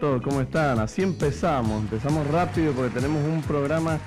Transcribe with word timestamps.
¿Cómo 0.00 0.40
están? 0.40 0.78
Así 0.78 1.02
empezamos, 1.02 1.82
empezamos 1.82 2.26
rápido 2.28 2.72
porque 2.72 2.94
tenemos 2.94 3.22
un 3.22 3.42
programa 3.42 3.98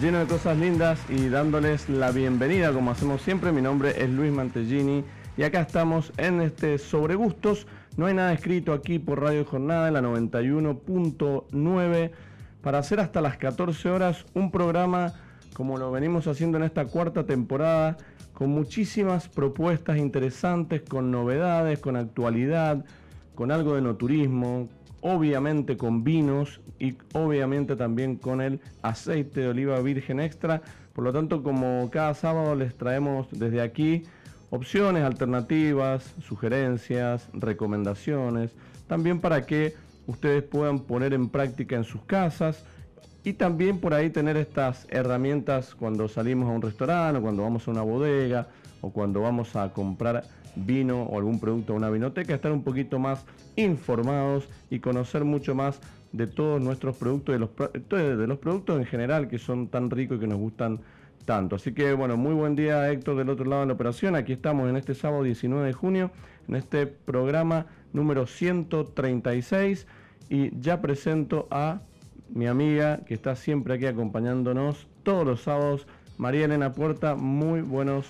lleno 0.00 0.18
de 0.18 0.24
cosas 0.24 0.56
lindas 0.56 0.98
y 1.10 1.28
dándoles 1.28 1.90
la 1.90 2.10
bienvenida 2.10 2.72
como 2.72 2.90
hacemos 2.90 3.20
siempre. 3.20 3.52
Mi 3.52 3.60
nombre 3.60 4.02
es 4.02 4.08
Luis 4.08 4.32
Mantellini 4.32 5.04
y 5.36 5.42
acá 5.42 5.60
estamos 5.60 6.10
en 6.16 6.40
este 6.40 6.78
Sobre 6.78 7.16
Gustos. 7.16 7.66
No 7.98 8.06
hay 8.06 8.14
nada 8.14 8.32
escrito 8.32 8.72
aquí 8.72 8.98
por 8.98 9.20
Radio 9.20 9.44
Jornada 9.44 9.88
en 9.88 9.94
la 9.94 10.00
91.9 10.00 12.10
para 12.62 12.78
hacer 12.78 13.00
hasta 13.00 13.20
las 13.20 13.36
14 13.36 13.90
horas 13.90 14.24
un 14.32 14.50
programa 14.50 15.12
como 15.52 15.76
lo 15.76 15.92
venimos 15.92 16.28
haciendo 16.28 16.56
en 16.56 16.64
esta 16.64 16.86
cuarta 16.86 17.26
temporada 17.26 17.98
con 18.32 18.48
muchísimas 18.48 19.28
propuestas 19.28 19.98
interesantes, 19.98 20.80
con 20.80 21.10
novedades, 21.10 21.78
con 21.78 21.96
actualidad 21.96 22.86
con 23.34 23.50
algo 23.50 23.74
de 23.74 23.82
no 23.82 23.96
turismo, 23.96 24.68
obviamente 25.02 25.76
con 25.76 26.02
vinos 26.04 26.60
y 26.78 26.96
obviamente 27.12 27.76
también 27.76 28.16
con 28.16 28.40
el 28.40 28.60
aceite 28.80 29.40
de 29.40 29.48
oliva 29.48 29.80
virgen 29.80 30.20
extra. 30.20 30.62
Por 30.94 31.04
lo 31.04 31.12
tanto, 31.12 31.42
como 31.42 31.90
cada 31.90 32.14
sábado 32.14 32.54
les 32.54 32.74
traemos 32.76 33.26
desde 33.30 33.60
aquí 33.60 34.04
opciones, 34.50 35.02
alternativas, 35.02 36.14
sugerencias, 36.22 37.28
recomendaciones, 37.32 38.52
también 38.86 39.20
para 39.20 39.44
que 39.44 39.74
ustedes 40.06 40.42
puedan 40.42 40.80
poner 40.80 41.12
en 41.14 41.28
práctica 41.28 41.76
en 41.76 41.84
sus 41.84 42.02
casas 42.02 42.64
y 43.24 43.34
también 43.34 43.78
por 43.78 43.94
ahí 43.94 44.10
tener 44.10 44.36
estas 44.36 44.86
herramientas 44.90 45.74
cuando 45.74 46.08
salimos 46.08 46.48
a 46.48 46.52
un 46.52 46.62
restaurante 46.62 47.18
o 47.18 47.22
cuando 47.22 47.42
vamos 47.42 47.66
a 47.66 47.70
una 47.70 47.82
bodega 47.82 48.48
o 48.80 48.90
cuando 48.92 49.20
vamos 49.20 49.54
a 49.56 49.72
comprar 49.72 50.24
vino 50.54 51.02
o 51.02 51.18
algún 51.18 51.40
producto 51.40 51.72
a 51.72 51.76
una 51.76 51.90
vinoteca, 51.90 52.34
estar 52.34 52.52
un 52.52 52.62
poquito 52.62 52.98
más 52.98 53.24
informados 53.56 54.48
y 54.70 54.80
conocer 54.80 55.24
mucho 55.24 55.54
más 55.54 55.80
de 56.12 56.26
todos 56.26 56.60
nuestros 56.60 56.96
productos, 56.96 57.34
de 57.34 57.38
los, 57.38 57.50
de 57.88 58.26
los 58.26 58.38
productos 58.38 58.78
en 58.78 58.84
general 58.84 59.28
que 59.28 59.38
son 59.38 59.68
tan 59.68 59.90
ricos 59.90 60.18
y 60.18 60.20
que 60.20 60.26
nos 60.26 60.38
gustan 60.38 60.80
tanto. 61.24 61.56
Así 61.56 61.72
que 61.72 61.94
bueno, 61.94 62.16
muy 62.16 62.34
buen 62.34 62.54
día 62.54 62.90
Héctor 62.90 63.16
del 63.16 63.30
otro 63.30 63.46
lado 63.46 63.62
de 63.62 63.68
la 63.68 63.74
operación. 63.74 64.14
Aquí 64.14 64.32
estamos 64.32 64.68
en 64.68 64.76
este 64.76 64.94
sábado 64.94 65.22
19 65.22 65.66
de 65.66 65.72
junio, 65.72 66.10
en 66.48 66.56
este 66.56 66.86
programa 66.86 67.66
número 67.92 68.26
136 68.26 69.86
y 70.28 70.58
ya 70.60 70.80
presento 70.80 71.48
a 71.50 71.80
mi 72.28 72.46
amiga 72.46 73.00
que 73.06 73.14
está 73.14 73.36
siempre 73.36 73.74
aquí 73.74 73.86
acompañándonos 73.86 74.86
todos 75.02 75.26
los 75.26 75.42
sábados, 75.42 75.86
María 76.16 76.44
Elena 76.44 76.72
Puerta. 76.72 77.14
Muy 77.14 77.60
buenos 77.60 78.06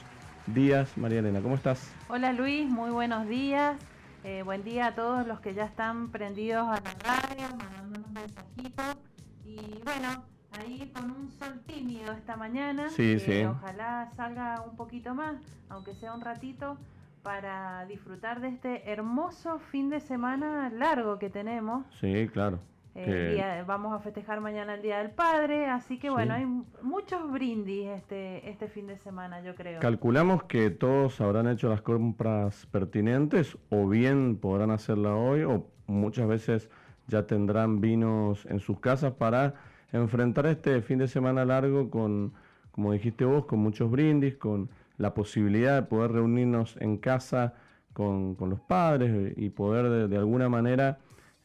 días, 0.47 0.97
María 0.97 1.21
Elena, 1.21 1.41
¿cómo 1.41 1.55
estás? 1.55 1.93
Hola 2.15 2.35
Luis, 2.35 2.69
muy 2.69 2.91
buenos 2.91 3.27
días. 3.27 3.81
Eh, 4.23 4.43
buen 4.43 4.63
día 4.65 4.89
a 4.89 4.95
todos 4.95 5.27
los 5.27 5.41
que 5.41 5.55
ya 5.55 5.65
están 5.65 6.11
prendidos 6.11 6.69
a 6.69 6.75
la 6.75 6.95
radio, 7.03 7.57
mandándonos 7.57 8.11
mensajitos. 8.11 8.99
Y 9.47 9.81
bueno, 9.83 10.23
ahí 10.51 10.93
con 10.95 11.11
un 11.11 11.31
sol 11.31 11.63
tímido 11.67 12.13
esta 12.13 12.37
mañana. 12.37 12.91
Sí, 12.91 13.19
sí. 13.19 13.45
Ojalá 13.45 14.11
salga 14.15 14.61
un 14.61 14.77
poquito 14.77 15.15
más, 15.15 15.37
aunque 15.71 15.95
sea 15.95 16.13
un 16.13 16.21
ratito, 16.21 16.77
para 17.23 17.87
disfrutar 17.87 18.43
de 18.43 18.49
este 18.49 18.93
hermoso 18.93 19.59
fin 19.59 19.89
de 19.89 20.01
semana 20.01 20.69
largo 20.69 21.19
que 21.19 21.31
tenemos. 21.31 21.87
Sí, 21.99 22.29
claro. 22.31 22.59
Eh, 22.95 23.65
vamos 23.67 23.95
a 23.95 24.01
festejar 24.01 24.41
mañana 24.41 24.75
el 24.75 24.83
Día 24.83 24.99
del 24.99 25.11
Padre, 25.11 25.67
así 25.67 25.99
que 25.99 26.11
bueno, 26.11 26.35
hay 26.35 26.45
muchos 26.83 27.31
brindis 27.33 27.89
este, 27.89 28.51
este 28.51 28.69
fin 28.69 28.87
de 28.87 28.99
semana, 28.99 29.41
yo 29.41 29.55
creo. 29.55 29.81
Calculamos 29.81 30.43
que 30.45 30.69
todos 30.69 31.21
habrán 31.23 31.49
hecho 31.49 31.71
las 31.71 31.81
compras 31.81 32.67
pertinentes 32.67 33.57
o 33.71 33.89
bien 33.89 34.37
podrán 34.37 34.71
hacerla 34.71 35.15
hoy 35.15 35.43
o 35.43 35.67
muchas 35.87 36.29
veces 36.29 36.69
ya 37.09 37.27
tendrán 37.27 37.81
vinos 37.81 38.45
en 38.47 38.61
sus 38.61 38.79
casas 38.79 39.13
para 39.15 39.55
enfrentar 39.93 40.47
este 40.47 40.83
fin 40.83 40.99
de 40.99 41.09
semana 41.09 41.47
largo 41.47 41.89
con, 41.89 42.35
como 42.73 42.93
dijiste 42.93 43.25
vos, 43.25 43.47
con 43.47 43.61
muchos 43.61 43.91
brindis, 43.91 44.37
con 44.37 44.69
la 44.99 45.15
posibilidad 45.15 45.81
de 45.81 45.89
poder 45.89 46.13
reunirnos 46.13 46.77
en 46.79 46.99
casa 46.99 47.55
con, 47.95 48.37
los 48.39 48.61
padres 48.61 49.33
y 49.37 49.49
poder 49.49 50.09
de 50.09 50.17
alguna 50.17 50.51
manera 50.51 50.99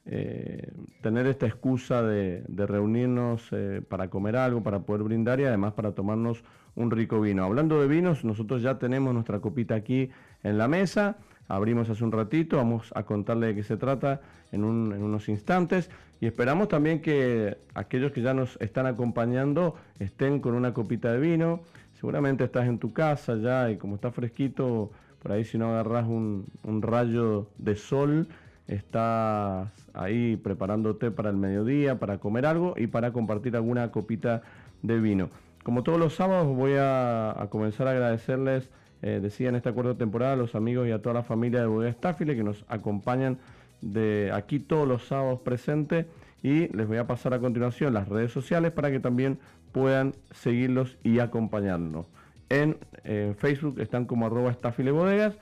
eh, 0.09 0.71
tener 1.01 1.27
esta 1.27 1.47
excusa 1.47 2.01
de, 2.01 2.41
reunirnos 2.47 3.45
eh, 3.51 3.81
para 3.87 4.09
comer 4.09 4.37
algo, 4.37 4.63
para 4.63 4.79
poder 4.79 5.03
brindar 5.03 5.41
y 5.41 5.43
además 5.43 5.73
para 5.73 5.91
tomarnos 5.91 6.45
un 6.75 6.91
rico 6.91 7.19
vino. 7.19 7.43
Hablando 7.43 7.81
de 7.81 7.89
vinos, 7.89 8.23
nosotros 8.23 8.61
ya 8.61 8.79
tenemos 8.79 9.13
nuestra 9.13 9.39
copita 9.39 9.75
aquí 9.75 10.09
en 10.43 10.57
la 10.57 10.69
mesa, 10.69 11.17
abrimos 11.49 11.89
hace 11.89 12.05
un 12.05 12.13
ratito, 12.13 12.55
vamos 12.55 12.93
a 12.95 13.03
contarle 13.03 13.47
de 13.47 13.55
qué 13.55 13.63
se 13.63 13.75
trata 13.75 14.21
en, 14.53 14.63
unos 14.63 15.27
instantes 15.27 15.89
y 16.21 16.25
esperamos 16.25 16.69
también 16.69 17.01
que 17.01 17.57
aquellos 17.73 18.13
que 18.13 18.21
ya 18.21 18.33
nos 18.33 18.57
están 18.61 18.85
acompañando 18.85 19.75
estén 19.99 20.39
con 20.39 20.53
una 20.53 20.73
copita 20.73 21.11
de 21.11 21.19
vino. 21.19 21.59
Seguramente 21.99 22.45
estás 22.45 22.67
en 22.67 22.79
tu 22.79 22.93
casa 22.93 23.35
ya 23.35 23.71
y 23.71 23.77
como 23.77 23.95
está 23.95 24.11
fresquito, 24.11 24.89
por 25.21 25.33
ahí 25.33 25.43
si 25.43 25.57
no 25.57 25.71
agarras 25.71 26.05
un 26.07 26.45
rayo 26.81 27.47
de 27.57 27.75
sol, 27.75 28.29
estás 28.67 29.69
ahí 29.93 30.35
preparándote 30.37 31.11
para 31.11 31.29
el 31.29 31.37
mediodía, 31.37 31.99
para 31.99 32.17
comer 32.17 32.45
algo 32.45 32.73
y 32.77 32.87
para 32.87 33.11
compartir 33.11 33.55
alguna 33.55 33.91
copita 33.91 34.41
de 34.81 34.99
vino. 34.99 35.29
Como 35.63 35.83
todos 35.83 35.99
los 35.99 36.15
sábados 36.15 36.55
voy 36.55 36.73
a, 36.77 37.47
comenzar 37.49 37.87
a 37.87 37.91
agradecerles, 37.91 38.69
eh, 39.01 39.19
decía 39.21 39.49
en 39.49 39.55
esta 39.55 39.73
cuarta 39.73 39.95
temporada, 39.95 40.33
a 40.33 40.35
los 40.35 40.55
amigos 40.55 40.87
y 40.87 40.91
a 40.91 41.01
toda 41.01 41.15
la 41.15 41.23
familia 41.23 41.61
de 41.61 41.67
Bodega 41.67 41.93
Staffile 41.93 42.35
que 42.35 42.43
nos 42.43 42.65
acompañan 42.67 43.37
de 43.81 44.31
aquí 44.33 44.59
todos 44.59 44.87
los 44.87 45.07
sábados 45.07 45.39
presentes 45.41 46.05
y 46.41 46.67
les 46.75 46.87
voy 46.87 46.97
a 46.97 47.07
pasar 47.07 47.33
a 47.33 47.39
continuación 47.39 47.93
las 47.93 48.07
redes 48.07 48.31
sociales 48.31 48.71
para 48.71 48.91
que 48.91 48.99
también 48.99 49.39
puedan 49.71 50.13
seguirlos 50.31 50.97
y 51.03 51.19
acompañarnos. 51.19 52.07
En 52.49 52.77
eh, 53.03 53.35
Facebook 53.37 53.79
están 53.79 54.05
como 54.05 54.25
arroba 54.25 54.55
bodegas 54.93 55.37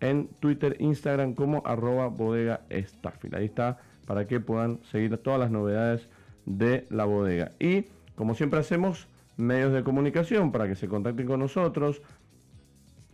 en 0.00 0.28
Twitter, 0.40 0.76
Instagram 0.78 1.34
como 1.34 1.62
arroba 1.64 2.08
bodega 2.08 2.60
Staffil. 2.70 3.34
Ahí 3.34 3.46
está 3.46 3.78
para 4.06 4.26
que 4.26 4.40
puedan 4.40 4.80
seguir 4.84 5.16
todas 5.18 5.40
las 5.40 5.50
novedades 5.50 6.08
de 6.46 6.86
la 6.90 7.04
bodega. 7.04 7.52
Y 7.58 7.84
como 8.14 8.34
siempre 8.34 8.60
hacemos, 8.60 9.06
medios 9.36 9.72
de 9.72 9.84
comunicación 9.84 10.50
para 10.50 10.66
que 10.66 10.74
se 10.74 10.88
contacten 10.88 11.26
con 11.26 11.40
nosotros, 11.40 12.02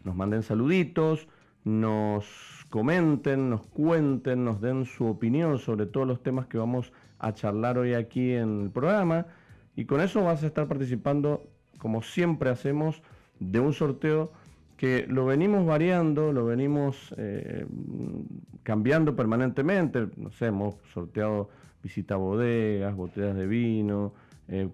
nos 0.05 0.15
manden 0.15 0.43
saluditos, 0.43 1.29
nos 1.65 2.27
comenten, 2.71 3.51
nos 3.51 3.67
cuenten, 3.67 4.45
nos 4.45 4.61
den 4.61 4.85
su 4.85 5.07
opinión 5.07 5.59
sobre 5.59 5.87
todos 5.87 6.07
los 6.07 6.23
temas 6.23 6.47
que 6.47 6.59
vamos 6.59 6.93
a 7.19 7.33
charlar 7.33 7.79
hoy 7.79 7.95
aquí 7.95 8.33
en 8.33 8.63
el 8.65 8.71
programa. 8.71 9.27
Y 9.77 9.87
con 9.87 10.01
eso 10.01 10.23
vas 10.23 10.43
a 10.43 10.47
estar 10.47 10.69
participando, 10.69 11.43
como 11.79 12.03
siempre 12.03 12.51
hacemos, 12.51 13.03
de 13.41 13.61
un 13.61 13.73
sorteo 13.73 14.33
que 14.77 15.07
lo 15.09 15.27
venimos 15.27 15.65
variando, 15.67 16.33
lo 16.33 16.45
venimos 16.47 17.15
eh, 17.17 17.67
cambiando 18.63 19.15
permanentemente. 19.15 20.09
No 20.17 20.31
sé, 20.33 20.47
hemos 20.47 20.77
sorteado 20.93 21.49
visita 21.83 22.17
bodegas, 22.17 22.95
botellas 22.97 23.37
de 23.37 23.47
vino, 23.47 24.15
eh, 24.49 24.69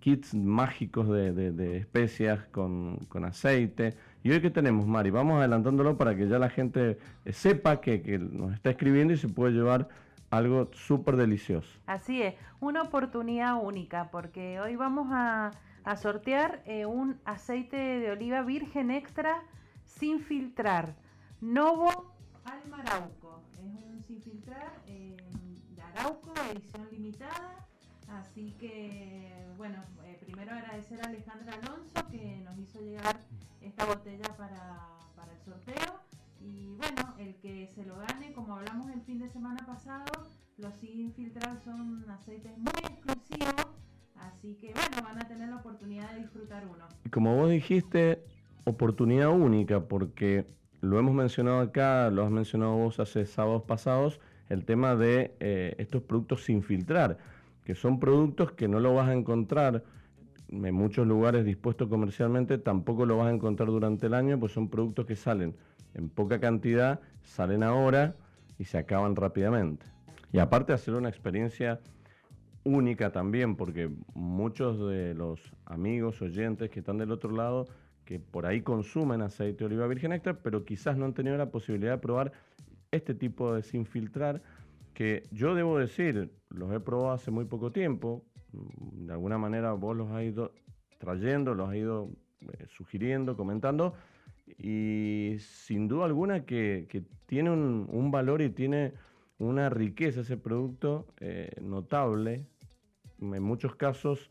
kits 0.00 0.34
mágicos 0.34 1.08
de, 1.08 1.76
especias 1.76 2.44
con, 2.50 2.98
aceite. 3.24 3.94
¿Y 4.24 4.30
hoy 4.30 4.40
qué 4.40 4.50
tenemos, 4.50 4.86
Mari? 4.86 5.10
Vamos 5.10 5.38
adelantándolo 5.38 5.96
para 5.96 6.16
que 6.16 6.26
ya 6.26 6.38
la 6.38 6.50
gente 6.50 6.98
eh, 7.24 7.32
sepa 7.32 7.80
que, 7.80 8.02
que 8.02 8.18
nos 8.18 8.52
está 8.54 8.70
escribiendo 8.70 9.12
y 9.12 9.16
se 9.16 9.28
puede 9.28 9.52
llevar 9.52 9.88
algo 10.30 10.70
súper 10.72 11.16
delicioso. 11.16 11.68
Así 11.86 12.22
es, 12.22 12.34
una 12.60 12.82
oportunidad 12.82 13.62
única, 13.62 14.10
porque 14.10 14.60
hoy 14.60 14.76
vamos 14.76 15.08
a 15.10 15.52
a 15.88 15.96
sortear 15.96 16.62
eh, 16.66 16.84
un 16.84 17.18
aceite 17.24 17.78
de 17.78 18.10
oliva 18.10 18.42
virgen 18.42 18.90
extra 18.90 19.42
sin 19.86 20.20
filtrar. 20.20 20.94
Novo 21.40 22.14
Almarauco. 22.44 23.42
Es 23.54 23.60
un 23.60 24.04
sin 24.06 24.20
filtrar 24.20 24.82
eh, 24.86 25.16
de 25.74 25.80
Arauco, 25.80 26.34
edición 26.52 26.88
limitada. 26.92 27.66
Así 28.06 28.54
que, 28.60 29.46
bueno, 29.56 29.82
eh, 30.04 30.18
primero 30.20 30.52
agradecer 30.52 31.00
a 31.00 31.08
Alejandra 31.08 31.54
Alonso 31.54 32.06
que 32.10 32.42
nos 32.44 32.58
hizo 32.58 32.80
llegar 32.80 33.16
esta 33.62 33.86
botella 33.86 34.28
para, 34.36 34.90
para 35.16 35.32
el 35.32 35.40
sorteo. 35.40 36.00
Y 36.42 36.74
bueno, 36.76 37.14
el 37.18 37.34
que 37.36 37.66
se 37.74 37.86
lo 37.86 37.96
gane, 37.96 38.34
como 38.34 38.56
hablamos 38.56 38.90
el 38.90 39.00
fin 39.00 39.20
de 39.20 39.30
semana 39.30 39.64
pasado, 39.66 40.12
los 40.58 40.74
sin 40.74 41.14
filtrar 41.14 41.58
son 41.64 42.04
aceites 42.10 42.58
muy 42.58 42.72
exclusivos. 42.82 43.78
Así 44.20 44.54
que 44.54 44.72
bueno, 44.72 45.02
van 45.02 45.18
a 45.22 45.28
tener 45.28 45.48
la 45.48 45.56
oportunidad 45.56 46.12
de 46.12 46.20
disfrutar 46.20 46.64
uno. 46.66 46.86
Como 47.10 47.36
vos 47.36 47.50
dijiste, 47.50 48.22
oportunidad 48.64 49.30
única, 49.30 49.80
porque 49.80 50.46
lo 50.80 50.98
hemos 50.98 51.14
mencionado 51.14 51.60
acá, 51.60 52.10
lo 52.10 52.24
has 52.24 52.30
mencionado 52.30 52.76
vos 52.76 53.00
hace 53.00 53.26
sábados 53.26 53.62
pasados, 53.62 54.20
el 54.48 54.64
tema 54.64 54.94
de 54.96 55.34
eh, 55.40 55.74
estos 55.78 56.02
productos 56.02 56.44
sin 56.44 56.62
filtrar, 56.62 57.18
que 57.64 57.74
son 57.74 58.00
productos 58.00 58.52
que 58.52 58.68
no 58.68 58.80
lo 58.80 58.94
vas 58.94 59.08
a 59.08 59.14
encontrar 59.14 59.84
en 60.50 60.74
muchos 60.74 61.06
lugares 61.06 61.44
dispuestos 61.44 61.88
comercialmente, 61.88 62.58
tampoco 62.58 63.04
lo 63.04 63.18
vas 63.18 63.28
a 63.28 63.34
encontrar 63.34 63.68
durante 63.68 64.06
el 64.06 64.14
año, 64.14 64.38
pues 64.38 64.52
son 64.52 64.68
productos 64.68 65.04
que 65.06 65.16
salen 65.16 65.54
en 65.94 66.08
poca 66.08 66.40
cantidad, 66.40 67.00
salen 67.22 67.62
ahora 67.62 68.14
y 68.58 68.64
se 68.64 68.78
acaban 68.78 69.16
rápidamente. 69.16 69.86
Y 70.32 70.38
aparte 70.38 70.72
hacer 70.72 70.94
una 70.94 71.08
experiencia 71.08 71.80
única 72.68 73.10
también, 73.10 73.56
porque 73.56 73.90
muchos 74.14 74.78
de 74.88 75.14
los 75.14 75.40
amigos, 75.64 76.20
oyentes 76.22 76.70
que 76.70 76.80
están 76.80 76.98
del 76.98 77.12
otro 77.12 77.30
lado, 77.30 77.66
que 78.04 78.18
por 78.18 78.46
ahí 78.46 78.62
consumen 78.62 79.22
aceite 79.22 79.58
de 79.58 79.64
oliva 79.66 79.86
virgen 79.86 80.12
extra, 80.12 80.34
pero 80.34 80.64
quizás 80.64 80.96
no 80.96 81.04
han 81.04 81.14
tenido 81.14 81.36
la 81.36 81.50
posibilidad 81.50 81.92
de 81.92 81.98
probar 81.98 82.32
este 82.90 83.14
tipo 83.14 83.54
de 83.54 83.62
sin 83.62 83.86
filtrar, 83.86 84.42
que 84.94 85.24
yo 85.30 85.54
debo 85.54 85.78
decir, 85.78 86.30
los 86.48 86.72
he 86.72 86.80
probado 86.80 87.12
hace 87.12 87.30
muy 87.30 87.44
poco 87.44 87.70
tiempo, 87.70 88.24
mm, 88.52 89.06
de 89.06 89.12
alguna 89.12 89.38
manera 89.38 89.72
vos 89.72 89.96
los 89.96 90.10
has 90.10 90.22
ido 90.22 90.52
trayendo, 90.98 91.54
los 91.54 91.68
has 91.68 91.76
ido 91.76 92.10
eh, 92.40 92.66
sugiriendo, 92.68 93.36
comentando, 93.36 93.94
y 94.56 95.36
sin 95.38 95.88
duda 95.88 96.06
alguna 96.06 96.44
que, 96.44 96.86
tiene 97.26 97.50
un, 97.50 98.10
valor 98.10 98.40
y 98.40 98.48
tiene 98.48 98.94
una 99.38 99.68
riqueza 99.68 100.22
ese 100.22 100.38
producto 100.38 101.06
eh, 101.20 101.50
notable, 101.60 102.46
en 103.20 103.42
muchos 103.42 103.74
casos 103.74 104.30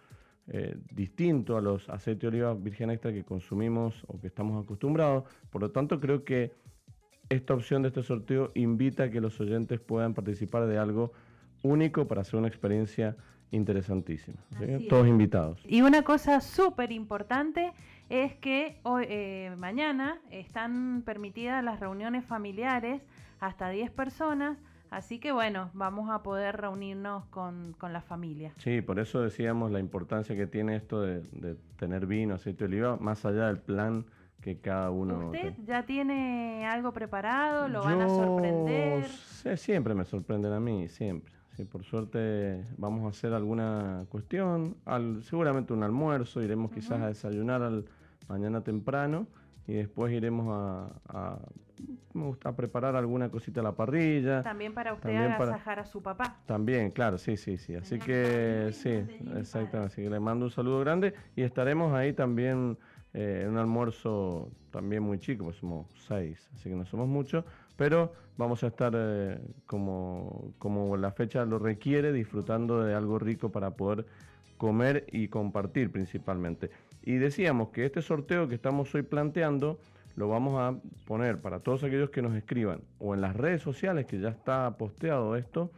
eh, 0.50 0.78
distinto 0.92 1.58
a 1.58 1.62
los 1.62 1.90
aceites 1.90 2.22
de 2.22 2.28
oliva 2.30 2.54
virgen 2.54 2.90
extra 2.90 3.12
que 3.12 3.24
consumimos 3.24 4.04
o 4.08 4.20
que 4.20 4.28
estamos 4.28 4.64
acostumbrados. 4.64 5.26
Por 5.50 5.62
lo 5.62 5.72
tanto, 5.72 6.00
creo 6.00 6.24
que 6.24 6.54
esta 7.30 7.54
opción 7.54 7.82
de 7.82 7.90
este 7.90 8.02
sorteo 8.02 8.52
invita 8.56 9.04
a 9.04 9.10
que 9.10 9.20
los 9.20 9.40
oyentes 9.42 9.80
puedan 9.82 10.14
participar 10.14 10.66
de 10.68 10.78
algo 10.78 11.12
único 11.64 12.08
para 12.08 12.22
hacer 12.22 12.40
una 12.40 12.48
experiencia 12.48 13.18
interesantísima. 13.52 14.38
Todos 14.90 15.08
invitados. 15.08 15.60
Y 15.66 15.82
una 15.82 16.04
cosa 16.04 16.40
súper 16.42 16.92
importante 16.92 17.74
es 18.10 18.34
que 18.36 18.80
hoy, 18.84 19.06
eh, 19.10 19.54
mañana 19.58 20.20
están 20.32 21.02
permitidas 21.06 21.64
las 21.64 21.80
reuniones 21.80 22.26
familiares 22.26 23.02
hasta 23.40 23.70
10 23.70 23.92
personas 23.92 24.58
Así 24.90 25.20
que 25.20 25.32
bueno, 25.32 25.70
vamos 25.74 26.10
a 26.10 26.24
poder 26.24 26.58
reunirnos 26.58 27.26
con, 27.26 27.76
la 27.82 28.02
familia. 28.02 28.54
Sí, 28.58 28.82
por 28.82 29.00
eso 29.00 29.22
decíamos 29.22 29.72
la 29.72 29.80
importancia 29.80 30.36
que 30.36 30.48
tiene 30.48 30.76
esto 30.76 31.02
de, 31.02 31.58
tener 31.78 32.06
vino, 32.06 32.36
aceite 32.36 32.68
de 32.68 32.76
oliva, 32.76 32.98
más 32.98 33.26
allá 33.26 33.48
del 33.48 33.60
plan 33.60 34.06
que 34.42 34.60
cada 34.60 34.92
uno... 34.92 35.28
¿Usted 35.28 35.54
ya 35.66 35.86
tiene 35.86 36.66
algo 36.68 36.92
preparado? 36.92 37.68
¿Lo 37.68 37.84
van 37.84 38.02
a 38.02 38.10
sorprender? 38.10 39.08
siempre 39.58 39.94
me 39.94 40.06
sorprenden 40.06 40.54
a 40.54 40.60
mí, 40.60 40.88
siempre. 40.88 41.34
Sí, 41.56 41.66
por 41.66 41.84
suerte 41.84 42.64
vamos 42.78 43.06
a 43.06 43.10
hacer 43.10 43.34
alguna 43.34 44.06
cuestión, 44.10 44.78
al, 44.86 45.24
seguramente 45.24 45.74
un 45.74 45.82
almuerzo, 45.82 46.42
iremos 46.44 46.72
quizás 46.72 47.02
a 47.02 47.08
desayunar 47.08 47.64
al, 47.64 47.86
mañana 48.28 48.62
temprano 48.62 49.28
y 49.68 49.74
después 49.74 50.14
iremos 50.14 50.48
a, 50.50 50.90
a, 51.10 51.40
preparar 52.56 52.96
alguna 52.96 53.30
cosita 53.30 53.60
a 53.62 53.64
la 53.64 53.74
parrilla. 53.74 54.44
También 54.44 54.74
para 54.74 54.94
usted 54.94 55.16
agasajar 55.16 55.80
a 55.80 55.86
su 55.86 56.02
papá. 56.02 56.38
También, 56.46 56.92
claro, 56.92 57.18
sí, 57.18 57.38
sí, 57.38 57.58
sí. 57.58 57.76
Así 57.76 58.00
que 58.00 58.70
sí, 58.74 58.90
exactamente. 59.36 59.78
Así 59.78 60.02
que 60.04 60.10
le 60.10 60.20
mando 60.20 60.46
un 60.46 60.52
saludo 60.52 60.80
grande 60.80 61.14
y 61.36 61.44
estaremos 61.44 61.94
ahí 61.94 62.14
también 62.14 62.78
eh, 63.14 63.42
en 63.44 63.52
un 63.52 63.58
almuerzo 63.58 64.52
también 64.72 65.02
muy 65.02 65.18
chico, 65.20 65.46
pues 65.46 65.58
somos 65.58 65.88
seis, 66.08 66.50
así 66.54 66.70
que 66.70 66.76
no 66.76 66.86
somos 66.86 67.08
muchos, 67.08 67.46
pero 67.76 68.14
vamos 68.38 68.64
a 68.64 68.68
estar 68.68 68.94
eh, 68.96 69.40
como, 69.66 70.54
como 70.60 70.98
la 70.98 71.12
fecha 71.12 71.44
lo 71.46 71.58
requiere, 71.58 72.12
disfrutando 72.12 72.84
de 72.84 72.94
algo 72.94 73.18
rico 73.18 73.52
para 73.52 73.72
poder 73.72 74.06
comer 74.58 75.06
y 75.12 75.30
compartir 75.30 75.92
principalmente. 75.92 76.70
Y 77.02 77.16
decíamos 77.16 77.70
que 77.70 77.86
este 77.86 78.02
sorteo 78.02 78.48
que 78.48 78.56
estamos 78.56 78.94
hoy 78.94 79.04
planteando 79.04 79.80
lo 80.18 80.28
vamos 80.28 80.60
a 80.60 80.76
poner 81.06 81.40
para 81.40 81.60
todos 81.60 81.84
aquellos 81.84 82.10
que 82.10 82.24
nos 82.24 82.36
escriban 82.36 82.82
o 82.98 83.14
en 83.14 83.22
las 83.22 83.36
redes 83.36 83.62
sociales, 83.62 84.08
que 84.08 84.20
ya 84.20 84.30
está 84.30 84.76
posteado 84.76 85.36
esto, 85.36 85.72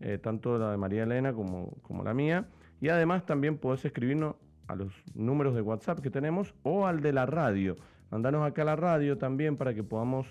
eh, 0.00 0.18
tanto 0.18 0.58
la 0.58 0.70
de 0.70 0.76
María 0.76 1.04
Elena 1.04 1.32
como, 1.32 1.72
como 1.80 2.04
la 2.04 2.12
mía. 2.12 2.46
Y 2.78 2.90
además 2.90 3.24
también 3.24 3.56
podés 3.56 3.86
escribirnos 3.86 4.36
a 4.68 4.76
los 4.76 4.92
números 5.14 5.54
de 5.54 5.62
WhatsApp 5.62 6.00
que 6.00 6.10
tenemos 6.10 6.54
o 6.62 6.86
al 6.86 7.00
de 7.00 7.14
la 7.14 7.24
radio. 7.24 7.76
Mandanos 8.10 8.46
acá 8.46 8.62
a 8.62 8.64
la 8.66 8.76
radio 8.76 9.16
también 9.16 9.56
para 9.56 9.72
que 9.72 9.82
podamos 9.82 10.26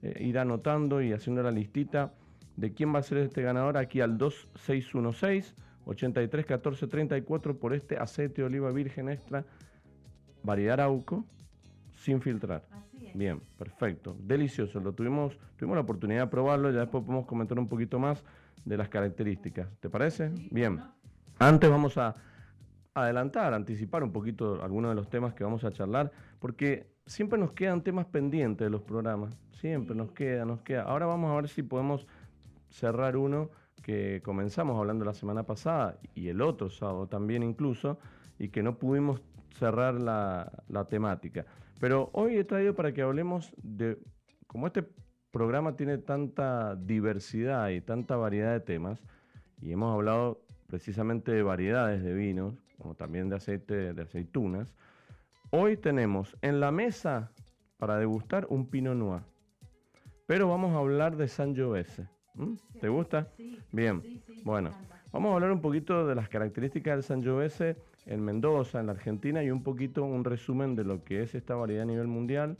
eh, 0.00 0.16
ir 0.20 0.38
anotando 0.38 1.02
y 1.02 1.12
haciendo 1.12 1.42
la 1.42 1.50
listita 1.50 2.14
de 2.56 2.72
quién 2.72 2.94
va 2.94 3.00
a 3.00 3.02
ser 3.02 3.18
este 3.18 3.42
ganador 3.42 3.76
aquí 3.76 4.00
al 4.00 4.16
2616 4.16 5.54
831434 5.84 7.58
por 7.58 7.74
este 7.74 7.98
aceite 7.98 8.40
de 8.40 8.46
oliva 8.46 8.70
virgen 8.70 9.10
extra 9.10 9.44
variedad 10.42 10.80
Arauco 10.80 11.26
sin 12.00 12.20
filtrar. 12.20 12.64
Así 12.70 13.06
es. 13.06 13.16
Bien, 13.16 13.40
perfecto. 13.58 14.16
Delicioso. 14.18 14.80
Lo 14.80 14.92
tuvimos, 14.92 15.38
tuvimos 15.56 15.76
la 15.76 15.82
oportunidad 15.82 16.22
de 16.22 16.26
probarlo, 16.28 16.70
ya 16.70 16.80
después 16.80 17.04
podemos 17.04 17.26
comentar 17.26 17.58
un 17.58 17.68
poquito 17.68 17.98
más 17.98 18.24
de 18.64 18.76
las 18.76 18.88
características. 18.88 19.68
¿Te 19.80 19.90
parece? 19.90 20.30
Bien. 20.50 20.80
Antes 21.38 21.70
vamos 21.70 21.96
a 21.98 22.14
adelantar, 22.94 23.54
anticipar 23.54 24.02
un 24.02 24.12
poquito 24.12 24.62
algunos 24.62 24.90
de 24.90 24.94
los 24.94 25.08
temas 25.08 25.34
que 25.34 25.44
vamos 25.44 25.64
a 25.64 25.72
charlar, 25.72 26.10
porque 26.38 26.90
siempre 27.06 27.38
nos 27.38 27.52
quedan 27.52 27.82
temas 27.82 28.06
pendientes 28.06 28.66
de 28.66 28.70
los 28.70 28.82
programas. 28.82 29.38
Siempre 29.52 29.94
nos 29.94 30.12
queda, 30.12 30.44
nos 30.44 30.62
queda. 30.62 30.82
Ahora 30.82 31.06
vamos 31.06 31.30
a 31.30 31.36
ver 31.36 31.48
si 31.48 31.62
podemos 31.62 32.06
cerrar 32.70 33.16
uno 33.16 33.50
que 33.82 34.20
comenzamos 34.24 34.78
hablando 34.78 35.04
la 35.04 35.14
semana 35.14 35.42
pasada 35.42 35.98
y 36.14 36.28
el 36.28 36.40
otro 36.40 36.70
sábado 36.70 37.06
también 37.06 37.42
incluso, 37.42 37.98
y 38.38 38.48
que 38.48 38.62
no 38.62 38.78
pudimos 38.78 39.22
cerrar 39.58 39.94
la, 39.94 40.86
temática. 40.88 41.46
Pero 41.80 42.10
hoy 42.12 42.36
he 42.36 42.44
traído 42.44 42.74
para 42.74 42.92
que 42.92 43.02
hablemos 43.02 43.52
de, 43.56 43.98
como 44.46 44.66
este 44.66 44.84
programa 45.30 45.76
tiene 45.76 45.98
tanta 45.98 46.76
diversidad 46.76 47.70
y 47.70 47.80
tanta 47.80 48.16
variedad 48.16 48.52
de 48.52 48.60
temas, 48.60 49.02
y 49.62 49.72
hemos 49.72 49.92
hablado 49.94 50.42
precisamente 50.66 51.32
de 51.32 51.42
variedades 51.42 52.02
de 52.02 52.14
vinos, 52.14 52.54
como 52.78 52.94
también 52.94 53.28
de 53.28 53.36
aceite 53.36 53.94
de 53.94 54.02
aceitunas, 54.02 54.74
hoy 55.50 55.76
tenemos 55.76 56.36
en 56.42 56.60
la 56.60 56.70
mesa 56.70 57.32
para 57.78 57.98
degustar 57.98 58.46
un 58.50 58.68
Pinot 58.68 58.94
Noir. 58.94 59.22
Pero 60.26 60.48
vamos 60.48 60.72
a 60.74 60.78
hablar 60.78 61.16
de 61.16 61.28
Sangiovese. 61.28 62.08
¿Te 62.80 62.88
gusta? 62.88 63.28
Bien. 63.72 64.02
bueno, 64.44 64.70
vamos 65.12 65.30
a 65.30 65.34
hablar 65.34 65.52
un 65.52 65.60
poquito 65.60 66.06
de 66.06 66.14
las 66.14 66.28
características 66.28 66.94
del 66.94 67.02
Sangiovese 67.02 67.76
en 68.06 68.24
Mendoza, 68.24 68.80
en 68.80 68.86
la 68.86 68.92
Argentina, 68.92 69.42
y 69.42 69.50
un 69.50 69.62
poquito 69.62 70.04
un 70.04 70.24
resumen 70.24 70.76
de 70.76 70.84
lo 70.84 71.04
que 71.04 71.22
es 71.22 71.34
esta 71.34 71.54
variedad 71.54 71.82
a 71.82 71.86
nivel 71.86 72.06
mundial, 72.06 72.56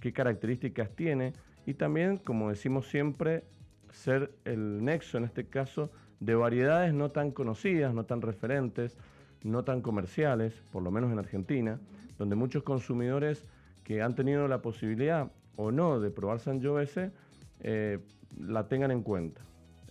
qué 0.00 0.12
características 0.12 0.90
tiene, 0.90 1.32
y 1.66 1.74
también, 1.74 2.18
como 2.18 2.50
decimos 2.50 2.88
siempre, 2.88 3.44
ser 3.90 4.32
el 4.44 4.84
nexo, 4.84 5.18
en 5.18 5.24
este 5.24 5.46
caso, 5.46 5.90
de 6.20 6.34
variedades 6.34 6.92
no 6.92 7.10
tan 7.10 7.30
conocidas, 7.30 7.94
no 7.94 8.04
tan 8.04 8.22
referentes, 8.22 8.96
no 9.42 9.64
tan 9.64 9.80
comerciales, 9.82 10.62
por 10.72 10.82
lo 10.82 10.90
menos 10.90 11.12
en 11.12 11.18
Argentina, 11.18 11.78
donde 12.18 12.36
muchos 12.36 12.62
consumidores 12.62 13.44
que 13.82 14.02
han 14.02 14.14
tenido 14.14 14.48
la 14.48 14.62
posibilidad 14.62 15.30
o 15.56 15.70
no 15.70 16.00
de 16.00 16.10
probar 16.10 16.40
Sangiovese 16.40 17.12
eh, 17.60 17.98
la 18.38 18.66
tengan 18.68 18.90
en 18.90 19.02
cuenta. 19.02 19.42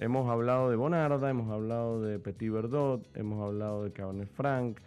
Hemos 0.04 0.30
hablado 0.30 0.70
de 0.70 0.76
Bonarda, 0.76 1.30
hemos 1.30 1.50
hablado 1.50 2.02
de 2.02 2.20
Petit 2.20 2.52
Verdot, 2.52 3.08
hemos 3.16 3.42
hablado 3.42 3.86
de 3.86 3.94
Cabernet 3.94 4.28
Franc, 4.28 4.82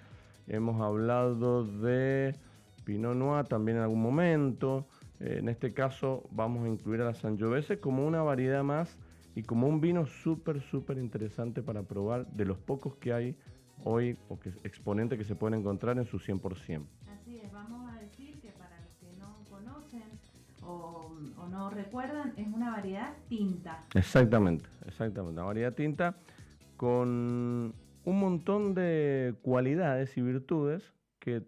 Hemos 0.47 0.79
hablado 0.83 1.65
de 1.65 2.37
Pinot 2.85 3.17
Noir 3.17 3.47
también 3.47 3.79
en 3.79 3.85
algún 3.85 4.03
momento. 4.03 4.87
Eh, 5.21 5.39
en 5.39 5.49
este 5.49 5.73
caso 5.73 6.29
vamos 6.33 6.67
a 6.67 6.69
incluir 6.69 7.01
a 7.01 7.07
la 7.07 7.15
Sangiovese 7.15 7.81
como 7.81 8.07
una 8.07 8.23
variedad 8.23 8.63
más 8.63 8.99
y 9.35 9.43
como 9.43 9.67
un 9.69 9.81
vino 9.81 10.05
súper, 10.05 10.61
súper 10.61 10.99
interesante 10.99 11.63
para 11.63 11.83
probar 11.83 12.27
de 12.27 12.45
los 12.45 12.59
pocos 12.59 12.97
que 12.97 13.15
hay 13.15 13.37
hoy 13.85 14.19
o 14.29 14.39
que 14.39 14.51
exponentes 14.65 15.19
que 15.19 15.25
se 15.25 15.35
pueden 15.35 15.61
encontrar 15.61 15.97
en 15.97 16.05
su 16.05 16.19
100%. 16.19 16.85
Así 17.11 17.39
es, 17.39 17.51
vamos 17.55 17.91
a 17.91 17.96
o, 20.67 21.15
no 21.51 21.71
recuerdan, 21.71 22.35
es 22.37 22.47
una 22.49 22.71
variedad 22.71 23.15
tinta. 23.29 23.85
Exactamente, 23.95 24.69
exactamente, 24.87 25.33
una 25.33 25.45
variedad 25.45 25.75
tinta 25.75 26.17
con 26.77 27.75
un 28.05 28.21
montón 28.21 28.75
de 28.75 29.35
cualidades 29.43 30.17
y 30.17 30.23
virtudes 30.23 30.93
que 31.19 31.43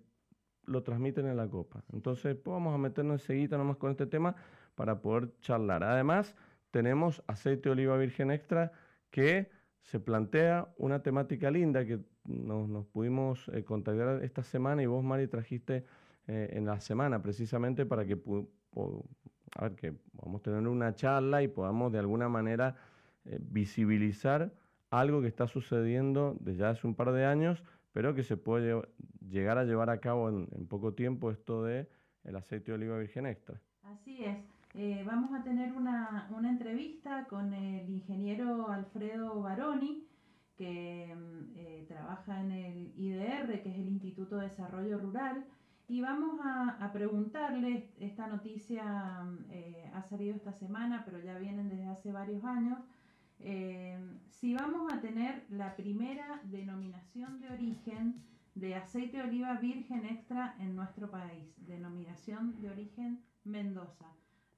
lo 0.65 0.83
transmiten 0.83 1.27
en 1.27 1.37
la 1.37 1.49
copa. 1.49 1.83
Entonces, 1.93 2.35
pues 2.37 2.53
vamos 2.53 2.75
a 2.75 2.79
meternos 2.79 3.23
enseguida 3.23 3.57
nomás 3.57 3.77
con 3.77 3.91
este 3.91 4.07
tema 4.07 4.35
para 4.75 5.01
poder 5.01 5.31
charlar. 5.41 5.83
Además, 5.83 6.35
tenemos 6.71 7.23
aceite 7.27 7.69
de 7.69 7.73
oliva 7.73 7.97
virgen 7.97 8.31
extra 8.31 8.73
que 9.11 9.51
se 9.83 10.01
plantea 10.01 10.69
una 10.77 11.03
temática 11.03 11.51
linda 11.51 11.87
que 11.87 12.01
nos, 12.25 12.87
pudimos 12.87 13.49
eh, 13.49 13.65
esta 14.23 14.43
semana 14.43 14.83
y 14.83 14.87
vos, 14.87 15.03
Mari, 15.03 15.29
trajiste 15.29 15.85
eh, 16.27 16.51
en 16.53 16.67
la 16.67 16.81
semana 16.81 17.23
precisamente 17.23 17.87
para 17.87 18.05
que, 18.05 18.19
a 19.57 19.63
ver, 19.63 19.75
que 19.75 19.93
podamos 19.93 20.43
tener 20.43 20.67
una 20.67 20.95
charla 20.95 21.43
y 21.43 21.49
podamos 21.49 21.93
de 21.93 21.99
alguna 21.99 22.29
manera 22.29 22.77
eh, 23.25 23.39
visibilizar 23.41 24.53
algo 24.91 25.21
que 25.21 25.29
está 25.29 25.47
sucediendo 25.47 26.37
desde 26.41 26.67
hace 26.67 26.87
un 26.87 26.95
par 26.95 27.13
de 27.13 27.27
años, 27.27 27.63
pero 27.93 28.15
que 28.15 28.23
se 28.23 28.37
puede 28.37 28.81
llegar 29.29 29.59
a 29.59 29.65
llevar 29.65 29.91
a 29.91 30.01
cabo 30.01 30.29
en, 30.29 30.47
poco 30.69 30.95
tiempo 30.95 31.31
esto 31.31 31.65
de 31.65 31.89
el 32.25 32.37
aceite 32.37 32.73
de 32.73 32.77
oliva 32.77 32.99
virgen 32.99 33.27
extra. 33.27 33.61
Así 33.83 34.25
es. 34.25 34.39
Eh, 34.75 35.03
vamos 35.07 35.33
a 35.33 35.43
tener 35.43 35.73
una, 35.73 36.29
una, 36.31 36.51
entrevista 36.51 37.27
con 37.29 37.53
el 37.55 37.89
ingeniero 37.89 38.71
Alfredo 38.71 39.41
Baroni, 39.41 40.07
que 40.57 41.15
mm, 41.15 41.57
eh, 41.57 41.85
trabaja 41.89 42.41
en 42.41 42.53
el 42.53 42.93
IDR, 42.97 43.63
que 43.63 43.71
es 43.71 43.79
el 43.79 43.89
Instituto 43.89 44.37
de 44.37 44.49
Desarrollo 44.49 44.99
Rural, 44.99 45.45
y 45.88 46.00
vamos 46.00 46.38
a, 46.45 46.76
a 46.85 46.92
preguntarle, 46.92 47.90
esta 47.99 48.26
noticia 48.26 49.25
eh, 49.50 49.90
ha 49.95 50.02
salido 50.02 50.37
esta 50.37 50.52
semana, 50.52 51.02
pero 51.04 51.18
ya 51.18 51.38
vienen 51.38 51.68
desde 51.68 51.88
hace 51.88 52.12
varios 52.12 52.45
años, 52.45 52.78
si 54.26 54.52
vamos 54.52 54.92
a 54.92 55.00
tener 55.00 55.47
la 55.49 55.76
primera 55.76 56.40
denominación 56.45 57.40
de 57.40 57.49
origen 57.50 58.23
de 58.59 58.75
aceite 58.75 59.18
de 59.18 59.23
oliva 59.23 59.54
virgen 59.54 60.04
extra 60.04 60.57
en 60.59 60.75
nuestro 60.75 61.11
país, 61.11 61.54
denominación 61.59 62.61
de 62.61 62.71
origen 62.71 63.23
Mendoza. 63.45 64.07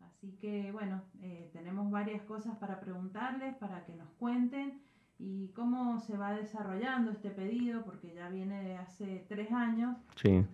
Así 0.00 0.32
que 0.40 0.72
bueno, 0.72 1.02
eh, 1.20 1.50
tenemos 1.52 1.90
varias 1.90 2.22
cosas 2.22 2.56
para 2.56 2.80
preguntarles, 2.80 3.54
para 3.56 3.84
que 3.84 3.94
nos 3.94 4.08
cuenten 4.18 4.80
y 5.18 5.48
cómo 5.48 6.00
se 6.00 6.16
va 6.16 6.32
desarrollando 6.32 7.10
este 7.10 7.30
pedido, 7.30 7.84
porque 7.84 8.14
ya 8.14 8.30
viene 8.30 8.62
de 8.64 8.76
hace 8.76 9.26
tres 9.28 9.52
años. 9.52 9.96
Sí. 10.16 10.44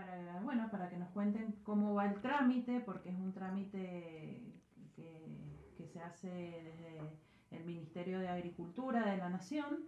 Para, 0.00 0.40
bueno, 0.42 0.68
para 0.70 0.88
que 0.88 0.96
nos 0.96 1.10
cuenten 1.10 1.56
cómo 1.62 1.94
va 1.94 2.06
el 2.06 2.20
trámite, 2.20 2.80
porque 2.80 3.10
es 3.10 3.18
un 3.18 3.32
trámite 3.32 4.42
que, 4.96 5.74
que 5.76 5.86
se 5.86 6.00
hace 6.00 6.28
desde 6.28 7.00
el 7.50 7.64
Ministerio 7.64 8.18
de 8.18 8.28
Agricultura 8.28 9.10
de 9.10 9.18
la 9.18 9.28
Nación. 9.28 9.80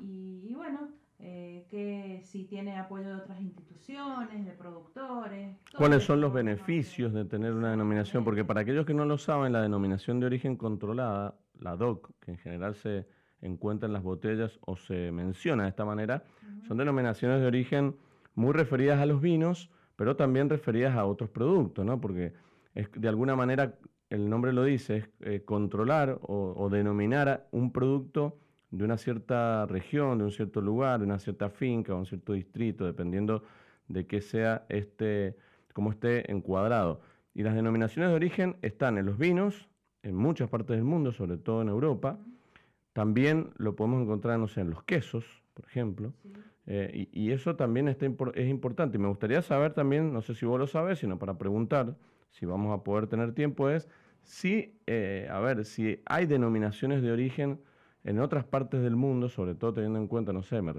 Y, 0.00 0.46
y 0.48 0.54
bueno, 0.54 0.90
eh, 1.18 1.66
que 1.68 2.20
si 2.22 2.44
tiene 2.44 2.78
apoyo 2.78 3.08
de 3.08 3.14
otras 3.14 3.40
instituciones, 3.40 4.44
de 4.44 4.52
productores. 4.52 5.56
¿Cuáles 5.76 6.04
son 6.04 6.20
los 6.20 6.32
beneficios 6.32 7.12
de 7.12 7.24
tener 7.24 7.52
una 7.52 7.72
denominación? 7.72 8.22
Porque 8.22 8.44
para 8.44 8.60
aquellos 8.60 8.86
que 8.86 8.94
no 8.94 9.04
lo 9.04 9.18
saben, 9.18 9.52
la 9.52 9.62
denominación 9.62 10.20
de 10.20 10.26
origen 10.26 10.56
controlada, 10.56 11.34
la 11.58 11.74
DOC, 11.74 12.12
que 12.20 12.30
en 12.30 12.38
general 12.38 12.76
se 12.76 13.08
encuentra 13.40 13.88
en 13.88 13.94
las 13.94 14.04
botellas 14.04 14.60
o 14.60 14.76
se 14.76 15.10
menciona 15.10 15.64
de 15.64 15.70
esta 15.70 15.84
manera, 15.84 16.22
son 16.68 16.76
denominaciones 16.76 17.40
de 17.40 17.46
origen 17.46 17.96
muy 18.38 18.52
referidas 18.52 19.00
a 19.00 19.06
los 19.06 19.20
vinos, 19.20 19.68
pero 19.96 20.14
también 20.14 20.48
referidas 20.48 20.96
a 20.96 21.04
otros 21.04 21.28
productos, 21.28 21.84
¿no? 21.84 22.00
Porque 22.00 22.32
de 22.94 23.08
alguna 23.08 23.34
manera, 23.34 23.74
el 24.10 24.30
nombre 24.30 24.52
lo 24.52 24.62
dice, 24.62 24.98
es 24.98 25.08
eh, 25.20 25.42
controlar 25.44 26.20
o, 26.22 26.54
o 26.56 26.68
denominar 26.70 27.48
un 27.50 27.72
producto 27.72 28.38
de 28.70 28.84
una 28.84 28.96
cierta 28.96 29.66
región, 29.66 30.18
de 30.18 30.24
un 30.24 30.30
cierto 30.30 30.60
lugar, 30.60 31.00
de 31.00 31.06
una 31.06 31.18
cierta 31.18 31.50
finca 31.50 31.94
o 31.94 31.98
un 31.98 32.06
cierto 32.06 32.32
distrito, 32.32 32.86
dependiendo 32.86 33.42
de 33.88 34.06
qué 34.06 34.20
sea 34.20 34.66
este, 34.68 35.36
cómo 35.72 35.90
esté 35.90 36.30
encuadrado. 36.30 37.00
Y 37.34 37.42
las 37.42 37.56
denominaciones 37.56 38.10
de 38.10 38.14
origen 38.14 38.56
están 38.62 38.98
en 38.98 39.06
los 39.06 39.18
vinos, 39.18 39.68
en 40.04 40.14
muchas 40.14 40.48
partes 40.48 40.76
del 40.76 40.84
mundo, 40.84 41.12
sobre 41.12 41.38
todo 41.38 41.62
en 41.62 41.70
Europa. 41.70 42.20
También 42.92 43.50
lo 43.56 43.74
podemos 43.74 44.00
encontrar, 44.00 44.38
no 44.38 44.46
sé, 44.46 44.60
en 44.60 44.70
los 44.70 44.84
quesos, 44.84 45.24
por 45.54 45.64
ejemplo. 45.66 46.12
Eh, 46.70 47.08
y, 47.12 47.30
eso 47.30 47.56
también 47.56 47.88
está, 47.88 48.06
es 48.34 48.48
importante. 48.48 48.98
Y 48.98 49.00
me 49.00 49.08
gustaría 49.08 49.40
saber 49.40 49.72
también, 49.72 50.12
no 50.12 50.20
sé 50.20 50.34
si 50.34 50.44
vos 50.44 50.58
lo 50.58 50.66
sabes, 50.66 50.98
sino 50.98 51.18
para 51.18 51.38
preguntar, 51.38 51.96
si 52.30 52.44
vamos 52.44 52.78
a 52.78 52.84
poder 52.84 53.06
tener 53.06 53.32
tiempo, 53.32 53.70
es 53.70 53.88
si, 54.22 54.78
eh, 54.86 55.26
a 55.30 55.40
ver, 55.40 55.64
si 55.64 56.02
hay 56.04 56.26
denominaciones 56.26 57.00
de 57.00 57.10
origen 57.10 57.58
en 58.04 58.20
otras 58.20 58.44
partes 58.44 58.82
del 58.82 58.96
mundo, 58.96 59.30
sobre 59.30 59.54
todo 59.54 59.72
teniendo 59.72 59.98
en 59.98 60.08
cuenta, 60.08 60.34
no 60.34 60.42
sé, 60.42 60.60
me, 60.60 60.74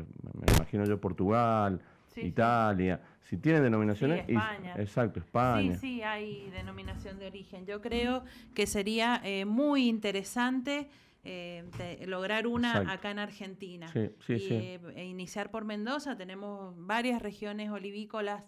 imagino 0.55 0.85
yo 0.85 1.01
Portugal, 1.01 1.81
Italia, 2.17 3.01
si 3.23 3.37
tienen 3.37 3.63
denominaciones... 3.63 4.25
España. 4.27 4.75
exacto, 4.77 5.19
España. 5.19 5.73
Sí, 5.73 5.79
sí, 5.79 6.01
hay 6.03 6.51
denominación 6.51 7.17
de 7.17 7.25
origen. 7.25 7.65
Yo 7.65 7.81
creo 7.81 8.23
que 8.53 8.67
sería 8.67 9.21
eh, 9.23 9.45
muy 9.45 9.87
interesante 9.87 10.89
eh, 11.29 12.05
lograr 12.07 12.47
una 12.47 12.91
acá 12.91 13.11
en 13.11 13.19
Argentina. 13.19 13.87
Sí, 13.91 14.09
sí, 14.25 14.39
sí. 14.39 14.53
Eh, 14.53 14.79
e 14.95 15.05
iniciar 15.05 15.51
por 15.51 15.65
Mendoza, 15.65 16.17
tenemos 16.17 16.73
varias 16.77 17.21
regiones 17.21 17.69
olivícolas 17.69 18.43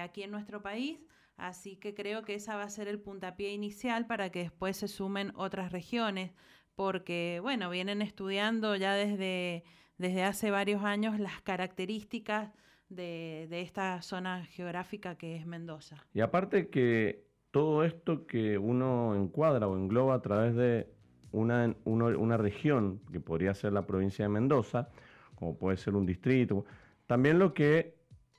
aquí 0.00 0.22
en 0.22 0.30
nuestro 0.30 0.60
país. 0.62 0.98
Así 1.36 1.76
que 1.76 1.94
creo 1.94 2.22
que 2.22 2.34
esa 2.34 2.56
va 2.56 2.64
a 2.64 2.68
ser 2.68 2.86
el 2.86 3.00
puntapié 3.00 3.50
inicial 3.52 4.06
para 4.06 4.28
que 4.30 4.40
después 4.40 4.76
se 4.76 4.88
sumen 4.88 5.32
otras 5.36 5.72
regiones 5.72 6.32
porque, 6.74 7.40
bueno, 7.42 7.70
vienen 7.70 8.02
estudiando 8.02 8.76
ya 8.76 8.94
desde, 8.94 9.64
desde 9.98 10.24
hace 10.24 10.50
varios 10.50 10.82
años 10.82 11.18
las 11.18 11.40
características 11.42 12.50
de, 12.90 13.48
esta 13.60 14.02
zona 14.02 14.44
geográfica 14.46 15.16
que 15.16 15.36
es 15.36 15.46
Mendoza. 15.46 16.04
Y 16.12 16.20
aparte 16.20 16.68
que 16.68 17.24
todo 17.50 17.84
esto 17.84 18.26
que 18.26 18.58
uno 18.58 19.14
encuadra 19.14 19.66
o 19.66 19.76
engloba 19.76 20.14
a 20.14 20.22
través 20.22 20.54
de 20.54 20.90
una, 21.32 21.74
una, 21.84 22.36
región, 22.36 23.00
que 23.12 23.20
podría 23.20 23.54
ser 23.54 23.72
la 23.72 23.86
provincia 23.86 24.24
de 24.24 24.28
Mendoza, 24.28 24.88
como 25.34 25.56
puede 25.56 25.76
ser 25.76 25.94
un 25.94 26.06
distrito, 26.06 26.64
también 27.06 27.38
lo 27.38 27.54
que 27.54 27.94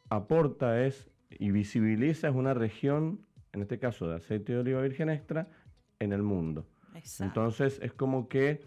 aporta 0.09 0.83
es 0.85 1.09
y 1.29 1.51
visibiliza 1.51 2.27
es 2.27 2.35
una 2.35 2.53
región, 2.53 3.21
en 3.53 3.61
este 3.61 3.79
caso 3.79 4.07
de 4.07 4.15
aceite 4.15 4.53
de 4.53 4.59
oliva 4.59 4.81
virgen 4.81 5.09
extra, 5.09 5.47
en 5.99 6.11
el 6.13 6.23
mundo. 6.23 6.65
Entonces 7.19 7.79
es 7.81 7.93
como 7.93 8.27
que 8.27 8.61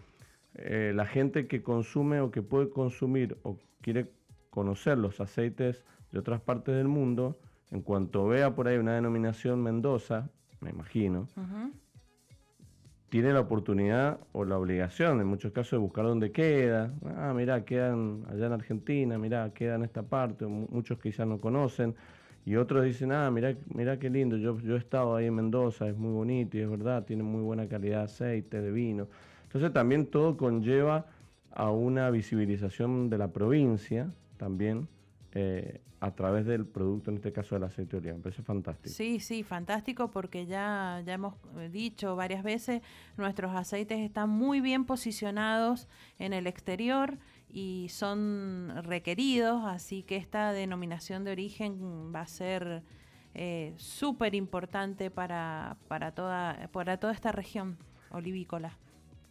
eh, 0.55 0.93
la 0.95 1.05
gente 1.05 1.47
que 1.47 1.61
consume 1.61 2.21
o 2.21 2.31
que 2.31 2.41
puede 2.41 2.69
consumir 2.69 3.37
o 3.43 3.59
quiere 3.81 4.11
conocer 4.49 4.97
los 4.97 5.19
aceites 5.19 5.83
de 6.11 6.19
otras 6.19 6.41
partes 6.41 6.75
del 6.75 6.87
mundo, 6.87 7.37
en 7.71 7.81
cuanto 7.81 8.25
vea 8.27 8.55
por 8.55 8.67
ahí 8.67 8.77
una 8.77 8.95
denominación 8.95 9.61
Mendoza, 9.61 10.29
me 10.61 10.69
imagino, 10.69 11.27
tiene 13.15 13.31
la 13.31 13.39
oportunidad 13.39 14.19
o 14.33 14.43
la 14.43 14.57
obligación, 14.57 15.21
en 15.21 15.27
muchos 15.27 15.53
casos, 15.53 15.71
de 15.71 15.77
buscar 15.77 16.03
dónde 16.03 16.33
queda. 16.33 16.93
Ah, 17.15 17.31
mira, 17.33 17.63
quedan 17.63 18.25
allá 18.29 18.47
en 18.47 18.51
Argentina, 18.51 19.17
mira, 19.17 19.53
queda 19.53 19.75
en 19.75 19.83
esta 19.83 20.03
parte, 20.03 20.45
muchos 20.45 20.99
quizás 20.99 21.25
no 21.25 21.39
conocen. 21.39 21.95
Y 22.45 22.57
otros 22.57 22.83
dicen, 22.83 23.13
ah, 23.13 23.31
mira, 23.31 23.55
mira 23.73 23.97
qué 23.99 24.09
lindo, 24.09 24.35
yo, 24.35 24.59
yo 24.59 24.75
he 24.75 24.79
estado 24.79 25.15
ahí 25.15 25.27
en 25.27 25.35
Mendoza, 25.35 25.87
es 25.87 25.95
muy 25.95 26.11
bonito 26.11 26.57
y 26.57 26.59
es 26.59 26.69
verdad, 26.69 27.05
tiene 27.05 27.23
muy 27.23 27.41
buena 27.41 27.69
calidad 27.69 27.99
de 27.99 28.03
aceite, 28.03 28.59
de 28.59 28.69
vino. 28.69 29.07
Entonces 29.43 29.71
también 29.71 30.07
todo 30.07 30.35
conlleva 30.35 31.05
a 31.53 31.71
una 31.71 32.09
visibilización 32.09 33.09
de 33.09 33.17
la 33.17 33.29
provincia 33.29 34.09
también 34.35 34.89
eh, 35.35 35.81
a 35.99 36.15
través 36.15 36.45
del 36.45 36.65
producto, 36.65 37.11
en 37.11 37.17
este 37.17 37.33
caso 37.33 37.55
del 37.55 37.65
aceite 37.65 37.91
de 37.91 37.97
oliva. 37.97 38.15
Me 38.15 38.23
parece 38.23 38.41
fantástico. 38.41 38.93
Sí, 38.95 39.19
sí, 39.19 39.43
fantástico 39.43 40.09
porque 40.09 40.45
ya, 40.45 41.01
ya 41.05 41.13
hemos 41.13 41.35
dicho 41.71 42.15
varias 42.15 42.41
veces, 42.41 42.81
nuestros 43.17 43.53
aceites 43.53 43.99
están 43.99 44.29
muy 44.29 44.61
bien 44.61 44.85
posicionados 44.85 45.87
en 46.19 46.33
el 46.33 46.47
exterior 46.47 47.17
y 47.49 47.87
son 47.89 48.71
requeridos, 48.83 49.65
así 49.65 50.03
que 50.03 50.15
esta 50.15 50.53
denominación 50.53 51.23
de 51.23 51.31
origen 51.31 52.13
va 52.13 52.21
a 52.21 52.27
ser 52.27 52.83
eh, 53.33 53.73
súper 53.75 54.35
importante 54.35 55.11
para, 55.11 55.75
para, 55.89 56.11
toda, 56.11 56.69
para 56.71 56.97
toda 56.97 57.11
esta 57.11 57.33
región 57.33 57.77
olivícola. 58.11 58.77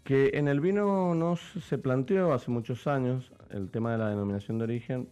Que 0.04 0.32
en 0.34 0.48
el 0.48 0.60
vino 0.60 1.14
no 1.14 1.36
se 1.36 1.78
planteó 1.78 2.34
hace 2.34 2.50
muchos 2.50 2.86
años 2.86 3.32
el 3.48 3.70
tema 3.70 3.92
de 3.92 3.98
la 3.98 4.10
denominación 4.10 4.58
de 4.58 4.64
origen, 4.64 5.08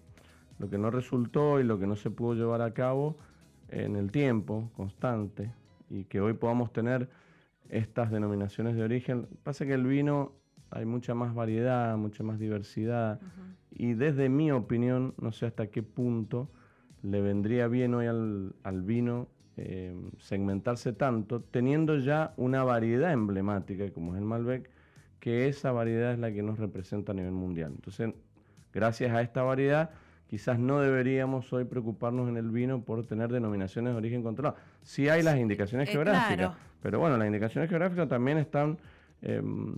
lo 0.59 0.71
que 0.71 0.79
no 0.79 0.91
resultó 0.91 1.61
y 1.61 1.65
lo 1.65 1.79
que 1.79 1.87
no 1.87 1.97
se 1.97 2.11
pudo 2.11 2.35
llevar 2.35 2.63
a 2.63 2.73
cabo 2.73 3.19
en 3.69 3.97
el 3.97 4.11
tiempo 4.11 4.71
constante 4.77 5.53
y 5.89 6.05
que 6.05 6.21
hoy 6.21 6.35
podamos 6.35 6.73
tener 6.73 7.09
estas 7.69 8.11
denominaciones 8.11 8.77
de 8.77 8.83
origen. 8.83 9.27
Pasa 9.43 9.65
que 9.65 9.75
el 9.75 9.87
vino 9.87 10.33
hay 10.71 10.85
mucha 10.85 11.15
más 11.15 11.35
variedad, 11.35 11.97
mucha 11.97 12.23
más 12.23 12.39
diversidad. 12.39 13.21
Y 13.71 13.95
desde 13.95 14.29
mi 14.29 14.51
opinión, 14.51 15.15
no 15.19 15.33
sé 15.33 15.47
hasta 15.47 15.67
qué 15.69 15.83
punto 15.83 16.51
le 17.03 17.21
vendría 17.21 17.69
bien 17.69 17.95
hoy 17.95 18.07
al, 18.07 18.83
vino 18.83 19.29
eh, 19.57 19.95
segmentarse 20.19 20.93
tanto, 20.93 21.43
teniendo 21.43 21.99
ya 21.99 22.33
una 22.37 22.65
variedad 22.65 23.13
emblemática 23.13 23.91
como 23.91 24.15
es 24.15 24.21
el 24.21 24.25
Malbec, 24.27 24.71
que 25.19 25.49
esa 25.49 25.73
variedad 25.73 26.13
es 26.13 26.19
la 26.19 26.33
que 26.33 26.43
nos 26.43 26.59
representa 26.59 27.13
a 27.13 27.15
nivel 27.15 27.33
mundial. 27.33 27.73
Entonces, 27.75 28.15
gracias 28.73 29.13
a 29.13 29.21
esta 29.21 29.43
variedad, 29.43 29.91
quizás 30.33 30.59
no 30.59 30.81
deberíamos 30.81 31.53
hoy 31.53 31.65
preocuparnos 31.67 32.27
en 32.27 32.39
el 32.39 32.49
vino 32.51 32.81
por 32.81 33.05
tener 33.07 33.31
denominaciones 33.31 33.93
de 33.93 33.99
origen 33.99 34.23
controlado. 34.23 34.57
Sí 34.81 35.07
hay 35.11 35.23
las 35.23 35.37
indicaciones 35.37 35.91
Eh, 35.91 35.93
geográficas, 35.93 36.37
claro. 36.39 36.55
pero 36.81 36.99
bueno, 37.01 37.19
las 37.19 37.27
indicaciones 37.27 37.69
geográficas 37.69 38.09
también 38.09 38.39
están 38.39 38.79
em, 39.21 39.77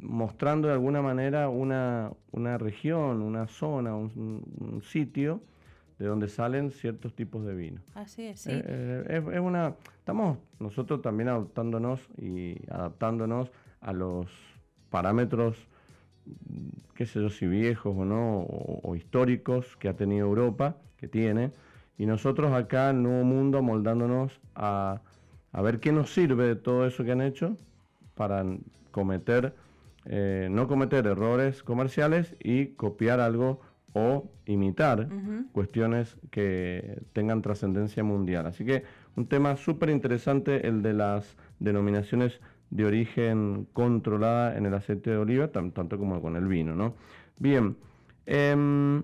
mostrando 0.00 0.68
de 0.68 0.74
alguna 0.74 1.02
manera 1.02 1.48
una, 1.48 2.12
una 2.30 2.58
región, 2.58 3.22
una 3.22 3.48
zona, 3.48 3.96
un, 3.96 4.44
un 4.60 4.82
sitio 4.82 5.40
de 5.98 6.06
donde 6.06 6.28
salen 6.28 6.70
ciertos 6.70 7.12
tipos 7.16 7.44
de 7.44 7.56
vino. 7.56 7.80
Así 7.96 8.22
es, 8.22 8.38
sí. 8.42 8.50
Eh, 8.52 9.04
es, 9.08 9.34
es 9.34 9.40
una, 9.40 9.74
estamos 9.98 10.38
nosotros 10.60 11.02
también 11.02 11.28
adaptándonos 11.28 12.08
y 12.16 12.54
adaptándonos 12.70 13.50
a 13.80 13.92
los 13.92 14.30
parámetros, 14.90 15.66
qué 16.94 17.06
sé 17.06 17.20
yo, 17.20 17.30
si 17.30 17.46
viejos 17.46 17.94
o 17.96 18.04
no, 18.04 18.40
o, 18.40 18.80
o 18.88 18.96
históricos 18.96 19.76
que 19.76 19.88
ha 19.88 19.94
tenido 19.94 20.26
Europa, 20.26 20.76
que 20.98 21.08
tiene, 21.08 21.52
y 21.98 22.06
nosotros 22.06 22.52
acá 22.52 22.90
en 22.90 23.02
Nuevo 23.02 23.24
Mundo 23.24 23.62
moldándonos 23.62 24.40
a, 24.54 25.00
a 25.52 25.62
ver 25.62 25.80
qué 25.80 25.92
nos 25.92 26.12
sirve 26.12 26.46
de 26.46 26.56
todo 26.56 26.86
eso 26.86 27.04
que 27.04 27.12
han 27.12 27.20
hecho 27.20 27.56
para 28.14 28.44
cometer, 28.90 29.54
eh, 30.06 30.48
no 30.50 30.68
cometer 30.68 31.06
errores 31.06 31.62
comerciales 31.62 32.36
y 32.40 32.66
copiar 32.66 33.20
algo 33.20 33.60
o 33.94 34.30
imitar 34.46 35.08
cuestiones 35.52 36.16
que 36.30 37.00
tengan 37.12 37.42
trascendencia 37.42 38.04
mundial. 38.04 38.46
Así 38.46 38.64
que 38.64 38.84
un 39.16 39.26
tema 39.26 39.56
súper 39.56 39.90
interesante 39.90 40.68
el 40.68 40.82
de 40.82 40.92
las 40.92 41.36
denominaciones 41.58 42.40
de 42.70 42.84
origen 42.84 43.66
controlada 43.72 44.56
en 44.56 44.66
el 44.66 44.74
aceite 44.74 45.10
de 45.10 45.16
oliva, 45.16 45.48
tan- 45.48 45.72
tanto 45.72 45.98
como 45.98 46.20
con 46.20 46.36
el 46.36 46.46
vino, 46.46 46.74
¿no? 46.74 46.94
Bien, 47.38 47.76
em, 48.26 49.02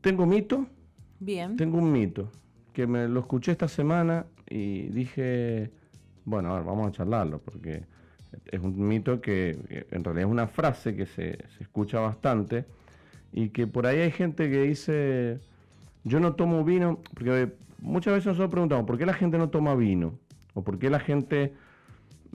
tengo 0.00 0.26
mito, 0.26 0.66
Bien. 1.20 1.56
tengo 1.56 1.78
un 1.78 1.90
mito, 1.92 2.30
que 2.72 2.86
me 2.86 3.08
lo 3.08 3.20
escuché 3.20 3.52
esta 3.52 3.68
semana 3.68 4.26
y 4.48 4.82
dije, 4.88 5.70
bueno, 6.24 6.52
a 6.52 6.56
ver, 6.56 6.64
vamos 6.64 6.88
a 6.88 6.92
charlarlo, 6.92 7.38
porque 7.38 7.84
es 8.50 8.60
un 8.60 8.86
mito 8.86 9.20
que 9.20 9.56
que 9.68 9.86
en 9.90 10.04
realidad 10.04 10.26
es 10.28 10.32
una 10.32 10.46
frase 10.46 10.94
que 10.94 11.06
se, 11.06 11.38
se 11.56 11.62
escucha 11.62 12.00
bastante 12.00 12.64
y 13.32 13.48
que 13.50 13.66
por 13.66 13.86
ahí 13.86 14.00
hay 14.00 14.10
gente 14.10 14.50
que 14.50 14.62
dice, 14.62 15.38
yo 16.04 16.20
no 16.20 16.34
tomo 16.34 16.64
vino, 16.64 17.00
porque 17.14 17.52
muchas 17.80 18.14
veces 18.14 18.26
nosotros 18.26 18.50
preguntamos, 18.50 18.84
¿por 18.86 18.98
qué 18.98 19.06
la 19.06 19.14
gente 19.14 19.38
no 19.38 19.48
toma 19.48 19.74
vino? 19.74 20.18
¿O 20.54 20.62
por 20.62 20.78
qué 20.78 20.90
la 20.90 21.00
gente 21.00 21.52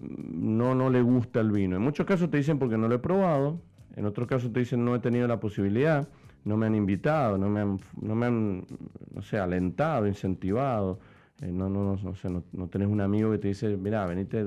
no, 0.01 0.75
no 0.75 0.89
le 0.89 1.01
gusta 1.01 1.39
el 1.41 1.51
vino? 1.51 1.75
En 1.75 1.81
muchos 1.81 2.05
casos 2.05 2.29
te 2.29 2.37
dicen 2.37 2.59
porque 2.59 2.77
no 2.77 2.87
lo 2.87 2.95
he 2.95 2.99
probado, 2.99 3.61
en 3.95 4.05
otros 4.05 4.27
casos 4.27 4.51
te 4.51 4.59
dicen 4.59 4.83
no 4.85 4.95
he 4.95 4.99
tenido 4.99 5.27
la 5.27 5.39
posibilidad, 5.39 6.07
no 6.43 6.57
me 6.57 6.65
han 6.65 6.75
invitado, 6.75 7.37
no 7.37 7.49
me 7.49 7.61
han, 7.61 7.79
no 8.01 8.15
me 8.15 8.25
han 8.25 8.65
no 9.13 9.21
sé, 9.21 9.37
alentado, 9.37 10.07
incentivado. 10.07 10.99
Eh, 11.41 11.51
no, 11.51 11.69
no, 11.69 11.83
no, 11.83 11.99
no 12.01 12.15
sé, 12.15 12.29
no, 12.29 12.43
no 12.51 12.67
tenés 12.67 12.87
un 12.87 13.01
amigo 13.01 13.31
que 13.31 13.37
te 13.39 13.47
dice, 13.49 13.75
mira, 13.77 14.05
venite 14.05 14.45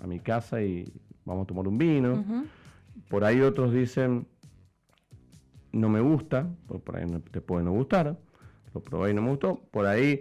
a 0.00 0.06
mi 0.06 0.18
casa 0.20 0.62
y 0.62 0.92
vamos 1.24 1.44
a 1.44 1.46
tomar 1.46 1.66
un 1.68 1.78
vino. 1.78 2.24
Por 3.08 3.24
ahí 3.24 3.40
otros 3.40 3.72
dicen, 3.72 4.26
no 5.72 5.88
me 5.88 6.00
gusta, 6.00 6.48
por, 6.66 6.96
ahí 6.96 7.06
no- 7.06 7.20
te 7.20 7.40
puede 7.40 7.64
no 7.64 7.72
gustar, 7.72 8.18
lo 8.74 8.80
probé 8.80 9.10
y 9.10 9.14
no 9.14 9.22
me 9.22 9.30
gustó. 9.30 9.60
Por 9.70 9.86
ahí 9.86 10.20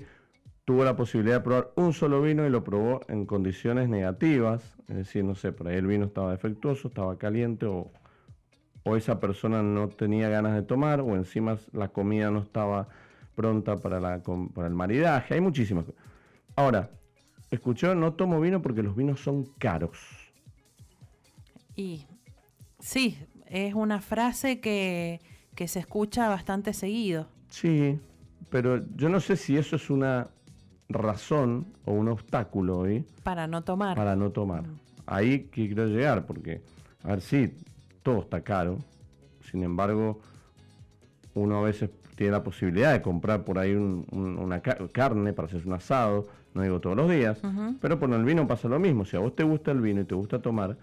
tuvo 0.66 0.84
la 0.86 0.96
posibilidad 0.96 1.38
de 1.38 1.42
probar 1.42 1.72
un 1.76 1.94
solo 1.94 2.22
vino 2.22 2.46
y 2.46 2.50
lo 2.50 2.64
probó 2.64 3.02
en 3.08 3.26
condiciones 3.26 3.90
negativas, 3.90 4.78
es 4.88 4.96
decir, 4.96 5.24
no 5.24 5.36
sé, 5.36 5.52
por 5.52 5.68
ahí 5.68 5.78
el 5.78 5.88
vino 5.88 6.06
estaba 6.06 6.32
defectuoso, 6.32 6.90
estaba 6.90 7.18
caliente 7.18 7.66
o, 7.66 7.92
o 8.84 8.96
esa 8.96 9.20
persona 9.20 9.64
no 9.64 9.90
tenía 9.90 10.30
ganas 10.30 10.54
de 10.54 10.62
tomar 10.62 11.02
o 11.02 11.16
encima 11.16 11.58
la 11.74 11.90
comida 11.90 12.30
no 12.32 12.40
estaba 12.40 12.88
pronta 13.36 13.78
para, 13.78 14.00
la, 14.00 14.22
para 14.54 14.68
el 14.68 14.74
maridaje, 14.74 15.34
hay 15.34 15.42
muchísimas 15.42 15.86
cosas. 15.86 16.02
Ahora, 16.56 16.90
escuchó, 17.50 17.96
no 17.96 18.14
tomo 18.14 18.40
vino 18.40 18.62
porque 18.62 18.84
los 18.84 18.96
vinos 18.96 19.20
son 19.22 19.46
caros. 19.58 19.98
Y 21.76 22.06
sí, 22.80 23.18
es 23.48 23.74
una 23.74 24.02
frase 24.02 24.60
que, 24.60 25.22
que 25.56 25.68
se 25.68 25.80
escucha 25.80 26.28
bastante 26.30 26.74
seguido. 26.74 27.28
Sí, 27.50 28.00
pero 28.50 28.86
yo 28.96 29.10
no 29.10 29.20
sé 29.20 29.38
si 29.38 29.58
eso 29.58 29.76
es 29.76 29.90
una 29.90 30.30
razón 30.94 31.66
o 31.86 31.94
un 31.94 32.08
obstáculo 32.10 32.80
hoy 32.80 33.06
Para 33.24 33.48
no 33.48 33.62
tomar. 33.64 33.96
para 33.96 34.16
no 34.16 34.32
tomar. 34.32 34.64
Ahí 35.06 35.42
que 35.52 35.68
quiero 35.68 35.88
llegar, 35.88 36.26
porque, 36.26 36.62
a 37.04 37.10
ver, 37.10 37.22
sí, 37.22 37.54
todo 38.04 38.20
está 38.22 38.42
caro. 38.42 38.78
Sin 39.50 39.64
embargo, 39.64 40.20
uno 41.34 41.60
a 41.60 41.62
veces 41.64 41.90
tiene 42.16 42.32
la 42.34 42.44
posibilidad 42.44 42.94
de 42.94 43.02
comprar 43.02 43.44
por 43.44 43.58
ahí 43.58 43.74
un- 43.74 44.06
un- 44.12 44.38
una 44.38 44.62
ca- 44.62 44.78
carne 44.92 45.34
para 45.34 45.48
hacerse 45.48 45.68
un 45.68 45.74
asado, 45.74 46.28
no 46.54 46.62
digo 46.62 46.80
todos 46.80 46.96
los 46.96 47.10
días, 47.10 47.40
pero 47.80 48.00
con 48.00 48.14
el 48.14 48.24
vino 48.24 48.48
pasa 48.48 48.68
lo 48.68 48.80
mismo. 48.80 49.06
Si 49.06 49.16
a 49.16 49.20
vos 49.20 49.36
te 49.36 49.44
gusta 49.44 49.72
el 49.72 49.82
vino 49.82 50.02
y 50.02 50.06
te 50.06 50.16
gusta 50.16 50.40
tomar, 50.40 50.78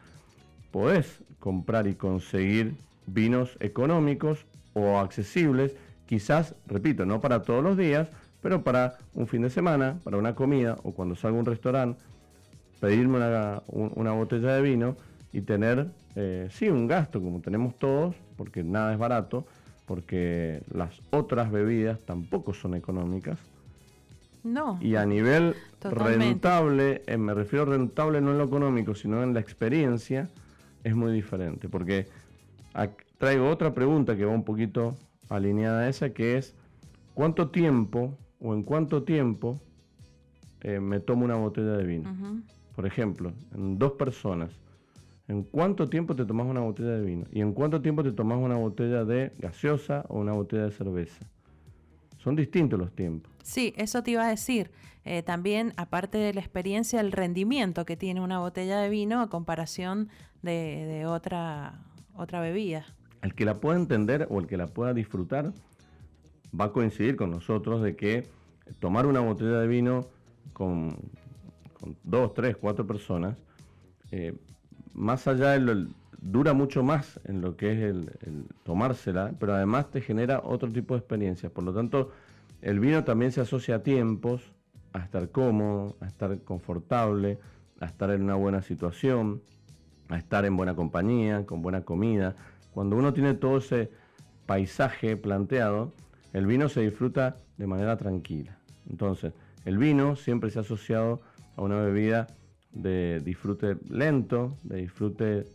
podés 0.70 1.20
comprar 1.38 1.86
y 1.86 1.94
conseguir 1.94 2.74
vinos 3.06 3.56
económicos 3.60 4.44
o 4.74 4.98
accesibles, 4.98 5.74
quizás, 6.06 6.54
repito, 6.66 7.04
no 7.06 7.20
para 7.20 7.42
todos 7.42 7.62
los 7.62 7.76
días, 7.76 8.08
pero 8.42 8.62
para 8.62 8.98
un 9.14 9.26
fin 9.26 9.42
de 9.42 9.50
semana, 9.50 9.98
para 10.04 10.16
una 10.16 10.34
comida 10.34 10.76
o 10.82 10.92
cuando 10.92 11.14
salga 11.16 11.36
a 11.36 11.40
un 11.40 11.46
restaurante, 11.46 12.00
pedirme 12.80 13.16
una, 13.18 13.62
un- 13.68 13.92
una 13.96 14.12
botella 14.12 14.54
de 14.54 14.62
vino 14.62 14.96
y 15.32 15.40
tener, 15.42 15.88
eh, 16.14 16.48
sí, 16.50 16.68
un 16.68 16.86
gasto 16.86 17.20
como 17.20 17.40
tenemos 17.40 17.78
todos, 17.78 18.14
porque 18.36 18.62
nada 18.62 18.92
es 18.92 18.98
barato, 18.98 19.46
porque 19.86 20.62
las 20.72 21.00
otras 21.10 21.50
bebidas 21.50 21.98
tampoco 22.04 22.52
son 22.54 22.74
económicas. 22.74 23.38
No. 24.44 24.78
Y 24.80 24.94
a 24.94 25.04
nivel 25.04 25.56
Totalmente. 25.80 26.18
rentable, 26.26 27.02
eh, 27.06 27.16
me 27.16 27.34
refiero 27.34 27.64
rentable 27.64 28.20
no 28.20 28.30
en 28.30 28.38
lo 28.38 28.44
económico, 28.44 28.94
sino 28.94 29.22
en 29.22 29.34
la 29.34 29.40
experiencia, 29.40 30.28
es 30.84 30.94
muy 30.94 31.12
diferente. 31.12 31.68
Porque 31.68 32.06
traigo 33.18 33.48
otra 33.48 33.74
pregunta 33.74 34.16
que 34.16 34.24
va 34.24 34.32
un 34.32 34.44
poquito 34.44 34.94
alineada 35.28 35.80
a 35.80 35.88
esa, 35.88 36.10
que 36.10 36.38
es, 36.38 36.54
¿cuánto 37.14 37.48
tiempo 37.50 38.16
o 38.40 38.54
en 38.54 38.62
cuánto 38.62 39.02
tiempo 39.02 39.60
eh, 40.60 40.80
me 40.80 41.00
tomo 41.00 41.24
una 41.24 41.36
botella 41.36 41.76
de 41.76 41.84
vino? 41.84 42.42
Por 42.74 42.86
ejemplo, 42.86 43.32
en 43.54 43.78
dos 43.78 43.92
personas, 43.92 44.50
¿en 45.26 45.42
cuánto 45.42 45.88
tiempo 45.88 46.14
te 46.14 46.24
tomas 46.24 46.46
una 46.46 46.60
botella 46.60 46.90
de 46.90 47.04
vino? 47.04 47.26
¿Y 47.32 47.40
en 47.40 47.52
cuánto 47.52 47.80
tiempo 47.80 48.02
te 48.02 48.12
tomas 48.12 48.38
una 48.38 48.56
botella 48.56 49.04
de 49.04 49.32
gaseosa 49.38 50.04
o 50.08 50.18
una 50.20 50.32
botella 50.32 50.64
de 50.64 50.70
cerveza? 50.70 51.26
Son 52.18 52.36
distintos 52.36 52.78
los 52.78 52.92
tiempos. 52.92 53.32
Sí, 53.42 53.72
eso 53.76 54.02
te 54.02 54.12
iba 54.12 54.24
a 54.26 54.30
decir. 54.30 54.70
Eh, 55.04 55.22
también, 55.22 55.72
aparte 55.76 56.18
de 56.18 56.34
la 56.34 56.40
experiencia, 56.40 57.00
el 57.00 57.12
rendimiento 57.12 57.84
que 57.86 57.96
tiene 57.96 58.20
una 58.20 58.40
botella 58.40 58.78
de 58.80 58.90
vino 58.90 59.20
a 59.22 59.28
comparación 59.30 60.08
de, 60.42 60.84
de 60.86 61.06
otra, 61.06 61.80
otra 62.14 62.40
bebida. 62.40 62.84
el 63.22 63.34
que 63.34 63.44
la 63.44 63.58
pueda 63.60 63.78
entender 63.78 64.26
o 64.30 64.38
el 64.40 64.46
que 64.46 64.56
la 64.56 64.66
pueda 64.66 64.92
disfrutar 64.94 65.52
va 66.58 66.66
a 66.66 66.72
coincidir 66.72 67.16
con 67.16 67.30
nosotros 67.30 67.82
de 67.82 67.96
que 67.96 68.26
tomar 68.80 69.06
una 69.06 69.20
botella 69.20 69.60
de 69.60 69.66
vino 69.66 70.06
con, 70.52 70.96
dos, 72.02 72.34
tres, 72.34 72.56
cuatro 72.56 72.86
personas, 72.86 73.36
eh, 74.10 74.36
más 74.94 75.26
allá 75.28 75.50
de 75.50 75.60
lo, 75.60 75.88
dura 76.20 76.52
mucho 76.52 76.82
más 76.82 77.20
en 77.24 77.40
lo 77.40 77.56
que 77.56 77.72
es 77.72 77.78
el, 77.78 78.12
el 78.22 78.44
tomársela, 78.64 79.32
pero 79.38 79.54
además 79.54 79.90
te 79.90 80.00
genera 80.00 80.40
otro 80.44 80.70
tipo 80.70 80.94
de 80.94 80.98
experiencias. 80.98 81.52
Por 81.52 81.64
lo 81.64 81.72
tanto, 81.72 82.10
el 82.60 82.80
vino 82.80 83.04
también 83.04 83.32
se 83.32 83.40
asocia 83.40 83.76
a 83.76 83.82
tiempos, 83.82 84.52
a 84.92 84.98
estar 84.98 85.30
cómodo, 85.30 85.96
a 86.00 86.06
estar 86.06 86.40
confortable, 86.42 87.38
a 87.80 87.86
estar 87.86 88.10
en 88.10 88.22
una 88.22 88.34
buena 88.34 88.62
situación, 88.62 89.42
a 90.08 90.16
estar 90.16 90.44
en 90.44 90.56
buena 90.56 90.74
compañía, 90.74 91.46
con 91.46 91.62
buena 91.62 91.82
comida. 91.82 92.34
Cuando 92.72 92.96
uno 92.96 93.12
tiene 93.12 93.34
todo 93.34 93.58
ese 93.58 93.90
paisaje 94.46 95.16
planteado, 95.16 95.92
el 96.32 96.46
vino 96.46 96.68
se 96.68 96.80
disfruta 96.82 97.36
de 97.56 97.66
manera 97.66 97.96
tranquila. 97.96 98.58
Entonces, 98.88 99.32
el 99.64 99.78
vino 99.78 100.16
siempre 100.16 100.50
se 100.50 100.58
ha 100.58 100.62
asociado 100.62 101.20
a 101.56 101.62
una 101.62 101.80
bebida 101.80 102.26
de 102.72 103.20
disfrute 103.24 103.76
lento, 103.90 104.56
de 104.62 104.76
disfrute 104.78 105.46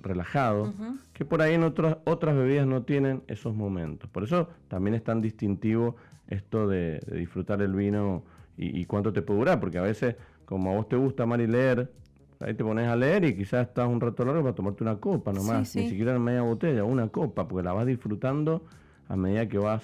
relajado, 0.00 0.72
que 1.12 1.24
por 1.24 1.40
ahí 1.42 1.54
en 1.54 1.62
otras 1.62 1.98
otras 2.04 2.34
bebidas 2.36 2.66
no 2.66 2.82
tienen 2.82 3.22
esos 3.28 3.54
momentos. 3.54 4.10
Por 4.10 4.24
eso 4.24 4.48
también 4.68 4.94
es 4.94 5.04
tan 5.04 5.20
distintivo 5.20 5.96
esto 6.28 6.66
de, 6.66 7.00
de 7.06 7.18
disfrutar 7.18 7.62
el 7.62 7.72
vino 7.74 8.24
y, 8.56 8.80
y 8.80 8.84
cuánto 8.86 9.12
te 9.12 9.22
puede 9.22 9.40
durar, 9.40 9.60
porque 9.60 9.78
a 9.78 9.82
veces, 9.82 10.16
como 10.44 10.72
a 10.72 10.74
vos 10.74 10.88
te 10.88 10.96
gusta 10.96 11.22
amar 11.24 11.40
y 11.40 11.46
leer, 11.46 11.92
ahí 12.40 12.54
te 12.54 12.64
pones 12.64 12.88
a 12.88 12.96
leer 12.96 13.24
y 13.24 13.36
quizás 13.36 13.68
estás 13.68 13.88
un 13.88 14.00
rato 14.00 14.24
largo 14.24 14.42
para 14.42 14.54
tomarte 14.54 14.82
una 14.82 14.96
copa 14.96 15.32
nomás, 15.32 15.68
Sí, 15.68 15.78
ni 15.80 15.88
siquiera 15.90 16.16
en 16.16 16.22
media 16.22 16.42
botella, 16.42 16.82
una 16.84 17.08
copa, 17.08 17.46
porque 17.46 17.64
la 17.64 17.72
vas 17.72 17.86
disfrutando 17.86 18.64
a 19.08 19.16
medida 19.16 19.48
que 19.48 19.58
vas 19.58 19.82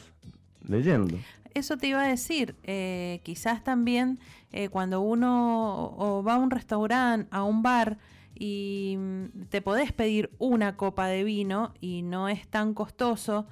leyendo. 0.67 1.17
Eso 1.55 1.77
te 1.77 1.89
iba 1.89 2.03
a 2.03 2.07
decir, 2.07 2.55
eh, 2.63 3.21
quizás 3.25 3.65
también 3.65 4.21
eh, 4.53 4.69
cuando 4.69 5.01
uno 5.01 6.23
va 6.27 6.35
a 6.35 6.39
un 6.39 6.51
restaurante, 6.51 7.29
a 7.31 7.43
un 7.43 7.63
bar 7.63 7.99
y 8.41 8.97
mm, 8.99 9.25
te 9.51 9.61
podés 9.61 9.93
pedir 9.93 10.31
una 10.39 10.77
copa 10.77 11.07
de 11.07 11.25
vino 11.25 11.75
y 11.81 12.03
no 12.03 12.29
es 12.29 12.49
tan 12.49 12.75
costoso. 12.75 13.47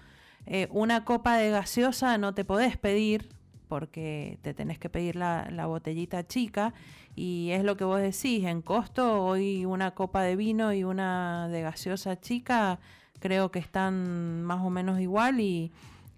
Eh, 0.46 0.68
una 0.70 1.04
copa 1.04 1.36
de 1.36 1.50
gaseosa 1.50 2.16
no 2.18 2.34
te 2.34 2.44
podés 2.44 2.76
pedir 2.78 3.28
porque 3.68 4.38
te 4.42 4.54
tenés 4.54 4.78
que 4.78 4.88
pedir 4.88 5.14
la, 5.14 5.48
la, 5.52 5.66
botellita 5.66 6.26
chica 6.26 6.72
y 7.14 7.50
es 7.50 7.64
lo 7.64 7.76
que 7.76 7.84
vos 7.84 8.00
decís, 8.00 8.44
en 8.44 8.62
costo 8.62 9.22
hoy 9.22 9.66
una 9.66 9.90
copa 9.90 10.22
de 10.22 10.36
vino 10.36 10.72
y 10.72 10.84
una 10.84 11.48
de 11.48 11.60
gaseosa 11.60 12.18
chica 12.18 12.80
creo 13.20 13.50
que 13.50 13.58
están 13.58 14.42
más 14.42 14.60
o 14.62 14.70
menos 14.70 15.00
igual 15.00 15.40
y, 15.40 15.72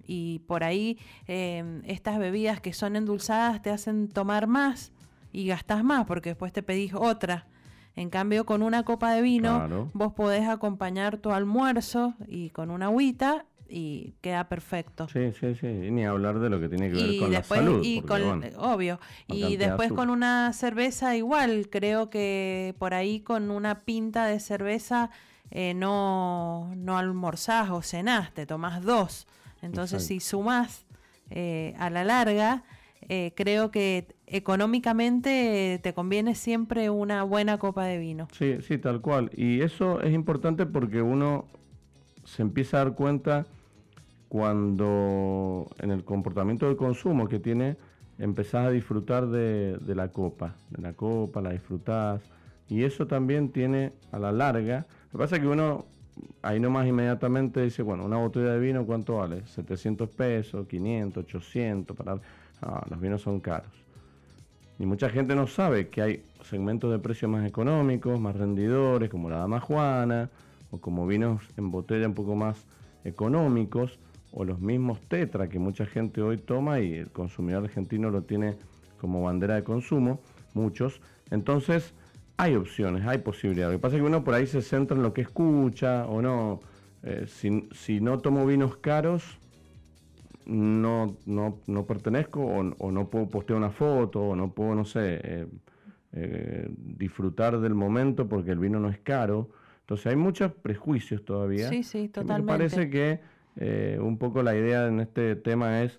y 0.06 0.40
por 0.40 0.64
ahí 0.64 0.98
eh, 1.28 1.82
estas 1.86 2.18
bebidas 2.18 2.60
que 2.60 2.72
son 2.72 2.96
endulzadas 2.96 3.62
te 3.62 3.70
hacen 3.70 4.08
tomar 4.08 4.46
más 4.46 4.92
y 5.32 5.46
gastas 5.46 5.84
más 5.84 6.06
porque 6.06 6.30
después 6.30 6.52
te 6.52 6.62
pedís 6.62 6.94
otra. 6.94 7.46
En 7.96 8.08
cambio, 8.08 8.46
con 8.46 8.62
una 8.62 8.84
copa 8.84 9.12
de 9.12 9.20
vino, 9.20 9.90
vos 9.92 10.12
podés 10.12 10.48
acompañar 10.48 11.18
tu 11.18 11.32
almuerzo 11.32 12.14
y 12.26 12.50
con 12.50 12.70
una 12.70 12.86
agüita 12.86 13.44
y 13.68 14.14
queda 14.20 14.48
perfecto. 14.48 15.08
Sí, 15.08 15.32
sí, 15.38 15.54
sí. 15.54 15.66
Y 15.66 15.90
ni 15.90 16.04
hablar 16.04 16.40
de 16.40 16.50
lo 16.50 16.60
que 16.60 16.68
tiene 16.68 16.90
que 16.90 16.96
ver 16.96 17.18
con 17.18 17.32
la 17.32 17.42
salud. 17.42 17.80
Y 17.84 18.02
con, 18.02 18.42
obvio. 18.56 19.00
Y 19.28 19.56
después 19.56 19.92
con 19.92 20.10
una 20.10 20.52
cerveza 20.52 21.16
igual, 21.16 21.68
creo 21.70 22.10
que 22.10 22.74
por 22.78 22.94
ahí 22.94 23.20
con 23.20 23.50
una 23.50 23.80
pinta 23.80 24.26
de 24.26 24.40
cerveza 24.40 25.10
eh, 25.50 25.74
no, 25.74 26.72
no 26.76 26.98
almorzás 26.98 27.70
o 27.70 27.82
cenás, 27.82 28.32
te 28.32 28.46
tomás 28.46 28.82
dos. 28.82 29.26
Entonces, 29.62 30.06
si 30.06 30.20
sumás 30.20 30.86
eh, 31.30 31.74
a 31.78 31.90
la 31.90 32.04
larga, 32.04 32.64
eh, 33.08 33.32
creo 33.34 33.70
que 33.70 34.06
económicamente 34.26 35.80
te 35.82 35.92
conviene 35.94 36.34
siempre 36.34 36.90
una 36.90 37.24
buena 37.24 37.58
copa 37.58 37.84
de 37.84 37.98
vino. 37.98 38.28
Sí, 38.32 38.58
sí, 38.62 38.78
tal 38.78 39.00
cual. 39.00 39.30
Y 39.34 39.60
eso 39.62 40.00
es 40.00 40.14
importante 40.14 40.66
porque 40.66 41.02
uno 41.02 41.46
se 42.24 42.42
empieza 42.42 42.80
a 42.80 42.84
dar 42.84 42.94
cuenta 42.94 43.46
cuando 44.28 45.68
en 45.80 45.90
el 45.90 46.04
comportamiento 46.04 46.68
de 46.68 46.76
consumo 46.76 47.28
que 47.28 47.40
tiene, 47.40 47.76
empezás 48.18 48.66
a 48.66 48.70
disfrutar 48.70 49.26
de, 49.26 49.76
de 49.78 49.94
la 49.94 50.08
copa, 50.08 50.54
de 50.70 50.80
la 50.80 50.92
copa, 50.92 51.40
la 51.40 51.50
disfrutás. 51.50 52.22
Y 52.68 52.84
eso 52.84 53.08
también 53.08 53.50
tiene 53.50 53.92
a 54.12 54.20
la 54.20 54.30
larga. 54.30 54.86
Lo 55.12 55.18
que 55.18 55.18
pasa 55.18 55.36
es 55.36 55.42
que 55.42 55.48
uno 55.48 55.86
ahí 56.42 56.60
nomás 56.60 56.86
inmediatamente 56.86 57.62
dice, 57.62 57.82
bueno, 57.82 58.04
una 58.04 58.18
botella 58.18 58.52
de 58.52 58.60
vino, 58.60 58.86
¿cuánto 58.86 59.16
vale? 59.16 59.46
700 59.46 60.08
pesos, 60.10 60.66
500, 60.66 61.24
800, 61.24 61.96
para... 61.96 62.20
los 62.88 63.00
vinos 63.00 63.22
son 63.22 63.40
caros. 63.40 63.72
Y 64.78 64.86
mucha 64.86 65.10
gente 65.10 65.34
no 65.34 65.46
sabe 65.46 65.88
que 65.88 66.02
hay 66.02 66.24
segmentos 66.42 66.90
de 66.90 66.98
precios 66.98 67.30
más 67.30 67.46
económicos, 67.46 68.18
más 68.18 68.36
rendidores, 68.36 69.10
como 69.10 69.28
la 69.28 69.38
Dama 69.38 69.60
Juana, 69.60 70.30
o 70.70 70.78
como 70.78 71.06
vinos 71.06 71.42
en 71.56 71.70
botella 71.70 72.06
un 72.06 72.14
poco 72.14 72.34
más 72.34 72.64
económicos, 73.04 73.98
o 74.32 74.44
los 74.44 74.60
mismos 74.60 75.00
Tetra 75.00 75.48
que 75.48 75.58
mucha 75.58 75.86
gente 75.86 76.22
hoy 76.22 76.38
toma 76.38 76.80
y 76.80 76.94
el 76.94 77.10
consumidor 77.10 77.64
argentino 77.64 78.10
lo 78.10 78.22
tiene 78.22 78.56
como 79.00 79.22
bandera 79.22 79.56
de 79.56 79.64
consumo, 79.64 80.20
muchos. 80.54 81.00
Entonces, 81.30 81.94
hay 82.40 82.56
opciones, 82.56 83.06
hay 83.06 83.18
posibilidades. 83.18 83.74
Lo 83.74 83.78
que 83.78 83.82
pasa 83.82 83.96
es 83.96 84.02
que 84.02 84.06
uno 84.06 84.24
por 84.24 84.32
ahí 84.32 84.46
se 84.46 84.62
centra 84.62 84.96
en 84.96 85.02
lo 85.02 85.12
que 85.12 85.20
escucha 85.20 86.06
o 86.06 86.22
no. 86.22 86.60
Eh, 87.02 87.26
si, 87.26 88.00
no 88.00 88.18
tomo 88.18 88.46
vinos 88.46 88.76
caros, 88.76 89.38
no, 90.46 91.16
no, 91.26 91.86
pertenezco 91.86 92.40
o, 92.40 92.90
no 92.90 93.10
puedo 93.10 93.28
postear 93.28 93.58
una 93.58 93.70
foto 93.70 94.20
o 94.20 94.36
no 94.36 94.52
puedo, 94.52 94.74
no 94.74 94.84
sé, 94.84 95.20
eh, 95.22 95.46
eh, 96.12 96.68
disfrutar 96.76 97.60
del 97.60 97.74
momento 97.74 98.26
porque 98.28 98.52
el 98.52 98.58
vino 98.58 98.80
no 98.80 98.88
es 98.88 98.98
caro. 98.98 99.50
Entonces 99.80 100.06
hay 100.06 100.16
muchos 100.16 100.52
prejuicios 100.52 101.24
todavía. 101.24 101.68
Sí, 101.68 101.82
sí, 101.82 102.08
totalmente. 102.08 102.52
Me 102.52 102.58
parece 102.58 102.90
que 102.90 103.20
un 103.98 104.16
poco 104.16 104.42
la 104.42 104.56
idea 104.56 104.86
en 104.86 105.00
este 105.00 105.36
tema 105.36 105.82
es 105.82 105.98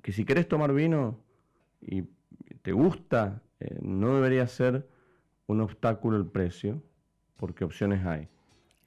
que 0.00 0.12
si 0.12 0.24
querés 0.24 0.48
tomar 0.48 0.72
vino 0.72 1.18
y 1.82 2.04
te 2.62 2.72
gusta, 2.72 3.42
no 3.82 4.14
debería 4.14 4.46
ser 4.46 4.86
un 5.48 5.60
obstáculo 5.62 6.16
el 6.16 6.26
precio, 6.26 6.80
porque 7.36 7.64
opciones 7.64 8.06
hay. 8.06 8.28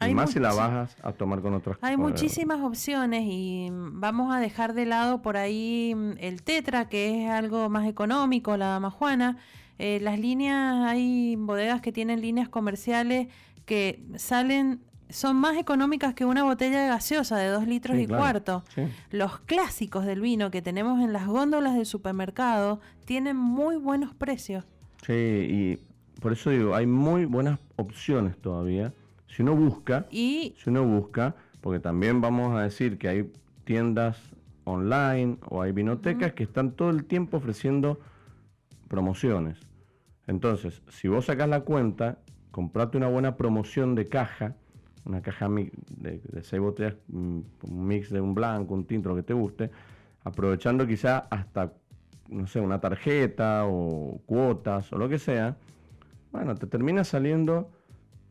y 0.08 0.14
más 0.14 0.32
si 0.32 0.40
la 0.40 0.54
bajas 0.54 0.96
a 1.04 1.12
tomar 1.12 1.42
con 1.42 1.54
otras 1.54 1.78
Hay 1.82 1.98
muchísimas 1.98 2.62
opciones 2.62 3.24
y 3.26 3.70
vamos 3.72 4.34
a 4.34 4.40
dejar 4.40 4.74
de 4.74 4.86
lado 4.86 5.22
por 5.22 5.38
ahí 5.38 5.94
mm, 5.96 6.14
el 6.20 6.44
Tetra, 6.44 6.88
que 6.88 7.24
es 7.24 7.30
algo 7.30 7.70
más 7.70 7.88
económico, 7.88 8.56
la 8.58 8.68
Dama 8.68 8.92
Juana. 8.92 9.38
Eh, 9.80 10.00
las 10.02 10.20
líneas, 10.20 10.88
hay 10.88 11.36
bodegas 11.36 11.82
que 11.82 11.92
tienen 11.92 12.22
líneas 12.22 12.48
comerciales 12.48 13.28
que 13.66 14.04
salen, 14.16 14.82
son 15.10 15.38
más 15.38 15.58
económicas 15.58 16.14
que 16.14 16.26
una 16.26 16.44
botella 16.44 16.84
de 16.84 16.90
gaseosa 16.90 17.38
de 17.38 17.48
dos 17.48 17.68
litros 17.68 17.98
y 17.98 18.06
cuarto. 18.06 18.64
Los 19.10 19.40
clásicos 19.40 20.06
del 20.06 20.22
vino 20.22 20.52
que 20.52 20.62
tenemos 20.62 21.02
en 21.02 21.12
las 21.12 21.26
góndolas 21.26 21.74
del 21.74 21.88
supermercado 21.88 22.80
tienen 23.06 23.36
muy 23.36 23.78
buenos 23.78 24.14
precios. 24.14 24.66
Sí, 25.04 25.14
y 25.14 25.80
por 26.22 26.32
eso 26.34 26.52
digo, 26.52 26.76
hay 26.76 26.86
muy 26.86 27.26
buenas 27.26 27.60
opciones 27.78 28.38
todavía. 28.38 28.94
Si 29.28 29.42
uno 29.42 29.56
busca, 29.56 30.06
y... 30.12 30.54
si 30.58 30.70
uno 30.70 30.86
busca, 30.86 31.36
porque 31.62 31.80
también 31.80 32.22
vamos 32.22 32.56
a 32.56 32.62
decir 32.62 33.00
que 33.00 33.08
hay 33.08 33.32
tiendas 33.64 34.20
online 34.64 35.38
o 35.50 35.64
hay 35.64 35.72
vinotecas 35.72 36.34
que 36.34 36.44
están 36.44 36.74
todo 36.74 36.92
el 36.92 37.06
tiempo 37.06 37.38
ofreciendo 37.38 38.00
promociones. 38.88 39.58
Entonces, 40.28 40.84
si 40.90 41.08
vos 41.08 41.26
sacás 41.26 41.50
la 41.50 41.62
cuenta, 41.62 42.20
comprate 42.52 42.98
una 42.98 43.08
buena 43.08 43.36
promoción 43.36 43.96
de 43.96 44.08
caja, 44.08 44.56
una 45.06 45.24
caja 45.24 45.50
de, 45.50 46.22
de 46.24 46.44
seis 46.44 46.62
botellas, 46.62 46.98
mm, 47.08 47.40
un 47.64 47.88
mix 47.88 48.12
de 48.12 48.22
un 48.22 48.36
blanco, 48.36 48.76
un 48.76 48.86
tinto, 48.86 49.10
lo 49.10 49.16
que 49.16 49.24
te 49.24 49.34
guste, 49.34 49.72
aprovechando 50.24 50.86
quizá 50.86 51.18
hasta, 51.32 51.74
no 52.30 52.46
sé, 52.46 52.60
una 52.60 52.80
tarjeta 52.80 53.66
o 53.66 54.22
cuotas 54.28 54.94
o 54.94 55.00
lo 55.00 55.10
que 55.10 55.18
sea, 55.18 55.58
bueno, 56.32 56.56
te 56.56 56.68
termina 56.68 57.04
saliendo 57.04 57.70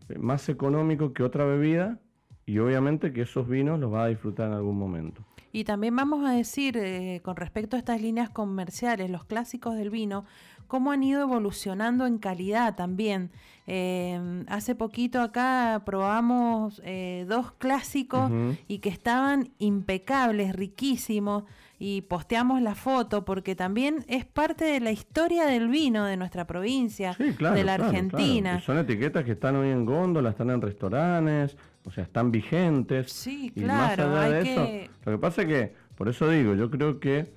eh, 0.08 0.18
más 0.18 0.48
económico 0.48 1.12
que 1.12 1.22
otra 1.22 1.44
bebida 1.44 1.98
y 2.46 2.58
obviamente 2.58 3.12
que 3.12 3.22
esos 3.22 3.48
vinos 3.48 3.78
los 3.78 3.90
vas 3.90 4.06
a 4.06 4.08
disfrutar 4.08 4.48
en 4.48 4.54
algún 4.54 4.78
momento. 4.78 5.22
Y 5.52 5.64
también 5.64 5.96
vamos 5.96 6.24
a 6.24 6.32
decir, 6.32 6.76
eh, 6.76 7.20
con 7.24 7.36
respecto 7.36 7.76
a 7.76 7.78
estas 7.78 8.00
líneas 8.00 8.30
comerciales, 8.30 9.10
los 9.10 9.24
clásicos 9.24 9.74
del 9.76 9.90
vino, 9.90 10.24
cómo 10.68 10.92
han 10.92 11.02
ido 11.02 11.22
evolucionando 11.22 12.06
en 12.06 12.18
calidad 12.18 12.76
también. 12.76 13.30
Eh, 13.66 14.44
hace 14.48 14.76
poquito 14.76 15.20
acá 15.20 15.82
probamos 15.84 16.80
dos 17.26 17.52
clásicos 17.52 18.30
y 18.68 18.78
que 18.78 18.88
estaban 18.88 19.50
impecables, 19.58 20.54
riquísimos 20.54 21.44
y 21.82 22.02
posteamos 22.02 22.60
la 22.60 22.74
foto 22.74 23.24
porque 23.24 23.56
también 23.56 24.04
es 24.06 24.26
parte 24.26 24.66
de 24.66 24.80
la 24.80 24.92
historia 24.92 25.46
del 25.46 25.68
vino 25.68 26.04
de 26.04 26.18
nuestra 26.18 26.46
provincia, 26.46 27.16
de 27.18 27.64
la 27.64 27.74
Argentina. 27.74 28.60
son 28.60 28.76
etiquetas 28.76 29.24
que 29.24 29.32
están 29.32 29.56
hoy 29.56 29.70
en 29.70 29.86
góndola, 29.86 30.28
están 30.28 30.50
en 30.50 30.60
restaurantes, 30.60 31.56
o 31.86 31.90
sea, 31.90 32.04
están 32.04 32.30
vigentes. 32.30 33.10
Sí, 33.10 33.50
claro. 33.56 34.12
que... 34.42 34.90
lo 35.06 35.12
que 35.12 35.18
pasa 35.18 35.40
es 35.40 35.48
que, 35.48 35.74
por 35.96 36.10
eso 36.10 36.28
digo, 36.28 36.54
yo 36.54 36.70
creo 36.70 37.00
que 37.00 37.32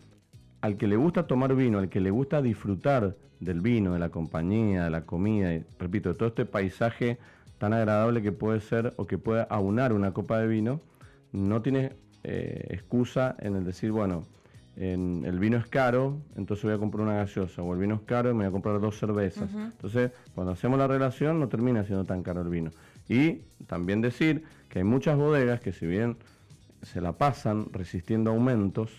al 0.59 0.75
que 0.75 0.87
le 0.87 0.97
gusta 0.97 1.25
tomar 1.25 1.55
vino, 1.55 1.79
al 1.79 1.87
que 1.87 2.01
le 2.01 2.11
gusta 2.11 2.41
disfrutar 2.41 3.15
del 3.39 3.61
vino, 3.61 3.93
de 3.93 3.99
la 3.99 4.09
compañía, 4.09 4.83
de 4.83 4.89
la 4.89 5.05
comida, 5.05 5.53
y, 5.53 5.63
repito, 5.79 6.09
de 6.09 6.15
todo 6.15 6.27
este 6.27 6.45
paisaje 6.45 7.17
tan 7.59 7.71
agradable 7.71 8.21
que 8.21 8.33
puede 8.33 8.59
ser 8.59 8.93
o 8.97 9.07
que 9.07 9.17
pueda 9.17 9.43
aunar 9.43 9.93
una 9.93 10.11
copa 10.11 10.37
de 10.39 10.47
vino, 10.47 10.81
no 11.31 11.61
tiene 11.61 11.93
eh, 12.23 12.67
excusa 12.69 13.35
en 13.39 13.55
el 13.55 13.65
decir, 13.65 13.91
bueno, 13.91 14.25
en, 14.75 15.23
el 15.25 15.39
vino 15.39 15.57
es 15.57 15.67
caro, 15.67 16.17
entonces 16.35 16.63
voy 16.63 16.73
a 16.73 16.77
comprar 16.77 17.05
una 17.05 17.15
gaseosa, 17.15 17.61
o 17.61 17.73
el 17.73 17.79
vino 17.79 17.95
es 17.95 18.01
caro 18.01 18.31
y 18.31 18.33
me 18.33 18.39
voy 18.39 18.47
a 18.47 18.51
comprar 18.51 18.79
dos 18.79 18.97
cervezas. 18.97 19.49
Entonces, 19.53 20.11
cuando 20.33 20.53
hacemos 20.53 20.79
la 20.79 20.87
relación, 20.87 21.39
no 21.39 21.47
termina 21.47 21.83
siendo 21.83 22.05
tan 22.05 22.23
caro 22.23 22.41
el 22.41 22.49
vino. 22.49 22.71
Y 23.07 23.41
también 23.67 24.01
decir 24.01 24.43
que 24.69 24.79
hay 24.79 24.85
muchas 24.85 25.17
bodegas 25.17 25.59
que 25.59 25.73
si 25.73 25.85
bien 25.85 26.17
se 26.81 27.01
la 27.01 27.13
pasan 27.13 27.67
resistiendo 27.71 28.31
aumentos, 28.31 28.91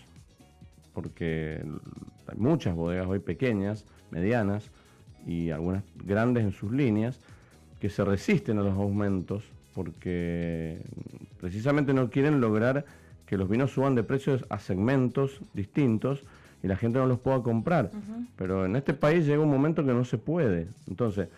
porque 0.93 1.63
hay 2.27 2.37
muchas 2.37 2.75
bodegas 2.75 3.07
hoy 3.07 3.19
pequeñas, 3.19 3.85
medianas 4.11 4.69
y 5.25 5.49
algunas 5.49 5.83
grandes 6.05 6.43
en 6.43 6.51
sus 6.51 6.71
líneas, 6.71 7.19
que 7.79 7.89
se 7.89 8.05
resisten 8.05 8.57
a 8.59 8.63
los 8.63 8.73
aumentos 8.73 9.43
porque 9.73 10.79
precisamente 11.41 11.93
no 11.93 12.09
quieren 12.09 12.39
lograr 12.39 12.85
que 13.25 13.37
los 13.37 13.49
vinos 13.49 13.71
suban 13.71 13.95
de 13.95 14.03
precios 14.03 14.45
a 14.49 14.59
segmentos 14.59 15.41
distintos 15.53 16.23
y 16.63 16.67
la 16.67 16.75
gente 16.75 16.99
no 16.99 17.05
los 17.05 17.19
pueda 17.19 17.41
comprar. 17.41 17.91
Pero 18.35 18.65
en 18.65 18.75
este 18.75 18.93
país 18.93 19.25
llega 19.25 19.41
un 19.41 19.49
momento 19.49 19.85
que 19.85 19.93
no 19.93 20.03
se 20.03 20.17
puede. 20.17 20.67
Entonces, 20.87 21.29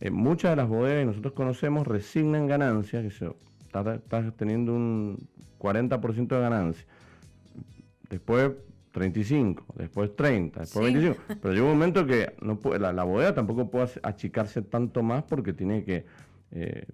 eh, 0.00 0.10
muchas 0.10 0.52
de 0.52 0.56
las 0.56 0.68
bodegas 0.68 1.00
que 1.00 1.06
nosotros 1.06 1.32
conocemos 1.32 1.86
resignan 1.86 2.46
ganancias, 2.46 3.02
que 3.02 3.10
se, 3.10 3.32
está, 3.66 4.30
teniendo 4.32 4.74
un 4.74 5.18
40% 5.58 6.28
de 6.28 6.40
ganancia. 6.40 6.86
Después 8.10 8.52
35, 8.92 9.64
después 9.76 10.14
30, 10.14 10.60
después 10.60 10.84
25. 10.92 11.16
Pero 11.40 11.54
llega 11.54 11.66
un 11.66 11.72
momento 11.72 12.06
que 12.06 12.34
no 12.40 12.56
puede, 12.60 12.78
la, 12.78 13.04
bodega 13.04 13.34
tampoco 13.34 13.70
puede 13.70 13.90
achicarse 14.02 14.62
tanto 14.62 15.02
más 15.02 15.24
porque 15.24 15.52
tiene 15.52 15.84
que 15.84 16.04
eh, 16.52 16.86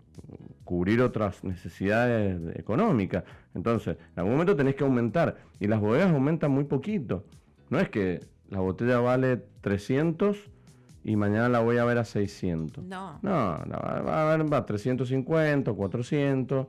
cubrir 0.65 1.01
otras 1.03 1.45
necesidades 1.45 2.57
económicas. 2.57 3.25
Entonces, 3.55 3.97
en 4.15 4.19
algún 4.21 4.33
momento 4.33 4.57
tenés 4.57 4.75
que 4.75 4.85
aumentar. 4.85 5.37
Y 5.61 5.67
las 5.67 5.81
bodegas 5.81 6.13
aumentan 6.13 6.51
muy 6.51 6.65
poquito. 6.65 7.25
No 7.71 7.79
es 7.79 7.89
que 7.89 8.21
la 8.49 8.61
botella 8.61 9.01
vale 9.01 9.45
300 9.61 10.37
y 11.05 11.17
mañana 11.17 11.49
la 11.49 11.61
voy 11.61 11.79
a 11.79 11.85
ver 11.85 11.99
a 11.99 12.05
600. 12.05 12.85
No. 12.85 13.19
No, 13.23 13.63
la 13.67 13.79
va 13.79 14.33
a 14.33 14.37
ver 14.37 14.55
a 14.55 14.67
350, 14.67 15.73
400 15.73 16.67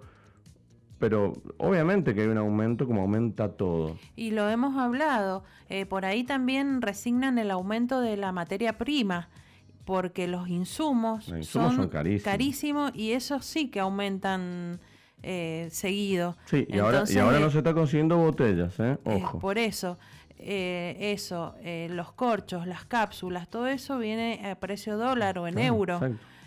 pero 1.04 1.34
obviamente 1.58 2.16
que 2.16 2.22
hay 2.22 2.28
un 2.28 2.38
aumento 2.38 2.88
como 2.88 3.02
aumenta 3.02 3.50
todo. 3.50 3.98
Y 4.16 4.32
lo 4.32 4.48
hemos 4.48 4.78
hablado, 4.78 5.44
eh, 5.68 5.86
por 5.86 6.06
ahí 6.06 6.24
también 6.24 6.82
resignan 6.82 7.38
el 7.38 7.52
aumento 7.52 8.00
de 8.00 8.16
la 8.16 8.32
materia 8.32 8.78
prima, 8.78 9.28
porque 9.86 10.28
los 10.28 10.48
insumos, 10.48 11.26
son, 11.42 11.90
carísimos. 12.24 12.92
y 12.96 13.12
eso 13.12 13.42
sí 13.42 13.70
que 13.70 13.80
aumentan 13.80 14.80
eh, 15.22 15.68
seguido. 15.72 16.38
Sí, 16.46 16.66
y, 16.70 16.80
ahora, 16.80 17.00
no 17.40 17.50
se 17.50 17.58
está 17.58 17.74
consiguiendo 17.74 18.18
botellas, 18.18 18.80
¿eh? 18.80 18.98
Ojo. 19.04 19.40
por 19.40 19.58
eso. 19.58 19.98
eso, 20.38 21.56
los 21.90 22.12
corchos, 22.14 22.68
las 22.68 22.86
cápsulas, 22.86 23.48
todo 23.50 23.68
eso 23.68 23.98
viene 23.98 24.42
a 24.50 24.56
precio 24.56 24.98
dólar 24.98 25.40
o 25.40 25.48
en 25.48 25.58
euro. 25.58 26.00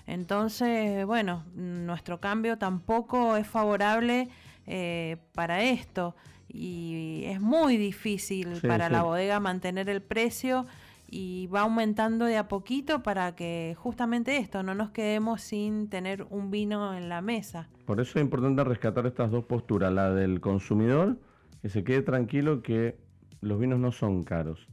Entonces, 0.06 1.04
bueno, 1.04 1.44
nuestro 1.54 2.20
cambio 2.20 2.58
tampoco 2.58 3.36
es 3.36 3.46
favorable 3.46 4.28
eh, 4.66 5.16
para 5.32 5.62
esto 5.62 6.16
y 6.48 7.24
es 7.26 7.40
muy 7.40 7.76
difícil 7.76 8.60
para 8.66 8.88
la 8.88 9.02
bodega 9.02 9.40
mantener 9.40 9.88
el 9.88 10.00
precio 10.00 10.66
y 11.08 11.46
va 11.48 11.60
aumentando 11.60 12.24
de 12.24 12.36
a 12.36 12.48
poquito 12.48 13.02
para 13.02 13.36
que 13.36 13.76
justamente 13.78 14.38
esto, 14.38 14.62
no 14.62 14.74
nos 14.74 14.90
quedemos 14.90 15.40
sin 15.40 15.88
tener 15.88 16.26
un 16.30 16.50
vino 16.50 16.94
en 16.96 17.08
la 17.08 17.20
mesa. 17.20 17.68
Por 17.84 18.00
eso 18.00 18.18
es 18.18 18.24
importante 18.24 18.64
rescatar 18.64 19.06
estas 19.06 19.30
dos 19.30 19.44
posturas, 19.44 19.92
la 19.92 20.10
del 20.10 20.40
consumidor, 20.40 21.18
que 21.62 21.68
se 21.68 21.84
quede 21.84 22.02
tranquilo 22.02 22.62
que 22.62 22.98
los 23.40 23.58
vinos 23.58 23.78
no 23.78 23.92
son 23.92 24.24
caros. 24.24 24.66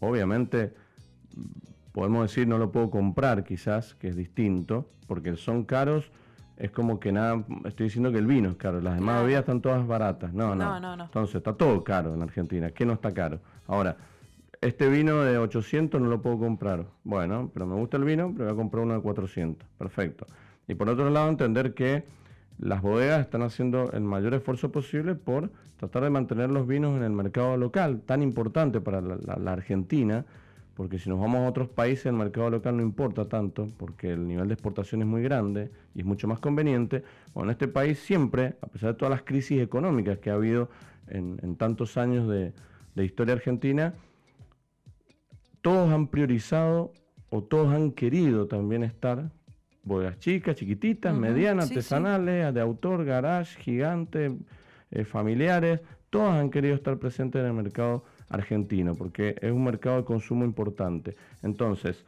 Obviamente 0.00 0.74
podemos 1.92 2.22
decir 2.22 2.46
no 2.46 2.58
lo 2.58 2.70
puedo 2.70 2.90
comprar 2.90 3.44
quizás, 3.44 3.94
que 3.94 4.08
es 4.08 4.16
distinto, 4.16 4.90
porque 5.06 5.36
son 5.36 5.64
caros, 5.64 6.12
es 6.58 6.70
como 6.70 7.00
que 7.00 7.12
nada, 7.12 7.44
estoy 7.64 7.84
diciendo 7.84 8.12
que 8.12 8.18
el 8.18 8.26
vino 8.26 8.50
es 8.50 8.56
caro, 8.56 8.80
las 8.80 8.96
demás 8.96 9.22
bebidas 9.22 9.40
están 9.40 9.62
todas 9.62 9.86
baratas. 9.86 10.32
No, 10.32 10.54
no, 10.54 10.78
no, 10.78 10.96
no, 10.96 11.04
Entonces 11.04 11.36
está 11.36 11.54
todo 11.54 11.82
caro 11.84 12.14
en 12.14 12.22
Argentina, 12.22 12.70
¿qué 12.70 12.84
no 12.84 12.92
está 12.92 13.12
caro? 13.12 13.40
Ahora, 13.66 13.96
este 14.66 14.88
vino 14.88 15.22
de 15.22 15.38
800 15.38 16.00
no 16.00 16.08
lo 16.08 16.20
puedo 16.20 16.38
comprar. 16.38 16.86
Bueno, 17.04 17.50
pero 17.52 17.66
me 17.66 17.74
gusta 17.74 17.96
el 17.96 18.04
vino, 18.04 18.32
pero 18.32 18.46
voy 18.46 18.54
a 18.54 18.56
comprar 18.56 18.84
uno 18.84 18.94
de 18.94 19.00
400. 19.00 19.68
Perfecto. 19.78 20.26
Y 20.68 20.74
por 20.74 20.88
otro 20.88 21.10
lado, 21.10 21.28
entender 21.28 21.74
que 21.74 22.04
las 22.58 22.82
bodegas 22.82 23.20
están 23.20 23.42
haciendo 23.42 23.92
el 23.92 24.02
mayor 24.02 24.34
esfuerzo 24.34 24.72
posible 24.72 25.14
por 25.14 25.50
tratar 25.76 26.04
de 26.04 26.10
mantener 26.10 26.50
los 26.50 26.66
vinos 26.66 26.96
en 26.96 27.02
el 27.02 27.12
mercado 27.12 27.56
local, 27.56 28.02
tan 28.06 28.22
importante 28.22 28.80
para 28.80 29.00
la 29.00 29.52
Argentina 29.52 30.24
porque 30.76 30.98
si 30.98 31.08
nos 31.08 31.18
vamos 31.18 31.40
a 31.40 31.48
otros 31.48 31.68
países 31.70 32.06
el 32.06 32.12
mercado 32.12 32.50
local 32.50 32.76
no 32.76 32.82
importa 32.82 33.24
tanto, 33.24 33.66
porque 33.78 34.12
el 34.12 34.28
nivel 34.28 34.46
de 34.48 34.54
exportación 34.54 35.00
es 35.00 35.08
muy 35.08 35.22
grande 35.22 35.70
y 35.94 36.00
es 36.00 36.04
mucho 36.04 36.28
más 36.28 36.38
conveniente. 36.38 37.02
Bueno, 37.32 37.50
en 37.50 37.52
este 37.54 37.66
país 37.66 37.98
siempre, 37.98 38.56
a 38.60 38.66
pesar 38.66 38.92
de 38.92 38.98
todas 38.98 39.10
las 39.10 39.22
crisis 39.22 39.62
económicas 39.62 40.18
que 40.18 40.30
ha 40.30 40.34
habido 40.34 40.68
en, 41.08 41.56
tantos 41.56 41.96
años 41.96 42.28
de, 42.28 42.52
historia 43.02 43.34
argentina, 43.34 43.94
todos 45.66 45.90
han 45.90 46.06
priorizado 46.06 46.92
o 47.28 47.42
todos 47.42 47.74
han 47.74 47.90
querido 47.90 48.46
también 48.46 48.84
estar, 48.84 49.32
bodegas 49.82 50.16
chicas, 50.20 50.54
chiquititas, 50.54 51.12
medianas, 51.12 51.70
artesanales, 51.70 52.54
de 52.54 52.60
autor, 52.60 53.04
garage, 53.04 53.60
gigantes, 53.60 54.30
eh, 54.92 55.04
familiares, 55.04 55.80
todos 56.08 56.30
han 56.30 56.50
querido 56.50 56.76
estar 56.76 56.98
presentes 56.98 57.40
en 57.40 57.48
el 57.48 57.52
mercado 57.52 58.04
argentino, 58.28 58.94
porque 58.94 59.34
es 59.42 59.50
un 59.50 59.64
mercado 59.64 59.96
de 59.96 60.04
consumo 60.04 60.44
importante. 60.44 61.16
Entonces, 61.42 62.04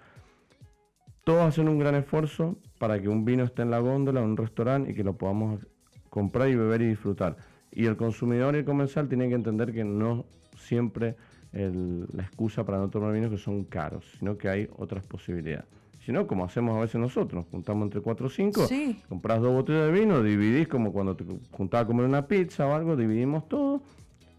todos 1.25 1.43
hacen 1.43 1.69
un 1.69 1.81
gran 1.81 1.97
esfuerzo 1.97 2.59
para 2.79 3.03
que 3.03 3.09
un 3.09 3.25
vino 3.25 3.43
esté 3.43 3.63
en 3.63 3.73
la 3.73 3.81
góndola, 3.81 4.21
en 4.21 4.27
un 4.27 4.37
restaurante 4.37 4.93
y 4.93 4.95
que 4.95 5.03
lo 5.03 5.15
podamos 5.15 5.67
comprar 6.11 6.49
y 6.49 6.55
beber 6.55 6.83
y 6.83 6.91
disfrutar. 6.91 7.37
Y 7.73 7.87
el 7.87 7.97
consumidor 7.97 8.55
y 8.55 8.59
el 8.59 8.65
comensal 8.65 9.09
tienen 9.09 9.31
que 9.31 9.35
entender 9.35 9.73
que 9.73 9.83
no 9.83 10.27
siempre 10.57 11.17
la 11.53 12.23
excusa 12.23 12.65
para 12.65 12.79
no 12.79 12.89
tomar 12.91 13.13
vinos 13.13 13.31
que 13.31 13.39
son 13.39 13.65
caros, 13.65 14.05
sino 14.19 14.37
que 14.37 14.49
hay 14.49 14.69
otras 14.77 15.05
posibilidades. 15.07 15.67
Si 16.05 16.13
no, 16.13 16.27
como 16.27 16.45
hacemos 16.45 16.77
a 16.77 16.81
veces 16.81 17.01
nosotros, 17.01 17.47
juntamos 17.51 17.85
entre 17.85 18.01
4 18.01 18.27
o 18.27 18.31
5, 18.31 18.69
compras 19.09 19.41
dos 19.41 19.53
botellas 19.53 19.87
de 19.87 19.93
vino, 19.93 20.23
dividís 20.23 20.69
como 20.69 20.93
cuando 20.93 21.17
te 21.17 21.25
juntaba 21.51 21.83
a 21.83 21.87
comer 21.87 22.07
una 22.07 22.27
pizza 22.27 22.67
o 22.67 22.75
algo, 22.75 22.97
dividimos 22.97 23.49
todo 23.49 23.83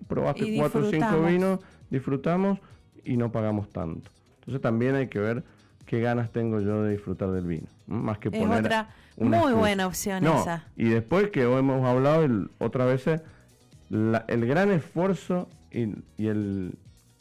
probaste 0.09 0.57
cuatro 0.57 0.81
o 0.81 0.89
cinco 0.89 1.21
vinos, 1.23 1.59
disfrutamos 1.89 2.59
y 3.05 3.15
no 3.15 3.31
pagamos 3.31 3.69
tanto. 3.69 4.11
Entonces 4.39 4.61
también 4.61 4.95
hay 4.95 5.07
que 5.07 5.19
ver 5.19 5.43
qué 5.85 6.01
ganas 6.01 6.31
tengo 6.31 6.59
yo 6.59 6.83
de 6.83 6.91
disfrutar 6.91 7.31
del 7.31 7.45
vino. 7.45 7.67
Más 7.87 8.17
que 8.17 8.29
es 8.29 8.37
poner 8.37 8.65
otra 8.65 8.89
muy 9.17 9.53
buena 9.53 9.87
opción 9.87 10.25
esa. 10.25 10.65
Y 10.75 10.89
después 10.89 11.29
que 11.29 11.43
hemos 11.43 11.85
hablado 11.85 12.23
el, 12.23 12.49
otra 12.57 12.85
vez, 12.85 13.05
el 13.07 14.45
gran 14.45 14.71
esfuerzo 14.71 15.47
y, 15.71 15.93
el, 16.17 16.75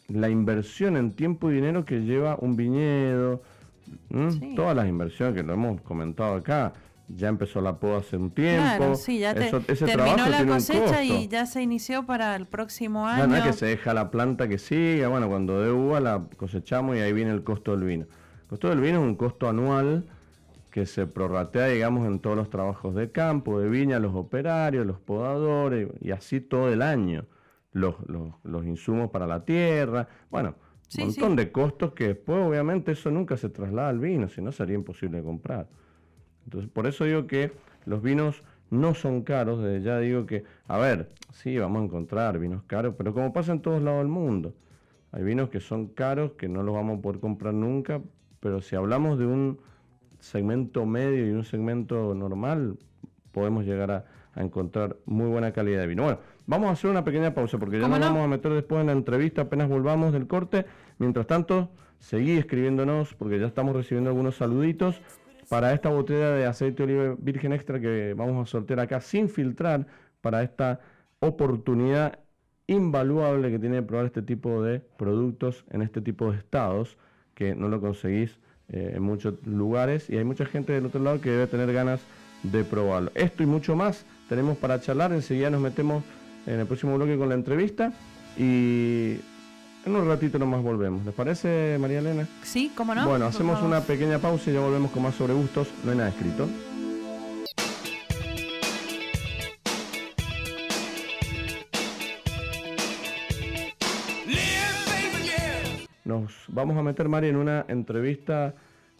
la 0.08 0.28
inversión 0.30 0.96
en 0.96 1.12
tiempo 1.12 1.50
y 1.50 1.54
dinero 1.54 1.84
que 1.84 2.00
lleva 2.00 2.36
un 2.40 2.56
viñedo, 2.56 3.42
todas 4.56 4.74
las 4.74 4.88
inversiones 4.88 5.34
que 5.34 5.42
lo 5.42 5.54
hemos 5.54 5.80
comentado 5.82 6.34
acá, 6.34 6.72
ya 7.08 7.28
empezó 7.28 7.60
la 7.60 7.78
poda 7.78 7.98
hace 7.98 8.16
un 8.16 8.30
tiempo. 8.30 8.76
Claro, 8.76 8.94
sí, 8.94 9.18
ya 9.18 9.34
terminó 9.34 10.26
la 10.28 10.46
cosecha 10.46 11.02
y 11.02 11.28
ya 11.28 11.46
se 11.46 11.62
inició 11.62 12.04
para 12.04 12.36
el 12.36 12.46
próximo 12.46 13.06
año. 13.06 13.26
No, 13.26 13.36
es 13.36 13.44
que 13.44 13.52
se 13.52 13.66
deja 13.66 13.94
la 13.94 14.10
planta 14.10 14.48
que 14.48 14.58
siga, 14.58 15.08
bueno, 15.08 15.28
cuando 15.28 15.62
dé 15.62 15.70
uva 15.70 16.00
la 16.00 16.24
cosechamos 16.36 16.96
y 16.96 17.00
ahí 17.00 17.12
viene 17.12 17.30
el 17.30 17.44
costo 17.44 17.76
del 17.76 17.86
vino. 17.86 18.04
El 18.42 18.48
costo 18.48 18.68
del 18.68 18.80
vino 18.80 19.00
es 19.00 19.04
un 19.04 19.14
costo 19.14 19.48
anual 19.48 20.04
que 20.70 20.86
se 20.86 21.06
prorratea, 21.06 21.66
digamos, 21.68 22.06
en 22.06 22.18
todos 22.18 22.36
los 22.36 22.50
trabajos 22.50 22.94
de 22.94 23.10
campo, 23.10 23.58
de 23.58 23.68
viña, 23.68 23.98
los 23.98 24.14
operarios, 24.14 24.86
los 24.86 24.98
podadores 24.98 25.88
y 26.00 26.10
así 26.12 26.40
todo 26.40 26.72
el 26.72 26.82
año. 26.82 27.24
Los, 27.78 27.96
los, 28.44 28.66
insumos 28.66 29.10
para 29.10 29.26
la 29.26 29.44
tierra, 29.44 30.08
bueno, 30.30 30.54
un 30.98 31.06
montón 31.06 31.36
de 31.36 31.52
costos 31.52 31.92
que 31.92 32.08
después 32.08 32.38
obviamente 32.44 32.92
eso 32.92 33.10
nunca 33.10 33.36
se 33.36 33.48
traslada 33.48 33.90
al 33.90 33.98
vino, 33.98 34.28
si 34.28 34.40
no 34.40 34.52
sería 34.52 34.74
imposible 34.74 35.22
comprar. 35.22 35.68
Entonces, 36.44 36.70
por 36.70 36.86
eso 36.86 37.04
digo 37.04 37.26
que 37.26 37.52
los 37.84 38.02
vinos 38.02 38.42
no 38.70 38.94
son 38.94 39.22
caros, 39.22 39.62
desde 39.62 39.82
ya 39.82 39.98
digo 39.98 40.26
que, 40.26 40.44
a 40.66 40.78
ver, 40.78 41.10
sí, 41.32 41.56
vamos 41.58 41.82
a 41.82 41.84
encontrar 41.84 42.38
vinos 42.38 42.62
caros, 42.66 42.94
pero 42.96 43.14
como 43.14 43.32
pasa 43.32 43.52
en 43.52 43.60
todos 43.60 43.82
lados 43.82 44.00
del 44.00 44.08
mundo, 44.08 44.54
hay 45.12 45.22
vinos 45.22 45.48
que 45.48 45.60
son 45.60 45.88
caros, 45.88 46.32
que 46.32 46.48
no 46.48 46.62
los 46.62 46.74
vamos 46.74 46.98
a 46.98 47.02
poder 47.02 47.20
comprar 47.20 47.54
nunca, 47.54 48.00
pero 48.40 48.60
si 48.60 48.76
hablamos 48.76 49.18
de 49.18 49.26
un 49.26 49.58
segmento 50.20 50.84
medio 50.86 51.26
y 51.26 51.30
un 51.30 51.44
segmento 51.44 52.14
normal, 52.14 52.76
podemos 53.32 53.64
llegar 53.64 53.90
a, 53.90 54.04
encontrar 54.36 54.96
muy 55.04 55.28
buena 55.28 55.52
calidad 55.52 55.80
de 55.80 55.86
vino. 55.88 56.04
Bueno, 56.04 56.20
vamos 56.48 56.70
a 56.70 56.72
hacer 56.72 56.90
una 56.90 57.04
pequeña 57.04 57.34
pausa 57.34 57.58
porque 57.58 57.78
ya 57.78 57.86
nos 57.86 58.00
vamos 58.00 58.24
a 58.24 58.26
meter 58.26 58.52
después 58.52 58.80
en 58.80 58.88
la 58.88 58.92
entrevista 58.92 59.42
apenas 59.42 59.68
volvamos 59.68 60.12
del 60.12 60.26
corte. 60.26 60.64
Mientras 60.98 61.26
tanto, 61.26 61.70
seguí 62.00 62.32
escribiéndonos 62.32 63.14
porque 63.14 63.38
ya 63.38 63.46
estamos 63.46 63.76
recibiendo 63.76 64.10
algunos 64.10 64.36
saluditos 64.36 65.00
para 65.48 65.72
esta 65.72 65.90
botella 65.90 66.30
de 66.30 66.46
aceite 66.46 66.84
de 66.84 66.94
oliva 66.94 67.16
virgen 67.18 67.52
extra 67.52 67.78
que 67.78 68.14
vamos 68.16 68.42
a 68.42 68.50
sortear 68.50 68.80
acá 68.80 69.00
sin 69.00 69.28
filtrar 69.28 69.86
para 70.20 70.42
esta 70.42 70.80
oportunidad 71.20 72.18
invaluable 72.66 73.50
que 73.50 73.58
tiene 73.58 73.76
de 73.76 73.82
probar 73.82 74.06
este 74.06 74.22
tipo 74.22 74.62
de 74.62 74.80
productos 74.80 75.64
en 75.70 75.82
este 75.82 76.00
tipo 76.00 76.32
de 76.32 76.38
estados 76.38 76.96
que 77.34 77.54
no 77.54 77.68
lo 77.68 77.80
conseguís 77.80 78.40
eh, 78.68 78.92
en 78.96 79.02
muchos 79.02 79.34
lugares 79.46 80.08
y 80.08 80.16
hay 80.16 80.24
mucha 80.24 80.46
gente 80.46 80.72
del 80.72 80.86
otro 80.86 81.02
lado 81.02 81.20
que 81.20 81.30
debe 81.30 81.46
tener 81.46 81.72
ganas 81.72 82.00
de 82.42 82.64
probarlo. 82.64 83.10
Esto 83.14 83.42
y 83.42 83.46
mucho 83.46 83.76
más 83.76 84.06
tenemos 84.28 84.56
para 84.56 84.80
charlar, 84.80 85.12
enseguida 85.12 85.50
nos 85.50 85.60
metemos 85.60 86.04
en 86.46 86.60
el 86.60 86.66
próximo 86.66 86.96
bloque 86.96 87.16
con 87.16 87.28
la 87.28 87.34
entrevista 87.34 87.92
y 88.36 89.16
en 89.84 89.96
un 89.96 90.06
ratito 90.06 90.38
nomás 90.38 90.62
volvemos. 90.62 91.04
¿Les 91.04 91.14
parece, 91.14 91.76
María 91.80 92.00
Elena? 92.00 92.26
Sí, 92.42 92.72
cómo 92.74 92.94
no. 92.94 93.08
Bueno, 93.08 93.26
hacemos 93.26 93.62
una 93.62 93.80
pequeña 93.80 94.18
pausa 94.18 94.50
y 94.50 94.54
ya 94.54 94.60
volvemos 94.60 94.90
con 94.90 95.02
más 95.02 95.14
sobre 95.14 95.34
gustos. 95.34 95.68
No 95.84 95.92
hay 95.92 95.96
nada 95.96 96.10
escrito. 96.10 96.48
Nos 106.04 106.32
vamos 106.48 106.76
a 106.78 106.82
meter, 106.82 107.08
María, 107.08 107.30
en 107.30 107.36
una 107.36 107.66
entrevista 107.68 108.54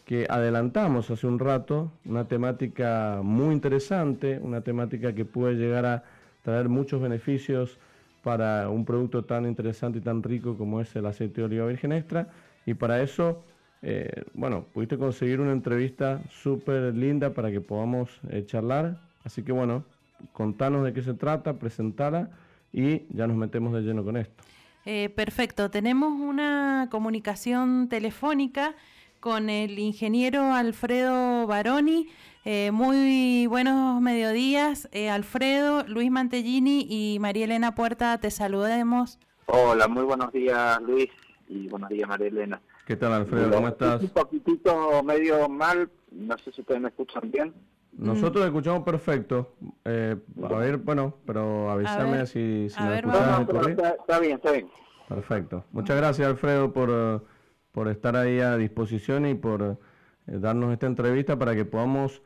que 0.04 0.26
adelantamos 0.28 1.10
hace 1.10 1.26
un 1.26 1.38
rato, 1.38 1.92
una 2.04 2.26
temática 2.28 3.20
muy 3.22 3.54
interesante, 3.54 4.38
una 4.42 4.62
temática 4.62 5.14
que 5.14 5.24
puede 5.24 5.54
llegar 5.54 5.86
a 5.86 6.04
traer 6.48 6.70
muchos 6.70 6.98
beneficios 7.02 7.76
para 8.22 8.70
un 8.70 8.86
producto 8.86 9.22
tan 9.22 9.44
interesante 9.44 9.98
y 9.98 10.00
tan 10.00 10.22
rico 10.22 10.56
como 10.56 10.80
es 10.80 10.96
el 10.96 11.04
aceite 11.04 11.42
de 11.42 11.44
oliva 11.44 11.66
virgen 11.66 11.92
extra. 11.92 12.28
Y 12.64 12.72
para 12.72 13.02
eso, 13.02 13.44
eh, 13.82 14.24
bueno, 14.32 14.64
pudiste 14.72 14.96
conseguir 14.96 15.40
una 15.40 15.52
entrevista 15.52 16.22
súper 16.30 16.94
linda 16.94 17.34
para 17.34 17.50
que 17.50 17.60
podamos 17.60 18.08
eh, 18.30 18.46
charlar. 18.46 18.98
Así 19.24 19.42
que 19.42 19.52
bueno, 19.52 19.84
contanos 20.32 20.84
de 20.84 20.94
qué 20.94 21.02
se 21.02 21.12
trata, 21.12 21.58
presentala 21.58 22.30
y 22.72 23.02
ya 23.10 23.26
nos 23.26 23.36
metemos 23.36 23.74
de 23.74 23.82
lleno 23.82 24.02
con 24.02 24.16
esto. 24.16 24.42
Eh, 24.86 25.10
perfecto, 25.10 25.70
tenemos 25.70 26.18
una 26.18 26.88
comunicación 26.90 27.90
telefónica 27.90 28.74
con 29.20 29.50
el 29.50 29.78
ingeniero 29.78 30.54
Alfredo 30.54 31.46
Baroni. 31.46 32.06
Eh, 32.50 32.70
muy 32.70 33.46
buenos 33.46 34.00
mediodías, 34.00 34.88
eh, 34.92 35.10
Alfredo, 35.10 35.84
Luis 35.86 36.10
Mantellini 36.10 36.86
y 36.88 37.18
María 37.18 37.44
Elena 37.44 37.74
Puerta, 37.74 38.16
te 38.16 38.30
saludemos. 38.30 39.18
Hola, 39.44 39.86
muy 39.86 40.02
buenos 40.04 40.32
días 40.32 40.80
Luis 40.80 41.10
y 41.46 41.68
buenos 41.68 41.90
días 41.90 42.08
María 42.08 42.28
Elena. 42.28 42.62
¿Qué 42.86 42.96
tal 42.96 43.12
Alfredo? 43.12 43.50
¿Cómo 43.50 43.68
estás? 43.68 44.00
Un 44.00 44.08
poquitito 44.08 45.02
medio 45.02 45.46
mal, 45.50 45.90
no 46.10 46.38
sé 46.38 46.50
si 46.52 46.62
ustedes 46.62 46.80
me 46.80 46.88
escuchan 46.88 47.30
bien. 47.30 47.52
Nosotros 47.92 48.42
mm. 48.42 48.46
escuchamos 48.46 48.82
perfecto. 48.82 49.52
Eh, 49.84 50.16
a 50.42 50.54
ver, 50.54 50.78
bueno, 50.78 51.16
pero 51.26 51.70
avísame 51.70 52.24
si, 52.24 52.70
si 52.70 52.82
me 52.82 52.96
está, 52.96 53.46
bien, 54.20 54.36
está 54.36 54.52
bien. 54.52 54.70
Perfecto. 55.06 55.64
Muchas 55.72 55.98
gracias, 55.98 56.26
Alfredo, 56.26 56.72
por, 56.72 57.26
por 57.72 57.88
estar 57.88 58.16
ahí 58.16 58.40
a 58.40 58.56
disposición 58.56 59.26
y 59.26 59.34
por 59.34 59.76
eh, 60.26 60.38
darnos 60.38 60.72
esta 60.72 60.86
entrevista 60.86 61.38
para 61.38 61.54
que 61.54 61.66
podamos 61.66 62.22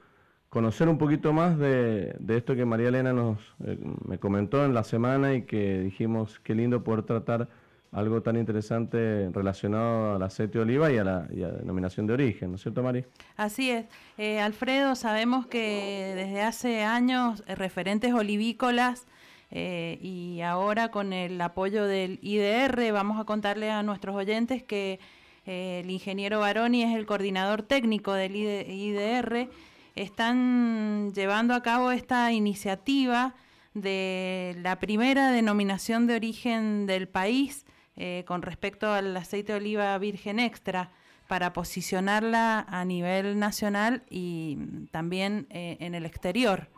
conocer 0.52 0.86
un 0.90 0.98
poquito 0.98 1.32
más 1.32 1.58
de, 1.58 2.14
esto 2.28 2.54
que 2.54 2.66
María 2.66 2.88
Elena 2.88 3.14
nos 3.14 3.38
eh, 3.64 3.78
me 4.06 4.18
comentó 4.18 4.66
en 4.66 4.74
la 4.74 4.84
semana 4.84 5.32
y 5.32 5.46
que 5.46 5.80
dijimos 5.80 6.40
qué 6.40 6.54
lindo 6.54 6.84
poder 6.84 7.04
tratar 7.04 7.48
algo 7.90 8.20
tan 8.20 8.36
interesante 8.36 9.30
relacionado 9.32 10.16
al 10.16 10.22
aceite 10.22 10.58
de 10.58 10.64
oliva 10.64 10.92
y 10.92 10.98
a 10.98 11.04
la, 11.04 11.20
denominación 11.22 12.06
de 12.06 12.12
origen, 12.12 12.50
¿no 12.50 12.56
es 12.56 12.62
cierto, 12.62 12.82
Mari? 12.82 13.06
Así 13.34 13.70
es. 13.70 13.86
Eh, 14.18 14.40
Alfredo, 14.40 14.94
sabemos 14.94 15.46
que 15.46 16.12
desde 16.16 16.42
hace 16.42 16.82
años 16.82 17.42
eh, 17.46 17.54
referentes 17.54 18.12
olivícolas 18.12 19.06
y 19.54 20.40
ahora 20.42 20.90
con 20.90 21.12
el 21.12 21.38
apoyo 21.40 21.84
del 21.86 22.18
IDR 22.22 22.90
vamos 22.92 23.20
a 23.20 23.24
contarle 23.24 23.70
a 23.70 23.82
nuestros 23.82 24.16
oyentes 24.16 24.62
que 24.62 24.98
el 25.44 25.90
ingeniero 25.90 26.40
Baroni 26.40 26.82
es 26.82 26.96
el 26.96 27.04
coordinador 27.04 27.62
técnico 27.62 28.14
del 28.14 28.34
IDR. 28.34 29.50
Están 29.94 31.12
llevando 31.12 31.54
a 31.54 31.62
cabo 31.62 31.90
esta 31.90 32.32
iniciativa 32.32 33.34
de 33.74 34.56
la 34.62 34.78
primera 34.78 35.30
denominación 35.30 36.06
de 36.06 36.16
origen 36.16 36.86
del 36.86 37.08
país 37.08 37.66
eh, 37.96 38.24
con 38.26 38.40
respecto 38.40 38.90
al 38.90 39.14
aceite 39.16 39.52
de 39.52 39.58
oliva 39.58 39.96
virgen 39.98 40.38
extra 40.38 40.90
para 41.28 41.52
posicionarla 41.52 42.60
a 42.68 42.84
nivel 42.86 43.38
nacional 43.38 44.02
y 44.08 44.56
también 44.90 45.46
eh, 45.50 45.76
en 45.80 45.94
el 45.94 46.06
exterior. 46.06 46.70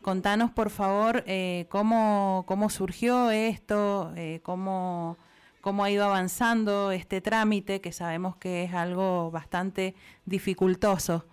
Contanos, 0.00 0.50
por 0.50 0.70
favor, 0.70 1.22
eh, 1.26 1.66
cómo, 1.70 2.44
cómo 2.46 2.70
surgió 2.70 3.30
esto, 3.30 4.12
cómo, 4.42 5.16
cómo 5.62 5.84
ha 5.84 5.90
ido 5.90 6.04
avanzando 6.04 6.92
este 6.92 7.20
trámite, 7.22 7.80
que 7.80 7.92
sabemos 7.92 8.36
que 8.36 8.64
es 8.64 8.74
algo 8.74 9.30
bastante 9.30 9.94
dificultoso. 10.26 11.24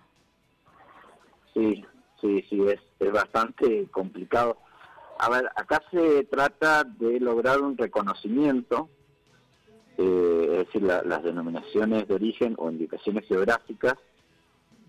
Sí, 1.54 1.84
sí, 2.20 2.44
sí, 2.48 2.62
es, 2.68 2.80
es 2.98 3.12
bastante 3.12 3.86
complicado. 3.90 4.58
A 5.18 5.28
ver, 5.28 5.48
acá 5.54 5.82
se 5.90 6.24
trata 6.24 6.84
de 6.84 7.20
lograr 7.20 7.60
un 7.60 7.76
reconocimiento 7.76 8.88
eh, 9.98 10.48
es 10.50 10.66
decir, 10.66 10.82
las 10.82 11.22
denominaciones 11.22 12.08
de 12.08 12.14
origen 12.14 12.54
o 12.58 12.70
indicaciones 12.70 13.26
geográficas 13.26 13.94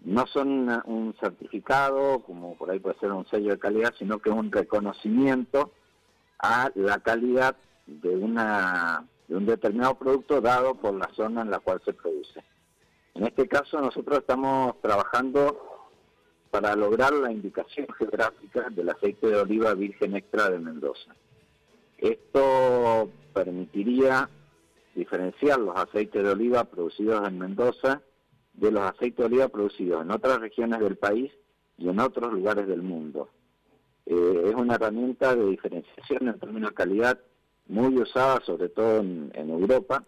no 0.06 0.26
son 0.28 0.70
un 0.86 1.16
certificado, 1.20 2.20
como 2.20 2.56
por 2.56 2.72
ahí 2.72 2.80
puede 2.80 3.00
ser 3.00 3.12
un 3.12 3.26
sello 3.28 3.52
de 3.52 3.60
calidad, 3.60 3.94
sino 3.98 4.20
que 4.20 4.30
un 4.30 4.52
reconocimiento 4.52 5.72
a 6.40 6.72
la 6.76 7.00
calidad 7.00 7.56
de, 7.86 8.10
una, 8.10 9.06
de 9.28 9.36
un 9.36 9.46
determinado 9.46 9.96
producto 9.96 10.42
dado 10.42 10.76
por 10.76 10.94
la 10.94 11.10
zona 11.16 11.42
en 11.42 11.52
la 11.52 11.60
cual 11.60 11.82
se 11.86 11.94
produce. 11.94 12.44
En 13.14 13.26
este 13.26 13.48
caso 13.48 13.80
nosotros 13.80 14.20
estamos 14.20 14.80
trabajando 14.82 15.73
para 16.54 16.76
lograr 16.76 17.12
la 17.14 17.32
indicación 17.32 17.88
geográfica 17.98 18.70
del 18.70 18.88
aceite 18.88 19.26
de 19.26 19.38
oliva 19.38 19.74
virgen 19.74 20.16
extra 20.16 20.52
de 20.52 20.60
Mendoza. 20.60 21.16
Esto 21.98 23.10
permitiría 23.34 24.30
diferenciar 24.94 25.58
los 25.58 25.76
aceites 25.76 26.22
de 26.22 26.30
oliva 26.30 26.66
producidos 26.66 27.28
en 27.28 27.40
Mendoza 27.40 28.04
de 28.54 28.70
los 28.70 28.84
aceites 28.84 29.18
de 29.18 29.26
oliva 29.26 29.48
producidos 29.48 30.04
en 30.04 30.12
otras 30.12 30.40
regiones 30.42 30.80
del 30.80 30.96
país 30.96 31.32
y 31.80 31.90
en 31.90 32.00
otros 32.00 32.32
lugares 32.32 32.68
del 32.68 32.84
mundo. 32.84 33.30
Eh, 34.06 34.44
es 34.50 34.54
una 34.54 34.76
herramienta 34.76 35.36
de 35.36 35.48
diferenciación 35.48 36.28
en 36.28 36.40
términos 36.40 36.70
de 36.70 36.76
calidad 36.76 37.20
muy 37.66 37.98
usada, 37.98 38.42
sobre 38.46 38.70
todo 38.70 39.00
en, 39.00 39.32
Europa, 39.50 40.04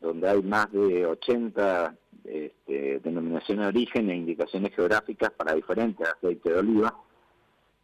donde 0.00 0.28
hay 0.28 0.42
más 0.42 0.70
de 0.72 1.06
80 1.06 1.96
este, 2.24 3.00
denominaciones 3.00 3.64
de 3.64 3.68
origen 3.68 4.10
e 4.10 4.16
indicaciones 4.16 4.74
geográficas 4.74 5.30
para 5.30 5.54
diferentes 5.54 6.06
aceites 6.08 6.52
de 6.52 6.58
oliva. 6.58 6.94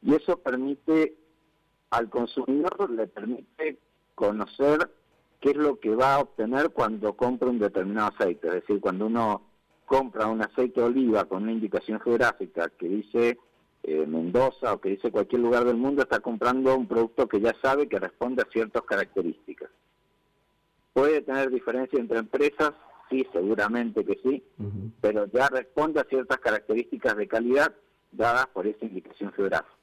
Y 0.03 0.15
eso 0.15 0.37
permite 0.39 1.17
al 1.91 2.09
consumidor, 2.11 2.91
le 2.91 3.07
permite 3.07 3.79
conocer 4.15 4.91
qué 5.41 5.51
es 5.51 5.57
lo 5.57 5.79
que 5.79 5.95
va 5.95 6.15
a 6.15 6.21
obtener 6.21 6.71
cuando 6.71 7.15
compra 7.15 7.49
un 7.49 7.59
determinado 7.59 8.13
aceite. 8.17 8.49
Es 8.49 8.55
decir, 8.55 8.81
cuando 8.81 9.07
uno 9.07 9.43
compra 9.85 10.27
un 10.27 10.43
aceite 10.43 10.81
de 10.81 10.87
oliva 10.87 11.25
con 11.25 11.45
una 11.45 11.53
indicación 11.53 12.01
geográfica 12.01 12.71
que 12.71 12.89
dice 12.89 13.39
eh, 13.83 14.07
Mendoza 14.07 14.73
o 14.73 14.81
que 14.81 14.91
dice 14.91 15.11
cualquier 15.11 15.43
lugar 15.43 15.65
del 15.65 15.77
mundo, 15.77 16.03
está 16.03 16.21
comprando 16.21 16.77
un 16.77 16.87
producto 16.87 17.29
que 17.29 17.41
ya 17.41 17.55
sabe 17.63 17.89
que 17.89 17.99
responde 17.99 18.43
a 18.43 18.51
ciertas 18.51 18.83
características. 18.83 19.71
¿Puede 20.97 21.21
tener 21.21 21.51
diferencia 21.51 22.01
entre 22.01 22.21
empresas? 22.21 22.73
Sí, 23.11 23.27
seguramente 23.31 24.03
que 24.03 24.19
sí, 24.23 24.43
pero 25.03 25.27
ya 25.27 25.47
responde 25.49 26.01
a 26.01 26.05
ciertas 26.05 26.39
características 26.39 27.15
de 27.19 27.29
calidad 27.29 27.75
dadas 28.13 28.47
por 28.47 28.67
esa 28.67 28.87
indicación 28.87 29.31
geográfica. 29.35 29.77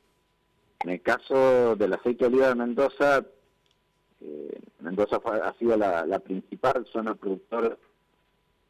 En 0.84 0.89
el 0.89 1.04
caso 1.04 1.76
del 1.76 1.93
aceite 1.93 2.26
de 2.26 2.30
oliva 2.30 2.47
de 2.47 2.56
Mendoza, 2.56 3.23
eh, 4.21 4.60
Mendoza 4.80 5.21
ha 5.23 5.54
sido 5.60 5.78
la, 5.78 6.17
principal 6.17 6.84
zona 6.91 7.13
productora 7.13 7.78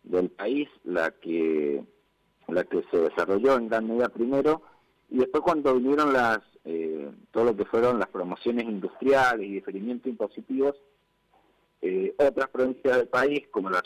del 0.04 0.30
país, 0.30 0.68
la 0.84 1.12
que 1.12 1.82
la 2.50 2.66
que 2.66 2.84
se 2.92 2.98
desarrolló 2.98 3.56
en 3.56 3.70
gran 3.70 3.88
medida 3.88 4.10
primero, 4.10 4.64
y 5.10 5.20
después 5.20 5.44
cuando 5.44 5.76
vinieron 5.76 6.12
las 6.12 6.40
eh, 6.66 7.10
todo 7.32 7.46
lo 7.46 7.56
que 7.56 7.64
fueron 7.64 8.00
las 8.00 8.10
promociones 8.10 8.66
industriales 8.66 9.48
y 9.48 9.54
diferimientos 9.54 10.08
impositivos, 10.08 10.76
eh, 11.86 12.16
otras 12.18 12.48
provincias 12.48 12.96
del 12.96 13.10
país, 13.10 13.46
como 13.52 13.70
la 13.70 13.84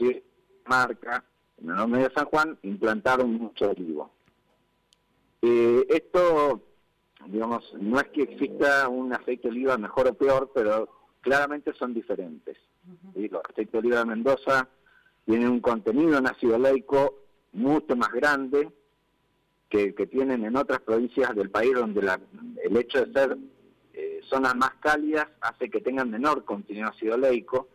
Marca, 0.68 1.26
en 1.60 1.70
el 1.72 1.76
nombre 1.76 2.04
de 2.04 2.14
San 2.14 2.26
Juan, 2.26 2.56
implantaron 2.62 3.34
mucho 3.34 3.72
olivo. 3.72 4.12
esto, 5.42 6.62
digamos, 7.26 7.74
no 7.80 8.00
es 8.00 8.08
que 8.10 8.22
exista 8.22 8.88
un 8.88 9.14
aceite 9.14 9.48
de 9.48 9.50
oliva 9.50 9.78
mejor 9.80 10.08
o 10.10 10.14
peor, 10.14 10.52
pero 10.54 10.88
claramente 11.22 11.74
son 11.74 11.96
diferentes. 11.96 12.56
Los 13.16 13.42
aceites 13.50 13.72
de 13.72 13.80
oliva 13.80 14.00
de 14.00 14.06
Mendoza 14.06 14.70
tienen 15.26 15.50
un 15.50 15.60
contenido 15.60 16.20
en 16.20 16.28
ácido 16.28 16.58
oleico 16.58 17.24
mucho 17.54 17.96
más 17.96 18.12
grande 18.12 18.70
que 19.70 19.92
tienen 19.92 20.46
en 20.46 20.56
otras 20.56 20.82
provincias 20.82 21.36
del 21.36 21.50
país 21.50 21.74
donde 21.74 22.00
el 22.64 22.78
hecho 22.78 23.04
de 23.04 23.12
ser 23.12 23.38
eh, 24.00 24.22
zonas 24.30 24.56
más 24.56 24.76
cálidas 24.76 25.28
hace 25.42 25.72
que 25.72 25.82
tengan 25.82 26.12
menor 26.12 26.46
contenido 26.46 26.88
ácido 26.88 27.16
oleico 27.16 27.68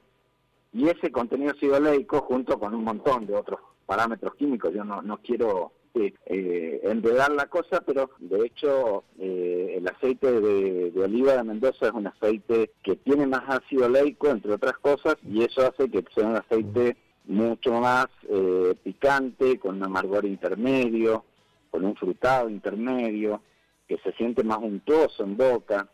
y 0.72 0.88
ese 0.88 1.10
contenido 1.10 1.52
ácido 1.52 1.76
oleico 1.76 2.20
junto 2.22 2.58
con 2.58 2.74
un 2.74 2.84
montón 2.84 3.26
de 3.26 3.34
otros 3.34 3.60
parámetros 3.86 4.34
químicos, 4.36 4.72
yo 4.72 4.84
no, 4.84 5.02
no 5.02 5.18
quiero 5.18 5.72
eh, 5.94 6.80
enredar 6.84 7.32
la 7.32 7.46
cosa, 7.46 7.82
pero 7.82 8.10
de 8.18 8.46
hecho 8.46 9.04
eh, 9.18 9.74
el 9.76 9.86
aceite 9.86 10.40
de, 10.40 10.92
oliva 11.02 11.34
de 11.34 11.44
Mendoza 11.44 11.88
es 11.88 11.92
un 11.92 12.06
aceite 12.06 12.70
que 12.82 12.96
tiene 12.96 13.26
más 13.26 13.42
ácido 13.46 13.86
oleico, 13.86 14.28
entre 14.28 14.54
otras 14.54 14.78
cosas, 14.78 15.16
y 15.22 15.42
eso 15.42 15.60
hace 15.60 15.90
que 15.90 16.02
sea 16.14 16.26
un 16.26 16.36
aceite 16.36 16.96
mucho 17.26 17.72
más 17.80 18.06
eh, 18.28 18.74
picante, 18.82 19.58
con 19.58 19.76
un 19.76 19.84
amargor 19.84 20.24
intermedio, 20.24 21.24
con 21.70 21.84
un 21.84 21.94
frutado 21.94 22.48
intermedio, 22.48 23.42
que 23.86 23.98
se 23.98 24.12
siente 24.12 24.42
más 24.42 24.58
untuoso 24.58 25.22
en 25.22 25.36
boca, 25.36 25.88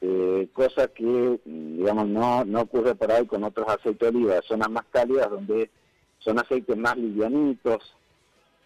eh, 0.00 0.48
cosa 0.52 0.88
que, 0.88 1.40
digamos, 1.44 2.08
no, 2.08 2.44
no 2.44 2.62
ocurre 2.62 2.94
por 2.94 3.12
ahí 3.12 3.26
con 3.26 3.44
otros 3.44 3.68
aceites 3.68 3.98
de 3.98 4.18
oliva, 4.18 4.40
zonas 4.42 4.70
más 4.70 4.84
cálidas 4.90 5.30
donde 5.30 5.70
son 6.18 6.38
aceites 6.38 6.76
más 6.76 6.96
livianitos, 6.96 7.94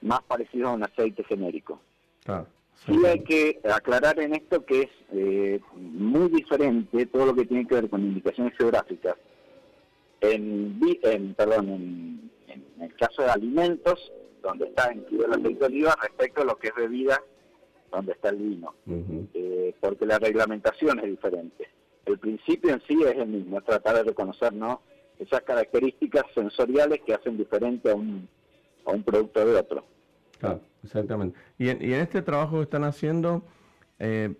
más 0.03 0.23
parecido 0.23 0.69
a 0.69 0.73
un 0.73 0.85
aceite 0.85 1.25
genérico. 1.25 1.81
Claro. 2.25 2.47
Sí 2.87 3.07
hay 3.07 3.21
que 3.21 3.61
aclarar 3.65 4.21
en 4.21 4.35
esto 4.35 4.65
que 4.65 4.83
es 4.83 4.91
eh, 5.13 5.61
muy 5.75 6.29
diferente 6.29 7.07
todo 7.07 7.27
lo 7.27 7.35
que 7.35 7.47
tiene 7.47 7.67
que 7.67 7.77
ver 7.77 7.89
con 7.89 8.03
indicaciones 8.03 8.57
geográficas. 8.59 9.15
En, 10.21 10.79
en 11.03 11.35
perdón, 11.35 11.69
en, 11.69 12.31
el 12.81 12.95
caso 12.97 13.23
de 13.23 13.31
alimentos, 13.31 14.13
donde 14.43 14.67
está 14.67 14.93
incluido 14.93 15.27
el 15.27 15.33
aceite 15.33 15.61
de 15.61 15.67
oliva, 15.67 15.97
respecto 16.03 16.43
a 16.43 16.45
lo 16.45 16.57
que 16.57 16.69
es 16.69 16.75
bebida, 16.75 17.23
donde 17.91 18.13
está 18.13 18.29
el 18.31 18.37
vino. 18.37 18.75
Eh, 18.87 19.44
porque 19.81 20.07
la 20.07 20.19
reglamentación 20.19 20.99
es 21.01 21.07
diferente. 21.07 21.69
El 22.05 22.19
principio 22.19 22.73
en 22.73 22.83
sí 22.87 22.99
es 23.03 23.17
el 23.17 23.29
mismo, 23.29 23.59
es 23.59 23.65
tratar 23.65 23.97
de 23.97 24.03
reconocer 24.05 24.53
¿no? 24.53 24.83
esas 25.19 25.43
características 25.43 26.25
sensoriales 26.35 27.01
que 27.07 27.15
hacen 27.15 27.37
diferente 27.37 27.91
a 27.91 27.95
un, 27.95 28.29
a 28.85 28.91
un 28.91 29.03
producto 29.03 29.45
de 29.45 29.57
otro. 29.57 29.85
Claro, 30.39 30.61
exactamente. 30.83 31.39
Y 31.59 31.69
en, 31.69 31.83
y 31.83 31.95
en 31.95 32.01
este 32.01 32.23
trabajo 32.23 32.57
que 32.57 32.65
están 32.65 32.85
haciendo, 32.85 33.43
eh, 33.99 34.35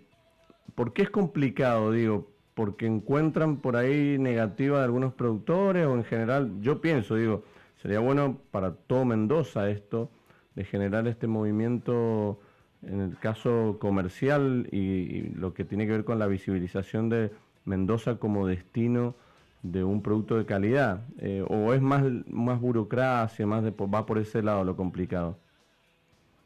¿por 0.75 0.93
qué 0.93 1.03
es 1.03 1.09
complicado? 1.09 1.91
Digo, 1.91 2.29
porque 2.53 2.85
encuentran 2.85 3.57
por 3.57 3.75
ahí 3.75 4.17
negativa 4.17 4.79
de 4.79 4.85
algunos 4.85 5.13
productores 5.13 5.85
o 5.85 5.93
en 5.95 6.03
general, 6.03 6.51
yo 6.61 6.81
pienso, 6.81 7.15
digo, 7.15 7.43
sería 7.81 7.99
bueno 7.99 8.39
para 8.51 8.73
todo 8.73 9.05
Mendoza 9.05 9.69
esto, 9.69 10.09
de 10.55 10.63
generar 10.63 11.07
este 11.07 11.27
movimiento 11.27 12.39
en 12.87 13.01
el 13.01 13.17
caso 13.17 13.77
comercial 13.79 14.67
y, 14.71 15.29
lo 15.35 15.53
que 15.53 15.65
tiene 15.65 15.85
que 15.85 15.93
ver 15.93 16.05
con 16.05 16.19
la 16.19 16.27
visibilización 16.27 17.09
de 17.09 17.31
Mendoza 17.65 18.15
como 18.17 18.47
destino 18.47 19.15
de 19.63 19.83
un 19.83 20.03
producto 20.03 20.37
de 20.37 20.45
calidad, 20.45 21.01
eh, 21.19 21.43
o 21.47 21.73
es 21.73 21.81
más, 21.81 22.03
más 22.27 22.61
burocracia, 22.61 23.47
más 23.47 23.63
de, 23.63 23.71
va 23.71 24.05
por 24.05 24.19
ese 24.19 24.43
lado 24.43 24.63
lo 24.63 24.75
complicado. 24.75 25.37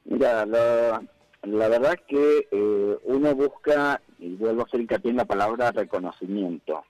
Mira, 0.06 0.46
la, 0.46 1.02
verdad 1.44 1.94
es 1.94 2.02
que 2.08 2.48
eh, 2.50 2.98
uno 3.04 3.36
busca, 3.36 4.02
y 4.20 4.36
vuelvo 4.36 4.62
a 4.62 4.64
hacer 4.64 4.80
hincapié 4.80 5.12
en 5.12 5.18
la 5.18 5.26
palabra 5.26 5.72
reconocimiento. 5.72 6.84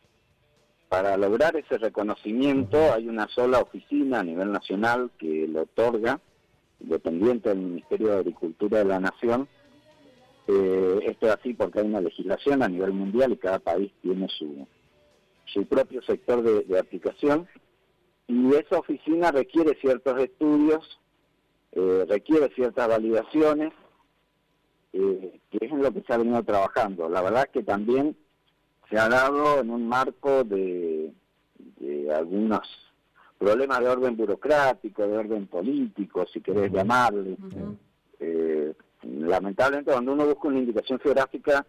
Para 0.88 1.18
lograr 1.18 1.56
ese 1.56 1.78
reconocimiento 1.78 2.94
hay 2.94 3.08
una 3.08 3.28
sola 3.28 3.60
oficina 3.60 4.20
a 4.20 4.24
nivel 4.24 4.52
nacional 4.52 5.10
que 5.18 5.48
lo 5.48 5.64
otorga, 5.64 6.20
dependiente 6.80 7.50
del 7.50 7.60
Ministerio 7.60 8.10
de 8.10 8.18
Agricultura 8.18 8.80
de 8.80 8.86
la 8.86 9.00
Nación. 9.00 9.48
Eh, 10.48 11.00
esto 11.06 11.28
es 11.28 11.36
así 11.36 11.54
porque 11.54 11.80
hay 11.80 11.86
una 11.86 12.02
legislación 12.02 12.64
a 12.64 12.68
nivel 12.68 12.94
mundial 12.94 13.32
y 13.32 13.38
cada 13.38 13.60
país 13.60 13.92
tiene 14.02 14.28
su, 14.30 14.68
su 15.46 15.66
propio 15.66 16.02
sector 16.02 16.42
de 16.42 16.80
aplicación. 16.80 17.48
Y 18.28 18.54
esa 18.54 18.80
oficina 18.80 19.32
requiere 19.32 19.78
ciertos 19.82 20.20
estudios 20.20 21.00
eh, 21.72 22.06
requiere 22.10 22.50
ciertas 22.56 22.88
validaciones, 22.88 23.72
eh, 24.94 25.40
que 25.52 25.66
es 25.66 25.72
en 25.72 25.84
lo 25.84 25.92
que 25.92 26.02
se 26.02 26.14
ha 26.14 26.18
venido 26.18 26.42
trabajando. 26.44 27.08
La 27.10 27.22
verdad 27.22 27.44
es 27.46 27.52
que 27.52 27.64
también 27.64 28.18
se 28.90 28.98
ha 28.98 29.08
dado 29.08 29.60
en 29.60 29.70
un 29.70 29.88
marco 29.88 30.44
de, 30.44 31.14
algunos 32.14 32.68
problemas 33.40 33.80
de 33.80 33.88
orden 33.88 34.16
burocrático, 34.16 35.08
de 35.08 35.18
orden 35.18 35.48
político, 35.48 36.28
si 36.32 36.42
querés 36.42 36.72
llamarle. 36.72 37.38
Eh, 38.20 38.74
lamentablemente 39.04 39.92
cuando 39.92 40.14
uno 40.14 40.28
busca 40.28 40.50
una 40.50 40.60
indicación 40.60 41.00
geográfica, 41.00 41.66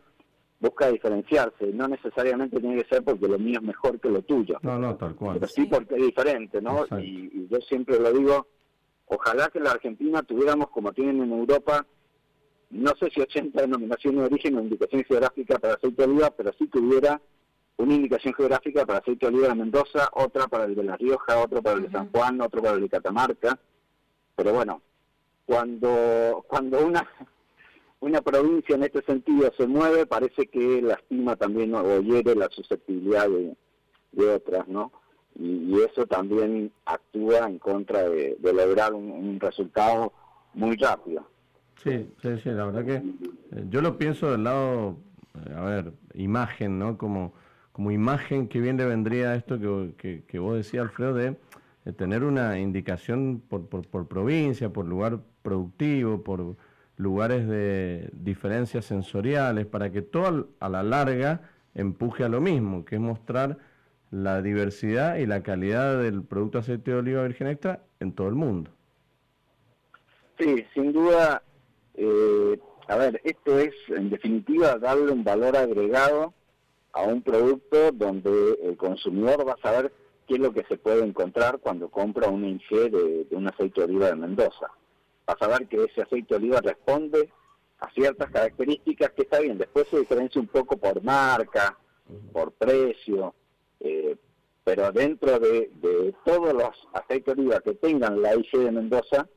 busca 0.59 0.91
diferenciarse, 0.91 1.73
no 1.73 1.89
necesariamente 1.89 2.61
tiene 2.61 2.83
que 2.83 2.89
ser 2.89 3.03
porque 3.03 3.29
lo 3.29 3.39
mío 3.39 3.61
es 3.61 3.67
mejor 3.67 3.99
que 3.99 4.11
lo 4.11 4.21
tuyo. 4.23 4.59
No, 4.61 4.79
no, 4.79 4.97
tal 4.97 5.15
cual. 5.15 5.39
Pero 5.39 5.47
sí 5.47 5.65
porque 5.67 5.95
es 5.95 6.03
diferente, 6.03 6.61
¿no? 6.61 6.85
y, 6.99 7.49
yo 7.49 7.59
siempre 7.63 7.99
lo 7.99 8.13
digo, 8.13 8.47
Ojalá 9.13 9.49
que 9.49 9.59
la 9.59 9.73
Argentina 9.73 10.23
tuviéramos, 10.23 10.71
como 10.71 10.93
tienen 10.93 11.21
en 11.21 11.33
Europa, 11.33 11.85
no 12.71 12.93
sé 12.95 13.11
si 13.11 13.21
80 13.21 13.61
denominaciones 13.63 14.21
de 14.21 14.27
origen 14.27 14.57
o 14.57 14.61
indicación 14.61 15.03
geográfica 15.03 15.59
para 15.59 15.75
aceite 15.75 16.07
de 16.07 16.13
oliva, 16.13 16.31
pero 16.31 16.53
sí 16.57 16.69
tuviera 16.69 17.21
una 17.81 17.95
indicación 17.95 18.35
geográfica 18.35 18.87
para 18.87 18.99
aceite 18.99 19.27
de 19.27 19.33
oliva 19.33 19.49
de 19.49 19.55
Mendoza, 19.55 20.09
otra 20.13 20.47
para 20.47 20.65
el 20.65 20.75
de 20.75 20.85
La 20.85 20.97
Rioja, 20.97 21.39
otra 21.39 21.61
para 21.61 21.77
el 21.77 21.83
de 21.85 21.91
San 21.91 22.11
Juan, 22.11 22.41
otro 22.41 22.63
para 22.63 22.75
el 22.75 22.83
de 22.83 22.89
Catamarca. 22.89 23.59
Pero 24.37 24.53
bueno, 24.53 24.83
cuando, 25.47 26.45
cuando 26.49 26.85
una, 26.87 27.09
una 28.01 28.21
provincia 28.21 28.75
en 28.75 28.85
este 28.85 29.03
sentido 29.03 29.53
se 29.57 29.67
mueve, 29.67 30.07
parece 30.07 30.47
que 30.47 30.83
lastima 30.83 31.37
también 31.37 31.75
o 31.75 32.01
hiere 32.01 32.35
la 32.35 32.49
susceptibilidad 32.51 33.29
de, 33.29 33.57
de 34.13 34.35
otras, 34.35 34.69
¿no? 34.69 34.93
y, 35.39 35.81
eso 35.81 36.07
también 36.07 36.73
actúa 36.85 37.47
en 37.49 37.59
contra 37.59 38.09
de, 38.09 38.37
lograr 38.43 38.93
un, 38.95 39.39
resultado 39.41 40.13
muy 40.55 40.77
rápido. 40.77 41.27
Sí, 41.77 42.11
sí, 42.21 42.29
sí, 42.43 42.51
la 42.51 42.67
verdad 42.67 42.85
que 42.85 42.95
eh, 42.97 43.65
yo 43.71 43.81
lo 43.81 43.97
pienso 43.97 44.31
del 44.33 44.45
lado, 44.45 44.97
eh, 45.47 45.55
a 45.55 45.63
ver, 45.63 45.93
imagen, 46.15 46.79
¿no? 46.79 46.99
Como, 46.99 47.33
como 47.73 47.91
imagen 47.91 48.49
que 48.49 48.61
bien 48.61 48.77
le 48.77 48.85
vendría 48.85 49.35
esto 49.35 49.59
que, 49.97 50.23
que, 50.27 50.39
vos 50.39 50.57
decías, 50.57 50.83
Alfredo, 50.83 51.15
de, 51.15 51.37
tener 51.97 52.25
una 52.25 52.59
indicación 52.59 53.43
por, 53.49 53.69
por, 53.69 53.87
por 53.87 54.07
provincia, 54.07 54.71
por 54.71 54.87
lugar 54.87 55.21
productivo, 55.43 56.23
por 56.23 56.57
lugares 56.97 57.49
de 57.49 58.11
diferencias 58.13 58.85
sensoriales, 58.85 59.67
para 59.67 59.91
que 59.91 60.03
todo 60.03 60.51
a 60.61 60.69
la 60.69 60.83
larga 60.83 61.41
empuje 61.75 62.25
a 62.25 62.29
lo 62.29 62.41
mismo, 62.41 62.85
que 62.85 62.97
es 62.97 63.01
mostrar 63.01 63.59
la 64.11 64.43
diversidad 64.43 65.17
y 65.17 65.27
la 65.27 65.43
calidad 65.43 66.03
del 66.03 66.23
producto 66.23 66.59
aceite 66.59 66.91
de 66.91 66.99
oliva 66.99 67.23
virgen 67.23 67.47
extra 67.47 67.83
en 68.01 68.13
todo 68.13 68.29
el 68.29 68.35
mundo. 68.35 68.71
Sí, 70.39 70.65
sin 70.75 70.93
duda, 70.93 71.43
eh, 71.95 72.59
a 72.89 72.97
ver, 72.97 73.21
esto 73.25 73.59
es 73.59 73.75
en 73.89 74.11
definitiva 74.11 74.79
darle 74.79 75.13
un 75.13 75.23
valor 75.23 75.57
agregado 75.57 76.35
a 76.93 77.03
un 77.03 77.23
producto 77.23 77.93
donde 77.93 78.59
el 78.63 78.77
consumidor 78.77 79.47
va 79.47 79.53
a 79.53 79.63
saber 79.63 79.93
qué 80.27 80.35
es 80.35 80.41
lo 80.41 80.53
que 80.53 80.65
se 80.65 80.77
puede 80.77 81.05
encontrar 81.05 81.59
cuando 81.59 81.89
compra 81.89 82.29
un 82.29 82.45
IG 82.45 82.91
de, 82.91 83.27
un 83.33 83.49
aceite 83.49 83.81
de 83.81 83.87
oliva 83.87 84.07
de 84.09 84.17
Mendoza. 84.17 84.71
Va 85.29 85.35
a 85.35 85.39
saber 85.39 85.67
que 85.69 85.85
ese 85.85 86.03
aceite 86.03 86.35
de 86.35 86.37
oliva 86.37 86.61
responde 86.61 87.31
a 87.79 87.91
ciertas 87.93 88.31
características 88.31 89.11
que 89.11 89.23
está 89.23 89.41
bien, 89.41 89.59
después 89.59 89.89
se 89.89 89.99
diferencia 89.99 90.41
un 90.41 90.49
poco 90.49 90.77
por 90.77 91.03
marca, 91.03 91.79
por 92.33 92.53
precio, 92.53 93.35
eh, 93.81 94.17
pero 94.63 94.93
dentro 94.93 95.39
de, 95.39 96.15
todos 96.25 96.53
los 96.53 96.89
aceites 96.93 97.35
de 97.35 97.43
oliva 97.43 97.61
que 97.61 97.75
tengan 97.75 98.21
la 98.21 98.35
IG 98.35 98.59
de 98.59 98.71
Mendoza, 98.71 99.29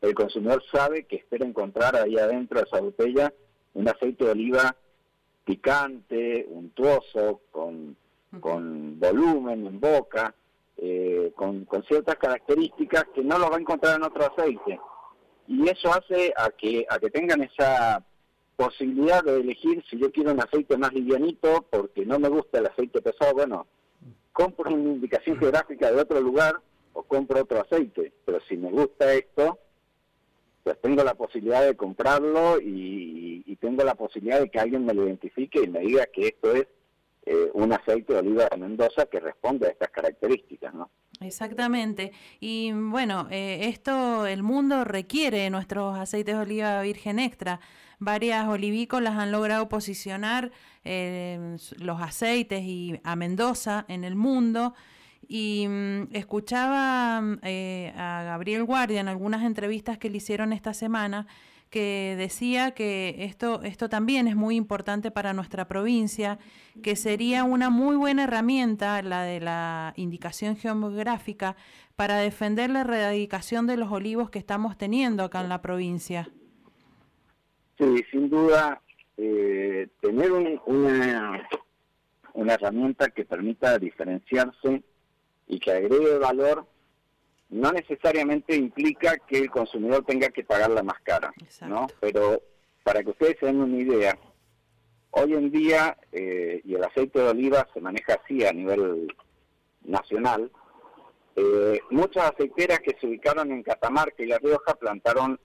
el 0.00 0.14
consumidor 0.14 0.62
sabe 0.70 1.04
que 1.04 1.16
espera 1.16 1.46
encontrar 1.46 1.96
ahí 1.96 2.18
adentro 2.18 2.60
de 2.60 2.66
esa 2.66 2.80
botella 2.80 3.32
un 3.74 3.88
aceite 3.88 4.24
de 4.24 4.30
oliva 4.30 4.76
picante, 5.46 6.44
untuoso, 6.50 7.40
con, 7.52 7.96
con 8.40 8.98
volumen 8.98 9.64
en 9.66 9.80
boca, 9.80 10.34
eh, 10.76 11.32
con, 11.36 11.64
con, 11.64 11.84
ciertas 11.84 12.16
características 12.16 13.04
que 13.14 13.22
no 13.22 13.38
lo 13.38 13.48
va 13.48 13.56
a 13.56 13.60
encontrar 13.60 13.96
en 13.96 14.02
otro 14.02 14.26
aceite. 14.26 14.78
Y 15.46 15.68
eso 15.68 15.94
hace 15.94 16.34
a 16.36 16.50
que, 16.50 16.84
a 16.90 16.98
que 16.98 17.10
tengan 17.10 17.42
esa 17.42 18.04
posibilidad 18.56 19.22
de 19.22 19.40
elegir 19.40 19.84
si 19.88 19.98
yo 19.98 20.10
quiero 20.10 20.32
un 20.32 20.40
aceite 20.40 20.76
más 20.76 20.92
livianito 20.92 21.64
porque 21.70 22.04
no 22.04 22.18
me 22.18 22.28
gusta 22.28 22.58
el 22.58 22.66
aceite 22.66 23.00
pesado, 23.00 23.34
bueno, 23.34 23.66
compro 24.32 24.74
una 24.74 24.94
indicación 24.94 25.38
geográfica 25.38 25.92
de 25.92 26.00
otro 26.00 26.20
lugar 26.20 26.56
o 26.92 27.04
compro 27.04 27.42
otro 27.42 27.60
aceite, 27.60 28.12
pero 28.24 28.40
si 28.48 28.56
me 28.56 28.70
gusta 28.70 29.12
esto, 29.12 29.60
pues 30.66 30.80
tengo 30.80 31.04
la 31.04 31.14
posibilidad 31.14 31.64
de 31.64 31.76
comprarlo 31.76 32.58
y, 32.60 33.56
tengo 33.60 33.84
la 33.84 33.94
posibilidad 33.94 34.40
de 34.40 34.50
que 34.50 34.58
alguien 34.58 34.84
me 34.84 34.92
lo 34.92 35.06
identifique 35.06 35.62
y 35.62 35.68
me 35.68 35.80
diga 35.80 36.06
que 36.06 36.28
esto 36.28 36.54
es 36.54 36.66
eh, 37.24 37.50
un 37.54 37.72
aceite 37.72 38.12
de 38.12 38.18
oliva 38.18 38.48
de 38.50 38.56
Mendoza 38.56 39.06
que 39.06 39.18
responde 39.18 39.66
a 39.66 39.70
estas 39.70 39.90
características, 39.90 40.74
¿no? 40.74 40.90
Exactamente. 41.20 42.12
Y 42.38 42.72
bueno, 42.72 43.28
eh, 43.30 43.68
esto 43.68 44.26
el 44.26 44.42
mundo 44.42 44.84
requiere 44.84 45.48
nuestros 45.50 45.96
aceites 45.98 46.34
de 46.36 46.42
oliva 46.42 46.82
virgen 46.82 47.18
extra. 47.18 47.60
Varias 47.98 48.46
olivícolas 48.46 49.16
han 49.16 49.32
logrado 49.32 49.68
posicionar 49.68 50.52
eh, 50.84 51.56
los 51.78 52.00
aceites 52.02 52.62
y 52.62 53.00
a 53.04 53.16
Mendoza 53.16 53.84
en 53.88 54.04
el 54.04 54.16
mundo. 54.16 54.74
Y 55.28 55.66
mm, 55.68 56.08
escuchaba 56.12 57.22
eh, 57.42 57.92
a 57.96 58.22
Gabriel 58.24 58.64
Guardia 58.64 59.00
en 59.00 59.08
algunas 59.08 59.42
entrevistas 59.42 59.98
que 59.98 60.10
le 60.10 60.18
hicieron 60.18 60.52
esta 60.52 60.74
semana 60.74 61.26
que 61.70 62.14
decía 62.16 62.70
que 62.72 63.16
esto, 63.18 63.62
esto 63.62 63.88
también 63.88 64.28
es 64.28 64.36
muy 64.36 64.56
importante 64.56 65.10
para 65.10 65.32
nuestra 65.32 65.66
provincia, 65.66 66.38
que 66.82 66.96
sería 66.96 67.44
una 67.44 67.70
muy 67.70 67.96
buena 67.96 68.24
herramienta 68.24 69.02
la 69.02 69.22
de 69.22 69.40
la 69.40 69.92
indicación 69.96 70.56
geográfica 70.56 71.56
para 71.96 72.18
defender 72.18 72.70
la 72.70 72.82
erradicación 72.82 73.66
de 73.66 73.76
los 73.76 73.90
olivos 73.90 74.30
que 74.30 74.38
estamos 74.38 74.78
teniendo 74.78 75.24
acá 75.24 75.40
en 75.40 75.48
la 75.48 75.60
provincia. 75.60 76.28
Sí, 77.78 78.04
sin 78.10 78.30
duda, 78.30 78.80
eh, 79.16 79.88
tener 80.00 80.32
una, 80.32 81.48
una 82.34 82.54
herramienta 82.54 83.10
que 83.10 83.24
permita 83.24 83.78
diferenciarse 83.78 84.82
y 85.46 85.58
que 85.58 85.72
agregue 85.72 86.18
valor 86.18 86.66
no 87.48 87.72
necesariamente 87.72 88.56
implica 88.56 89.18
que 89.18 89.38
el 89.38 89.50
consumidor 89.50 90.04
tenga 90.04 90.30
que 90.30 90.44
pagar 90.44 90.70
la 90.70 90.82
más 90.82 91.00
cara, 91.02 91.32
¿no? 91.62 91.86
Pero 92.00 92.42
para 92.82 93.02
que 93.02 93.10
ustedes 93.10 93.36
se 93.38 93.46
den 93.46 93.60
una 93.60 93.76
idea, 93.76 94.18
hoy 95.10 95.34
en 95.34 95.50
día, 95.50 95.96
eh, 96.12 96.60
y 96.64 96.74
el 96.74 96.84
aceite 96.84 97.20
de 97.20 97.28
oliva 97.28 97.66
se 97.72 97.80
maneja 97.80 98.14
así 98.14 98.44
a 98.44 98.52
nivel 98.52 99.14
nacional, 99.84 100.50
eh, 101.36 101.80
muchas 101.90 102.32
aceiteras 102.32 102.80
que 102.80 102.96
se 103.00 103.06
ubicaron 103.06 103.52
en 103.52 103.62
Catamarca 103.62 104.22
y 104.22 104.26
La 104.26 104.38
Rioja 104.38 104.74
plantaron 104.74 105.38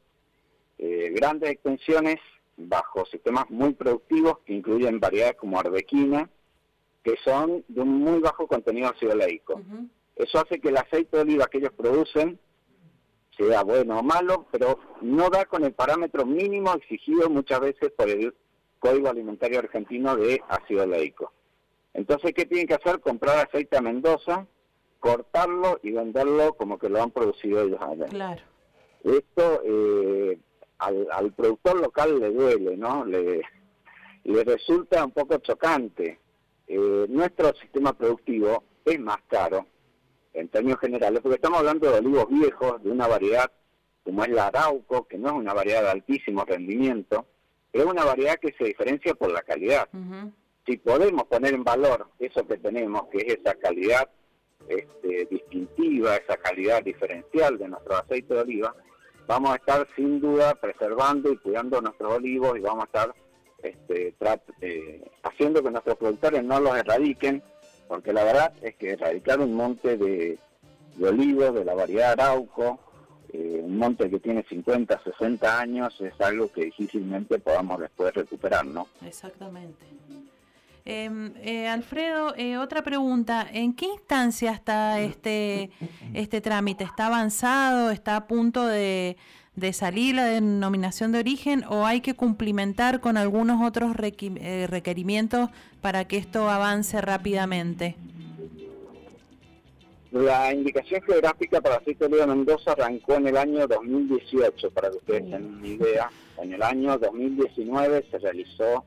eh, 0.77 1.11
grandes 1.15 1.51
extensiones 1.51 2.17
bajo 2.57 3.05
sistemas 3.05 3.49
muy 3.49 3.73
productivos 3.73 4.39
que 4.39 4.53
incluyen 4.53 4.99
variedades 4.99 5.35
como 5.35 5.59
arbequina, 5.59 6.29
que 7.03 7.15
son 7.23 7.63
de 7.67 7.81
un 7.81 7.99
muy 7.99 8.19
bajo 8.19 8.47
contenido 8.47 8.89
ácido 8.89 9.13
oleico. 9.13 9.61
Eso 10.15 10.39
hace 10.39 10.59
que 10.59 10.69
el 10.69 10.77
aceite 10.77 11.17
de 11.17 11.23
oliva 11.23 11.47
que 11.47 11.57
ellos 11.57 11.73
producen 11.75 12.39
sea 13.37 13.63
bueno 13.63 13.99
o 13.99 14.03
malo, 14.03 14.45
pero 14.51 14.79
no 15.01 15.29
da 15.29 15.45
con 15.45 15.63
el 15.63 15.73
parámetro 15.73 16.25
mínimo 16.25 16.73
exigido 16.73 17.29
muchas 17.29 17.59
veces 17.59 17.91
por 17.97 18.09
el 18.09 18.33
Código 18.79 19.09
Alimentario 19.09 19.59
Argentino 19.59 20.15
de 20.15 20.41
ácido 20.47 20.83
oleico. 20.83 21.31
Entonces, 21.93 22.33
¿qué 22.33 22.45
tienen 22.45 22.67
que 22.67 22.75
hacer? 22.75 22.99
Comprar 22.99 23.47
aceite 23.47 23.77
a 23.77 23.81
Mendoza, 23.81 24.47
cortarlo 24.99 25.79
y 25.83 25.91
venderlo 25.91 26.53
como 26.53 26.77
que 26.77 26.89
lo 26.89 27.01
han 27.01 27.11
producido 27.11 27.61
ellos 27.61 27.81
allá. 27.81 28.05
Claro. 28.07 28.41
Esto 29.03 29.61
eh, 29.65 30.39
al, 30.77 31.33
productor 31.33 31.79
local 31.79 32.19
le 32.19 32.31
duele, 32.31 32.77
¿no? 32.77 33.05
Le, 33.05 33.41
le 34.23 34.43
resulta 34.43 35.03
un 35.03 35.11
poco 35.11 35.37
chocante. 35.39 36.19
Eh, 36.67 37.05
nuestro 37.09 37.53
sistema 37.55 37.93
productivo 37.93 38.63
es 38.85 38.99
más 38.99 39.21
caro 39.27 39.65
en 40.33 40.47
términos 40.47 40.79
generales, 40.79 41.19
porque 41.21 41.35
estamos 41.35 41.59
hablando 41.59 41.91
de 41.91 41.99
olivos 41.99 42.27
viejos, 42.29 42.81
de 42.83 42.91
una 42.91 43.07
variedad 43.07 43.51
como 44.03 44.23
es 44.23 44.29
la 44.29 44.47
Arauco, 44.47 45.07
que 45.07 45.17
no 45.17 45.29
es 45.29 45.33
una 45.35 45.53
variedad 45.53 45.83
de 45.83 45.89
altísimo 45.89 46.43
rendimiento, 46.45 47.25
es 47.71 47.85
una 47.85 48.03
variedad 48.03 48.37
que 48.39 48.53
se 48.53 48.65
diferencia 48.65 49.13
por 49.13 49.31
la 49.31 49.41
calidad. 49.43 49.87
Si 50.65 50.77
podemos 50.77 51.23
poner 51.25 51.53
en 51.53 51.63
valor 51.63 52.07
eso 52.19 52.45
que 52.47 52.57
tenemos, 52.57 53.07
que 53.09 53.19
es 53.19 53.39
esa 53.39 53.55
calidad 53.55 54.09
este, 54.67 55.27
distintiva, 55.29 56.15
esa 56.15 56.37
calidad 56.37 56.83
diferencial 56.83 57.57
de 57.57 57.67
nuestro 57.67 57.95
aceite 57.95 58.33
de 58.33 58.41
oliva, 58.41 58.75
vamos 59.27 59.51
a 59.51 59.55
estar 59.55 59.87
sin 59.95 60.19
duda 60.19 60.55
preservando 60.55 61.31
y 61.31 61.37
cuidando 61.37 61.81
nuestros 61.81 62.13
olivos 62.13 62.57
y 62.57 62.61
vamos 62.61 62.83
a 62.83 62.85
estar 62.85 63.15
este, 63.63 64.15
eh, 64.61 65.01
haciendo 65.23 65.63
que 65.63 65.71
nuestros 65.71 65.97
productores 65.97 66.43
no 66.43 66.59
los 66.59 66.75
erradiquen, 66.75 67.41
porque 67.87 68.13
la 68.13 68.23
verdad 68.23 68.53
es 68.61 68.75
que 68.75 68.91
erradicar 68.91 69.39
un 69.39 69.53
monte 69.53 69.97
de, 69.97 70.39
olivos 71.01 71.53
de 71.53 71.65
la 71.65 71.73
variedad 71.73 72.11
Arauco, 72.11 72.79
eh, 73.33 73.61
un 73.63 73.77
monte 73.77 74.09
que 74.09 74.19
tiene 74.19 74.43
50, 74.47 75.01
60 75.03 75.59
años, 75.59 75.99
es 76.01 76.19
algo 76.21 76.51
que 76.51 76.65
difícilmente 76.65 77.39
podamos 77.39 77.79
después 77.79 78.13
recuperar, 78.13 78.65
¿no? 78.65 78.87
Exactamente. 79.05 79.85
Em, 80.83 81.33
eh, 81.37 81.67
Alfredo, 81.67 82.33
eh, 82.35 82.57
otra 82.57 82.81
pregunta. 82.81 83.47
¿En 83.51 83.73
qué 83.73 83.85
instancia 83.85 84.51
está 84.51 84.99
este, 84.99 85.69
este 86.13 86.41
trámite? 86.41 86.83
¿Está 86.83 87.07
avanzado? 87.07 87.91
¿Está 87.91 88.15
a 88.15 88.27
punto 88.27 88.65
de, 88.65 89.15
salir 89.73 90.15
la 90.15 90.25
denominación 90.25 91.11
de 91.11 91.19
origen 91.19 91.63
o 91.69 91.85
hay 91.85 92.01
que 92.01 92.13
cumplimentar 92.13 92.99
con 92.99 93.17
algunos 93.17 93.65
otros 93.65 93.95
eh, 93.99 94.67
requerimientos 94.69 95.49
para 95.81 96.05
que 96.07 96.17
esto 96.17 96.49
avance 96.49 96.99
rápidamente? 97.01 97.95
La 100.11 100.53
indicación 100.53 101.01
geográfica 101.03 101.61
para 101.61 101.75
aceite 101.75 102.09
de 102.09 102.27
Mendoza 102.27 102.73
arrancó 102.73 103.13
en 103.15 103.27
el 103.27 103.37
año 103.37 103.65
2018, 103.65 104.71
para 104.71 104.89
que 104.89 104.97
ustedes 104.97 105.23
tengan 105.23 105.45
una 105.55 105.67
idea. 105.67 106.11
En 106.41 106.53
el 106.53 106.61
año 106.61 106.97
2019 106.97 108.05
se 108.11 108.19
realizó 108.19 108.83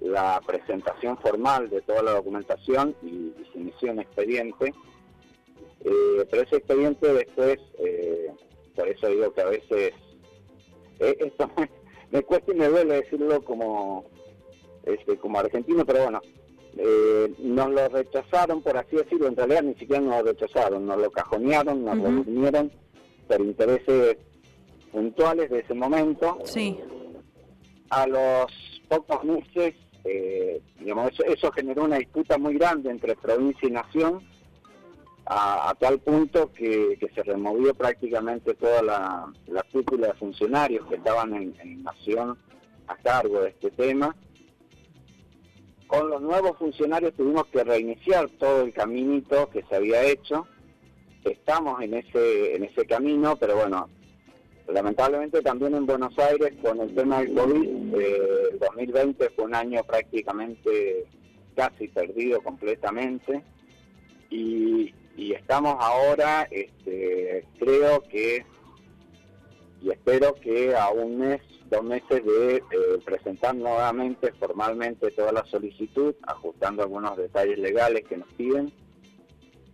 la 0.00 0.40
presentación 0.44 1.16
formal 1.18 1.70
de 1.70 1.80
toda 1.82 2.02
la 2.02 2.12
documentación 2.12 2.94
y, 3.02 3.32
se 3.52 3.58
inició 3.58 3.92
un 3.92 4.00
expediente. 4.00 4.74
Eh, 5.84 6.26
pero 6.28 6.42
ese 6.42 6.56
expediente 6.56 7.12
después, 7.12 7.58
eh, 7.78 8.32
por 8.78 8.88
eso 8.88 9.08
digo 9.08 9.32
que 9.32 9.40
a 9.40 9.46
veces, 9.46 9.92
eh, 11.00 11.16
esto 11.18 11.50
me, 12.12 12.22
cuesta 12.22 12.52
y 12.52 12.54
me 12.54 12.68
duele 12.68 13.02
decirlo 13.02 13.42
como, 13.42 14.04
este, 14.84 15.16
como 15.18 15.40
argentino, 15.40 15.84
pero 15.84 16.04
bueno, 16.04 16.20
nos 17.40 17.70
lo 17.70 17.88
rechazaron, 17.88 18.62
por 18.62 18.76
así 18.76 18.94
decirlo, 18.94 19.26
en 19.26 19.36
realidad 19.36 19.62
ni 19.64 19.74
siquiera 19.74 20.00
nos 20.00 20.22
lo 20.22 20.32
rechazaron, 20.32 20.86
nos 20.86 20.98
lo 20.98 21.10
cajonearon, 21.10 21.84
nos 21.84 21.96
lo 21.96 22.10
durmieron 22.10 22.70
por 23.26 23.40
intereses 23.40 24.16
puntuales 24.92 25.50
de 25.50 25.58
ese 25.58 25.74
momento. 25.74 26.38
Sí. 26.44 26.78
A 27.90 28.06
los 28.06 28.80
pocos 28.88 29.24
meses 29.24 29.74
eh, 30.04 30.62
digamos, 30.78 31.10
eso, 31.26 31.50
generó 31.52 31.84
una 31.84 31.98
disputa 31.98 32.38
muy 32.38 32.54
grande 32.54 32.90
entre 32.90 33.16
provincia 33.16 33.68
y 33.68 33.72
nación, 33.72 34.22
a, 35.30 35.74
tal 35.78 35.98
punto 35.98 36.52
que, 36.52 36.98
se 37.14 37.22
removió 37.22 37.74
prácticamente 37.74 38.54
toda 38.54 38.82
la, 38.82 39.32
la 39.46 39.62
cúpula 39.64 40.08
de 40.08 40.14
funcionarios 40.14 40.86
que 40.86 40.96
estaban 40.96 41.34
en, 41.34 41.82
nación 41.82 42.38
a 42.86 42.96
cargo 42.96 43.42
de 43.42 43.50
este 43.50 43.70
tema. 43.70 44.16
Con 45.86 46.08
los 46.08 46.22
nuevos 46.22 46.56
funcionarios 46.56 47.14
tuvimos 47.14 47.46
que 47.46 47.62
reiniciar 47.62 48.28
todo 48.38 48.62
el 48.62 48.72
caminito 48.72 49.50
que 49.50 49.62
se 49.68 49.76
había 49.76 50.02
hecho. 50.02 50.46
Estamos 51.24 51.82
en 51.82 51.94
ese, 51.94 52.56
en 52.56 52.64
ese 52.64 52.86
camino, 52.86 53.36
pero 53.36 53.56
bueno, 53.56 53.88
Lamentablemente 54.68 55.40
también 55.40 55.74
en 55.74 55.86
Buenos 55.86 56.12
Aires 56.18 56.52
con 56.60 56.78
el 56.78 56.94
tema 56.94 57.20
del 57.20 57.32
COVID, 57.32 57.94
eh, 57.94 58.48
el 58.52 58.58
2020 58.58 59.30
fue 59.30 59.46
un 59.46 59.54
año 59.54 59.82
prácticamente 59.82 61.06
casi 61.56 61.88
perdido 61.88 62.42
completamente 62.42 63.42
y, 64.28 64.92
estamos 65.32 65.76
ahora, 65.80 66.46
este, 66.50 67.44
creo 67.58 68.02
que, 68.02 68.46
y 69.82 69.90
espero 69.90 70.34
que 70.36 70.76
a 70.76 70.90
un 70.90 71.18
mes, 71.18 71.40
dos 71.68 71.82
meses 71.82 72.24
de 72.24 72.56
eh, 72.56 72.62
presentar 73.04 73.54
nuevamente 73.54 74.32
formalmente 74.34 75.10
toda 75.10 75.32
la 75.32 75.44
solicitud, 75.46 76.14
ajustando 76.22 76.82
algunos 76.82 77.16
detalles 77.16 77.58
legales 77.58 78.04
que 78.08 78.16
nos 78.16 78.28
piden. 78.34 78.72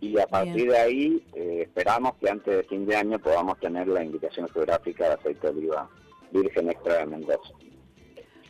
Y 0.01 0.19
a 0.19 0.27
partir 0.27 0.69
de 0.69 0.77
ahí 0.77 1.23
eh, 1.33 1.61
esperamos 1.61 2.15
que 2.15 2.29
antes 2.29 2.57
de 2.57 2.63
fin 2.63 2.85
de 2.85 2.95
año 2.95 3.17
podamos 3.17 3.59
tener 3.59 3.87
la 3.87 4.03
indicación 4.03 4.47
geográfica 4.49 5.07
de 5.07 5.13
aceite 5.13 5.47
de 5.47 5.53
oliva 5.57 5.89
virgen 6.31 6.69
extra 6.69 6.97
de 6.97 7.05
Mendoza. 7.05 7.53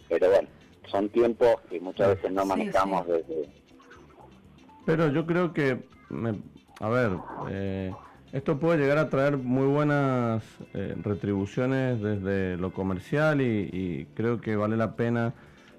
Pero 0.09 0.29
bueno, 0.29 0.49
son 0.89 1.09
tiempos 1.09 1.55
que 1.69 1.79
muchas 1.79 2.15
veces 2.15 2.31
no 2.31 2.45
manejamos 2.45 3.05
desde... 3.07 3.49
Pero 4.85 5.11
yo 5.11 5.25
creo 5.25 5.53
que, 5.53 5.79
a 6.79 6.89
ver, 6.89 7.11
eh, 7.49 7.93
esto 8.31 8.59
puede 8.59 8.79
llegar 8.79 8.97
a 8.97 9.09
traer 9.09 9.37
muy 9.37 9.67
buenas 9.67 10.43
eh, 10.73 10.95
retribuciones 11.01 12.01
desde 12.01 12.57
lo 12.57 12.73
comercial 12.73 13.41
y, 13.41 13.69
y, 13.71 14.07
creo 14.13 14.41
que 14.41 14.55
vale 14.55 14.75
la 14.77 14.95
pena 14.95 15.33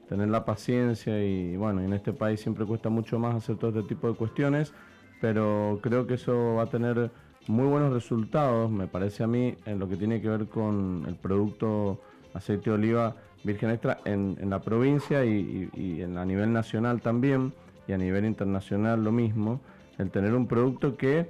tener 0.09 0.29
la 0.29 0.45
paciencia 0.45 1.23
y 1.23 1.57
bueno, 1.57 1.83
en 1.83 1.93
este 1.93 2.13
país 2.13 2.41
siempre 2.41 2.65
cuesta 2.65 2.89
mucho 2.89 3.19
más 3.19 3.35
hacer 3.35 3.57
todo 3.57 3.71
este 3.71 3.95
tipo 3.95 4.09
de 4.09 4.15
cuestiones 4.15 4.73
pero 5.21 5.79
creo 5.83 6.07
que 6.07 6.15
eso 6.15 6.55
va 6.55 6.65
a 6.65 6.67
tener 6.67 7.11
muy 7.49 7.67
buenos 7.67 7.93
resultados, 7.93 8.71
me 8.71 8.87
parece 8.87 9.23
a 9.23 9.27
mí, 9.27 9.55
en 9.67 9.79
lo 9.79 9.89
que 9.89 9.97
tiene 9.97 10.21
que 10.21 10.29
ver 10.29 10.47
con 10.47 11.05
el 11.07 11.15
producto 11.15 12.01
aceite 12.35 12.71
de 12.71 12.77
oliva 12.77 13.17
virgen 13.45 13.71
extra 13.71 13.99
en, 14.05 14.37
la 14.51 14.61
provincia 14.61 15.25
y, 15.25 16.03
a 16.03 16.25
nivel 16.25 16.53
nacional 16.53 17.01
también, 17.01 17.53
y 17.87 17.93
a 17.93 17.99
nivel 17.99 18.25
internacional 18.25 19.05
lo 19.05 19.13
mismo, 19.13 19.61
el 19.99 20.11
tener 20.11 20.35
un 20.35 20.47
producto 20.47 20.97
que, 20.97 21.29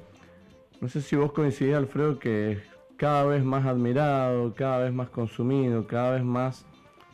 no 0.81 0.89
sé 0.89 1.01
si 1.01 1.17
vos 1.17 1.33
coincidís, 1.33 1.75
Alfredo, 1.75 2.19
que 2.19 2.53
es 2.53 2.59
cada 2.97 3.25
vez 3.25 3.45
más 3.45 3.67
admirado, 3.67 4.55
cada 4.55 4.79
vez 4.79 4.93
más 4.93 5.09
consumido, 5.11 5.87
cada 5.87 6.13
vez 6.13 6.25
más, 6.25 6.67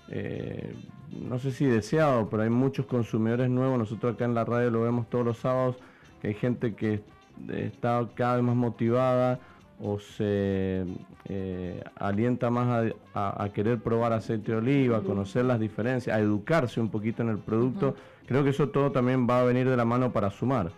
eh, 0.09 0.75
no 1.11 1.39
sé 1.39 1.51
si 1.51 1.67
deseado, 1.67 2.29
pero 2.29 2.43
hay 2.43 2.51
muchos 2.51 2.87
consumidores 2.87 3.51
nuevos, 3.51 3.79
nosotros 3.79 4.15
acá 4.15 4.25
en 4.25 4.35
la 4.35 4.45
radio 4.45 4.71
lo 4.71 4.83
vemos 4.83 5.09
todos 5.11 5.25
los 5.25 5.39
sábados, 5.39 5.77
que 6.21 6.29
hay 6.29 6.35
gente 6.35 6.75
que 6.75 7.03
está 7.49 8.09
cada 8.15 8.37
vez 8.37 8.45
más 8.45 8.57
motivada 8.57 9.41
o 9.81 9.99
se 9.99 10.87
eh, 11.25 11.83
alienta 11.97 12.51
más 12.51 12.93
a, 13.15 13.49
querer 13.53 13.81
probar 13.81 14.13
aceite 14.13 14.53
de 14.53 14.59
oliva, 14.59 14.99
a 14.99 15.01
conocer 15.01 15.45
las 15.45 15.59
diferencias, 15.59 16.17
a 16.17 16.21
educarse 16.21 16.81
un 16.81 16.89
poquito 16.89 17.23
en 17.23 17.31
el 17.31 17.39
producto. 17.39 17.97
Creo 18.27 18.45
que 18.45 18.51
eso 18.51 18.69
todo 18.69 18.93
también 18.93 19.27
va 19.29 19.41
a 19.41 19.45
venir 19.45 19.69
de 19.69 19.77
la 19.77 19.85
mano 19.85 20.13
para 20.13 20.31
sumar. 20.31 20.71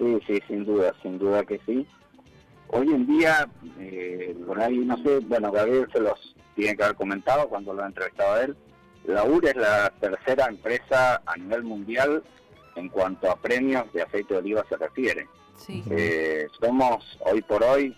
Sí, 0.00 0.18
sí, 0.26 0.42
sin 0.48 0.64
duda, 0.64 0.94
sin 1.02 1.18
duda 1.18 1.44
que 1.44 1.60
sí. 1.66 1.86
Hoy 2.68 2.88
en 2.88 3.06
día, 3.06 3.46
eh, 3.78 4.34
por 4.46 4.58
ahí, 4.58 4.78
no 4.78 4.96
sé, 5.02 5.18
bueno, 5.18 5.52
Gabriel 5.52 5.86
se 5.92 6.00
los 6.00 6.34
tiene 6.54 6.74
que 6.74 6.84
haber 6.84 6.96
comentado 6.96 7.48
cuando 7.50 7.74
lo 7.74 7.82
ha 7.82 7.86
entrevistado 7.86 8.34
a 8.34 8.42
él. 8.44 8.56
La 9.04 9.24
UR 9.24 9.46
es 9.46 9.56
la 9.56 9.92
tercera 10.00 10.46
empresa 10.46 11.20
a 11.26 11.36
nivel 11.36 11.64
mundial 11.64 12.22
en 12.76 12.88
cuanto 12.88 13.30
a 13.30 13.36
premios 13.36 13.92
de 13.92 14.02
aceite 14.02 14.34
de 14.34 14.40
oliva 14.40 14.64
se 14.70 14.76
refiere. 14.78 15.28
Eh, 15.68 16.46
somos 16.58 17.04
hoy 17.26 17.42
por 17.42 17.62
hoy 17.62 17.94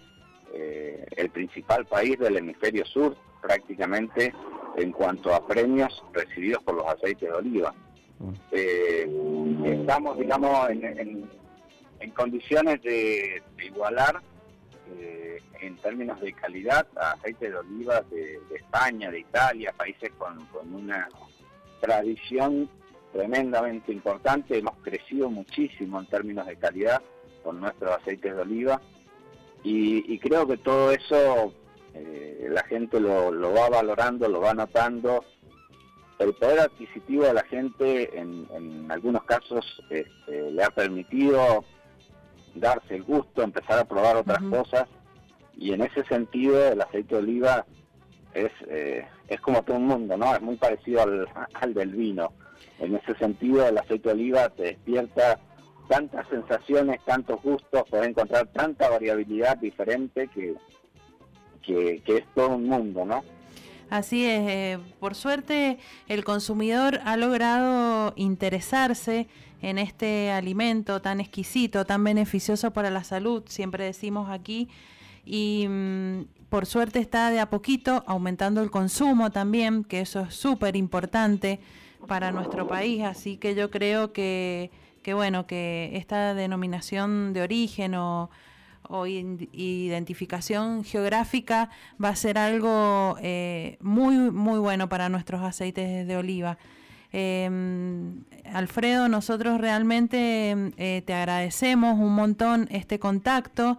eh, 0.52 1.06
el 1.16 1.30
principal 1.30 1.86
país 1.86 2.18
del 2.18 2.36
hemisferio 2.36 2.84
sur 2.84 3.16
prácticamente 3.40 4.34
en 4.76 4.90
cuanto 4.90 5.32
a 5.32 5.46
premios 5.46 6.02
recibidos 6.12 6.62
por 6.64 6.74
los 6.74 6.86
aceites 6.86 7.28
de 7.28 7.34
oliva. 7.34 7.72
Eh, 8.50 9.08
estamos, 9.64 10.18
digamos, 10.18 10.70
en, 10.70 11.28
condiciones 12.10 12.82
de, 12.82 13.42
igualar 13.64 14.20
eh, 14.98 15.40
en 15.60 15.76
términos 15.76 16.20
de 16.20 16.32
calidad 16.32 16.86
a 16.96 17.12
aceite 17.12 17.50
de 17.50 17.56
oliva 17.56 18.02
de, 18.10 18.40
España, 18.54 19.10
de 19.10 19.20
Italia, 19.20 19.72
países 19.76 20.10
con, 20.18 20.46
una 20.74 21.08
tradición 21.80 22.68
tremendamente 23.12 23.92
importante. 23.92 24.58
Hemos 24.58 24.76
crecido 24.78 25.30
muchísimo 25.30 26.00
en 26.00 26.06
términos 26.06 26.46
de 26.46 26.56
calidad 26.56 27.02
con 27.42 27.60
nuestros 27.60 27.90
aceites 27.98 28.34
de 28.34 28.42
oliva 28.42 28.80
y, 29.64 30.18
creo 30.18 30.46
que 30.46 30.56
todo 30.56 30.90
eso 30.90 31.52
eh, 31.94 32.48
la 32.50 32.64
gente 32.64 32.98
lo, 32.98 33.52
va 33.52 33.68
valorando, 33.68 34.28
lo 34.28 34.40
va 34.40 34.54
notando. 34.54 35.24
El 36.18 36.34
poder 36.34 36.60
adquisitivo 36.60 37.24
de 37.24 37.34
la 37.34 37.44
gente 37.44 38.18
en, 38.18 38.90
algunos 38.90 39.24
casos 39.24 39.64
este, 39.90 40.50
le 40.50 40.62
ha 40.62 40.70
permitido 40.70 41.64
darse 42.54 42.96
el 42.96 43.02
gusto, 43.02 43.42
empezar 43.42 43.78
a 43.78 43.84
probar 43.84 44.16
otras 44.16 44.42
cosas 44.42 44.88
y 45.56 45.72
en 45.72 45.82
ese 45.82 46.04
sentido 46.04 46.72
el 46.72 46.80
aceite 46.80 47.14
de 47.14 47.22
oliva 47.22 47.66
es, 48.34 48.50
eh, 48.68 49.06
es 49.28 49.40
como 49.40 49.62
todo 49.62 49.76
un 49.76 49.86
mundo, 49.86 50.16
¿no? 50.16 50.34
Es 50.34 50.40
muy 50.40 50.56
parecido 50.56 51.02
al, 51.02 51.28
al 51.54 51.74
del 51.74 51.90
vino. 51.90 52.32
En 52.78 52.96
ese 52.96 53.14
sentido 53.18 53.66
el 53.66 53.78
aceite 53.78 54.08
de 54.08 54.14
oliva 54.14 54.48
te 54.50 54.62
despierta 54.64 55.38
tantas 55.88 56.26
sensaciones, 56.28 57.00
tantos 57.04 57.42
gustos, 57.42 57.82
puedes 57.90 58.08
encontrar 58.08 58.46
tanta 58.48 58.88
variabilidad 58.88 59.58
diferente 59.58 60.28
que, 60.28 60.54
que, 61.62 62.02
es 62.06 62.24
todo 62.34 62.56
un 62.56 62.64
mundo, 62.64 63.04
¿no? 63.04 63.22
Así 63.90 64.24
es, 64.24 64.48
eh, 64.48 64.78
por 65.00 65.14
suerte 65.14 65.78
el 66.08 66.24
consumidor 66.24 67.00
ha 67.04 67.16
logrado 67.16 68.14
interesarse 68.16 69.28
en 69.62 69.78
este 69.78 70.30
alimento 70.30 71.00
tan 71.00 71.20
exquisito, 71.20 71.84
tan 71.86 72.04
beneficioso 72.04 72.72
para 72.72 72.90
la 72.90 73.04
salud, 73.04 73.44
siempre 73.46 73.84
decimos 73.84 74.28
aquí, 74.28 74.68
y 75.24 75.66
mm, 75.68 76.24
por 76.48 76.66
suerte 76.66 76.98
está 76.98 77.30
de 77.30 77.40
a 77.40 77.48
poquito 77.48 78.04
aumentando 78.06 78.60
el 78.60 78.70
consumo 78.70 79.30
también, 79.30 79.84
que 79.84 80.00
eso 80.00 80.20
es 80.20 80.34
súper 80.34 80.76
importante 80.76 81.60
para 82.06 82.32
nuestro 82.32 82.66
país, 82.66 83.02
así 83.04 83.36
que 83.36 83.54
yo 83.54 83.70
creo 83.70 84.12
que, 84.12 84.70
que 85.02 85.14
bueno, 85.14 85.46
que 85.46 85.92
esta 85.94 86.34
denominación 86.34 87.32
de 87.32 87.42
origen 87.42 87.94
o 87.94 88.30
o 88.88 89.06
identificación 89.06 90.84
geográfica 90.84 91.70
va 92.02 92.10
a 92.10 92.16
ser 92.16 92.36
algo 92.36 93.16
eh, 93.20 93.78
muy, 93.80 94.16
muy 94.16 94.58
bueno 94.58 94.88
para 94.88 95.08
nuestros 95.08 95.42
aceites 95.42 96.06
de 96.06 96.16
oliva. 96.16 96.58
Em, 97.12 98.24
Alfredo, 98.52 99.08
nosotros 99.08 99.60
realmente 99.60 100.72
eh, 100.76 101.02
te 101.04 101.14
agradecemos 101.14 101.98
un 101.98 102.14
montón 102.14 102.68
este 102.70 102.98
contacto 102.98 103.78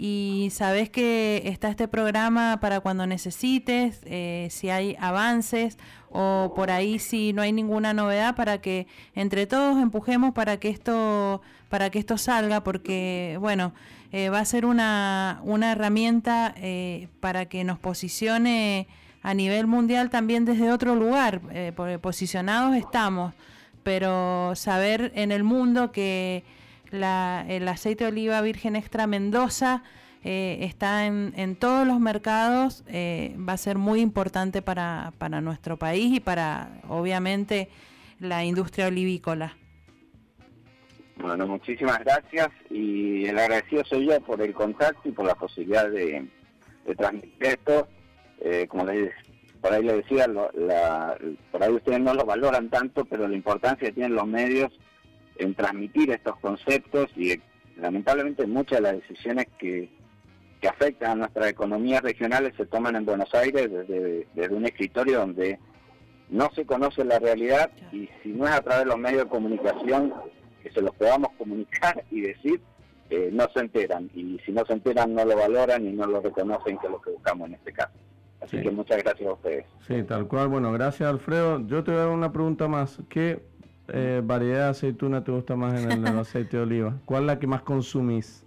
y 0.00 0.50
sabes 0.52 0.90
que 0.90 1.42
está 1.46 1.68
este 1.70 1.88
programa 1.88 2.58
para 2.60 2.78
cuando 2.78 3.04
necesites, 3.08 4.00
eh, 4.04 4.46
si 4.48 4.70
hay 4.70 4.96
avances 5.00 5.76
o 6.10 6.52
por 6.54 6.70
ahí 6.70 7.00
si 7.00 7.32
no 7.32 7.42
hay 7.42 7.52
ninguna 7.52 7.92
novedad 7.94 8.36
para 8.36 8.60
que 8.60 8.86
entre 9.16 9.46
todos 9.46 9.82
empujemos 9.82 10.32
para 10.32 10.58
que 10.58 10.68
esto 10.68 11.42
para 11.68 11.90
que 11.90 11.98
esto 11.98 12.16
salga 12.16 12.62
porque 12.62 13.36
bueno 13.40 13.74
eh, 14.12 14.30
va 14.30 14.38
a 14.38 14.44
ser 14.44 14.64
una, 14.64 15.40
una 15.42 15.72
herramienta 15.72 16.54
eh, 16.56 17.08
para 17.20 17.46
que 17.46 17.64
nos 17.64 17.78
posicione 17.78 18.86
a 19.22 19.34
nivel 19.34 19.66
mundial 19.66 20.10
también 20.10 20.44
desde 20.44 20.70
otro 20.70 20.94
lugar 20.94 21.40
porque 21.74 21.98
posicionados 21.98 22.76
estamos 22.76 23.34
pero 23.82 24.54
saber 24.54 25.12
en 25.14 25.32
el 25.32 25.44
mundo 25.44 25.92
que 25.92 26.44
el 26.92 27.68
aceite 27.68 28.04
de 28.04 28.10
oliva 28.10 28.40
virgen 28.42 28.76
extra 28.76 29.06
Mendoza 29.06 29.82
eh, 30.24 30.58
está 30.60 31.06
en, 31.06 31.56
todos 31.56 31.86
los 31.86 31.98
mercados, 31.98 32.84
eh, 32.88 33.34
va 33.38 33.54
a 33.54 33.56
ser 33.56 33.78
muy 33.78 34.00
importante 34.00 34.60
para, 34.60 35.12
para 35.16 35.40
nuestro 35.40 35.78
país 35.78 36.14
y 36.14 36.20
para, 36.20 36.80
obviamente, 36.88 37.70
la 38.20 38.44
industria 38.44 38.88
olivícola. 38.88 39.56
Bueno, 41.16 41.46
muchísimas 41.46 41.98
gracias 42.00 42.48
y 42.68 43.24
el 43.24 43.38
agradecido 43.38 43.84
soy 43.84 44.06
yo 44.06 44.20
por 44.20 44.42
el 44.42 44.52
contacto 44.52 45.08
y 45.08 45.12
por 45.12 45.24
la 45.24 45.34
posibilidad 45.34 45.88
de, 45.88 46.26
transmitir 46.96 47.46
esto. 47.46 47.88
Eh, 48.40 48.66
como 48.68 48.84
les, 48.84 49.10
por 49.60 49.72
ahí 49.72 49.82
les 49.82 49.96
decía, 49.96 50.26
por 51.50 51.62
ahí 51.62 51.72
ustedes 51.72 52.00
no 52.00 52.14
lo 52.14 52.24
valoran 52.24 52.70
tanto, 52.70 53.04
pero 53.04 53.26
la 53.26 53.34
importancia 53.34 53.88
que 53.88 53.94
tienen 53.94 54.14
los 54.14 54.26
medios 54.26 54.72
en 55.36 55.54
transmitir 55.54 56.10
estos 56.10 56.36
conceptos 56.40 57.10
y 57.16 57.40
lamentablemente 57.76 58.46
muchas 58.46 58.78
de 58.78 58.82
las 58.82 58.92
decisiones 59.00 59.46
que, 59.58 59.96
afectan 60.68 61.12
a 61.12 61.14
nuestras 61.14 61.46
economías 61.46 62.02
regionales 62.02 62.52
se 62.56 62.66
toman 62.66 62.96
en 62.96 63.06
Buenos 63.06 63.32
Aires 63.32 63.70
desde, 63.70 64.54
un 64.54 64.66
escritorio 64.66 65.20
donde 65.20 65.58
no 66.30 66.50
se 66.54 66.66
conoce 66.66 67.04
la 67.04 67.20
realidad 67.20 67.70
y 67.92 68.08
si 68.22 68.30
no 68.30 68.44
es 68.44 68.50
a 68.50 68.60
través 68.60 68.80
de 68.84 68.90
los 68.90 68.98
medios 68.98 69.24
de 69.24 69.30
comunicación 69.30 70.12
que 70.62 70.70
se 70.72 70.82
los 70.82 70.94
podamos 70.96 71.30
comunicar 71.38 72.04
y 72.10 72.22
decir, 72.22 72.60
eh, 73.08 73.30
no 73.32 73.48
se 73.54 73.60
enteran 73.60 74.10
y 74.14 74.40
si 74.44 74.50
no 74.50 74.66
se 74.66 74.72
enteran 74.72 75.14
no 75.14 75.24
lo 75.24 75.36
valoran 75.36 75.86
y 75.86 75.92
no 75.92 76.06
lo 76.06 76.20
reconocen 76.20 76.76
que 76.78 76.86
es 76.86 76.92
lo 76.92 77.00
que 77.00 77.12
buscamos 77.12 77.48
en 77.48 77.54
este 77.54 77.72
caso. 77.72 77.94
Así 78.40 78.60
que 78.62 78.70
muchas 78.70 79.02
gracias 79.02 79.28
a 79.28 79.32
ustedes. 79.32 79.66
Sí, 79.86 80.02
tal 80.04 80.28
cual. 80.28 80.48
Bueno, 80.48 80.72
gracias 80.72 81.08
Alfredo. 81.08 81.66
Yo 81.66 81.82
te 81.82 81.90
voy 81.90 82.00
a 82.00 82.04
dar 82.04 82.10
una 82.10 82.32
pregunta 82.32 82.68
más. 82.68 83.00
¿Qué 83.08 83.42
eh, 83.88 84.20
variedad 84.22 84.64
de 84.64 84.70
aceituna 84.70 85.24
te 85.24 85.32
gusta 85.32 85.56
más 85.56 85.82
en 85.82 86.06
el, 86.06 86.06
aceite 86.18 86.56
de 86.56 86.62
oliva? 86.62 86.94
¿Cuál 87.04 87.22
es 87.22 87.26
la 87.26 87.38
que 87.38 87.46
más 87.46 87.62
consumís? 87.62 88.44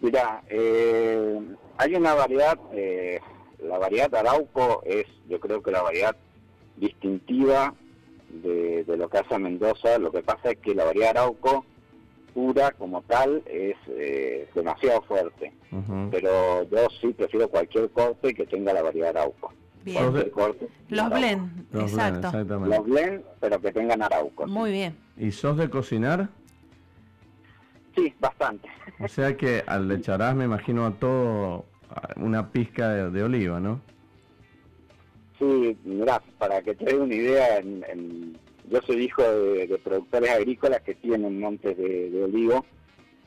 Mira, 0.00 0.42
eh, 0.48 1.40
hay 1.78 1.94
una 1.94 2.14
variedad, 2.14 2.58
eh, 2.72 3.18
la 3.58 3.78
variedad 3.78 4.14
Arauco 4.14 4.82
es 4.84 5.06
yo 5.28 5.40
creo 5.40 5.62
que 5.62 5.70
la 5.70 5.82
variedad 5.82 6.14
distintiva 6.76 7.74
de, 8.30 8.84
lo 8.96 9.08
que 9.08 9.18
hace 9.18 9.38
Mendoza. 9.38 9.98
Lo 9.98 10.12
que 10.12 10.22
pasa 10.22 10.50
es 10.50 10.58
que 10.58 10.74
la 10.74 10.84
variedad 10.84 11.10
Arauco 11.10 11.64
pura 12.36 12.70
como 12.72 13.00
tal 13.02 13.42
es 13.46 13.76
demasiado 14.54 15.00
fuerte. 15.02 15.54
Pero 16.10 16.64
yo 16.64 16.86
sí 17.00 17.14
prefiero 17.14 17.48
cualquier 17.48 17.88
corte 17.90 18.34
que 18.34 18.44
tenga 18.44 18.74
la 18.74 18.82
variedad 18.82 19.16
Arauco. 19.16 19.54
Los 20.88 21.10
blend, 21.10 21.74
exacto. 21.74 22.30
los 22.32 22.84
blend, 22.84 23.24
pero 23.40 23.60
que 23.60 23.72
tengan 23.72 24.02
arauco. 24.02 24.46
Muy 24.46 24.72
bien. 24.72 24.96
¿Y 25.16 25.30
sos 25.30 25.56
de 25.56 25.70
cocinar? 25.70 26.28
Sí, 27.94 28.12
bastante. 28.18 28.68
O 29.00 29.08
sea 29.08 29.36
que 29.36 29.62
al 29.66 29.88
le 29.88 29.94
echarás, 29.94 30.34
me 30.34 30.44
imagino, 30.44 30.84
a 30.84 30.90
todo 30.90 31.64
una 32.16 32.50
pizca 32.50 33.08
de, 33.10 33.22
oliva, 33.22 33.60
¿no? 33.60 33.80
Sí, 35.38 35.78
mirá, 35.84 36.20
para 36.36 36.60
que 36.60 36.74
te 36.74 36.84
dé 36.84 36.96
una 36.96 37.14
idea, 37.14 37.62
yo 38.68 38.80
soy 38.82 39.04
hijo 39.04 39.22
de, 39.22 39.80
productores 39.82 40.30
agrícolas 40.30 40.82
que 40.82 40.94
tienen 40.94 41.40
montes 41.40 41.76
de, 41.76 42.10
de 42.10 42.24
olivo 42.24 42.64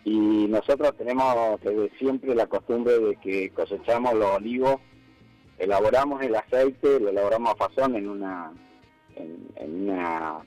y 0.03 0.47
nosotros 0.47 0.95
tenemos 0.97 1.59
desde 1.61 1.89
siempre 1.97 2.35
la 2.35 2.47
costumbre 2.47 2.99
de 2.99 3.15
que 3.17 3.49
cosechamos 3.51 4.13
los 4.15 4.35
olivos 4.35 4.77
elaboramos 5.59 6.21
el 6.23 6.35
aceite, 6.35 6.99
lo 6.99 7.09
elaboramos 7.09 7.53
a 7.53 7.55
fazón 7.55 7.95
en 7.95 8.09
una 8.09 8.51
en, 9.15 9.81
una 9.83 10.39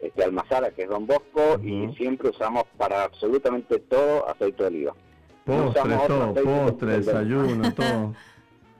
este, 0.00 0.24
almazara 0.24 0.70
que 0.70 0.82
es 0.82 0.88
Don 0.88 1.06
Bosco 1.06 1.60
y 1.62 1.94
siempre 1.96 2.30
usamos 2.30 2.64
para 2.76 3.04
absolutamente 3.04 3.78
todo 3.80 4.28
aceite 4.28 4.62
de 4.62 4.68
oliva. 4.68 4.94
Postre, 5.44 5.96
todo, 6.06 6.34
postre, 6.34 6.98
desayuno, 6.98 7.72
todo. 7.74 8.14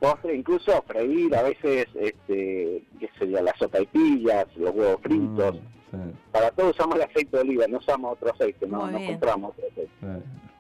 Postre, 0.01 0.37
incluso 0.37 0.83
freír, 0.87 1.35
a 1.35 1.43
veces, 1.43 1.87
este, 1.95 2.85
qué 3.01 3.11
sería, 3.19 3.43
las 3.43 3.57
sopaipillas, 3.59 4.47
los 4.57 4.75
huevos 4.75 5.01
fritos. 5.03 5.57
Mm, 5.93 6.33
para 6.33 6.51
todo 6.51 6.71
usamos 6.71 6.97
el 6.97 7.03
aceite 7.03 7.37
de 7.37 7.43
oliva, 7.43 7.67
no 7.69 7.79
usamos 7.79 8.13
otro 8.13 8.33
aceite, 8.33 8.67
no, 8.67 8.91
no 8.91 8.99
compramos 9.07 9.53
otro 9.53 9.65
aceite. 9.71 9.93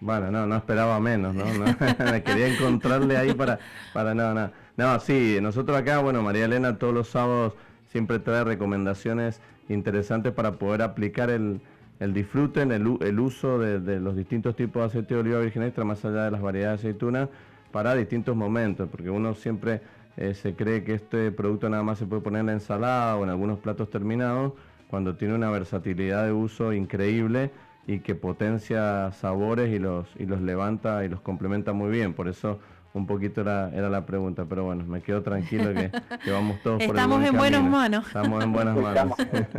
Bueno, 0.01 0.30
no, 0.30 0.47
no 0.47 0.57
esperaba 0.57 1.01
menos, 1.01 1.34
¿no? 1.34 1.45
Me 2.12 2.22
quería 2.22 2.49
encontrarle 2.49 3.16
ahí 3.16 3.34
para, 3.34 3.59
para 3.93 4.14
nada, 4.14 4.34
nada. 4.34 4.53
No, 4.76 5.01
sí, 5.01 5.39
nosotros 5.41 5.76
acá, 5.76 5.99
bueno, 6.01 6.22
María 6.22 6.45
Elena 6.45 6.78
todos 6.78 6.93
los 6.93 7.09
sábados 7.09 7.55
siempre 7.89 8.18
trae 8.18 8.45
recomendaciones 8.45 9.41
interesantes 9.68 10.32
para 10.32 10.53
poder 10.53 10.82
aplicar 10.82 11.30
el, 11.30 11.61
el 11.99 12.12
disfrute, 12.12 12.62
el, 12.62 12.99
el 13.01 13.20
uso 13.20 13.59
de, 13.59 14.01
los 14.01 14.16
distintos 14.16 14.55
tipos 14.55 14.82
de 14.82 14.87
aceite 14.87 15.14
de 15.14 15.20
oliva 15.20 15.41
virgen 15.41 15.62
extra, 15.62 15.84
más 15.84 16.05
allá 16.05 16.24
de 16.24 16.30
las 16.30 16.43
variedades 16.43 16.82
de 16.82 16.89
aceituna, 16.91 17.28
para 17.77 17.95
distintos 17.95 18.35
momentos, 18.35 18.89
porque 18.91 19.11
uno 19.11 19.35
siempre 19.35 19.83
eh, 20.16 20.33
se 20.33 20.55
cree 20.55 20.83
que 20.83 20.95
este 20.95 21.31
producto 21.31 21.68
nada 21.68 21.83
más 21.83 21.99
se 21.99 22.07
puede 22.07 22.22
poner 22.22 22.41
en 22.41 22.47
la 22.47 22.53
ensalada 22.55 23.16
o 23.16 23.22
en 23.22 23.29
algunos 23.29 23.59
platos 23.59 23.91
terminados, 23.91 24.55
cuando 24.89 25.16
tiene 25.16 25.35
una 25.35 25.51
versatilidad 25.51 26.24
de 26.24 26.33
uso 26.33 26.72
increíble 26.72 27.51
y 27.87 27.99
que 27.99 28.14
potencia 28.14 29.12
sabores 29.12 29.74
y 29.74 29.79
los, 29.79 30.09
y 30.18 30.24
los 30.24 30.41
levanta 30.41 31.05
y 31.05 31.11
los 31.11 31.20
complementa 31.20 31.74
muy 31.74 31.91
bien. 31.91 32.14
Por 32.14 32.29
eso 32.29 32.61
un 32.95 33.07
poquito 33.07 33.43
era, 33.43 33.68
era 33.74 33.91
la 33.91 34.07
pregunta, 34.07 34.47
pero 34.49 34.64
bueno, 34.64 34.83
me 34.87 35.03
quedo 35.03 35.20
tranquilo 35.20 35.74
que, 35.74 35.91
vamos 36.33 36.57
todos 36.62 36.83
por 36.83 36.99
el 36.99 37.07
buen 37.09 37.27
en 37.27 37.37
buenas 37.37 37.62
manos. 37.62 38.07
Estamos 38.07 38.43
en 38.43 38.53
buenas 38.55 38.74
manos. 38.74 39.16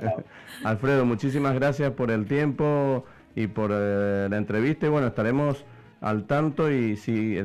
Alfredo, 0.63 1.05
muchísimas 1.05 1.53
gracias 1.53 1.91
por 1.91 2.09
el 2.09 2.25
tiempo 2.25 3.05
y 3.35 3.45
por 3.45 3.69
eh, 3.71 4.25
la 4.27 4.37
entrevista 4.37 4.87
y 4.87 4.89
bueno, 4.89 5.05
estaremos 5.05 5.63
al 6.01 6.25
tanto 6.25 6.71
y 6.71 6.95
si 6.97 7.37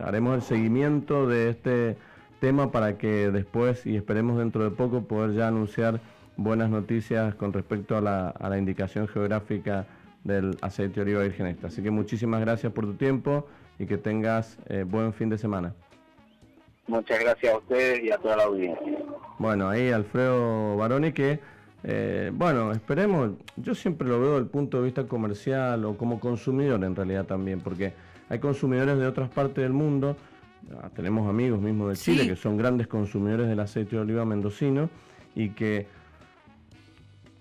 haremos 0.00 0.34
el 0.36 0.42
seguimiento 0.42 1.26
de 1.26 1.50
este 1.50 1.96
tema 2.40 2.72
para 2.72 2.98
que 2.98 3.30
después 3.30 3.86
y 3.86 3.96
esperemos 3.96 4.38
dentro 4.38 4.64
de 4.64 4.70
poco 4.70 5.02
poder 5.02 5.32
ya 5.32 5.48
anunciar 5.48 6.00
buenas 6.36 6.70
noticias 6.70 7.34
con 7.34 7.52
respecto 7.52 7.96
a 7.96 8.00
la, 8.00 8.28
a 8.30 8.48
la 8.48 8.58
indicación 8.58 9.06
geográfica 9.06 9.86
del 10.24 10.56
aceite 10.60 10.96
de 10.96 11.02
oliva 11.02 11.22
virgen 11.22 11.46
extra. 11.46 11.68
Así 11.68 11.82
que 11.82 11.90
muchísimas 11.90 12.40
gracias 12.40 12.72
por 12.72 12.84
tu 12.84 12.94
tiempo 12.94 13.46
y 13.78 13.86
que 13.86 13.98
tengas 13.98 14.58
eh, 14.68 14.84
buen 14.86 15.12
fin 15.12 15.28
de 15.28 15.38
semana. 15.38 15.74
Muchas 16.86 17.20
gracias 17.20 17.54
a 17.54 17.58
ustedes 17.58 18.02
y 18.02 18.10
a 18.10 18.18
toda 18.18 18.36
la 18.36 18.44
audiencia. 18.44 18.98
Bueno, 19.38 19.68
ahí 19.68 19.90
Alfredo 19.90 20.76
Baroni 20.76 21.12
que, 21.12 21.40
eh, 21.84 22.30
bueno, 22.32 22.72
esperemos, 22.72 23.32
yo 23.56 23.74
siempre 23.74 24.08
lo 24.08 24.20
veo 24.20 24.30
desde 24.30 24.42
el 24.44 24.50
punto 24.50 24.78
de 24.78 24.84
vista 24.84 25.04
comercial 25.06 25.84
o 25.84 25.96
como 25.96 26.20
consumidor 26.20 26.84
en 26.84 26.94
realidad 26.94 27.24
también, 27.24 27.60
porque 27.60 27.92
hay 28.28 28.38
consumidores 28.38 28.98
de 28.98 29.06
otras 29.06 29.30
partes 29.30 29.62
del 29.62 29.72
mundo, 29.72 30.16
ah, 30.80 30.90
tenemos 30.94 31.28
amigos 31.28 31.60
mismos 31.60 31.90
de 31.90 31.96
Chile 31.96 32.26
que 32.26 32.36
son 32.36 32.56
grandes 32.56 32.86
consumidores 32.86 33.48
del 33.48 33.60
aceite 33.60 33.96
de 33.96 34.02
oliva 34.02 34.24
mendocino 34.24 34.90
y 35.34 35.50
que 35.50 35.86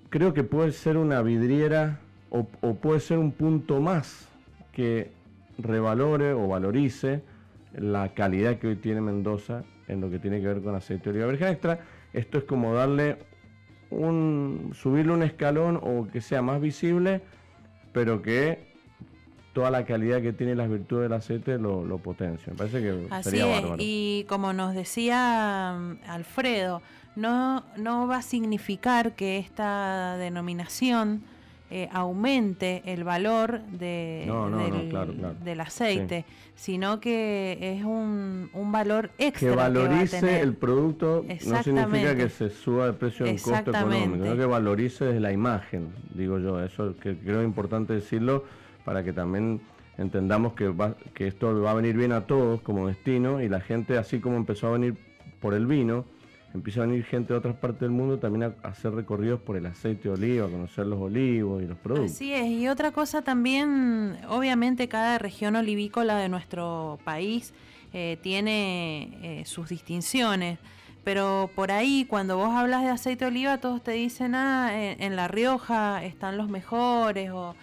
creo 0.09 0.33
que 0.33 0.43
puede 0.43 0.71
ser 0.71 0.97
una 0.97 1.21
vidriera 1.21 1.99
o, 2.31 2.45
puede 2.45 2.99
ser 2.99 3.17
un 3.17 3.31
punto 3.31 3.79
más 3.81 4.27
que 4.71 5.11
revalore 5.57 6.33
o 6.33 6.47
valorice 6.47 7.21
la 7.73 8.13
calidad 8.13 8.57
que 8.57 8.67
hoy 8.67 8.75
tiene 8.77 9.01
Mendoza 9.01 9.63
en 9.87 10.01
lo 10.01 10.09
que 10.09 10.17
tiene 10.17 10.39
que 10.39 10.47
ver 10.47 10.61
con 10.61 10.73
aceite 10.73 11.05
de 11.05 11.09
oliva 11.11 11.27
virgen 11.27 11.49
extra. 11.49 11.79
Esto 12.13 12.37
es 12.37 12.45
como 12.45 12.73
darle 12.73 13.17
un, 13.91 14.71
subirle 14.73 15.13
un 15.13 15.23
escalón 15.23 15.79
o 15.81 16.07
que 16.11 16.21
sea 16.21 16.41
más 16.41 16.59
visible, 16.59 17.21
pero 17.93 18.21
que 18.21 18.71
toda 19.53 19.69
la 19.69 19.85
calidad 19.85 20.21
que 20.21 20.33
tiene 20.33 20.55
las 20.55 20.69
virtudes 20.69 21.03
del 21.03 21.13
aceite 21.13 21.57
lo, 21.57 21.85
lo 21.85 21.97
potencia. 21.97 22.53
Me 22.53 22.57
parece 22.57 22.81
que 22.81 23.07
Así 23.09 23.39
es. 23.39 23.63
Y 23.77 24.25
como 24.29 24.53
nos 24.53 24.73
decía 24.73 25.75
mm, 25.77 26.09
Alfredo, 26.09 26.81
no, 27.15 27.63
no 27.77 28.07
va 28.07 28.17
a 28.17 28.21
significar 28.21 29.15
que 29.15 29.37
esta 29.37 30.15
denominación 30.17 31.23
eh, 31.71 31.87
aumente 31.93 32.81
el 32.85 33.05
valor 33.05 33.61
de, 33.61 34.29
del, 35.43 35.61
aceite, 35.61 36.25
sino 36.53 36.99
que 36.99 37.57
es 37.61 37.85
un, 37.85 38.49
un 38.53 38.71
valor 38.73 39.11
extra. 39.17 39.49
Que 39.49 39.55
valorice 39.55 40.41
el 40.41 40.53
producto 40.55 41.25
no 41.47 41.63
significa 41.63 42.15
que 42.15 42.27
se 42.27 42.49
suba 42.49 42.87
el 42.87 42.95
precio 42.95 43.25
en 43.25 43.37
costo 43.37 43.71
económico, 43.71 44.23
sino 44.23 44.35
que 44.35 44.45
valorice 44.45 45.05
desde 45.05 45.21
la 45.21 45.31
imagen, 45.31 45.93
digo 46.13 46.39
yo. 46.39 46.61
Eso 46.61 46.95
que 46.97 47.17
creo 47.17 47.41
importante 47.41 47.93
decirlo 47.93 48.43
para 48.83 49.03
que 49.03 49.13
también 49.13 49.61
entendamos 49.97 50.53
que, 50.53 50.67
va, 50.67 50.95
que 51.13 51.27
esto 51.27 51.61
va 51.61 51.71
a 51.71 51.75
venir 51.75 51.95
bien 51.95 52.11
a 52.11 52.25
todos 52.27 52.61
como 52.61 52.87
destino 52.87 53.41
y 53.41 53.47
la 53.47 53.61
gente, 53.61 53.97
así 53.97 54.19
como 54.19 54.35
empezó 54.35 54.67
a 54.67 54.71
venir 54.71 54.97
por 55.39 55.53
el 55.53 55.67
vino, 55.67 56.05
empieza 56.53 56.83
a 56.83 56.85
venir 56.85 57.03
gente 57.05 57.33
de 57.33 57.39
otras 57.39 57.55
partes 57.55 57.81
del 57.81 57.91
mundo 57.91 58.19
también 58.19 58.43
a, 58.43 58.67
hacer 58.67 58.93
recorridos 58.93 59.39
por 59.41 59.55
el 59.55 59.65
aceite 59.65 60.09
de 60.09 60.15
oliva, 60.15 60.47
a 60.47 60.49
conocer 60.49 60.85
los 60.85 60.99
olivos 60.99 61.61
y 61.63 61.67
los 61.67 61.77
productos. 61.77 62.11
Así 62.11 62.33
es, 62.33 62.47
y 62.47 62.67
otra 62.67 62.91
cosa 62.91 63.21
también, 63.21 64.17
obviamente 64.27 64.87
cada 64.87 65.17
región 65.17 65.55
olivícola 65.55 66.17
de 66.17 66.29
nuestro 66.29 66.99
país 67.03 67.53
eh, 67.93 68.17
tiene 68.21 69.17
eh, 69.21 69.45
sus 69.45 69.69
distinciones, 69.69 70.59
pero 71.03 71.49
por 71.55 71.71
ahí 71.71 72.05
cuando 72.07 72.37
vos 72.37 72.53
hablas 72.53 72.83
de 72.83 72.89
aceite 72.89 73.25
de 73.25 73.31
oliva 73.31 73.57
todos 73.57 73.83
te 73.83 73.91
dicen, 73.91 74.35
ah, 74.35 74.71
en, 74.73 75.15
La 75.15 75.27
Rioja 75.27 76.03
están 76.03 76.37
los 76.37 76.49
mejores, 76.49 77.31
o 77.31 77.55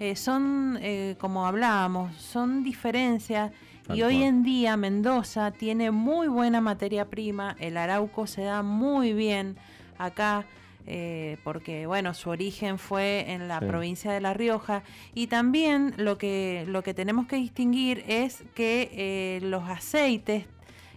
eh, 0.00 0.16
son, 0.16 0.78
como 1.18 1.46
hablábamos, 1.46 2.14
son 2.16 2.62
diferencias 2.62 3.52
y 3.92 4.02
hoy 4.02 4.22
en 4.22 4.42
día 4.42 4.76
Mendoza 4.76 5.50
tiene 5.50 5.90
muy 5.90 6.28
buena 6.28 6.60
materia 6.60 7.06
prima, 7.06 7.56
el 7.58 7.76
arauco 7.76 8.26
se 8.26 8.42
da 8.42 8.62
muy 8.62 9.12
bien 9.12 9.56
acá. 9.98 10.46
Eh, 10.86 11.38
porque 11.44 11.86
bueno, 11.86 12.12
su 12.12 12.28
origen 12.28 12.78
fue 12.78 13.32
en 13.32 13.48
la 13.48 13.58
provincia 13.58 14.12
de 14.12 14.20
La 14.20 14.34
Rioja 14.34 14.82
y 15.14 15.28
también 15.28 15.94
lo 15.96 16.18
que, 16.18 16.66
lo 16.68 16.82
que 16.82 16.92
tenemos 16.92 17.26
que 17.26 17.36
distinguir 17.36 18.04
es 18.06 18.44
que 18.54 18.90
eh, 18.92 19.40
los 19.44 19.66
aceites 19.66 20.44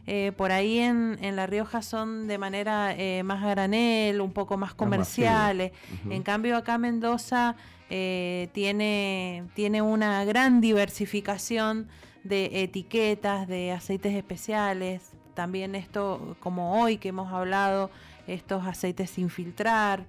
eh, 0.05 0.33
por 0.35 0.51
ahí 0.51 0.79
en, 0.79 1.17
en, 1.21 1.38
La 1.38 1.47
Rioja 1.47 1.81
son 1.81 2.27
de 2.27 2.38
manera 2.38 2.93
más 3.23 3.41
granel, 3.41 4.19
un 4.19 4.33
poco 4.33 4.57
más 4.57 4.73
comerciales. 4.73 5.71
En 6.09 6.21
cambio 6.21 6.57
acá 6.57 6.77
Mendoza 6.77 7.55
tiene, 7.88 9.45
tiene 9.53 9.81
una 9.81 10.25
gran 10.25 10.59
diversificación 10.59 11.88
de 12.24 12.63
etiquetas, 12.63 13.47
de 13.47 13.72
aceites 13.72 14.13
especiales, 14.13 15.11
también 15.34 15.76
esto, 15.76 16.36
como 16.39 16.82
hoy 16.82 16.97
que 16.97 17.09
hemos 17.09 17.32
hablado, 17.32 17.91
estos 18.26 18.65
aceites 18.65 19.11
sin 19.11 19.30
filtrar, 19.30 20.05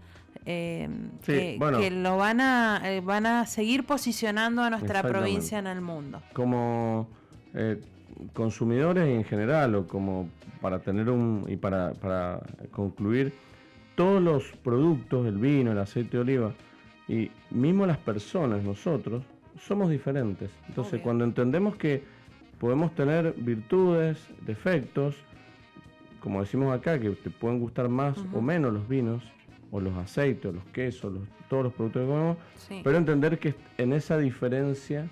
eh, 0.47 0.89
que, 1.25 1.91
lo 1.91 2.17
van 2.17 2.41
a, 2.41 2.81
eh, 2.85 3.01
van 3.01 3.27
a 3.27 3.45
seguir 3.45 3.85
posicionando 3.85 4.63
a 4.63 4.71
nuestra 4.71 5.03
provincia 5.03 5.59
en 5.59 5.67
el 5.67 5.83
mundo. 5.83 6.23
Como 6.33 7.09
eh, 7.53 7.79
consumidores 8.33 9.07
en 9.07 9.25
general, 9.25 9.75
o 9.75 9.87
como 9.87 10.31
para 10.63 10.79
tener 10.79 11.11
un, 11.11 11.45
y 11.49 11.57
para, 11.57 11.93
para 11.93 12.41
concluir, 12.71 13.35
todos 13.95 14.23
los 14.23 14.45
productos, 14.65 15.27
el 15.27 15.37
vino, 15.37 15.73
el 15.73 15.79
aceite 15.79 16.17
de 16.17 16.23
oliva, 16.23 16.55
y 17.07 17.31
mismo 17.51 17.85
las 17.87 17.99
personas, 17.99 18.63
nosotros, 18.63 19.23
somos 19.59 19.91
diferentes. 19.91 20.51
Entonces, 20.69 21.01
cuando 21.01 21.25
entendemos 21.25 21.77
que 21.77 22.03
podemos 22.59 22.95
tener 22.95 23.35
virtudes, 23.37 24.27
defectos, 24.47 25.17
como 26.21 26.41
decimos 26.41 26.75
acá, 26.75 26.99
que 26.99 27.11
te 27.11 27.31
pueden 27.31 27.61
gustar 27.61 27.89
más 27.89 28.19
o 28.33 28.41
menos 28.41 28.73
los 28.73 28.89
vinos, 28.89 29.23
o 29.71 29.81
los 29.81 29.95
aceites, 29.97 30.47
o 30.47 30.53
los 30.53 30.65
quesos, 30.67 31.13
todos 31.49 31.65
los 31.65 31.73
productos 31.73 32.03
que 32.03 32.09
comemos, 32.09 32.37
pero 32.83 32.97
entender 32.97 33.39
que 33.39 33.55
en 33.77 33.93
esa 33.93 34.19
diferencia 34.19 35.09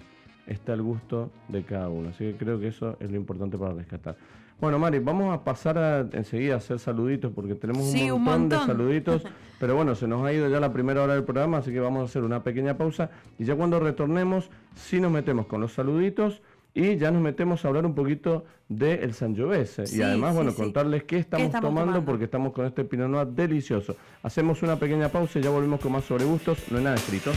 está 0.47 0.75
el 0.75 0.83
gusto 0.83 1.31
de 1.49 1.63
cada 1.63 1.89
uno. 1.89 2.11
Así 2.11 2.25
que 2.25 2.37
creo 2.37 2.59
que 2.59 2.69
eso 2.69 2.97
es 3.01 3.11
lo 3.11 3.17
importante 3.17 3.59
para 3.59 3.75
rescatar. 3.75 4.17
Bueno, 4.59 4.79
Mari, 4.79 5.01
vamos 5.01 5.35
a 5.35 5.45
pasar 5.45 5.77
a, 5.77 6.01
enseguida 6.13 6.55
a 6.55 6.57
hacer 6.59 6.79
saluditos 6.79 7.31
porque 7.35 7.55
tenemos 7.55 7.93
un, 7.93 8.23
montón 8.23 8.49
de 8.49 8.57
saluditos. 8.57 9.23
pero 9.61 9.77
bueno, 9.77 9.95
se 9.95 10.07
nos 10.09 10.25
ha 10.25 10.33
ido 10.33 10.49
ya 10.49 10.61
la 10.61 10.73
primera 10.73 11.03
hora 11.03 11.15
del 11.15 11.25
programa, 11.25 11.59
así 11.59 11.73
que 11.73 11.81
vamos 11.81 12.03
a 12.03 12.05
hacer 12.05 12.23
una 12.23 12.43
pequeña 12.43 12.79
pausa. 12.79 13.11
Y 13.39 13.45
ya 13.45 13.55
cuando 13.55 13.79
retornemos, 13.81 14.51
sí 14.75 15.01
nos 15.01 15.13
metemos 15.13 15.47
con 15.47 15.61
los 15.61 15.75
saluditos 15.75 16.41
y 16.73 16.97
ya 16.97 17.11
nos 17.11 17.23
metemos 17.23 17.65
a 17.65 17.69
hablar 17.69 17.87
un 17.87 17.95
poquito 17.95 18.45
del 18.69 19.01
de 19.01 19.13
Sangiovese. 19.13 19.85
y 19.95 20.03
además, 20.03 20.35
bueno, 20.35 20.55
contarles 20.55 21.05
qué 21.05 21.19
estamos, 21.19 21.53
tomando, 21.61 22.05
porque 22.05 22.25
estamos 22.25 22.53
con 22.53 22.67
este 22.67 22.85
Pinot 22.85 23.09
Noir 23.09 23.29
delicioso. 23.29 23.97
Hacemos 24.23 24.63
una 24.63 24.77
pequeña 24.77 25.09
pausa 25.09 25.39
y 25.39 25.43
ya 25.43 25.51
volvemos 25.51 25.81
con 25.81 25.93
más 25.93 26.05
sobre 26.05 26.25
gustos. 26.25 26.71
No 26.71 26.79
hay 26.79 26.85
nada 26.85 26.97
escrito. 26.97 27.31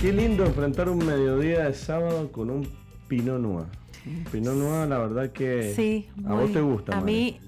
Qué 0.00 0.12
lindo 0.12 0.44
enfrentar 0.44 0.88
un 0.88 0.98
mediodía 0.98 1.64
de 1.64 1.74
sábado 1.74 2.30
con 2.30 2.50
un 2.50 2.68
Pinot 3.08 3.40
Noir. 3.40 3.66
Pinot 4.30 4.54
Noir, 4.54 4.88
la 4.88 4.98
verdad 4.98 5.30
que 5.30 5.72
sí, 5.74 6.08
a 6.26 6.34
vos 6.34 6.52
te 6.52 6.60
gusta. 6.60 6.96
A 6.96 7.00
mí, 7.00 7.40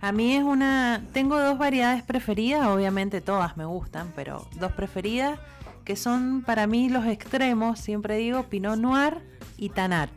a 0.00 0.12
mí 0.12 0.34
es 0.36 0.42
una. 0.42 1.02
Tengo 1.12 1.40
dos 1.40 1.58
variedades 1.58 2.02
preferidas, 2.02 2.66
obviamente 2.66 3.20
todas 3.20 3.56
me 3.56 3.64
gustan, 3.64 4.12
pero 4.14 4.46
dos 4.58 4.72
preferidas 4.72 5.38
que 5.84 5.96
son 5.96 6.42
para 6.42 6.66
mí 6.66 6.88
los 6.88 7.06
extremos. 7.06 7.78
Siempre 7.78 8.16
digo 8.16 8.44
Pinot 8.44 8.78
Noir 8.78 9.18
y 9.56 9.70
Tanar. 9.70 10.10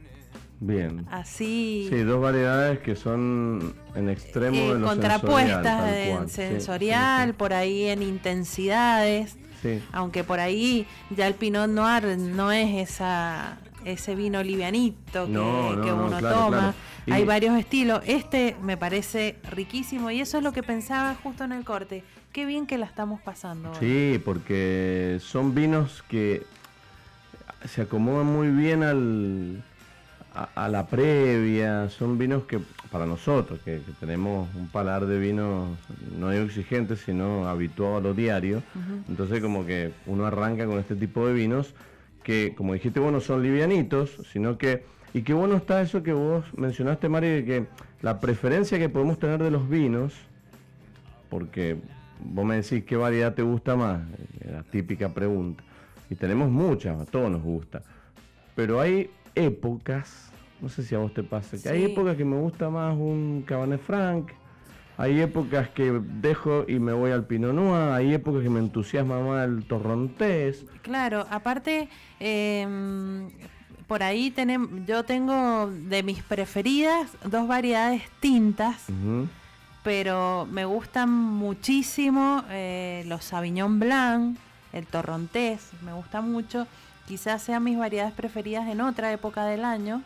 Bien. 0.60 1.06
Así. 1.12 1.88
Sí, 1.90 1.98
dos 2.04 2.22
variedades 2.22 2.80
que 2.80 2.96
son 2.96 3.76
en 3.94 4.10
extremo 4.10 4.58
eh, 4.58 4.74
de 4.74 4.80
lo 4.80 4.88
contrapuestas 4.88 5.94
en 5.94 6.30
sensorial, 6.30 7.34
por 7.36 7.54
ahí 7.54 7.86
en 7.86 8.02
intensidades. 8.02 9.38
Aunque 9.92 10.24
por 10.24 10.40
ahí 10.40 10.86
ya 11.10 11.26
el 11.26 11.34
Pinot 11.34 11.68
Noir 11.68 12.18
no 12.20 12.52
es 12.52 12.90
esa 12.90 13.58
ese 13.86 14.16
vino 14.16 14.44
livianito 14.44 15.26
que, 15.26 15.32
uno 15.32 16.20
toma. 16.20 16.74
Hay 17.10 17.24
varios 17.24 17.58
estilos. 17.58 18.02
Este 18.06 18.56
me 18.62 18.78
parece 18.78 19.38
riquísimo 19.52 20.12
y 20.12 20.20
eso 20.20 20.38
es 20.38 20.44
lo 20.44 20.52
que 20.52 20.64
pensaba 20.64 21.16
justo 21.16 21.44
en 21.44 21.52
el 21.52 21.64
corte. 21.64 22.04
Qué 22.34 22.46
bien 22.46 22.68
que 22.68 22.78
la 22.78 22.86
estamos 22.86 23.22
pasando. 23.22 23.74
Sí, 23.80 24.22
porque 24.26 25.20
son 25.22 25.56
vinos 25.56 26.04
que 26.10 26.46
se 27.66 27.84
acomodan 27.84 28.26
muy 28.26 28.50
bien 28.50 28.84
al, 28.84 29.64
a, 30.56 30.68
la 30.68 30.88
previa. 30.88 31.90
Son 31.90 32.18
vinos 32.18 32.44
que 32.44 32.60
para 32.92 33.06
nosotros, 33.06 33.60
que, 33.64 33.82
tenemos 34.00 34.48
un 34.56 34.68
palar 34.68 35.06
de 35.06 35.20
vino 35.20 35.78
no 36.18 36.32
exigente, 36.32 36.96
sino 36.96 37.48
habituado 37.48 37.98
a 37.98 38.02
lo 38.02 38.14
diario, 38.14 38.64
entonces 39.08 39.42
como 39.42 39.66
que 39.66 39.92
uno 40.06 40.26
arranca 40.26 40.66
con 40.66 40.80
este 40.80 40.96
tipo 40.96 41.28
de 41.28 41.34
vinos 41.34 41.74
que, 42.26 42.56
como 42.56 42.74
dijiste 42.74 43.00
vos, 43.00 43.14
no 43.14 43.22
son 43.22 43.44
livianitos, 43.44 44.18
sino 44.34 44.58
que, 44.58 44.84
y 45.14 45.22
qué 45.22 45.34
bueno 45.34 45.56
está 45.56 45.80
eso 45.82 46.02
que 46.02 46.12
vos 46.12 46.44
mencionaste, 46.58 47.08
Mari, 47.08 47.28
de 47.28 47.46
que 47.46 47.66
la 48.02 48.20
preferencia 48.20 48.80
que 48.80 48.90
podemos 48.90 49.20
tener 49.20 49.42
de 49.42 49.52
los 49.52 49.70
vinos, 49.70 50.16
porque 51.30 51.78
vos 52.20 52.44
me 52.44 52.56
decís 52.56 52.84
qué 52.84 52.96
variedad 52.96 53.36
te 53.36 53.44
gusta 53.44 53.76
más, 53.76 54.02
la 54.44 54.64
típica 54.64 55.10
pregunta, 55.10 55.64
y 56.10 56.16
tenemos 56.16 56.50
muchas, 56.50 57.00
a 57.00 57.06
todos 57.06 57.30
nos 57.30 57.44
gusta, 57.44 57.84
pero 58.56 58.82
hay 58.82 59.12
épocas, 59.36 60.32
no 60.62 60.68
sé 60.68 60.82
si 60.82 60.96
a 60.96 60.98
vos 60.98 61.14
te 61.14 61.22
pasa, 61.22 61.62
que 61.62 61.70
hay 61.70 61.84
épocas 61.86 62.18
que 62.18 62.26
me 62.26 62.38
gusta 62.38 62.72
más 62.72 62.98
un 62.98 63.44
Cabernet 63.46 63.82
Franc, 63.82 64.32
hay 64.98 65.20
épocas 65.22 65.70
que 65.70 66.02
dejo 66.22 66.66
y 66.68 66.80
me 66.80 66.94
voy 66.94 67.12
al 67.12 67.26
Pinot 67.26 67.54
Noir, 67.54 67.92
hay 67.92 68.14
épocas 68.14 68.44
que 68.44 68.50
me 68.50 68.60
entusiasma 68.60 69.20
más 69.20 69.46
el 69.48 69.66
Torrontés. 69.66 70.66
Claro, 70.82 71.26
aparte, 71.30 71.90
em, 72.20 73.30
por 73.88 74.04
ahí 74.04 74.32
tenemos, 74.32 74.70
yo 74.86 75.04
tengo 75.04 75.68
de 75.68 76.04
mis 76.04 76.24
preferidas 76.24 77.12
dos 77.26 77.48
variedades 77.48 78.04
tintas, 78.20 78.86
pero 79.84 80.48
me 80.50 80.66
gustan 80.66 81.12
muchísimo 81.12 82.44
eh, 82.50 83.04
los 83.08 83.26
Sauvignon 83.26 83.80
Blanc, 83.80 84.38
el 84.74 84.86
Torrontés, 84.88 85.72
me 85.84 85.94
gusta 85.94 86.22
mucho. 86.22 86.68
Quizás 87.08 87.44
sean 87.44 87.64
mis 87.64 87.78
variedades 87.78 88.14
preferidas 88.14 88.68
en 88.68 88.82
otra 88.82 89.12
época 89.12 89.46
del 89.46 89.64
año, 89.64 90.02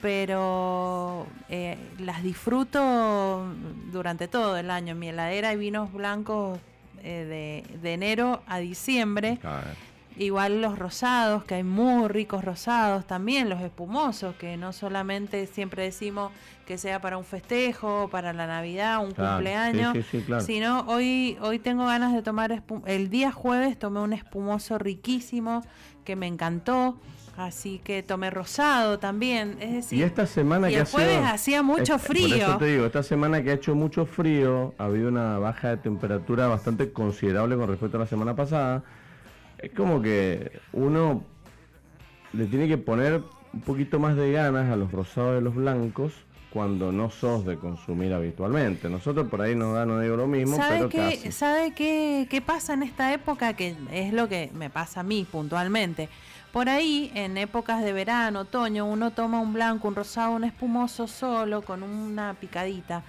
pero 0.00 1.26
eh, 1.48 1.76
las 1.98 2.22
disfruto 2.22 3.44
durante 3.92 4.28
todo 4.28 4.56
el 4.56 4.70
año. 4.70 4.92
En 4.92 4.98
mi 4.98 5.08
heladera 5.08 5.50
hay 5.50 5.56
vinos 5.56 5.92
blancos 5.92 6.58
eh, 7.02 7.64
de, 7.70 7.78
de 7.78 7.92
enero 7.94 8.42
a 8.46 8.58
diciembre. 8.58 9.38
Igual 10.18 10.62
los 10.62 10.78
rosados, 10.78 11.44
que 11.44 11.56
hay 11.56 11.62
muy 11.62 12.08
ricos 12.08 12.42
rosados, 12.42 13.06
también 13.06 13.50
los 13.50 13.60
espumosos, 13.60 14.34
que 14.36 14.56
no 14.56 14.72
solamente 14.72 15.46
siempre 15.46 15.82
decimos 15.82 16.32
que 16.66 16.78
sea 16.78 17.02
para 17.02 17.18
un 17.18 17.24
festejo, 17.24 18.08
para 18.10 18.32
la 18.32 18.46
Navidad, 18.46 19.04
un 19.04 19.12
Claro, 19.12 19.34
cumpleaños, 19.34 19.92
sí, 19.92 20.02
sí, 20.02 20.18
sí, 20.20 20.24
claro. 20.24 20.42
sino 20.42 20.80
hoy 20.88 21.36
hoy 21.42 21.58
tengo 21.58 21.84
ganas 21.84 22.14
de 22.14 22.22
tomar 22.22 22.62
el 22.86 23.10
día 23.10 23.30
jueves 23.30 23.78
tomé 23.78 24.00
un 24.00 24.14
espumoso 24.14 24.78
riquísimo 24.78 25.62
que 26.06 26.16
me 26.16 26.26
encantó, 26.26 26.98
así 27.36 27.80
que 27.84 28.02
tomé 28.02 28.30
rosado 28.30 28.98
también, 28.98 29.56
es 29.60 29.72
decir, 29.74 29.98
Y 29.98 30.02
esta 30.02 30.26
semana 30.26 30.70
y 30.70 30.74
que 30.74 30.80
el 30.80 30.86
sido- 30.86 30.98
jueves 30.98 31.20
hacía 31.24 31.62
mucho 31.62 31.94
es- 31.96 32.02
frío. 32.02 32.28
Por 32.28 32.36
eso 32.38 32.58
te 32.58 32.64
digo, 32.66 32.86
esta 32.86 33.02
semana 33.02 33.42
que 33.42 33.50
ha 33.50 33.54
hecho 33.54 33.74
mucho 33.74 34.06
frío, 34.06 34.74
ha 34.78 34.84
habido 34.84 35.08
una 35.08 35.38
baja 35.38 35.68
de 35.70 35.76
temperatura 35.78 36.46
bastante 36.48 36.92
considerable 36.92 37.56
con 37.56 37.68
respecto 37.68 37.96
a 37.96 38.00
la 38.00 38.06
semana 38.06 38.34
pasada. 38.34 38.82
Es 39.58 39.72
como 39.72 40.02
que 40.02 40.60
uno 40.72 41.24
le 42.32 42.46
tiene 42.46 42.68
que 42.68 42.78
poner 42.78 43.22
un 43.52 43.60
poquito 43.62 43.98
más 43.98 44.16
de 44.16 44.32
ganas 44.32 44.70
a 44.70 44.76
los 44.76 44.92
rosados 44.92 45.34
y 45.34 45.38
a 45.38 45.40
los 45.40 45.54
blancos 45.54 46.12
cuando 46.52 46.90
no 46.92 47.10
sos 47.10 47.44
de 47.44 47.56
consumir 47.58 48.12
habitualmente. 48.14 48.88
Nosotros 48.88 49.28
por 49.28 49.42
ahí 49.42 49.54
nos 49.54 49.74
da, 49.74 49.84
no 49.84 50.00
digo 50.00 50.16
lo 50.16 50.26
mismo, 50.26 50.56
¿Sabe 50.56 50.76
pero 50.76 50.88
qué, 50.88 50.98
casi. 50.98 51.32
¿Sabe 51.32 51.72
qué, 51.74 52.26
qué 52.30 52.40
pasa 52.40 52.72
en 52.74 52.82
esta 52.82 53.12
época? 53.12 53.54
Que 53.54 53.74
es 53.92 54.12
lo 54.12 54.28
que 54.28 54.50
me 54.54 54.70
pasa 54.70 55.00
a 55.00 55.02
mí 55.02 55.26
puntualmente. 55.30 56.08
Por 56.56 56.70
ahí, 56.70 57.12
en 57.14 57.36
épocas 57.36 57.84
de 57.84 57.92
verano, 57.92 58.40
otoño, 58.40 58.86
uno 58.86 59.10
toma 59.10 59.40
un 59.40 59.52
blanco, 59.52 59.88
un 59.88 59.94
rosado, 59.94 60.32
un 60.32 60.42
espumoso 60.44 61.06
solo, 61.06 61.60
con 61.60 61.82
una 61.82 62.32
picadita. 62.32 63.02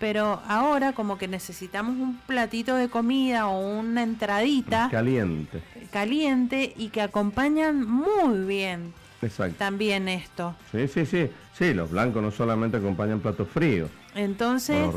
Pero 0.00 0.42
ahora 0.48 0.92
como 0.94 1.16
que 1.16 1.28
necesitamos 1.28 1.94
un 1.96 2.16
platito 2.26 2.74
de 2.74 2.88
comida 2.88 3.46
o 3.46 3.60
una 3.78 4.02
entradita 4.02 4.88
Caliente. 4.90 5.62
caliente 5.92 6.74
y 6.76 6.88
que 6.88 7.00
acompañan 7.00 7.86
muy 7.88 8.44
bien 8.44 8.92
Exacto. 9.22 9.54
también 9.58 10.08
esto. 10.08 10.56
Sí, 10.72 10.88
sí, 10.88 11.06
sí. 11.06 11.30
Sí, 11.56 11.74
los 11.74 11.92
blancos 11.92 12.20
no 12.20 12.32
solamente 12.32 12.78
acompañan 12.78 13.20
platos 13.20 13.46
fríos, 13.46 13.90
Entonces. 14.14 14.88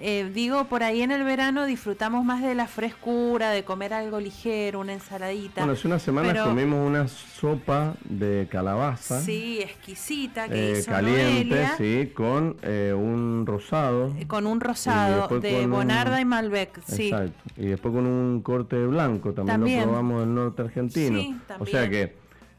Eh, 0.00 0.30
digo, 0.32 0.64
por 0.66 0.82
ahí 0.82 1.02
en 1.02 1.10
el 1.10 1.24
verano 1.24 1.66
disfrutamos 1.66 2.24
más 2.24 2.42
de 2.42 2.54
la 2.54 2.66
frescura, 2.66 3.50
de 3.50 3.64
comer 3.64 3.92
algo 3.92 4.20
ligero, 4.20 4.80
una 4.80 4.94
ensaladita. 4.94 5.60
Bueno, 5.62 5.72
hace 5.74 5.86
unas 5.86 6.02
semanas 6.02 6.32
pero- 6.32 6.44
comimos 6.46 6.86
una 6.86 7.08
sopa 7.08 7.94
de 8.04 8.48
calabaza. 8.50 9.20
Sí, 9.20 9.58
exquisita 9.60 10.48
que 10.48 10.72
eh, 10.74 10.78
hizo 10.78 10.90
caliente, 10.90 11.44
Noelia, 11.54 11.74
sí, 11.76 12.12
con 12.14 12.56
eh, 12.62 12.94
un 12.96 13.44
rosado. 13.46 14.14
eh, 14.18 14.26
con 14.26 14.46
un 14.46 14.60
rosado 14.60 15.28
de 15.40 15.64
un- 15.64 15.70
Bonarda 15.70 16.20
y 16.20 16.24
Malbec, 16.24 16.80
sí. 16.86 17.08
Exacto. 17.10 17.32
Y 17.56 17.66
después 17.66 17.92
con 17.92 18.06
un 18.06 18.40
corte 18.42 18.86
blanco, 18.86 19.32
también, 19.32 19.56
También. 19.58 19.80
lo 19.80 19.86
probamos 19.86 20.20
del 20.20 20.34
norte 20.34 20.62
argentino. 20.62 21.18
Sí, 21.20 21.36
o 21.58 21.66
sea 21.66 21.82
también. 21.82 21.90
que 22.08 22.16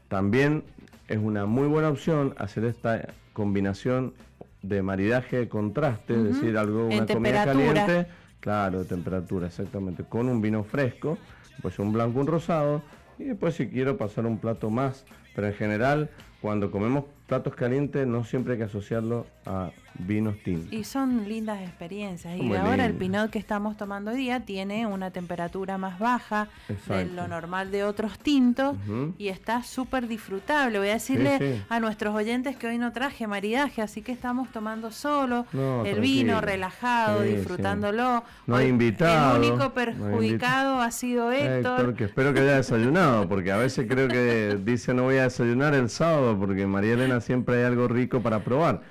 también 0.08 0.64
es 1.08 1.18
una 1.18 1.46
muy 1.46 1.66
buena 1.66 1.88
opción 1.88 2.34
hacer 2.38 2.64
esta 2.64 3.08
combinación 3.32 4.12
de 4.68 4.82
maridaje 4.82 5.38
de 5.38 5.48
contraste, 5.48 6.14
es 6.14 6.24
decir, 6.24 6.56
algo, 6.56 6.86
una 6.86 7.06
comida 7.06 7.44
caliente, 7.44 8.06
claro, 8.40 8.80
de 8.80 8.84
temperatura, 8.86 9.46
exactamente, 9.46 10.04
con 10.04 10.28
un 10.28 10.40
vino 10.40 10.64
fresco, 10.64 11.18
pues 11.60 11.78
un 11.78 11.92
blanco, 11.92 12.20
un 12.20 12.26
rosado, 12.26 12.82
y 13.18 13.24
después 13.24 13.54
si 13.54 13.68
quiero 13.68 13.96
pasar 13.96 14.26
un 14.26 14.38
plato 14.38 14.70
más, 14.70 15.04
pero 15.34 15.46
en 15.46 15.54
general, 15.54 16.10
cuando 16.40 16.70
comemos 16.70 17.04
platos 17.26 17.54
calientes, 17.54 18.06
no 18.06 18.24
siempre 18.24 18.54
hay 18.54 18.58
que 18.58 18.64
asociarlo 18.64 19.26
a 19.44 19.70
vinos 19.98 20.36
tintos. 20.42 20.72
Y 20.72 20.84
son 20.84 21.28
lindas 21.28 21.60
experiencias. 21.62 22.36
Y 22.36 22.52
ahora 22.54 22.84
el 22.86 22.94
pinot 22.94 23.30
que 23.30 23.38
estamos 23.38 23.76
tomando 23.76 24.10
hoy 24.10 24.16
día 24.16 24.40
tiene 24.40 24.86
una 24.86 25.10
temperatura 25.10 25.78
más 25.78 25.98
baja 25.98 26.48
de 26.88 27.06
lo 27.06 27.28
normal 27.28 27.70
de 27.70 27.84
otros 27.84 28.18
tintos 28.18 28.76
y 29.18 29.28
está 29.28 29.62
súper 29.62 30.08
disfrutable. 30.08 30.78
Voy 30.78 30.88
a 30.88 30.94
decirle 30.94 31.38
sí. 31.38 31.62
a 31.68 31.80
nuestros 31.80 32.14
oyentes 32.14 32.56
que 32.56 32.66
hoy 32.66 32.78
no 32.78 32.92
traje 32.92 33.26
maridaje, 33.26 33.82
así 33.82 34.02
que 34.02 34.12
estamos 34.12 34.50
tomando 34.50 34.90
solo 34.90 35.46
No, 35.52 35.84
el 35.84 35.92
tranquilo. 35.94 36.00
vino, 36.02 36.40
relajado, 36.40 37.22
Sí, 37.22 37.28
disfrutándolo. 37.28 38.24
No 38.46 38.56
hay 38.56 38.68
invitado, 38.68 39.36
El 39.42 39.50
único 39.50 39.72
perjudicado 39.72 40.80
ha 40.80 40.90
sido 40.90 41.30
Héctor. 41.32 41.78
Héctor, 41.80 41.94
que 41.94 42.04
espero 42.04 42.34
que 42.34 42.40
haya 42.40 42.56
desayunado, 42.56 43.28
porque 43.28 43.52
a 43.52 43.56
veces 43.56 43.86
creo 43.88 44.08
que 44.08 44.58
dice 44.62 44.92
no 44.94 45.04
voy 45.04 45.16
a 45.16 45.24
desayunar 45.24 45.74
el 45.74 45.88
sábado, 45.90 46.38
porque 46.38 46.66
María 46.66 46.94
Elena 46.94 47.20
siempre 47.20 47.56
hay 47.58 47.64
algo 47.64 47.88
rico 47.88 48.20
para 48.20 48.40
probar. 48.40 48.82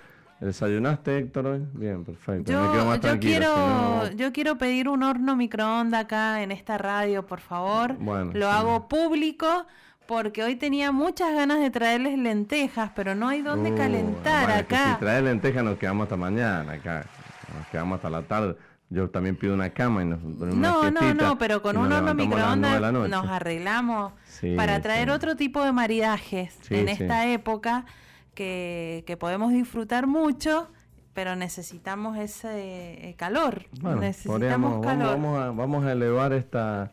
¿Desayunaste, 0.43 1.17
Héctor, 1.17 1.45
hoy? 1.47 1.61
Bien, 1.73 2.03
perfecto. 2.03 2.51
Me 2.51 2.57
quedo 2.57 2.75
Yo, 2.75 2.85
más 2.85 2.95
yo 2.95 3.01
tranquilo, 3.01 3.37
quiero, 3.39 3.55
no- 3.55 4.11
yo 4.11 4.33
quiero 4.33 4.57
pedir 4.57 4.89
un 4.89 5.03
horno 5.03 5.35
microondas 5.35 6.01
acá 6.01 6.41
en 6.43 6.51
esta 6.51 6.77
radio, 6.77 7.25
por 7.25 7.39
favor. 7.39 7.95
Bueno, 7.97 8.31
Lo 8.33 8.49
sí. 8.51 8.57
hago 8.57 8.87
público 8.87 9.65
porque 10.05 10.43
hoy 10.43 10.55
tenía 10.57 10.91
muchas 10.91 11.33
ganas 11.33 11.59
de 11.61 11.69
traerles 11.71 12.17
lentejas, 12.19 12.91
pero 12.93 13.15
no 13.15 13.29
hay 13.29 13.41
dónde 13.41 13.71
Uh, 13.71 13.75
calentar 13.77 14.45
bueno, 14.45 14.59
es 14.61 14.67
que 14.67 14.75
acá. 14.75 14.93
Si 14.95 14.99
traes 14.99 15.23
lentejas 15.23 15.63
nos 15.63 15.77
quedamos 15.77 16.03
hasta 16.03 16.17
mañana 16.17 16.73
acá. 16.73 17.05
Nos 17.57 17.67
quedamos 17.67 17.95
hasta 17.97 18.09
la 18.09 18.21
tarde. 18.23 18.57
Yo 18.89 19.09
también 19.09 19.35
pido 19.37 19.53
una 19.53 19.69
cama 19.69 20.03
y 20.03 20.05
nos 20.05 20.21
dormimos 20.21 20.53
una 20.55 20.91
No, 20.91 20.91
no, 20.91 21.13
no, 21.13 21.37
pero 21.37 21.61
con 21.61 21.77
un 21.77 21.91
horno 21.91 22.13
microondas 22.13 22.81
nos 23.09 23.27
arreglamos 23.27 24.11
Sí, 24.25 24.55
para 24.55 24.81
traer 24.81 25.07
sí. 25.07 25.11
otro 25.15 25.35
tipo 25.35 25.63
de 25.63 25.71
maridajes 25.71 26.57
en 26.69 26.89
esta 26.89 27.27
época 27.27 27.85
que, 28.33 29.03
que 29.05 29.17
podemos 29.17 29.51
disfrutar 29.51 30.07
mucho, 30.07 30.69
pero 31.13 31.35
necesitamos 31.35 32.17
ese 32.17 33.09
eh, 33.09 33.15
calor. 33.15 33.65
Bueno, 33.81 34.01
necesitamos 34.01 34.85
calor. 34.85 35.07
vamos 35.07 35.39
a, 35.39 35.51
vamos 35.51 35.85
a 35.85 35.91
elevar 35.91 36.33
esta 36.33 36.91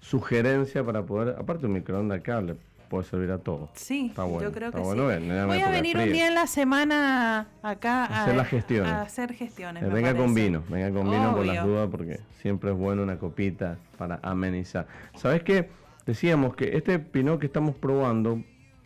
sugerencia 0.00 0.84
para 0.84 1.04
poder, 1.04 1.36
aparte 1.38 1.66
un 1.66 1.74
microondas 1.74 2.20
cable, 2.20 2.56
puede 2.92 3.04
servir 3.04 3.30
a 3.30 3.38
todo. 3.38 3.70
Sí, 3.72 4.08
Está 4.10 4.24
bueno, 4.24 4.48
yo 4.48 4.52
creo 4.52 4.68
está 4.68 4.78
que 4.80 4.84
bueno, 4.84 5.10
sí. 5.10 5.46
Voy 5.46 5.60
a 5.60 5.70
venir 5.70 5.96
un 5.96 6.12
día 6.12 6.28
en 6.28 6.34
la 6.34 6.46
semana 6.46 7.48
acá 7.62 8.04
a, 8.04 8.22
Hacer 8.24 8.36
las 8.36 8.48
gestiones. 8.48 8.92
a 8.92 9.02
hacer 9.02 9.32
gestiones. 9.32 9.82
Eh, 9.82 9.86
venga 9.86 10.14
con 10.14 10.34
vino, 10.34 10.62
venga 10.68 10.90
con 10.90 11.10
vino 11.10 11.34
por 11.34 11.46
las 11.46 11.64
dudas 11.64 11.88
porque 11.90 12.20
siempre 12.42 12.70
es 12.70 12.76
bueno 12.76 13.02
una 13.02 13.18
copita 13.18 13.78
para 13.96 14.20
amenizar. 14.22 14.86
¿Sabes 15.14 15.42
qué? 15.42 15.70
Decíamos 16.04 16.54
que 16.54 16.76
este 16.76 16.98
pinot 16.98 17.40
que 17.40 17.46
estamos 17.46 17.76
probando, 17.76 18.42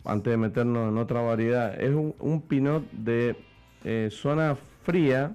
antes 0.07 0.31
de 0.31 0.37
meternos 0.37 0.89
en 0.89 0.97
otra 0.97 1.21
variedad, 1.21 1.79
es 1.79 1.93
un, 1.93 2.15
un 2.19 2.41
pinot 2.41 2.89
de 2.91 3.35
eh, 3.83 4.09
zona 4.11 4.55
fría, 4.83 5.33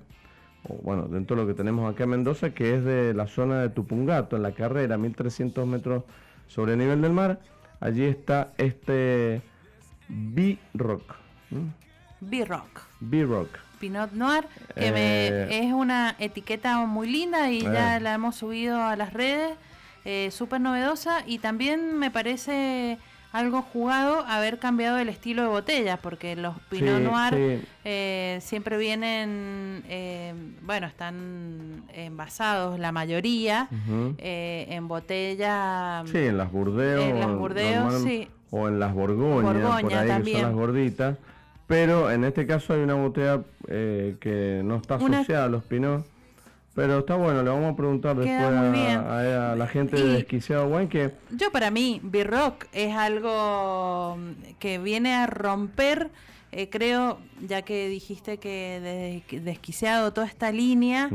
o 0.68 0.74
bueno, 0.82 1.02
dentro 1.08 1.36
de 1.36 1.42
lo 1.42 1.48
que 1.48 1.54
tenemos 1.54 1.92
acá 1.92 2.04
en 2.04 2.10
Mendoza, 2.10 2.50
que 2.50 2.74
es 2.76 2.84
de 2.84 3.14
la 3.14 3.26
zona 3.26 3.60
de 3.62 3.68
Tupungato, 3.68 4.36
en 4.36 4.42
la 4.42 4.52
carrera, 4.52 4.96
1300 4.98 5.66
metros 5.66 6.04
sobre 6.48 6.72
el 6.72 6.78
nivel 6.78 7.00
del 7.02 7.12
mar. 7.12 7.40
Allí 7.80 8.04
está 8.04 8.52
este 8.58 9.42
B-Rock. 10.08 11.14
B-Rock. 12.20 12.80
B-Rock. 13.00 13.48
Pinot 13.80 14.12
Noir, 14.12 14.44
que 14.76 14.86
Eh, 14.88 14.92
me, 14.92 15.58
es 15.66 15.72
una 15.72 16.14
etiqueta 16.20 16.78
muy 16.86 17.08
linda 17.10 17.50
y 17.50 17.62
ya 17.62 17.96
Eh. 17.96 18.00
la 18.00 18.14
hemos 18.14 18.36
subido 18.36 18.80
a 18.80 18.94
las 18.94 19.12
redes, 19.12 19.56
eh, 20.04 20.30
súper 20.30 20.60
novedosa 20.60 21.24
y 21.26 21.38
también 21.38 21.98
me 21.98 22.10
parece 22.12 22.98
algo 23.32 23.62
jugado 23.62 24.24
haber 24.28 24.58
cambiado 24.58 24.98
el 24.98 25.08
estilo 25.08 25.42
de 25.42 25.48
botella, 25.48 25.96
porque 25.96 26.36
los 26.36 26.54
Pinot 26.68 26.98
Sí, 26.98 27.02
Noir 27.04 27.34
sí. 27.60 27.68
eh, 27.84 28.38
siempre 28.42 28.76
vienen, 28.78 29.82
eh, 29.88 30.34
bueno, 30.62 30.86
están 30.86 31.84
envasados 31.94 32.78
la 32.78 32.92
mayoría 32.92 33.68
eh, 34.18 34.66
en 34.68 34.86
botella 34.88 36.02
Sí, 36.06 36.18
en 36.18 36.36
las 36.38 36.52
burdeos. 36.52 37.04
En 37.04 37.20
las 37.20 37.34
Burdeos, 37.34 37.84
normal- 37.92 38.02
sí. 38.04 38.28
o 38.50 38.68
en 38.68 38.78
las 38.78 38.92
Borgoñas, 38.92 39.42
por 39.82 39.94
ahí 39.94 40.02
que 40.02 40.06
también. 40.12 40.36
son 40.40 40.46
las 40.46 40.54
gorditas. 40.54 41.18
Pero 41.66 42.10
en 42.10 42.24
este 42.24 42.46
caso 42.46 42.74
hay 42.74 42.80
una 42.80 42.94
botella 42.94 43.40
eh, 43.68 44.16
que 44.20 44.60
no 44.62 44.76
está 44.76 44.96
Una- 44.96 45.18
asociada 45.20 45.46
a 45.46 45.48
los 45.48 45.64
Pinot. 45.64 46.04
Pero 46.74 47.00
está 47.00 47.16
bueno, 47.16 47.42
le 47.42 47.50
vamos 47.50 47.74
a 47.74 47.76
preguntar 47.76 48.16
Queda 48.18 48.24
después 48.50 48.56
muy 48.58 48.66
a, 48.68 48.70
bien. 48.72 48.98
a- 48.98 49.52
a 49.52 49.56
la 49.56 49.66
gente 49.66 49.98
Y- 49.98 50.02
de 50.02 50.08
Desquiciado 50.14 50.66
Wine 50.68 50.88
que 50.88 51.10
Yo 51.30 51.50
para 51.52 51.70
mí, 51.70 52.00
B-Rock 52.02 52.64
es 52.72 52.94
algo 52.96 54.16
mm, 54.18 54.54
que 54.58 54.78
viene 54.78 55.14
a 55.14 55.26
romper, 55.26 56.08
eh, 56.50 56.70
creo, 56.70 57.18
ya 57.46 57.60
que 57.62 57.88
dijiste 57.88 58.38
que 58.38 59.22
que- 59.26 59.40
desquiciado 59.40 60.12
toda 60.14 60.26
esta 60.26 60.50
línea 60.50 61.10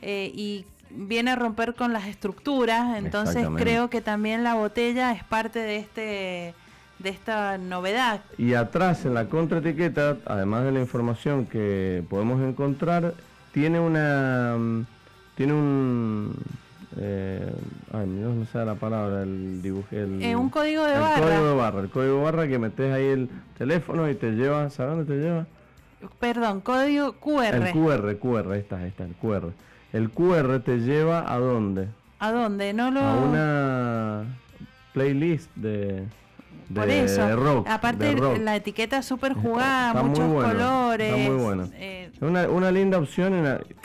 eh, 0.00 0.30
y 0.34 0.64
viene 0.90 1.30
a 1.32 1.36
romper 1.36 1.74
con 1.74 1.92
las 1.92 2.06
estructuras, 2.06 2.96
entonces 2.98 3.46
creo 3.56 3.90
que 3.90 4.00
también 4.00 4.44
la 4.44 4.54
botella 4.54 5.12
es 5.12 5.24
parte 5.24 5.58
de 5.58 5.76
este 5.76 6.54
de 6.98 7.08
esta 7.10 7.58
novedad. 7.58 8.20
Y 8.38 8.54
atrás 8.54 9.04
en 9.06 9.14
la 9.14 9.26
contraetiqueta, 9.28 10.18
además 10.24 10.62
de 10.64 10.70
la 10.72 10.78
información 10.80 11.46
que 11.46 12.04
podemos 12.08 12.40
encontrar, 12.40 13.14
tiene 13.52 13.80
una 13.80 14.54
mm, 14.56 14.86
tiene 15.34 15.52
un 15.52 16.34
eh, 16.98 17.50
ay, 17.92 18.06
no 18.06 18.34
me 18.34 18.46
sale 18.46 18.66
la 18.66 18.74
palabra, 18.74 19.22
el 19.22 19.62
dibujo, 19.62 19.86
el, 19.92 20.22
Eh, 20.22 20.36
un 20.36 20.50
código 20.50 20.84
de 20.84 20.94
el 20.94 21.00
barra. 21.00 21.22
código 21.22 21.44
de 21.46 21.54
barra, 21.54 21.80
el 21.80 21.90
código 21.90 22.16
de 22.18 22.22
barra 22.22 22.48
que 22.48 22.58
metes 22.58 22.92
ahí 22.92 23.06
el 23.06 23.30
teléfono 23.56 24.10
y 24.10 24.14
te 24.14 24.32
lleva, 24.32 24.68
¿sabes 24.70 24.96
dónde 24.96 25.14
te 25.14 25.20
lleva? 25.20 25.46
Perdón, 26.18 26.60
código 26.60 27.14
QR. 27.14 27.54
El 27.54 27.72
QR, 27.72 28.18
QR, 28.18 28.52
ahí 28.52 28.60
está, 28.60 28.78
ahí 28.78 28.88
está, 28.88 29.04
el 29.04 29.14
QR. 29.14 29.52
El 29.92 30.10
QR 30.10 30.60
te 30.60 30.78
lleva 30.78 31.32
a 31.32 31.38
dónde? 31.38 31.88
¿A 32.18 32.30
dónde? 32.30 32.72
No 32.72 32.90
lo 32.90 33.00
A 33.00 33.14
una 33.16 34.24
playlist 34.92 35.50
de, 35.54 36.04
de, 36.72 36.80
Por 36.80 36.90
eso. 36.90 37.26
de 37.26 37.36
rock. 37.36 37.68
Aparte 37.68 38.04
de 38.04 38.14
rock. 38.16 38.38
la 38.38 38.56
etiqueta 38.56 39.02
súper 39.02 39.34
jugada, 39.34 39.88
Está 39.88 40.00
muy 40.02 40.10
muchos 40.10 40.28
bueno, 40.28 40.48
colores. 40.48 41.12
está 41.14 41.30
muy 41.32 41.42
bueno. 41.42 41.68
eh, 41.74 42.10
Una, 42.20 42.48
una 42.48 42.70
linda 42.70 42.98
opción, 42.98 43.34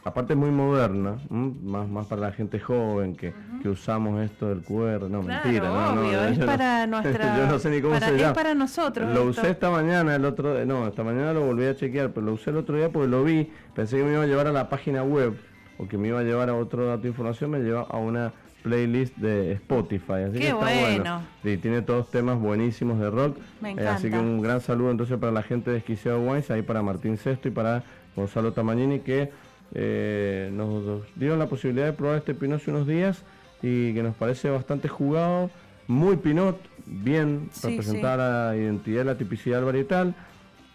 aparte 0.05 0.35
muy 0.35 0.51
moderna, 0.51 1.17
más, 1.29 1.88
más 1.89 2.05
para 2.07 2.21
la 2.21 2.31
gente 2.31 2.59
joven 2.59 3.15
que, 3.15 3.33
que 3.61 3.69
usamos 3.69 4.21
esto 4.23 4.47
del 4.49 4.61
QR. 4.63 5.09
No, 5.09 5.21
Claro, 5.21 5.43
mentira, 5.43 5.69
no, 5.69 5.95
no, 5.95 6.11
es 6.27 6.38
no- 6.38 6.45
para 6.45 6.88
nuestra- 6.88 7.38
yo 7.38 7.47
no 7.47 7.59
sé 7.59 7.69
ni 7.69 7.81
cómo 7.81 7.93
para- 7.95 8.07
se 8.07 8.15
es 8.15 8.31
para 8.31 8.53
nosotros 8.53 9.07
Lo 9.13 9.29
esto. 9.29 9.41
usé 9.41 9.49
esta 9.51 9.69
mañana, 9.69 10.15
el 10.15 10.23
otro 10.25 10.65
no, 10.65 10.88
esta 10.88 11.03
mañana 11.03 11.33
lo 11.33 11.41
volví 11.45 11.65
a 11.65 11.75
chequear, 11.75 12.11
pero 12.11 12.25
lo 12.25 12.33
usé 12.33 12.51
el 12.51 12.57
otro 12.57 12.77
día 12.77 12.89
porque 12.89 13.07
lo 13.09 13.23
vi, 13.23 13.51
pensé 13.75 13.97
que 13.97 14.03
me 14.03 14.13
iba 14.13 14.23
a 14.23 14.27
llevar 14.27 14.47
a 14.47 14.51
la 14.51 14.69
página 14.69 15.03
web 15.03 15.35
o 15.77 15.88
que 15.88 15.97
me 15.97 16.07
iba 16.07 16.19
a 16.19 16.23
llevar 16.23 16.49
a 16.49 16.55
otro 16.55 16.88
dato 16.88 17.01
de 17.03 17.09
información, 17.09 17.51
me 17.51 17.59
lleva 17.59 17.81
a 17.81 17.97
una 17.97 18.31
playlist 18.64 19.16
de 19.18 19.53
Spotify. 19.53 20.24
Así 20.28 20.34
Qué 20.34 20.39
que 20.39 20.47
está 20.47 20.55
bueno. 20.55 21.22
Y 21.43 21.58
tiene 21.58 21.82
todos 21.82 22.10
temas 22.10 22.39
buenísimos 22.39 22.99
de 22.99 23.10
rock. 23.10 23.38
Me 23.62 23.72
Eh, 23.72 23.88
así 23.88 24.10
que 24.10 24.18
un 24.18 24.41
gran 24.41 24.62
saludo 24.62 24.91
entonces 24.91 25.18
para 25.18 25.32
la 25.32 25.43
gente 25.43 25.72
de 25.72 25.78
Esquiciado 25.78 26.20
Wines, 26.20 26.51
ahí 26.51 26.62
para 26.62 26.82
Martín 26.82 27.18
Sesto 27.18 27.47
y 27.47 27.51
para 27.51 27.84
Gonzalo 28.16 28.53
Tamagnini 28.53 28.99
que 28.99 29.32
eh, 29.74 30.49
nos 30.53 31.03
dieron 31.16 31.39
la 31.39 31.47
posibilidad 31.47 31.86
de 31.86 31.93
probar 31.93 32.18
este 32.18 32.34
Pinot 32.34 32.62
hace 32.62 32.72
unos 32.72 32.88
días 32.88 33.24
y 33.62 33.93
que 33.93 34.03
nos 34.03 34.16
parece 34.16 34.49
bastante 34.49 34.88
jugado, 34.88 35.49
muy 35.88 36.18
Pinot, 36.18 36.58
bien 36.86 37.49
Sí, 37.51 37.70
representada 37.70 38.49
la 38.49 38.55
identidad 38.55 39.01
y 39.01 39.05
la 39.05 39.18
tipicidad 39.18 39.64
varietal, 39.64 40.16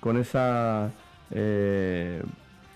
con 0.01 0.18
esa 0.18 0.91
eh, 1.30 2.22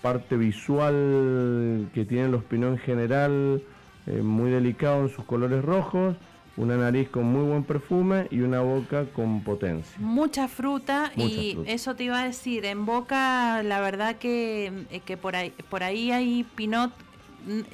parte 0.01 0.37
visual 0.37 1.89
que 1.93 2.05
tienen 2.05 2.31
los 2.31 2.43
Pinot 2.43 2.71
en 2.71 2.77
general, 2.77 3.61
eh, 4.07 4.21
muy 4.21 4.49
delicado 4.51 5.01
en 5.01 5.09
sus 5.09 5.25
colores 5.25 5.63
rojos, 5.63 6.15
una 6.55 6.75
nariz 6.75 7.07
con 7.09 7.25
muy 7.25 7.43
buen 7.47 7.63
perfume 7.63 8.27
y 8.31 8.39
una 8.41 8.61
boca 8.61 9.05
con 9.13 9.43
potencia. 9.43 9.95
Mucha 9.99 10.47
fruta 10.47 11.11
Mucha 11.15 11.29
y 11.29 11.53
fruta. 11.53 11.71
eso 11.71 11.95
te 11.95 12.05
iba 12.05 12.19
a 12.21 12.25
decir, 12.25 12.65
en 12.65 12.85
boca 12.85 13.61
la 13.63 13.79
verdad 13.79 14.15
que, 14.15 14.71
eh, 14.89 15.01
que 15.05 15.17
por, 15.17 15.35
ahí, 15.35 15.53
por 15.69 15.83
ahí 15.83 16.11
hay 16.11 16.43
Pinot, 16.55 16.91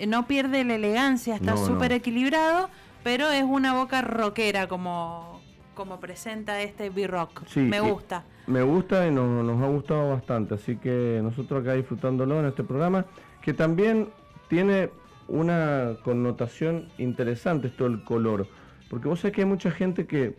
no 0.07 0.27
pierde 0.27 0.63
la 0.65 0.75
elegancia, 0.75 1.35
está 1.35 1.53
No, 1.55 1.61
no. 1.61 1.65
súper 1.65 1.93
equilibrado, 1.93 2.69
pero 3.03 3.29
es 3.31 3.43
una 3.43 3.73
boca 3.73 4.01
rockera 4.01 4.67
como, 4.67 5.39
como 5.75 5.99
presenta 6.01 6.61
este 6.61 6.89
B-Rock. 6.89 7.43
Sí, 7.47 7.61
Me 7.61 7.79
gusta. 7.79 8.23
Me 8.47 8.61
gusta 8.63 9.07
y 9.07 9.11
nos, 9.11 9.45
nos 9.45 9.61
ha 9.63 9.67
gustado 9.67 10.09
bastante, 10.09 10.55
así 10.55 10.75
que 10.75 11.21
nosotros 11.23 11.61
acá 11.61 11.73
disfrutándolo 11.73 12.39
en 12.41 12.47
este 12.47 12.63
programa, 12.65 13.05
que 13.41 13.53
también 13.53 14.09
tiene 14.49 14.89
una 15.27 15.93
connotación 16.03 16.87
interesante 16.97 17.67
esto 17.67 17.85
del 17.85 18.03
color, 18.03 18.47
porque 18.89 19.07
vos 19.07 19.19
sabés 19.21 19.35
que 19.35 19.41
hay 19.41 19.47
mucha 19.47 19.71
gente 19.71 20.05
que 20.05 20.35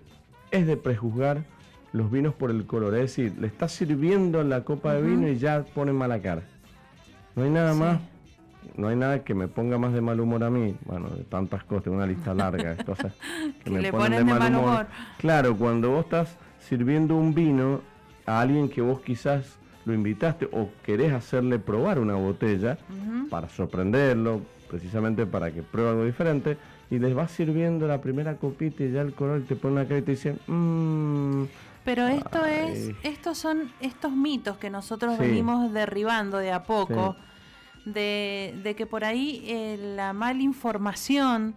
es 0.50 0.66
de 0.66 0.76
prejuzgar 0.76 1.44
los 1.92 2.10
vinos 2.10 2.34
por 2.34 2.50
el 2.50 2.66
color, 2.66 2.94
es 2.94 3.00
decir, 3.02 3.34
le 3.40 3.46
está 3.46 3.68
sirviendo 3.68 4.42
la 4.42 4.64
copa 4.64 4.94
de 4.94 5.02
vino 5.02 5.28
y 5.28 5.36
ya 5.36 5.64
pone 5.74 5.92
mala 5.92 6.20
cara. 6.20 6.42
No 7.36 7.44
hay 7.44 7.50
nada 7.50 7.72
Sí. 7.72 7.78
más, 7.80 8.00
no 8.76 8.88
hay 8.88 8.96
nada 8.96 9.22
que 9.24 9.34
me 9.34 9.46
ponga 9.48 9.78
más 9.78 9.92
de 9.92 10.00
mal 10.00 10.18
humor 10.20 10.42
a 10.44 10.50
mí, 10.50 10.76
bueno, 10.86 11.08
de 11.10 11.22
tantas 11.24 11.62
cosas, 11.64 11.88
una 11.88 12.06
lista 12.06 12.34
larga 12.34 12.74
de 12.74 12.84
cosas 12.84 13.12
que, 13.58 13.64
Que 13.64 13.70
me 13.70 13.80
le 13.82 13.90
ponen 13.92 14.18
de 14.26 14.32
mal 14.32 14.38
mal 14.40 14.52
humor. 14.54 14.64
humor. 14.68 14.86
Claro, 15.18 15.56
cuando 15.56 15.90
vos 15.90 16.04
estás 16.04 16.36
sirviendo 16.60 17.16
un 17.16 17.34
vino 17.34 17.80
a 18.26 18.40
alguien 18.40 18.68
que 18.68 18.80
vos 18.80 19.00
quizás 19.00 19.58
lo 19.84 19.92
invitaste 19.92 20.48
o 20.50 20.70
querés 20.82 21.12
hacerle 21.12 21.58
probar 21.58 21.98
una 21.98 22.14
botella 22.14 22.78
para 23.30 23.48
sorprenderlo, 23.50 24.40
precisamente 24.74 25.24
para 25.24 25.52
que 25.52 25.62
pruebe 25.62 25.90
algo 25.90 26.04
diferente, 26.04 26.56
y 26.90 26.98
les 26.98 27.14
vas 27.14 27.30
sirviendo 27.30 27.86
la 27.86 28.00
primera 28.00 28.34
copita 28.38 28.82
y 28.82 28.90
ya 28.90 29.02
el 29.02 29.14
color 29.14 29.40
y 29.40 29.44
te 29.44 29.54
pone 29.54 29.74
una 29.74 29.84
cara 29.84 29.98
y 29.98 30.02
te 30.02 30.10
dicen, 30.10 30.36
mmm, 30.48 31.44
Pero 31.84 32.08
esto 32.08 32.42
Ay. 32.42 32.72
es, 32.72 32.90
estos 33.04 33.38
son 33.38 33.70
estos 33.78 34.10
mitos 34.10 34.56
que 34.58 34.70
nosotros 34.70 35.14
Sí. 35.16 35.20
venimos 35.20 35.72
derribando 35.72 36.38
de 36.38 36.50
a 36.50 36.64
poco, 36.64 37.14
de, 37.84 38.58
de 38.64 38.74
que 38.74 38.84
por 38.86 39.04
ahí 39.04 39.44
eh, 39.46 39.76
la 39.94 40.12
mala 40.12 40.42
información 40.42 41.54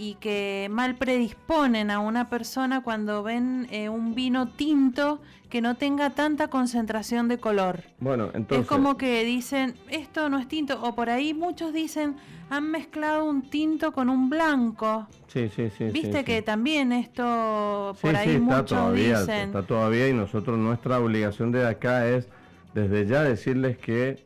y 0.00 0.14
que 0.14 0.68
mal 0.70 0.94
predisponen 0.94 1.90
a 1.90 1.98
una 1.98 2.30
persona 2.30 2.82
cuando 2.82 3.22
ven 3.22 3.68
eh, 3.70 3.90
un 3.90 4.14
vino 4.14 4.48
tinto 4.48 5.20
que 5.50 5.60
no 5.60 5.76
tenga 5.76 6.08
tanta 6.08 6.48
concentración 6.48 7.28
de 7.28 7.36
color. 7.36 7.82
bueno, 7.98 8.30
entonces... 8.32 8.62
es 8.62 8.66
como 8.66 8.96
que 8.96 9.24
dicen, 9.24 9.74
esto 9.90 10.30
no 10.30 10.38
es 10.38 10.48
tinto, 10.48 10.82
o 10.82 10.94
por 10.94 11.10
ahí 11.10 11.34
muchos 11.34 11.74
dicen, 11.74 12.16
han 12.48 12.70
mezclado 12.70 13.26
un 13.26 13.50
tinto 13.50 13.92
con 13.92 14.08
un 14.08 14.30
blanco. 14.30 15.06
Sí, 15.26 15.50
sí, 15.54 15.68
sí. 15.76 15.84
Viste 15.92 16.20
sí. 16.20 16.24
que 16.24 16.40
también 16.40 16.92
esto, 16.92 17.92
Sí, 17.96 18.00
por 18.00 18.16
ahí 18.16 18.28
sí, 18.28 18.34
está 18.36 18.56
muchos 18.56 18.78
todavía, 18.78 19.20
dicen... 19.20 19.48
está 19.48 19.62
todavía 19.66 20.08
y 20.08 20.14
nosotros 20.14 20.56
nuestra 20.56 20.98
obligación 20.98 21.52
de 21.52 21.66
acá 21.66 22.08
es 22.08 22.26
desde 22.72 23.04
ya 23.04 23.22
decirles 23.22 23.76
que 23.76 24.24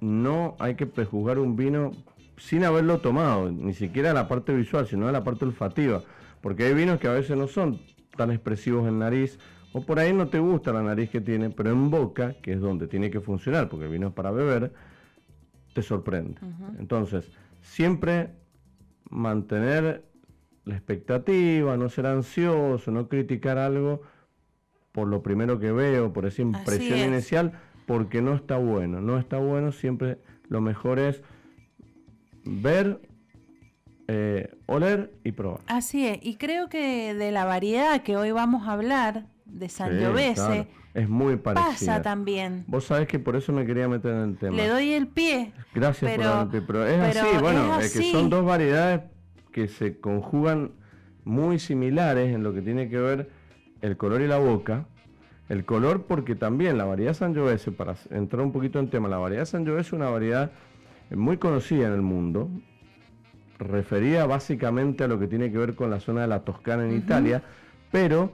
no 0.00 0.56
hay 0.58 0.74
que 0.74 0.86
prejuzgar 0.86 1.38
un 1.38 1.54
vino 1.54 1.92
sin 2.40 2.64
haberlo 2.64 3.00
tomado, 3.00 3.52
ni 3.52 3.74
siquiera 3.74 4.14
la 4.14 4.26
parte 4.26 4.54
visual, 4.54 4.86
sino 4.86 5.10
la 5.12 5.22
parte 5.22 5.44
olfativa, 5.44 6.02
porque 6.40 6.64
hay 6.64 6.74
vinos 6.74 6.98
que 6.98 7.06
a 7.06 7.12
veces 7.12 7.36
no 7.36 7.46
son 7.46 7.80
tan 8.16 8.30
expresivos 8.30 8.88
en 8.88 8.98
nariz 8.98 9.38
o 9.72 9.82
por 9.82 9.98
ahí 9.98 10.12
no 10.12 10.28
te 10.28 10.38
gusta 10.38 10.72
la 10.72 10.82
nariz 10.82 11.10
que 11.10 11.20
tiene, 11.20 11.50
pero 11.50 11.70
en 11.70 11.90
boca, 11.90 12.34
que 12.42 12.54
es 12.54 12.60
donde 12.60 12.88
tiene 12.88 13.10
que 13.10 13.20
funcionar, 13.20 13.68
porque 13.68 13.84
el 13.84 13.92
vino 13.92 14.08
es 14.08 14.14
para 14.14 14.30
beber, 14.30 14.72
te 15.74 15.82
sorprende. 15.82 16.40
Entonces, 16.78 17.30
siempre 17.60 18.30
mantener 19.10 20.04
la 20.64 20.74
expectativa, 20.74 21.76
no 21.76 21.88
ser 21.90 22.06
ansioso, 22.06 22.90
no 22.90 23.08
criticar 23.08 23.58
algo 23.58 24.00
por 24.92 25.08
lo 25.08 25.22
primero 25.22 25.60
que 25.60 25.72
veo, 25.72 26.12
por 26.12 26.26
esa 26.26 26.42
impresión 26.42 26.98
es. 26.98 27.06
inicial, 27.06 27.52
porque 27.86 28.22
no 28.22 28.34
está 28.34 28.56
bueno. 28.56 29.00
No 29.00 29.18
está 29.18 29.36
bueno, 29.36 29.72
siempre 29.72 30.18
lo 30.48 30.60
mejor 30.60 30.98
es 30.98 31.22
ver, 32.44 33.00
eh, 34.08 34.50
oler 34.66 35.12
y 35.24 35.32
probar. 35.32 35.60
Así 35.66 36.06
es, 36.06 36.18
y 36.22 36.36
creo 36.36 36.68
que 36.68 37.14
de 37.14 37.30
la 37.30 37.44
variedad 37.44 38.02
que 38.02 38.16
hoy 38.16 38.30
vamos 38.32 38.66
a 38.66 38.72
hablar, 38.72 39.26
de 39.44 39.68
Sí, 39.68 39.76
Sangiovese, 39.76 40.34
claro, 40.34 40.66
Es 40.94 41.08
muy 41.08 41.36
parecida. 41.36 41.70
pasa 41.70 42.02
también. 42.02 42.64
Vos 42.68 42.84
sabés 42.84 43.08
que 43.08 43.18
por 43.18 43.34
eso 43.36 43.52
me 43.52 43.66
quería 43.66 43.88
meter 43.88 44.12
en 44.12 44.30
el 44.30 44.36
tema. 44.38 44.56
Le 44.56 44.68
doy 44.68 44.92
el 44.92 45.08
pie. 45.08 45.52
Gracias 45.74 46.10
pero- 46.10 46.22
por 46.22 46.24
darme 46.32 46.42
el 46.44 46.48
pie, 46.50 46.62
pero 46.66 46.86
es 46.86 47.14
pero 47.14 47.28
así, 47.28 47.38
bueno, 47.40 47.78
es 47.80 47.86
es, 47.86 47.92
que 48.00 48.12
son 48.12 48.30
dos 48.30 48.44
variedades 48.44 49.02
que 49.52 49.66
se 49.68 49.98
conjugan 49.98 50.70
muy 51.24 51.58
similares 51.58 52.32
en 52.34 52.42
lo 52.44 52.54
que 52.54 52.62
tiene 52.62 52.88
que 52.88 52.98
ver 52.98 53.28
el 53.82 53.96
color 53.96 54.20
y 54.22 54.26
la 54.28 54.38
boca. 54.38 54.86
El 55.48 55.64
color 55.64 56.06
porque 56.06 56.36
también 56.36 56.78
la 56.78 56.84
variedad 56.84 57.12
Sangiovese, 57.14 57.72
para 57.72 57.96
entrar 58.10 58.42
un 58.42 58.52
poquito 58.52 58.78
en 58.78 58.88
tema, 58.88 59.08
la 59.08 59.18
variedad 59.18 59.44
Sangiovese 59.46 59.88
es 59.88 59.92
una 59.92 60.08
variedad 60.10 60.52
muy 61.16 61.38
conocida 61.38 61.88
en 61.88 61.94
el 61.94 62.02
mundo, 62.02 62.48
referida 63.58 64.26
básicamente 64.26 65.04
a 65.04 65.08
lo 65.08 65.18
que 65.18 65.26
tiene 65.26 65.50
que 65.50 65.58
ver 65.58 65.74
con 65.74 65.90
la 65.90 66.00
zona 66.00 66.22
de 66.22 66.28
la 66.28 66.44
Toscana 66.44 66.84
en 66.84 66.96
Italia, 66.96 67.42
pero 67.90 68.32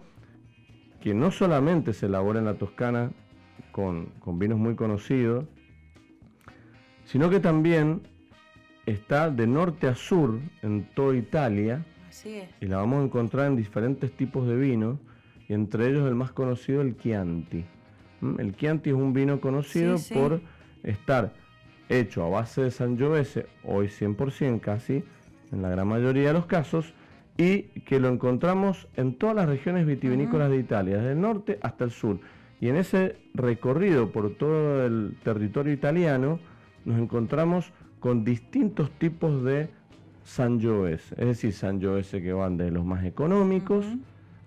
que 1.00 1.14
no 1.14 1.30
solamente 1.30 1.92
se 1.92 2.06
elabora 2.06 2.38
en 2.38 2.44
la 2.44 2.54
Toscana 2.54 3.10
con, 3.72 4.06
con 4.20 4.38
vinos 4.38 4.58
muy 4.58 4.74
conocidos, 4.74 5.44
sino 7.04 7.30
que 7.30 7.40
también 7.40 8.02
está 8.84 9.30
de 9.30 9.46
norte 9.46 9.88
a 9.88 9.94
sur 9.94 10.38
en 10.62 10.88
toda 10.94 11.16
Italia 11.16 11.84
Así 12.08 12.34
es. 12.36 12.48
y 12.60 12.66
la 12.66 12.78
vamos 12.78 13.00
a 13.00 13.04
encontrar 13.04 13.46
en 13.48 13.56
diferentes 13.56 14.12
tipos 14.12 14.46
de 14.46 14.56
vinos 14.56 14.98
y 15.48 15.54
entre 15.54 15.88
ellos 15.88 16.06
el 16.08 16.14
más 16.14 16.32
conocido, 16.32 16.82
el 16.82 16.96
Chianti. 16.96 17.64
¿Mm? 18.20 18.40
El 18.40 18.56
Chianti 18.56 18.90
es 18.90 18.96
un 18.96 19.12
vino 19.12 19.40
conocido 19.40 19.96
por 20.12 20.40
estar 20.82 21.32
hecho 21.88 22.24
a 22.24 22.28
base 22.28 22.62
de 22.62 22.70
Sangiovese, 22.70 23.46
hoy 23.64 23.86
100% 23.86 24.60
casi, 24.60 25.04
en 25.52 25.62
la 25.62 25.70
gran 25.70 25.88
mayoría 25.88 26.28
de 26.28 26.32
los 26.34 26.46
casos, 26.46 26.94
y 27.36 27.62
que 27.84 28.00
lo 28.00 28.08
encontramos 28.08 28.88
en 28.96 29.14
todas 29.14 29.36
las 29.36 29.48
regiones 29.48 29.86
vitivinícolas 29.86 30.50
de 30.50 30.58
Italia, 30.58 30.96
desde 30.96 31.12
el 31.12 31.20
norte 31.20 31.58
hasta 31.62 31.84
el 31.84 31.90
sur. 31.90 32.18
Y 32.60 32.68
en 32.68 32.76
ese 32.76 33.16
recorrido 33.34 34.10
por 34.10 34.34
todo 34.34 34.86
el 34.86 35.16
territorio 35.22 35.72
italiano 35.72 36.40
nos 36.84 36.98
encontramos 36.98 37.72
con 38.00 38.24
distintos 38.24 38.90
tipos 38.92 39.44
de 39.44 39.68
Sangiovese, 40.24 41.14
es 41.18 41.26
decir, 41.26 41.52
Sangiovese 41.52 42.22
que 42.22 42.32
van 42.32 42.56
de 42.56 42.70
los 42.70 42.84
más 42.84 43.04
económicos 43.04 43.86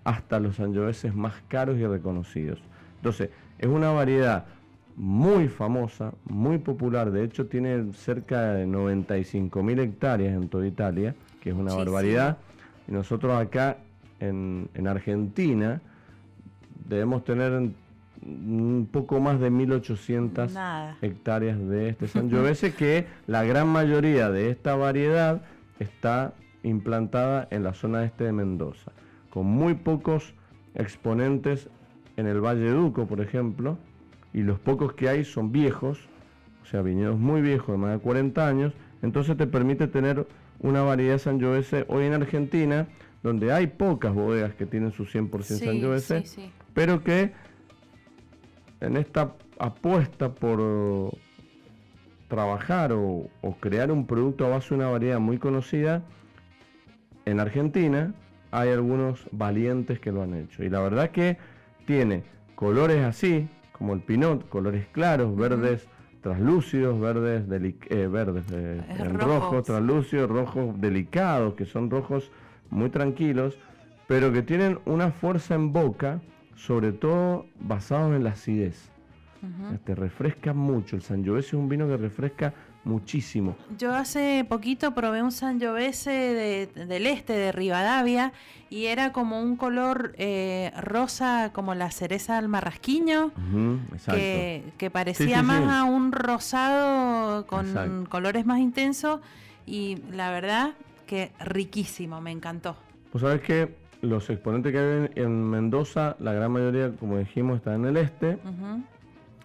hasta 0.04 0.40
los 0.40 0.56
Sangioveses 0.56 1.14
más 1.14 1.34
caros 1.48 1.78
y 1.78 1.86
reconocidos. 1.86 2.60
Entonces, 2.96 3.30
es 3.58 3.68
una 3.68 3.90
variedad 3.90 4.46
muy 4.96 5.48
famosa, 5.48 6.12
muy 6.24 6.58
popular, 6.58 7.10
de 7.10 7.24
hecho 7.24 7.46
tiene 7.46 7.92
cerca 7.94 8.52
de 8.52 8.66
95 8.66 9.62
mil 9.62 9.78
hectáreas 9.78 10.34
en 10.34 10.48
toda 10.48 10.66
Italia, 10.66 11.14
que 11.40 11.50
es 11.50 11.56
una 11.56 11.74
barbaridad. 11.74 12.38
Y 12.88 12.92
nosotros 12.92 13.32
acá 13.34 13.78
en, 14.18 14.68
Argentina 14.86 15.80
debemos 16.88 17.24
tener 17.24 17.52
un 18.22 18.88
poco 18.90 19.20
más 19.20 19.40
de 19.40 19.50
1800 19.50 20.52
hectáreas 21.00 21.58
de 21.58 21.90
este 21.90 22.08
Sangiovese, 22.08 22.74
que 22.74 23.06
la 23.26 23.44
gran 23.44 23.68
mayoría 23.68 24.30
de 24.30 24.50
esta 24.50 24.76
variedad 24.76 25.42
está 25.78 26.34
implantada 26.62 27.48
en 27.50 27.62
la 27.62 27.72
zona 27.72 28.04
este 28.04 28.24
de 28.24 28.32
Mendoza, 28.32 28.92
con 29.30 29.46
muy 29.46 29.74
pocos 29.74 30.34
exponentes 30.74 31.68
en 32.16 32.26
el 32.26 32.40
Valle 32.40 32.70
Duco, 32.70 33.06
por 33.06 33.20
ejemplo, 33.20 33.78
y 34.32 34.42
los 34.42 34.58
pocos 34.58 34.92
que 34.94 35.08
hay 35.08 35.24
son 35.24 35.52
viejos, 35.52 36.08
o 36.62 36.66
sea, 36.66 36.82
viñedos 36.82 37.18
muy 37.18 37.40
viejos, 37.40 37.68
de 37.68 37.78
más 37.78 37.92
de 37.92 37.98
40 37.98 38.46
años, 38.46 38.72
entonces 39.02 39.36
te 39.36 39.46
permite 39.46 39.86
tener 39.88 40.26
una 40.60 40.82
variedad 40.82 41.18
Sangiovese 41.18 41.84
hoy 41.88 42.04
en 42.04 42.14
Argentina, 42.14 42.86
donde 43.22 43.52
hay 43.52 43.66
pocas 43.66 44.14
bodegas 44.14 44.54
que 44.54 44.66
tienen 44.66 44.92
su 44.92 45.04
100% 45.04 45.42
sí, 45.42 45.58
Sangiovese, 45.58 46.24
pero 46.74 47.02
que 47.02 47.32
en 48.80 48.96
esta 48.96 49.34
apuesta 49.58 50.34
por 50.34 51.12
trabajar 52.28 52.92
o, 52.92 53.28
crear 53.60 53.90
un 53.90 54.06
producto 54.06 54.46
a 54.46 54.48
base 54.48 54.70
de 54.70 54.76
una 54.76 54.88
variedad 54.88 55.18
muy 55.18 55.38
conocida, 55.38 56.02
en 57.26 57.40
Argentina 57.40 58.14
hay 58.50 58.70
algunos 58.70 59.28
valientes 59.32 60.00
que 60.00 60.12
lo 60.12 60.22
han 60.22 60.34
hecho. 60.34 60.64
Y 60.64 60.70
la 60.70 60.80
verdad 60.80 61.10
que 61.10 61.36
tiene 61.86 62.22
colores 62.54 63.04
así, 63.04 63.48
como 63.80 63.94
el 63.94 64.00
pinot, 64.00 64.46
colores 64.50 64.86
claros, 64.92 65.34
verdes 65.34 65.88
translúcidos, 66.20 67.00
verdes, 67.00 67.44
eh, 67.88 68.06
verdes 68.08 68.44
eh, 68.52 68.78
en 68.98 69.18
rojo, 69.18 69.62
translúcidos, 69.62 70.28
rojos 70.28 70.78
delicados, 70.78 71.54
que 71.54 71.64
son 71.64 71.88
rojos 71.88 72.30
muy 72.68 72.90
tranquilos, 72.90 73.56
pero 74.06 74.34
que 74.34 74.42
tienen 74.42 74.80
una 74.84 75.12
fuerza 75.12 75.54
en 75.54 75.72
boca, 75.72 76.20
sobre 76.56 76.92
todo 76.92 77.46
basados 77.58 78.14
en 78.14 78.22
la 78.22 78.32
acidez. 78.32 78.90
Este 79.72 79.94
refresca 79.94 80.52
mucho. 80.52 80.96
El 80.96 81.00
Sangiovese 81.00 81.48
es 81.48 81.54
un 81.54 81.70
vino 81.70 81.88
que 81.88 81.96
refresca 81.96 82.52
muchísimo. 82.84 83.56
Yo 83.78 83.94
hace 83.94 84.44
poquito 84.48 84.94
probé 84.94 85.22
un 85.22 85.32
Sangiovese 85.32 86.10
de, 86.10 86.66
del 86.86 87.06
este, 87.06 87.34
de 87.34 87.52
Rivadavia, 87.52 88.32
y 88.70 88.86
era 88.86 89.12
como 89.12 89.42
un 89.42 89.56
color 89.56 90.14
eh, 90.16 90.72
rosa, 90.80 91.50
como 91.52 91.74
la 91.74 91.90
cereza 91.90 92.36
del 92.36 92.48
marrasquiño, 92.48 93.32
que, 94.06 94.90
parecía 94.92 95.42
más 95.42 95.68
a 95.68 95.84
un 95.84 96.12
rosado 96.12 97.46
con 97.46 98.06
colores 98.06 98.46
más 98.46 98.60
intensos, 98.60 99.20
y 99.66 99.98
la 100.12 100.30
verdad 100.30 100.74
que 101.06 101.32
riquísimo, 101.40 102.20
me 102.20 102.30
encantó. 102.30 102.76
Pues 103.10 103.22
sabes 103.22 103.40
que 103.40 103.74
los 104.02 104.30
exponentes 104.30 104.72
que 104.72 104.78
hay 104.78 105.22
en 105.22 105.50
Mendoza, 105.50 106.16
la 106.20 106.32
gran 106.32 106.52
mayoría, 106.52 106.92
como 106.92 107.18
dijimos, 107.18 107.56
están 107.56 107.84
en 107.84 107.86
el 107.86 107.96
este. 107.96 108.38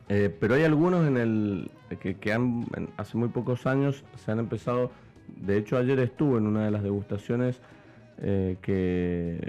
Eh, 0.08 0.36
pero 0.40 0.56
hay 0.56 0.64
algunos 0.64 1.08
en 1.08 1.18
el 1.18 1.72
que, 2.00 2.34
han, 2.34 2.66
hace 2.98 3.18
muy 3.18 3.30
pocos 3.30 3.66
años 3.66 4.04
se 4.24 4.32
han 4.32 4.40
empezado. 4.40 4.92
De 5.28 5.58
hecho, 5.58 5.78
ayer 5.78 6.00
estuve 6.00 6.38
en 6.38 6.48
una 6.48 6.66
de 6.66 6.72
las 6.72 6.84
degustaciones 6.84 7.60
eh, 8.20 8.58
que 8.62 9.40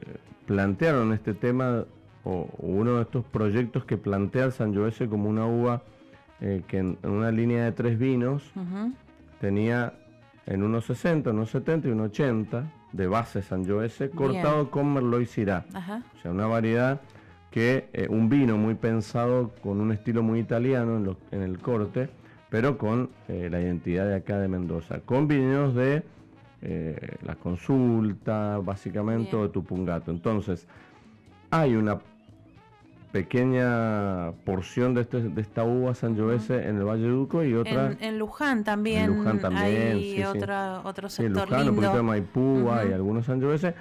plantearon 0.46 1.12
este 1.12 1.34
tema 1.34 1.84
o, 2.24 2.48
uno 2.58 2.96
de 2.96 3.02
estos 3.02 3.24
proyectos 3.24 3.84
que 3.84 3.96
plantea 3.96 4.46
el 4.46 4.52
Sangiovese 4.52 5.08
como 5.08 5.28
una 5.28 5.46
uva 5.46 5.82
eh, 6.40 6.62
que 6.66 6.78
en, 6.78 6.98
una 7.02 7.30
línea 7.30 7.64
de 7.64 7.72
tres 7.72 7.98
vinos 7.98 8.42
tenía 9.40 9.92
en 10.46 10.62
unos 10.62 10.86
60, 10.86 11.30
unos 11.30 11.50
70 11.50 11.88
y 11.88 11.90
unos 11.90 12.10
80 12.10 12.72
de 12.92 13.06
base 13.06 13.42
Sangiovese 13.42 14.10
cortado 14.10 14.70
con 14.70 14.92
Merlot 14.94 15.22
y 15.22 15.26
Syrah. 15.26 15.66
O 15.70 16.22
sea, 16.22 16.30
una 16.30 16.46
variedad 16.46 17.00
que 17.56 17.88
eh, 17.94 18.06
un 18.10 18.28
vino 18.28 18.58
muy 18.58 18.74
pensado 18.74 19.50
con 19.62 19.80
un 19.80 19.90
estilo 19.90 20.22
muy 20.22 20.40
italiano 20.40 21.16
en, 21.30 21.40
el 21.40 21.58
corte, 21.58 22.10
pero 22.50 22.76
con 22.76 23.08
eh, 23.28 23.48
la 23.50 23.58
identidad 23.62 24.06
de 24.06 24.16
acá 24.16 24.38
de 24.38 24.46
Mendoza, 24.46 25.00
con 25.06 25.26
vinos 25.26 25.74
de 25.74 26.02
eh, 26.60 27.16
la 27.22 27.34
consulta, 27.36 28.58
básicamente, 28.58 29.34
de 29.34 29.48
Tupungato. 29.48 30.10
Entonces, 30.10 30.66
hay 31.50 31.76
una 31.76 31.98
pequeña 33.10 34.32
porción 34.44 34.92
de, 34.92 35.00
este, 35.00 35.22
de 35.22 35.40
esta 35.40 35.64
uva 35.64 35.94
Sangiovese 35.94 36.68
en 36.68 36.76
el 36.76 36.84
Valle 36.84 37.08
Duco 37.08 37.42
y 37.42 37.54
otra 37.54 37.96
en, 37.98 38.18
Luján 38.18 38.64
también 38.64 39.04
en 39.04 39.16
Luján 39.16 39.38
también 39.38 39.96
hay 39.96 40.22
otra, 40.24 40.82
otro 40.84 41.08
sector 41.08 41.48
Luján, 41.48 41.70
un 41.70 41.76
poquito 41.76 41.96
de 41.96 42.02
Maipú 42.02 42.68
y 42.86 42.92
algunos 42.92 43.24
Sangiovese 43.24 43.74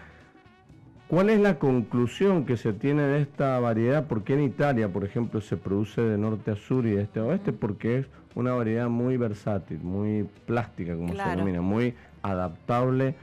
¿Cuál 1.08 1.30
es 1.30 1.40
la 1.40 1.60
conclusión 1.60 2.46
que 2.46 2.58
se 2.58 2.74
tiene 2.74 3.04
de 3.04 3.22
esta 3.22 3.60
variedad? 3.60 4.08
¿Por 4.08 4.24
qué 4.24 4.34
en 4.34 4.42
Italia, 4.42 4.92
por 4.92 5.04
ejemplo, 5.06 5.40
se 5.40 5.56
produce 5.56 6.02
de 6.02 6.18
norte 6.18 6.50
a 6.50 6.56
sur 6.56 6.88
y 6.88 6.92
de 6.92 7.04
este 7.04 7.20
a 7.20 7.26
oeste? 7.26 7.54
Porque 7.54 8.00
es 8.00 8.08
una 8.34 8.54
variedad 8.54 8.90
muy 8.90 9.16
versátil, 9.16 9.80
muy 9.82 10.28
plástica, 10.48 10.96
como 10.96 11.16
se 11.16 11.30
denomina, 11.30 11.62
muy 11.62 11.94
adaptable 12.24 13.16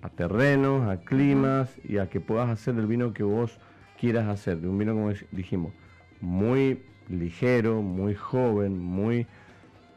a 0.00 0.08
terrenos, 0.08 0.88
a 0.88 0.96
climas 1.02 1.70
y 1.84 1.98
a 1.98 2.08
que 2.08 2.18
puedas 2.18 2.48
hacer 2.48 2.74
el 2.76 2.86
vino 2.86 3.12
que 3.12 3.24
vos 3.24 3.58
quieras 3.98 4.28
hacer. 4.28 4.58
De 4.58 4.68
un 4.68 4.78
vino, 4.78 4.94
como 4.94 5.12
dijimos, 5.32 5.74
muy 6.22 6.82
ligero, 7.10 7.82
muy 7.82 8.14
joven, 8.14 8.78
muy, 8.78 9.26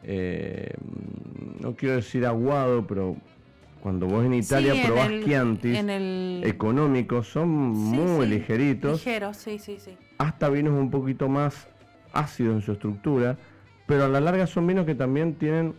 eh, 0.03 0.73
no 1.61 1.75
quiero 1.75 1.95
decir 1.95 2.25
aguado, 2.25 2.85
pero 2.85 3.15
cuando 3.83 4.07
vos 4.07 4.23
en 4.23 4.33
Italia 4.33 4.81
probás 4.81 5.09
Chiantis 5.25 5.77
económicos, 6.41 7.27
son 7.27 7.49
muy 7.49 8.25
ligeritos. 8.27 8.99
Ligeros, 8.99 9.35
sí, 9.35 9.59
sí, 9.59 9.77
sí. 9.77 9.97
Hasta 10.17 10.47
vinos 10.47 10.73
un 10.73 10.89
poquito 10.89 11.27
más 11.27 11.67
ácidos 12.13 12.55
en 12.55 12.61
su 12.61 12.71
estructura, 12.71 13.37
pero 13.85 14.05
a 14.05 14.07
la 14.07 14.21
larga 14.21 14.47
son 14.47 14.67
vinos 14.67 14.85
que 14.85 14.95
también 14.95 15.35
tienen 15.35 15.75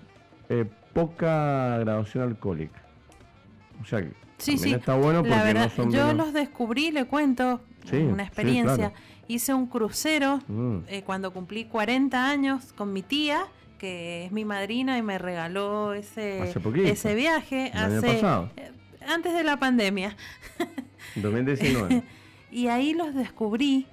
eh, 0.51 0.67
poca 0.93 1.79
graduación 1.79 2.25
alcohólica. 2.25 2.83
O 3.81 3.87
sea, 3.87 4.07
sí, 4.37 4.59
sí. 4.59 4.75
está 4.75 4.97
bueno 4.97 5.23
porque 5.23 5.43
verdad, 5.43 5.71
no 5.75 5.85
son 5.85 5.91
Yo 5.91 6.13
los 6.13 6.35
descubrí, 6.35 6.91
le 6.91 7.07
cuento, 7.07 7.63
una 7.91 8.23
experiencia. 8.23 8.93
Hice 9.29 9.55
un 9.55 9.67
crucero 9.67 10.41
mm. 10.47 10.81
eh, 10.89 11.03
cuando 11.07 11.33
cumplí 11.33 11.65
40 11.65 12.29
años 12.29 12.75
con 12.75 12.93
mi 12.93 13.01
tía 13.01 13.47
que 13.85 14.25
es 14.25 14.33
mi 14.33 14.47
madrina 14.47 14.97
y 14.97 15.03
me 15.03 15.19
regaló 15.19 15.93
ese, 15.93 16.51
ese 16.87 17.15
viaje 17.15 17.71
hace, 17.75 18.21
eh, 18.57 18.73
antes 19.07 19.35
de 19.35 19.45
la 19.45 19.59
pandemia. 19.59 20.17
2019. 21.17 22.03
y 22.51 22.69
ahí 22.69 22.95
los 22.95 23.15
descubrí 23.15 23.87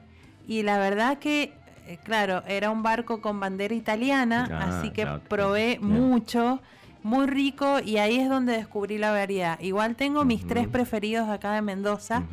y 0.47 0.63
la 0.63 0.77
verdad 0.77 1.17
que, 1.17 1.51
eh, 1.87 1.97
claro, 2.05 2.41
era 2.47 2.69
un 2.69 2.83
barco 2.83 3.19
con 3.19 3.41
bandera 3.41 3.75
italiana, 3.75 4.47
ah, 4.49 4.79
así 4.79 4.91
que 4.91 5.05
probé 5.27 5.77
mucho, 5.81 6.61
muy 7.03 7.27
rico 7.27 7.81
y 7.83 7.97
ahí 7.97 8.17
es 8.17 8.29
donde 8.29 8.53
descubrí 8.53 8.97
la 8.97 9.11
variedad. 9.11 9.59
Igual 9.59 9.97
tengo 9.97 10.23
mis 10.23 10.47
tres 10.47 10.69
preferidos 10.69 11.27
acá 11.27 11.51
de 11.51 11.61
Mendoza, 11.61 12.23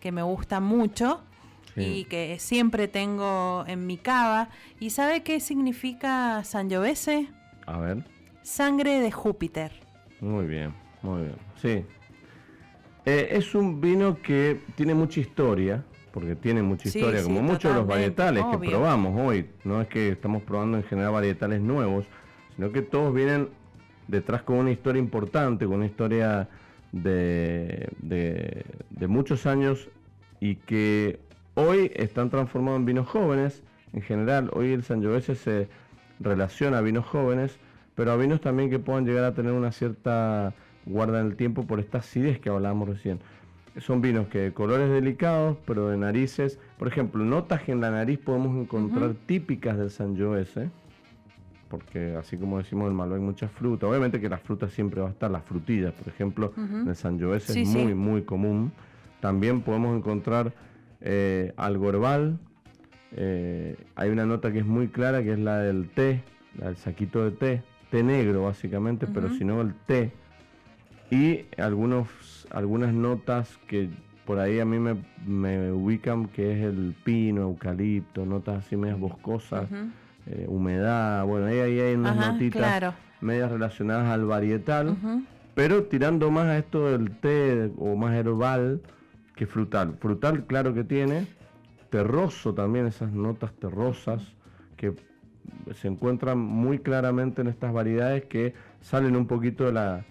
que 0.00 0.12
me 0.12 0.22
gustan 0.22 0.62
mucho 0.62 1.20
y 1.76 2.04
que 2.04 2.38
siempre 2.38 2.88
tengo 2.88 3.64
en 3.66 3.86
mi 3.86 3.98
cava. 3.98 4.48
¿Y 4.80 4.90
sabe 4.90 5.22
qué 5.22 5.40
significa 5.40 6.42
Sangiovese? 6.44 7.28
A 7.66 7.78
ver. 7.78 8.04
Sangre 8.42 9.00
de 9.00 9.10
Júpiter. 9.10 9.72
Muy 10.20 10.46
bien, 10.46 10.72
muy 11.02 11.22
bien. 11.22 11.36
Sí. 11.60 11.84
Eh, 13.04 13.28
es 13.32 13.54
un 13.54 13.80
vino 13.80 14.20
que 14.22 14.60
tiene 14.74 14.94
mucha 14.94 15.20
historia, 15.20 15.84
porque 16.12 16.34
tiene 16.34 16.62
mucha 16.62 16.88
historia, 16.88 17.22
como 17.22 17.42
muchos 17.42 17.70
de 17.72 17.78
los 17.78 17.86
varietales 17.86 18.44
que 18.50 18.58
probamos 18.58 19.20
hoy. 19.20 19.46
No 19.64 19.80
es 19.80 19.88
que 19.88 20.08
estamos 20.08 20.42
probando 20.42 20.78
en 20.78 20.84
general 20.84 21.12
varietales 21.12 21.60
nuevos, 21.60 22.06
sino 22.54 22.72
que 22.72 22.82
todos 22.82 23.14
vienen 23.14 23.50
detrás 24.08 24.42
con 24.42 24.56
una 24.56 24.70
historia 24.70 25.00
importante, 25.00 25.66
con 25.66 25.76
una 25.76 25.86
historia 25.86 26.48
de, 26.92 27.90
de, 27.98 28.64
de 28.90 29.06
muchos 29.08 29.46
años 29.46 29.88
y 30.40 30.56
que 30.56 31.25
hoy 31.56 31.90
están 31.94 32.30
transformados 32.30 32.78
en 32.78 32.86
vinos 32.86 33.08
jóvenes. 33.08 33.62
En 33.92 34.02
general, 34.02 34.50
hoy 34.52 34.72
el 34.72 34.84
Sangiovese 34.84 35.34
se 35.34 35.68
relaciona 36.20 36.78
a 36.78 36.80
vinos 36.82 37.04
jóvenes, 37.04 37.58
pero 37.94 38.12
a 38.12 38.16
vinos 38.16 38.40
también 38.40 38.70
que 38.70 38.78
puedan 38.78 39.04
llegar 39.04 39.24
a 39.24 39.34
tener 39.34 39.52
una 39.52 39.72
cierta 39.72 40.54
guarda 40.84 41.20
en 41.20 41.26
el 41.26 41.36
tiempo 41.36 41.66
por 41.66 41.80
esta 41.80 41.98
acidez 41.98 42.38
que 42.38 42.50
hablábamos 42.50 42.88
recién. 42.88 43.18
Son 43.78 44.00
vinos 44.00 44.28
que 44.28 44.38
de 44.38 44.52
colores 44.52 44.88
delicados, 44.90 45.56
pero 45.66 45.88
de 45.88 45.96
narices. 45.96 46.58
Por 46.78 46.88
ejemplo, 46.88 47.24
notas 47.24 47.62
que 47.62 47.72
en 47.72 47.80
la 47.80 47.90
nariz 47.90 48.18
podemos 48.18 48.56
encontrar 48.56 49.14
típicas 49.26 49.76
del 49.76 49.90
Sangiovese 49.90 50.70
porque 51.68 52.14
así 52.16 52.36
como 52.36 52.58
decimos 52.58 52.88
el 52.88 52.94
Malbec 52.94 53.20
muchas 53.20 53.50
frutas, 53.50 53.88
obviamente 53.88 54.20
que 54.20 54.28
las 54.28 54.40
frutas 54.40 54.72
siempre 54.72 55.00
va 55.00 55.08
a 55.08 55.10
estar, 55.10 55.30
las 55.30 55.42
frutillas, 55.44 55.92
por 55.92 56.08
ejemplo, 56.08 56.52
en 56.56 56.88
el 56.88 56.96
Sangiovese 56.96 57.60
es 57.60 57.68
muy, 57.68 57.94
muy 57.94 58.22
común. 58.22 58.72
También 59.20 59.62
podemos 59.62 59.96
encontrar 59.96 60.52
eh, 61.08 61.52
algo 61.56 61.88
herbal, 61.88 62.38
eh, 63.12 63.76
hay 63.94 64.10
una 64.10 64.26
nota 64.26 64.52
que 64.52 64.58
es 64.58 64.66
muy 64.66 64.88
clara 64.88 65.22
que 65.22 65.34
es 65.34 65.38
la 65.38 65.58
del 65.58 65.88
té, 65.88 66.24
la 66.58 66.66
del 66.66 66.76
saquito 66.76 67.24
de 67.24 67.30
té, 67.30 67.62
té 67.90 68.02
negro 68.02 68.42
básicamente, 68.42 69.06
pero 69.06 69.30
si 69.30 69.44
no 69.44 69.60
el 69.60 69.72
té. 69.86 70.10
Y 71.12 71.44
algunos, 71.58 72.08
algunas 72.50 72.92
notas 72.92 73.56
que 73.68 73.88
por 74.24 74.40
ahí 74.40 74.58
a 74.58 74.64
mí 74.64 74.80
me, 74.80 75.70
ubican 75.70 76.26
que 76.26 76.52
es 76.52 76.64
el 76.64 76.96
pino, 77.04 77.42
eucalipto, 77.42 78.26
notas 78.26 78.66
así 78.66 78.76
medias 78.76 78.98
boscosas. 78.98 79.68
Eh, 80.26 80.46
humedad, 80.48 81.24
bueno, 81.24 81.46
ahí, 81.46 81.60
hay 81.60 81.94
unas 81.94 82.16
notitas 82.16 82.94
medias 83.20 83.52
relacionadas 83.52 84.08
al 84.08 84.24
varietal, 84.24 84.96
pero 85.54 85.84
tirando 85.84 86.32
más 86.32 86.46
a 86.46 86.58
esto 86.58 86.90
del 86.90 87.12
té 87.12 87.70
o 87.78 87.94
más 87.94 88.12
herbal 88.16 88.80
que 89.36 89.46
frutal. 89.46 89.96
Frutal, 90.00 90.46
claro 90.46 90.74
que 90.74 90.82
tiene, 90.82 91.28
terroso 91.90 92.54
también, 92.54 92.86
esas 92.86 93.12
notas 93.12 93.52
terrosas 93.52 94.22
que 94.76 94.94
se 95.74 95.88
encuentran 95.88 96.38
muy 96.38 96.80
claramente 96.80 97.42
en 97.42 97.48
estas 97.48 97.72
variedades 97.72 98.24
que 98.24 98.54
salen 98.80 99.14
un 99.14 99.26
poquito 99.26 99.64
de 99.64 99.72
la 99.72 100.04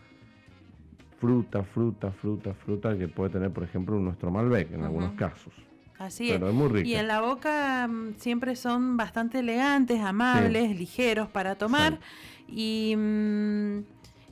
fruta, 1.20 1.64
fruta, 1.64 2.12
fruta, 2.12 2.54
fruta 2.54 2.98
que 2.98 3.08
puede 3.08 3.32
tener, 3.32 3.52
por 3.52 3.64
ejemplo, 3.64 4.00
nuestro 4.00 4.32
Malbec 4.32 4.72
en 4.72 4.84
algunos 4.84 5.14
casos. 5.14 5.54
Así 5.98 6.30
es. 6.30 6.42
Y 6.84 6.96
en 6.96 7.08
la 7.08 7.22
boca 7.22 7.88
mm, 7.88 8.16
siempre 8.18 8.56
son 8.56 8.98
bastante 8.98 9.40
elegantes, 9.40 10.02
amables, 10.02 10.78
ligeros 10.78 11.30
para 11.30 11.56
tomar. 11.56 12.00
Y, 12.48 12.94
mm, 12.98 13.80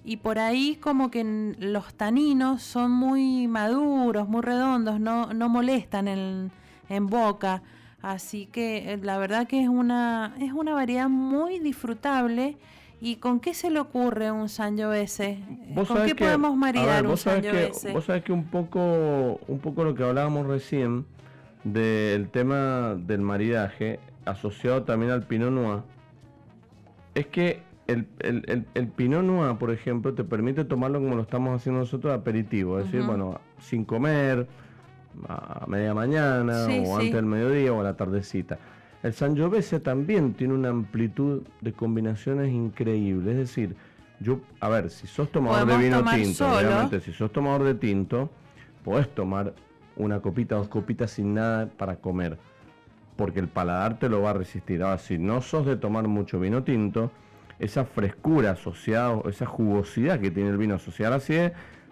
y 0.03 0.17
por 0.17 0.39
ahí 0.39 0.77
como 0.81 1.09
que 1.09 1.55
los 1.59 1.93
taninos 1.93 2.61
son 2.61 2.91
muy 2.91 3.47
maduros, 3.47 4.27
muy 4.27 4.41
redondos, 4.41 4.99
no, 4.99 5.33
no 5.33 5.49
molestan 5.49 6.07
en, 6.07 6.51
en 6.89 7.07
boca. 7.07 7.61
Así 8.01 8.47
que 8.47 8.93
eh, 8.93 8.99
la 9.01 9.17
verdad 9.17 9.47
que 9.47 9.61
es 9.61 9.69
una, 9.69 10.35
es 10.41 10.51
una 10.51 10.73
variedad 10.73 11.07
muy 11.09 11.59
disfrutable. 11.59 12.57
¿Y 12.99 13.17
con 13.17 13.41
qué 13.41 13.53
se 13.53 13.69
le 13.69 13.81
ocurre 13.81 14.31
un 14.31 14.47
Sangiovese? 14.47 15.39
¿Con 15.75 16.05
qué 16.05 16.15
podemos 16.15 16.55
maridar 16.55 17.05
un 17.05 17.17
Sangiovese? 17.17 17.91
Vos 17.91 18.05
sabés 18.05 18.23
que 18.23 18.31
un 18.31 18.45
poco, 18.45 19.41
un 19.47 19.59
poco 19.59 19.83
lo 19.83 19.93
que 19.93 20.03
hablábamos 20.03 20.47
recién, 20.47 21.05
del 21.63 22.29
tema 22.29 22.95
del 22.97 23.21
maridaje 23.21 23.99
asociado 24.25 24.83
también 24.83 25.11
al 25.11 25.23
Pinot 25.23 25.51
Noir 25.51 25.81
es 27.15 27.27
que 27.27 27.61
el, 27.87 28.65
el, 28.73 28.87
Pinot 28.87 29.23
Noir, 29.23 29.57
por 29.57 29.71
ejemplo, 29.71 30.13
te 30.13 30.23
permite 30.23 30.63
tomarlo 30.65 30.99
como 30.99 31.15
lo 31.15 31.23
estamos 31.23 31.55
haciendo 31.55 31.81
nosotros, 31.81 32.13
aperitivo, 32.13 32.79
es 32.79 32.85
decir, 32.85 33.05
bueno, 33.05 33.41
sin 33.59 33.83
comer, 33.83 34.47
a 35.27 35.65
media 35.67 35.93
mañana, 35.93 36.65
o 36.85 36.97
antes 36.97 37.13
del 37.13 37.25
mediodía, 37.25 37.73
o 37.73 37.81
a 37.81 37.83
la 37.83 37.95
tardecita. 37.95 38.57
El 39.03 39.13
Sangiovese 39.13 39.81
también 39.81 40.33
tiene 40.33 40.53
una 40.53 40.69
amplitud 40.69 41.43
de 41.59 41.73
combinaciones 41.73 42.53
increíble, 42.53 43.31
es 43.31 43.37
decir, 43.37 43.75
yo, 44.19 44.39
a 44.61 44.69
ver, 44.69 44.89
si 44.89 45.07
sos 45.07 45.29
tomador 45.29 45.67
de 45.67 45.77
vino 45.77 46.03
tinto, 46.05 46.47
obviamente, 46.47 47.01
si 47.01 47.11
sos 47.11 47.31
tomador 47.31 47.63
de 47.63 47.75
tinto, 47.75 48.29
podés 48.85 49.13
tomar 49.13 49.53
una 49.97 50.21
copita, 50.21 50.55
dos 50.55 50.69
copitas 50.69 51.11
sin 51.11 51.33
nada 51.33 51.67
para 51.67 51.97
comer, 51.97 52.37
porque 53.17 53.41
el 53.41 53.49
paladar 53.49 53.99
te 53.99 54.07
lo 54.07 54.21
va 54.21 54.29
a 54.29 54.33
resistir. 54.33 54.81
Ahora, 54.81 54.97
si 54.97 55.17
no 55.17 55.41
sos 55.41 55.65
de 55.65 55.75
tomar 55.75 56.07
mucho 56.07 56.39
vino 56.39 56.63
tinto, 56.63 57.11
esa 57.59 57.85
frescura 57.85 58.51
asociada, 58.51 59.21
esa 59.29 59.45
jugosidad 59.45 60.19
que 60.19 60.31
tiene 60.31 60.49
el 60.49 60.57
vino 60.57 60.75
asociado 60.75 61.15
así 61.15 61.35
es 61.35 61.51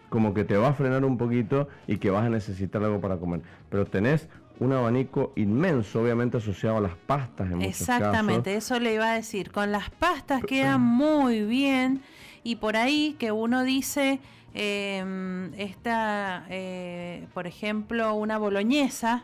como 0.10 0.34
que 0.34 0.44
te 0.44 0.58
va 0.58 0.70
a 0.70 0.74
frenar 0.74 1.06
un 1.06 1.18
poquito 1.18 1.70
y 1.88 1.98
que 1.98 2.10
vas 2.10 2.26
a 2.26 2.30
necesitar 2.30 2.84
algo 2.84 3.00
para 3.00 3.18
comer. 3.18 3.42
Pero 3.70 3.86
tenés 3.86 4.28
un 4.60 4.74
abanico 4.74 5.32
inmenso, 5.38 6.02
obviamente 6.02 6.38
asociado 6.38 6.78
a 6.78 6.82
las 6.82 6.96
pastas 6.96 7.50
en 7.50 7.62
Exactamente, 7.62 8.56
eso 8.56 8.80
le 8.80 8.94
iba 8.94 9.10
a 9.10 9.16
decir. 9.16 9.52
Con 9.52 9.72
las 9.72 9.90
pastas 9.90 10.44
queda 10.44 10.78
muy 10.78 11.44
bien 11.44 12.02
y 12.44 12.58
por 12.58 12.76
ahí 12.76 13.16
que 13.18 13.32
uno 13.32 13.64
dice 13.64 14.20
eh, 14.54 15.50
esta, 15.58 16.46
eh, 16.50 17.26
por 17.34 17.48
ejemplo, 17.48 18.14
una 18.14 18.38
boloñesa, 18.38 19.24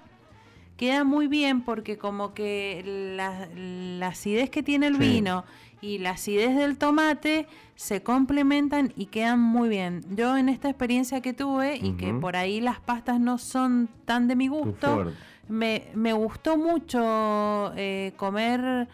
queda 0.77 1.03
muy 1.03 1.27
bien 1.27 1.61
porque 1.61 1.97
como 1.97 2.33
que 2.33 3.15
la, 3.15 4.07
acidez 4.07 4.49
que 4.49 4.63
tiene 4.63 4.87
el 4.87 4.97
vino 4.97 5.43
y 5.81 5.99
la 5.99 6.11
acidez 6.11 6.55
del 6.55 6.77
tomate 6.77 7.47
se 7.75 8.01
complementan 8.01 8.93
y 8.95 9.07
quedan 9.07 9.39
muy 9.39 9.69
bien. 9.69 10.03
Yo 10.15 10.35
en 10.37 10.49
esta 10.49 10.69
experiencia 10.69 11.21
que 11.21 11.33
tuve 11.33 11.77
y 11.77 11.93
que 11.93 12.13
por 12.13 12.35
ahí 12.35 12.59
las 12.59 12.79
pastas 12.79 13.19
no 13.19 13.37
son 13.37 13.87
tan 14.05 14.27
de 14.27 14.35
mi 14.35 14.47
gusto, 14.47 15.11
me, 15.47 15.85
me, 15.93 16.13
gustó 16.13 16.57
mucho 16.57 17.71
eh, 17.75 18.13
comer 18.17 18.87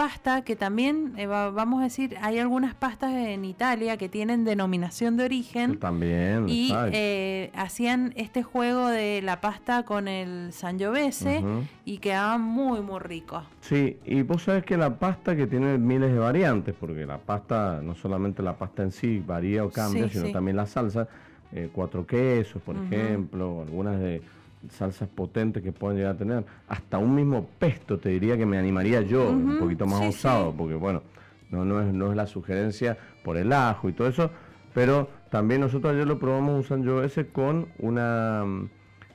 pasta 0.00 0.40
que 0.44 0.56
también, 0.56 1.12
eh, 1.18 1.26
vamos 1.26 1.80
a 1.80 1.84
decir, 1.84 2.16
hay 2.22 2.38
algunas 2.38 2.74
pastas 2.74 3.12
en 3.12 3.44
Italia 3.44 3.98
que 3.98 4.08
tienen 4.08 4.46
denominación 4.46 5.18
de 5.18 5.24
origen. 5.24 5.78
También. 5.78 6.48
Y 6.48 6.72
eh, 6.74 7.50
hacían 7.54 8.14
este 8.16 8.42
juego 8.42 8.88
de 8.88 9.20
la 9.20 9.42
pasta 9.42 9.82
con 9.82 10.08
el 10.08 10.54
Sangiovese 10.54 11.44
y 11.84 11.98
quedaban 11.98 12.40
muy, 12.40 12.80
muy 12.80 12.98
ricos. 12.98 13.44
Sí, 13.60 13.98
y 14.06 14.22
vos 14.22 14.44
sabés 14.44 14.64
que 14.64 14.78
la 14.78 14.98
pasta 14.98 15.36
que 15.36 15.46
tiene 15.46 15.76
miles 15.76 16.10
de 16.14 16.18
variantes, 16.18 16.74
porque 16.80 17.04
la 17.04 17.18
pasta, 17.18 17.82
no 17.82 17.94
solamente 17.94 18.42
la 18.42 18.56
pasta 18.56 18.82
en 18.82 18.92
sí 18.92 19.22
varía 19.26 19.66
o 19.66 19.70
cambia, 19.70 20.08
sino 20.08 20.32
también 20.32 20.56
la 20.56 20.64
salsa, 20.64 21.08
eh, 21.52 21.68
cuatro 21.70 22.06
quesos, 22.06 22.62
por 22.62 22.74
ejemplo, 22.74 23.60
algunas 23.60 24.00
de 24.00 24.22
salsas 24.68 25.08
potentes 25.08 25.62
que 25.62 25.72
pueden 25.72 25.98
llegar 25.98 26.14
a 26.14 26.18
tener. 26.18 26.44
Hasta 26.68 26.98
un 26.98 27.14
mismo 27.14 27.46
pesto 27.58 27.98
te 27.98 28.10
diría 28.10 28.36
que 28.36 28.46
me 28.46 28.58
animaría 28.58 29.00
yo, 29.02 29.30
un 29.30 29.58
poquito 29.58 29.86
más 29.86 30.06
usado, 30.06 30.52
porque 30.52 30.74
bueno, 30.74 31.02
no, 31.50 31.64
no, 31.64 31.80
es, 31.80 31.92
no 31.92 32.10
es 32.10 32.16
la 32.16 32.26
sugerencia 32.26 32.98
por 33.24 33.36
el 33.36 33.52
ajo 33.52 33.88
y 33.88 33.92
todo 33.92 34.08
eso, 34.08 34.30
pero 34.74 35.08
también 35.30 35.60
nosotros 35.60 35.92
ayer 35.94 36.06
lo 36.06 36.18
probamos 36.18 36.64
usando 36.64 37.02
ese 37.02 37.28
con 37.28 37.68
una 37.78 38.44
mm, 38.44 38.70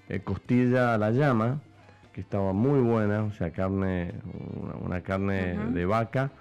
eh, 0.10 0.20
costilla 0.20 0.94
a 0.94 0.98
la 0.98 1.12
llama, 1.12 1.62
que 2.14 2.22
estaba 2.22 2.54
muy 2.54 2.80
buena, 2.80 3.24
o 3.24 3.32
sea, 3.32 3.52
carne, 3.52 4.14
una, 4.82 5.02
carne 5.02 5.58
de 5.74 5.86
vaca, 5.86 6.32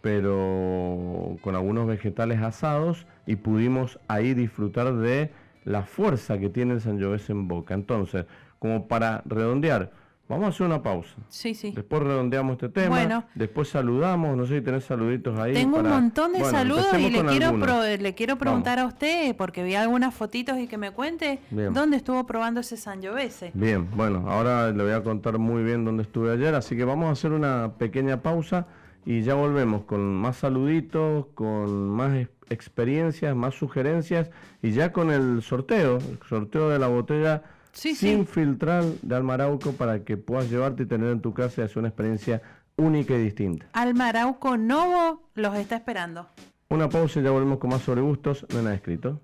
pero 0.00 1.36
con 1.40 1.56
algunos 1.56 1.88
vegetales 1.88 2.40
asados 2.40 3.06
y 3.26 3.36
pudimos 3.36 3.98
ahí 4.06 4.34
disfrutar 4.34 4.94
de 4.94 5.32
la 5.68 5.82
fuerza 5.82 6.38
que 6.38 6.48
tiene 6.48 6.74
el 6.74 6.80
Sangiovese 6.80 7.32
en 7.32 7.46
boca. 7.46 7.74
Entonces, 7.74 8.24
como 8.58 8.88
para 8.88 9.22
redondear, 9.26 9.92
vamos 10.26 10.46
a 10.46 10.48
hacer 10.48 10.66
una 10.66 10.82
pausa. 10.82 11.14
Sí, 11.28 11.54
sí. 11.54 11.72
Después 11.74 12.02
redondeamos 12.02 12.54
este 12.54 12.70
tema. 12.70 12.96
Bueno. 12.96 13.24
Después 13.34 13.68
saludamos, 13.68 14.34
no 14.36 14.46
sé 14.46 14.58
si 14.58 14.64
tenés 14.64 14.84
saluditos 14.84 15.38
ahí. 15.38 15.52
Tengo 15.52 15.78
un 15.78 15.88
montón 15.88 16.32
de 16.32 16.42
saludos 16.44 16.86
y 16.98 17.10
le 17.10 17.22
quiero, 17.22 17.56
le 17.98 18.14
quiero 18.14 18.36
preguntar 18.38 18.78
a 18.78 18.86
usted, 18.86 19.36
porque 19.36 19.62
vi 19.62 19.74
algunas 19.74 20.14
fotitos 20.14 20.58
y 20.58 20.66
que 20.66 20.78
me 20.78 20.90
cuente 20.90 21.40
dónde 21.50 21.98
estuvo 21.98 22.24
probando 22.24 22.60
ese 22.60 22.78
Sangiovese. 22.78 23.50
Bien, 23.52 23.88
bueno, 23.94 24.24
ahora 24.28 24.70
le 24.72 24.82
voy 24.82 24.92
a 24.92 25.02
contar 25.02 25.38
muy 25.38 25.62
bien 25.62 25.84
dónde 25.84 26.02
estuve 26.02 26.32
ayer, 26.32 26.54
así 26.54 26.76
que 26.76 26.84
vamos 26.84 27.08
a 27.08 27.12
hacer 27.12 27.32
una 27.32 27.72
pequeña 27.76 28.22
pausa 28.22 28.66
y 29.08 29.22
ya 29.22 29.32
volvemos 29.32 29.84
con 29.84 30.14
más 30.14 30.36
saluditos, 30.36 31.28
con 31.34 31.88
más 31.88 32.28
experiencias, 32.50 33.34
más 33.34 33.54
sugerencias 33.54 34.30
y 34.60 34.72
ya 34.72 34.92
con 34.92 35.10
el 35.10 35.40
sorteo, 35.40 35.96
el 35.96 36.18
sorteo 36.28 36.68
de 36.68 36.78
la 36.78 36.88
botella 36.88 37.42
sin 37.72 38.26
filtrar 38.26 38.84
de 38.84 39.16
Almarauco 39.16 39.72
para 39.72 40.04
que 40.04 40.18
puedas 40.18 40.50
llevarte 40.50 40.82
y 40.82 40.86
tener 40.86 41.10
en 41.10 41.22
tu 41.22 41.32
casa 41.32 41.62
y 41.62 41.64
hacer 41.64 41.78
una 41.78 41.88
experiencia 41.88 42.42
única 42.76 43.14
y 43.14 43.22
distinta. 43.22 43.64
Almarauco 43.72 44.58
Novo 44.58 45.22
los 45.34 45.56
está 45.56 45.76
esperando. 45.76 46.26
Una 46.68 46.90
pausa 46.90 47.20
y 47.20 47.22
ya 47.22 47.30
volvemos 47.30 47.60
con 47.60 47.70
más 47.70 47.80
sobre 47.80 48.02
gustos, 48.02 48.44
no 48.50 48.58
hay 48.58 48.64
nada 48.64 48.76
escrito. 48.76 49.22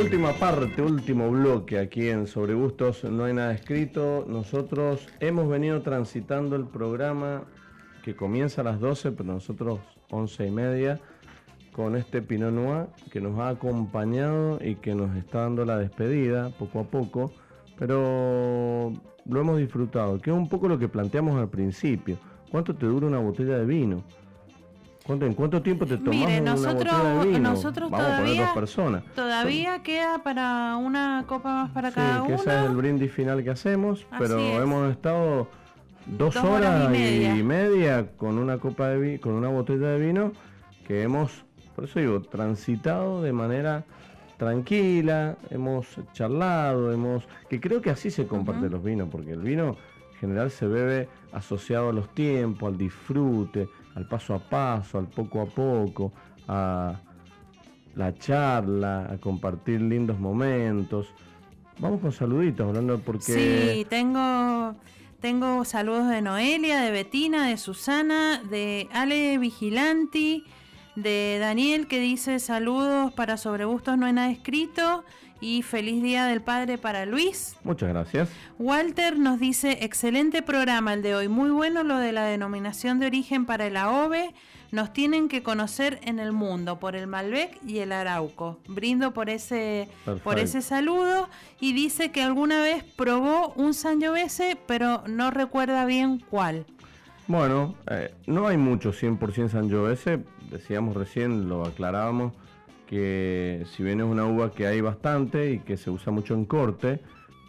Última 0.00 0.34
parte, 0.34 0.82
último 0.82 1.28
bloque 1.32 1.80
aquí 1.80 2.10
en 2.10 2.28
Sobre 2.28 2.54
Gustos, 2.54 3.02
no 3.02 3.24
hay 3.24 3.34
nada 3.34 3.52
escrito. 3.52 4.24
Nosotros 4.28 5.08
hemos 5.18 5.48
venido 5.48 5.82
transitando 5.82 6.54
el 6.54 6.68
programa 6.68 7.42
que 8.02 8.14
comienza 8.16 8.60
a 8.60 8.64
las 8.64 8.80
12, 8.80 9.12
pero 9.12 9.32
nosotros 9.34 9.80
11 10.10 10.46
y 10.46 10.50
media 10.50 11.00
con 11.72 11.96
este 11.96 12.20
Pinot 12.22 12.52
Noir 12.52 12.86
que 13.12 13.20
nos 13.20 13.38
ha 13.38 13.48
acompañado 13.50 14.58
y 14.62 14.74
que 14.76 14.94
nos 14.94 15.16
está 15.16 15.42
dando 15.42 15.64
la 15.64 15.78
despedida 15.78 16.50
poco 16.50 16.80
a 16.80 16.84
poco. 16.84 17.32
Pero 17.78 18.92
lo 19.26 19.40
hemos 19.40 19.58
disfrutado, 19.58 20.18
que 20.20 20.30
es 20.30 20.36
un 20.36 20.48
poco 20.48 20.68
lo 20.68 20.78
que 20.78 20.88
planteamos 20.88 21.38
al 21.40 21.48
principio. 21.48 22.18
¿Cuánto 22.50 22.74
te 22.74 22.86
dura 22.86 23.06
una 23.06 23.18
botella 23.18 23.56
de 23.58 23.64
vino? 23.64 24.02
¿Cuánto, 25.06 25.24
¿En 25.26 25.32
cuánto 25.34 25.62
tiempo 25.62 25.86
te 25.86 25.96
tomas 25.96 26.14
Mire, 26.14 26.40
una 26.40 26.50
nosotros, 26.52 26.92
botella 26.92 27.14
de 27.20 27.26
vino? 27.26 27.38
nosotros 27.50 27.90
Vamos 27.90 28.06
a 28.06 28.10
poner 28.10 28.22
todavía, 28.24 28.42
dos 28.44 28.54
personas. 28.54 29.04
todavía 29.14 29.82
queda 29.82 30.22
para 30.22 30.76
una 30.76 31.24
copa 31.26 31.52
más 31.54 31.70
para 31.70 31.88
Sí, 31.88 31.94
cada 31.96 32.14
que 32.26 32.32
uno. 32.32 32.34
ese 32.42 32.50
es 32.58 32.62
el 32.70 32.76
brindis 32.76 33.12
final 33.12 33.42
que 33.42 33.50
hacemos, 33.50 34.00
Así 34.10 34.16
pero 34.18 34.38
es. 34.38 34.62
hemos 34.62 34.90
estado 34.90 35.48
dos, 36.16 36.34
Dos 36.34 36.44
horas 36.44 36.82
horas, 36.86 36.88
y 36.96 36.98
media. 36.98 37.36
y 37.36 37.42
media 37.42 38.06
con 38.16 38.38
una 38.38 38.58
copa 38.58 38.88
de 38.88 38.98
vi- 38.98 39.18
con 39.18 39.32
una 39.34 39.48
botella 39.48 39.88
de 39.88 40.06
vino 40.06 40.32
que 40.86 41.02
hemos, 41.02 41.44
por 41.76 41.84
eso 41.84 42.00
digo, 42.00 42.20
transitado 42.22 43.22
de 43.22 43.32
manera 43.32 43.84
tranquila, 44.38 45.36
hemos 45.50 45.86
charlado, 46.12 46.92
hemos, 46.92 47.24
que 47.48 47.60
creo 47.60 47.80
que 47.82 47.90
así 47.90 48.10
se 48.10 48.26
comparten 48.26 48.70
los 48.70 48.82
vinos, 48.82 49.08
porque 49.10 49.32
el 49.32 49.40
vino 49.40 49.76
en 50.14 50.18
general 50.18 50.50
se 50.50 50.66
bebe 50.66 51.08
asociado 51.32 51.90
a 51.90 51.92
los 51.92 52.12
tiempos, 52.14 52.72
al 52.72 52.78
disfrute, 52.78 53.68
al 53.94 54.06
paso 54.08 54.34
a 54.34 54.38
paso, 54.38 54.98
al 54.98 55.06
poco 55.06 55.42
a 55.42 55.46
poco, 55.46 56.12
a 56.48 56.94
la 57.94 58.14
charla, 58.14 59.08
a 59.12 59.18
compartir 59.18 59.80
lindos 59.82 60.18
momentos. 60.18 61.08
Vamos 61.78 62.00
con 62.00 62.12
saluditos, 62.12 62.66
hablando 62.66 62.98
porque... 63.00 63.74
Sí, 63.74 63.86
tengo, 63.88 64.74
tengo 65.20 65.64
saludos 65.64 66.08
de 66.08 66.22
Noelia, 66.22 66.80
de 66.80 66.90
Betina, 66.90 67.46
de 67.46 67.56
Susana, 67.58 68.42
de 68.50 68.88
Ale 68.92 69.36
Vigilanti, 69.38 70.44
de 70.96 71.38
Daniel 71.38 71.86
que 71.86 72.00
dice 72.00 72.38
saludos 72.38 73.12
para 73.12 73.36
Sobre 73.36 73.64
Gustos 73.64 73.96
No 73.96 74.06
hay 74.06 74.12
nada 74.12 74.30
escrito 74.30 75.04
y 75.40 75.62
feliz 75.62 76.02
día 76.02 76.26
del 76.26 76.42
padre 76.42 76.78
para 76.78 77.06
Luis. 77.06 77.56
Muchas 77.64 77.88
gracias. 77.90 78.30
Walter 78.58 79.18
nos 79.18 79.38
dice 79.38 79.78
excelente 79.82 80.42
programa 80.42 80.94
el 80.94 81.02
de 81.02 81.14
hoy, 81.14 81.28
muy 81.28 81.50
bueno 81.50 81.82
lo 81.82 81.98
de 81.98 82.12
la 82.12 82.24
denominación 82.24 82.98
de 82.98 83.06
origen 83.06 83.46
para 83.46 83.66
el 83.66 83.76
AOVE. 83.76 84.34
Nos 84.72 84.92
tienen 84.92 85.28
que 85.28 85.42
conocer 85.42 85.98
en 86.02 86.20
el 86.20 86.32
mundo 86.32 86.78
por 86.78 86.94
el 86.94 87.06
Malbec 87.06 87.58
y 87.66 87.78
el 87.78 87.90
Arauco. 87.90 88.60
Brindo 88.68 89.12
por 89.12 89.28
ese, 89.28 89.88
por 90.22 90.38
ese 90.38 90.62
saludo 90.62 91.28
y 91.60 91.72
dice 91.72 92.12
que 92.12 92.22
alguna 92.22 92.62
vez 92.62 92.84
probó 92.96 93.52
un 93.56 93.74
Sangiovese, 93.74 94.56
pero 94.66 95.02
no 95.08 95.30
recuerda 95.32 95.84
bien 95.86 96.22
cuál. 96.30 96.66
Bueno, 97.26 97.74
eh, 97.88 98.14
no 98.26 98.46
hay 98.46 98.56
mucho 98.56 98.92
100% 98.92 99.50
Sangiovese, 99.50 100.20
decíamos 100.50 100.96
recién, 100.96 101.48
lo 101.48 101.64
aclarábamos, 101.64 102.32
que 102.88 103.64
si 103.70 103.82
bien 103.82 104.00
es 104.00 104.06
una 104.06 104.26
uva 104.26 104.50
que 104.50 104.66
hay 104.66 104.80
bastante 104.80 105.52
y 105.52 105.58
que 105.60 105.76
se 105.76 105.90
usa 105.90 106.12
mucho 106.12 106.34
en 106.34 106.44
corte, 106.44 107.00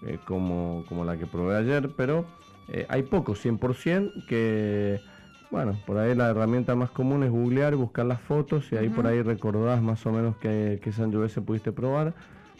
eh, 0.06 0.20
como, 0.26 0.86
como 0.88 1.06
la 1.06 1.18
que 1.18 1.26
probé 1.26 1.58
ayer, 1.58 1.92
pero 1.96 2.26
eh, 2.68 2.86
hay 2.90 3.04
poco 3.04 3.34
100% 3.34 4.26
que, 4.28 5.02
bueno, 5.52 5.78
por 5.86 5.98
ahí 5.98 6.16
la 6.16 6.30
herramienta 6.30 6.76
más 6.76 6.90
común 6.92 7.24
es 7.24 7.30
googlear, 7.32 7.76
buscar 7.76 8.06
las 8.06 8.22
fotos 8.22 8.72
y 8.72 8.78
ahí 8.78 8.90
por 8.90 9.06
ahí 9.06 9.22
recordás 9.22 9.82
más 9.82 10.06
o 10.06 10.12
menos 10.12 10.36
qué, 10.38 10.80
qué 10.82 10.92
Sangiovese 10.92 11.42
pudiste 11.42 11.72
probar, 11.72 12.14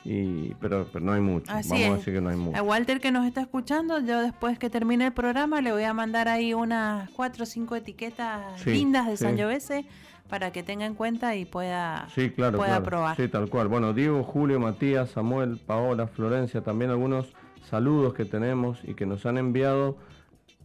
y, 0.04 0.54
pero, 0.56 0.88
pero 0.92 1.06
no 1.06 1.14
hay 1.14 1.22
mucho, 1.22 1.52
Así 1.52 1.70
vamos 1.70 1.86
a 1.86 1.90
es. 1.92 1.98
decir 2.00 2.14
que 2.16 2.22
no 2.22 2.30
hay 2.30 2.36
mucho. 2.36 2.58
A 2.58 2.62
Walter 2.64 3.00
que 3.00 3.12
nos 3.12 3.26
está 3.26 3.42
escuchando, 3.42 4.00
yo 4.00 4.22
después 4.22 4.60
que 4.60 4.70
termine 4.70 5.06
el 5.08 5.14
programa 5.14 5.62
le 5.62 5.72
voy 5.72 5.84
a 5.84 5.94
mandar 5.94 6.28
ahí 6.28 6.54
unas 6.54 7.10
cuatro 7.12 7.44
o 7.44 7.46
cinco 7.46 7.76
etiquetas 7.76 8.60
Sí, 8.62 8.72
lindas 8.72 9.08
de 9.08 9.16
sí. 9.18 9.24
Sangiovese 9.24 9.86
para 10.30 10.52
que 10.52 10.64
tenga 10.64 10.86
en 10.86 10.96
cuenta 10.96 11.36
y 11.36 11.46
pueda, 11.46 12.08
Sí, 12.16 12.30
claro, 12.32 12.58
pueda 12.58 12.70
claro. 12.78 12.84
probar. 12.86 13.16
Sí, 13.18 13.28
tal 13.28 13.50
cual. 13.50 13.68
Bueno, 13.68 13.94
Diego, 13.94 14.24
Julio, 14.24 14.60
Matías, 14.60 15.12
Samuel, 15.12 15.60
Paola, 15.66 16.08
Florencia, 16.08 16.62
también 16.62 16.90
algunos 16.90 17.34
saludos 17.70 18.14
que 18.14 18.26
tenemos 18.26 18.80
y 18.84 18.96
que 18.96 19.06
nos 19.06 19.26
han 19.26 19.38
enviado 19.38 19.98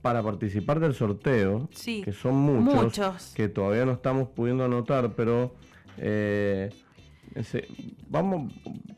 para 0.06 0.22
participar 0.22 0.78
del 0.78 0.94
sorteo, 0.94 1.68
Sí, 1.72 2.00
que 2.02 2.12
son 2.12 2.36
muchos, 2.36 2.82
muchos. 2.84 3.32
que 3.34 3.48
todavía 3.48 3.84
no 3.84 3.92
estamos 3.92 4.28
pudiendo 4.28 4.64
anotar, 4.64 5.14
pero 5.16 5.54
eh, 5.98 6.70
ese- 7.34 7.66
vamos, 8.08 8.52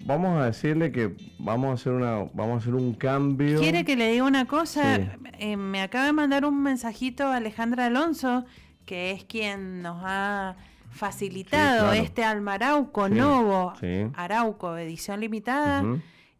vamos 0.05 0.39
a 0.39 0.44
decirle 0.47 0.93
que 0.93 1.16
vamos 1.39 1.70
a 1.70 1.72
hacer 1.74 1.93
una, 1.94 2.24
vamos 2.35 2.56
a 2.56 2.56
hacer 2.59 2.74
un 2.74 2.93
cambio. 2.93 3.59
¿Quiere 3.59 3.85
que 3.86 3.97
le 3.97 4.10
diga 4.12 4.24
una 4.24 4.44
cosa? 4.47 4.97
Sí. 4.97 5.02
Eh, 5.39 5.56
me 5.56 5.80
acaba 5.80 6.05
de 6.05 6.12
mandar 6.12 6.44
un 6.44 6.62
mensajito 6.62 7.26
Alejandra 7.28 7.86
Alonso, 7.86 8.44
que 8.85 9.12
es 9.12 9.24
quien 9.24 9.80
nos 9.80 10.02
ha 10.05 10.56
facilitado 10.90 11.86
Sí, 11.86 11.97
claro. 11.97 12.02
este 12.05 12.24
Almarauco 12.24 13.09
Sí, 13.09 13.14
Novo. 13.14 13.72
Arauco, 14.14 14.76
edición 14.76 15.20
limitada, 15.20 15.85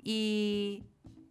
y 0.03 0.83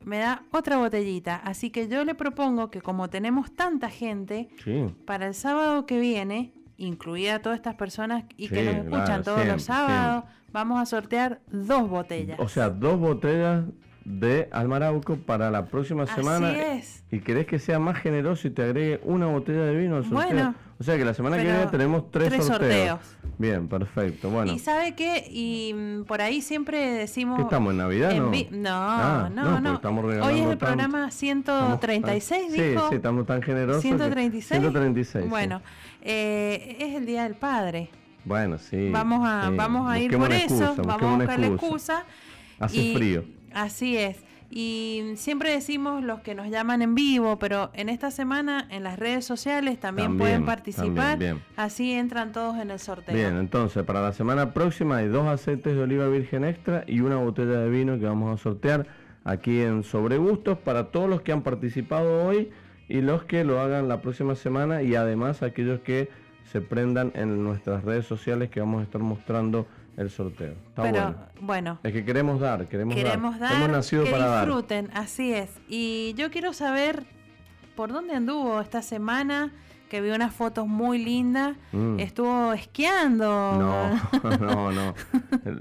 me 0.08 0.20
da 0.20 0.44
otra 0.52 0.78
botellita. 0.78 1.36
Así 1.36 1.70
que 1.70 1.88
yo 1.88 2.04
le 2.06 2.16
propongo 2.16 2.72
que 2.72 2.82
como 2.82 3.10
tenemos 3.10 3.52
tanta 3.56 3.90
gente, 3.90 4.48
Sí. 4.64 4.86
para 5.06 5.28
el 5.28 5.34
sábado 5.34 5.86
que 5.86 6.00
viene, 6.00 6.54
incluida 6.78 7.40
todas 7.42 7.58
estas 7.58 7.76
personas 7.76 8.24
y 8.38 8.48
que 8.50 8.64
nos 8.64 8.76
escuchan 8.76 9.06
claro, 9.06 9.24
todos 9.24 9.38
siempre, 9.38 9.54
los 9.54 9.64
sábados, 9.64 10.24
vamos 10.54 10.80
a 10.80 10.86
sortear 10.86 11.42
dos 11.52 11.90
botellas. 11.90 12.40
O 12.40 12.48
sea, 12.48 12.70
dos 12.70 12.98
botellas 13.00 13.66
de 14.06 14.48
Almarauco 14.54 15.18
para 15.18 15.52
la 15.52 15.66
próxima 15.66 16.04
Así 16.04 16.14
semana. 16.16 16.52
es. 16.76 17.04
¿Y 17.12 17.20
querés 17.20 17.46
que 17.46 17.60
sea 17.60 17.78
más 17.80 17.98
generoso 18.00 18.48
y 18.48 18.52
te 18.52 18.64
agregue 18.64 19.02
una 19.04 19.26
botella 19.28 19.64
de 19.66 19.76
vino 19.76 19.98
al 19.98 20.04
sorteo? 20.04 20.24
Bueno, 20.24 20.56
o 20.80 20.84
sea 20.84 20.98
que 20.98 21.04
la 21.06 21.14
semana 21.14 21.38
que 21.38 21.44
pero 21.44 21.56
viene 21.56 21.72
tenemos 21.72 22.12
tres, 22.12 22.30
tres 22.30 22.46
sorteos. 22.46 23.00
sorteos. 23.00 23.34
Bien, 23.40 23.68
perfecto. 23.68 24.30
Bueno, 24.30 24.52
Y 24.52 24.60
sabe 24.60 24.96
qué, 24.96 25.28
y 25.30 25.74
mm, 25.74 26.04
por 26.06 26.22
ahí 26.22 26.42
siempre 26.42 26.80
decimos... 26.94 27.38
¿qué 27.38 27.44
estamos 27.44 27.72
en 27.72 27.78
Navidad? 27.78 28.12
en 28.12 28.24
no? 28.24 28.32
no, 28.52 28.70
Ah, 28.72 29.30
no, 29.34 29.60
no. 29.60 29.74
estamos 29.76 30.06
Hoy 30.06 30.40
es 30.40 30.48
el 30.48 30.58
programa 30.58 31.12
136, 31.12 32.42
Estamos- 32.52 32.54
dijo. 32.70 32.82
Sí, 32.82 32.90
sí, 32.90 32.96
estamos 32.96 33.26
tan 33.26 33.42
generosos. 33.42 33.82
que- 33.82 33.88
136. 33.90 34.60
136. 34.62 35.24
sí. 35.24 35.30
Bueno, 35.30 35.62
eh, 36.02 36.78
es 36.80 36.96
el 36.96 37.06
Día 37.06 37.24
del 37.24 37.36
Padre. 37.36 37.90
Bueno, 38.26 38.58
sí. 38.58 38.90
vamos 38.92 39.22
a, 39.28 39.50
sí. 39.50 39.56
vamos 39.56 39.90
a 39.90 40.00
ir 40.00 40.12
por 40.12 40.28
una 40.28 40.38
eso, 40.38 40.56
excusa, 40.56 40.82
vamos 40.84 41.04
a 41.04 41.16
buscar 41.18 41.40
la 41.40 41.48
excusa. 41.48 42.04
Hace 42.60 42.78
y- 42.78 42.96
frío. 42.96 43.24
Así 43.54 43.98
es. 43.98 44.18
Y 44.50 45.14
siempre 45.16 45.52
decimos 45.52 46.04
los 46.04 46.22
que 46.22 46.34
nos 46.34 46.50
llaman 46.50 46.82
en 46.82 46.96
vivo, 46.96 47.38
pero 47.38 47.70
en 47.74 47.90
esta 47.90 48.12
semana 48.12 48.66
en 48.70 48.84
las 48.84 48.98
redes 48.98 49.26
sociales 49.26 49.80
también, 49.80 50.08
También, 50.10 50.18
pueden 50.18 50.46
participar. 50.46 51.12
también. 51.12 51.42
Así 51.58 51.92
entran 51.92 52.32
todos 52.32 52.58
en 52.58 52.72
el 52.72 52.80
sorteo. 52.80 53.14
Bien, 53.14 53.36
entonces 53.38 53.84
para 53.84 54.02
la 54.02 54.14
semana 54.14 54.54
próxima 54.54 54.98
hay 54.98 55.10
dos 55.10 55.28
aceites 55.28 55.76
de 55.76 55.82
oliva 55.82 56.08
virgen 56.08 56.46
extra 56.46 56.86
y 56.88 57.02
una 57.02 57.18
botella 57.18 57.60
de 57.60 57.70
vino 57.70 58.00
que 58.00 58.06
vamos 58.06 58.40
a 58.40 58.42
sortear 58.42 58.88
aquí 59.26 59.60
en 59.62 59.84
Sobre 59.84 60.18
Gustos 60.18 60.58
para 60.58 60.92
todos 60.92 61.10
los 61.10 61.22
que 61.22 61.34
han 61.34 61.42
participado 61.42 62.26
hoy 62.26 62.50
y 62.88 63.02
los 63.02 63.26
que 63.26 63.44
lo 63.44 63.60
hagan 63.60 63.90
la 63.90 64.02
próxima 64.02 64.36
semana 64.36 64.82
y 64.82 64.96
además 64.96 65.44
aquellos 65.44 65.82
que 65.82 66.10
se 66.52 66.62
prendan 66.62 67.12
en 67.16 67.44
nuestras 67.44 67.84
redes 67.84 68.06
sociales 68.06 68.50
que 68.50 68.60
vamos 68.60 68.82
a 68.82 68.84
estar 68.84 69.02
mostrando 69.02 69.68
el 69.98 70.10
sorteo. 70.10 70.54
Está 70.70 70.84
pero 70.84 71.02
bueno. 71.02 71.16
bueno, 71.42 71.80
Es 71.84 71.92
que 71.92 72.06
queremos 72.06 72.40
dar, 72.40 72.68
queremos, 72.68 72.96
queremos 72.96 73.40
dar, 73.40 73.54
Hemos 73.56 73.70
nacido 73.70 74.04
que 74.04 74.12
para 74.12 74.28
dar. 74.28 74.46
disfruten, 74.46 74.90
así 74.94 75.34
es. 75.34 75.50
Y 75.68 76.14
yo 76.16 76.30
quiero 76.30 76.54
saber 76.54 77.04
por 77.76 77.92
dónde 77.92 78.14
anduvo 78.16 78.62
esta 78.62 78.82
semana, 78.82 79.52
que 79.90 80.02
vi 80.02 80.10
unas 80.12 80.34
fotos 80.34 80.68
muy 80.68 80.98
lindas. 81.04 81.56
Mm. 81.72 82.00
Estuvo 82.00 82.54
esquiando. 82.54 83.26
No, 83.26 83.90
no, 84.40 84.72
no. 84.72 84.94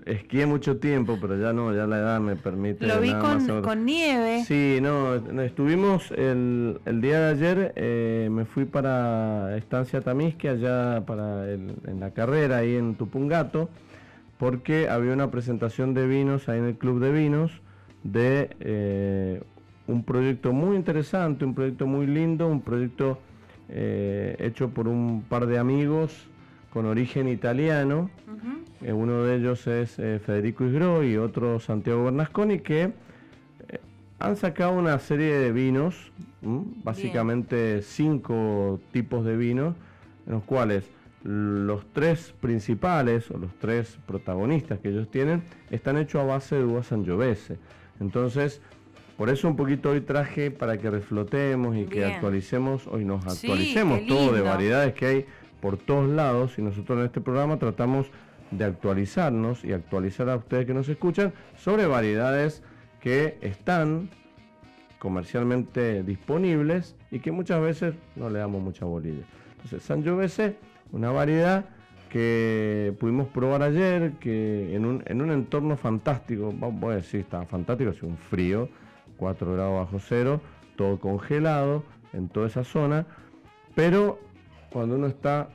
Esquié 0.05 0.47
mucho 0.47 0.77
tiempo, 0.79 1.19
pero 1.21 1.39
ya 1.41 1.53
no, 1.53 1.75
ya 1.75 1.87
la 1.87 1.99
edad 1.99 2.21
me 2.21 2.37
permite. 2.37 2.87
Lo 2.87 3.01
vi 3.01 3.13
con, 3.13 3.63
con 3.63 3.85
nieve. 3.85 4.45
Sí, 4.45 4.79
no, 4.83 5.17
no, 5.19 5.43
estuvimos 5.43 6.11
el, 6.13 6.81
el 6.85 7.01
día 7.01 7.21
de 7.21 7.31
ayer, 7.31 7.73
eh, 7.77 8.29
me 8.31 8.45
fui 8.45 8.65
para 8.65 9.57
Estancia 9.57 10.01
Tamisque, 10.01 10.49
allá 10.49 11.05
para 11.07 11.49
el- 11.51 11.77
en 11.87 12.01
la 12.01 12.11
carrera, 12.11 12.59
ahí 12.59 12.75
en 12.77 12.95
Tupungato, 12.97 13.69
porque 14.39 14.89
había 14.89 15.13
una 15.13 15.31
presentación 15.31 15.95
de 15.95 16.07
vinos 16.07 16.49
ahí 16.49 16.59
en 16.59 16.67
el 16.67 16.75
Club 16.77 17.01
de 17.01 17.13
Vinos 17.13 17.53
de 18.03 18.51
eh, 18.61 19.43
un 19.89 20.05
proyecto 20.05 20.53
muy 20.53 20.77
interesante, 20.77 21.45
un 21.45 21.55
proyecto 21.55 21.87
muy 21.87 22.07
lindo, 22.07 22.47
un 22.49 22.61
proyecto 22.61 23.19
eh, 23.69 24.37
hecho 24.39 24.71
por 24.71 24.89
un 24.89 25.25
par 25.29 25.47
de 25.47 25.59
amigos 25.59 26.27
con 26.73 26.87
origen 26.87 27.29
italiano. 27.29 28.11
Eh, 28.83 28.93
uno 28.93 29.23
de 29.23 29.37
ellos 29.37 29.67
es 29.67 29.99
eh, 29.99 30.21
Federico 30.25 30.65
Isgro 30.65 31.03
y 31.03 31.17
otro 31.17 31.59
Santiago 31.59 32.05
Bernasconi, 32.05 32.61
que 32.61 32.93
han 34.19 34.37
sacado 34.37 34.73
una 34.73 34.99
serie 34.99 35.39
de 35.39 35.53
vinos, 35.53 36.13
¿m? 36.43 36.63
básicamente 36.85 37.83
cinco 37.83 38.81
tipos 38.93 39.25
de 39.25 39.37
vinos, 39.37 39.75
en 40.27 40.35
los 40.35 40.45
cuales 40.45 40.91
los 41.23 41.85
tres 41.93 42.33
principales 42.41 43.31
o 43.31 43.39
los 43.39 43.53
tres 43.59 43.99
protagonistas 44.07 44.79
que 44.79 44.91
ellos 44.91 45.11
tienen 45.11 45.43
están 45.71 45.97
hechos 45.99 46.23
a 46.23 46.25
base 46.25 46.57
de 46.57 46.65
uva 46.65 46.83
sangiovese. 46.83 47.59
Entonces, 48.01 48.61
por 49.17 49.31
eso 49.31 49.49
un 49.49 49.57
poquito 49.57 49.91
hoy 49.91 50.03
traje 50.03 50.51
para 50.51 50.79
que 50.79 50.91
reflotemos 50.91 51.77
y 51.77 51.85
que 51.85 52.05
actualicemos, 52.05 52.87
hoy 52.87 53.05
nos 53.05 53.27
actualicemos 53.27 54.07
todo 54.07 54.33
de 54.33 54.43
variedades 54.43 54.95
que 54.95 55.07
hay 55.07 55.27
por 55.61 55.79
todos 55.79 56.09
lados 56.09 56.59
y 56.59 56.63
nosotros 56.63 56.99
en 56.99 57.07
este 57.07 57.21
programa 57.21 57.59
tratamos 57.59 58.09
de 58.51 58.65
actualizarnos 58.65 59.65
y 59.65 59.73
actualizar 59.73 60.29
a 60.29 60.37
ustedes 60.37 60.67
que 60.67 60.75
nos 60.75 60.89
escuchan 60.89 61.33
sobre 61.57 61.87
variedades 61.87 62.63
que 63.01 63.39
están 63.41 64.11
comercialmente 64.99 66.03
disponibles 66.03 66.95
y 67.11 67.21
que 67.21 67.33
muchas 67.33 67.61
veces 67.61 67.95
no 68.17 68.29
le 68.31 68.39
damos 68.39 68.63
mucha 68.63 68.85
bolilla. 68.85 69.25
Entonces, 69.53 69.83
Sangiovese, 69.83 70.57
una 70.93 71.11
variedad 71.11 71.65
que 72.11 72.95
pudimos 73.01 73.29
probar 73.29 73.63
ayer, 73.63 74.13
que 74.21 74.75
en 74.75 74.85
un, 74.85 75.03
en 75.07 75.21
un 75.23 75.31
entorno 75.31 75.77
fantástico, 75.77 76.53
voy 76.53 76.93
a 76.93 76.97
decir, 76.97 77.21
está 77.21 77.45
fantástico, 77.47 77.91
es 77.91 78.03
un 78.03 78.17
frío, 78.17 78.69
4 79.17 79.53
grados 79.53 79.75
bajo 79.75 79.99
cero, 79.99 80.41
todo 80.77 80.99
congelado 80.99 81.85
en 82.13 82.29
toda 82.29 82.47
esa 82.47 82.65
zona, 82.65 83.07
pero 83.75 84.21
cuando 84.71 84.97
uno 84.97 85.07
está 85.07 85.49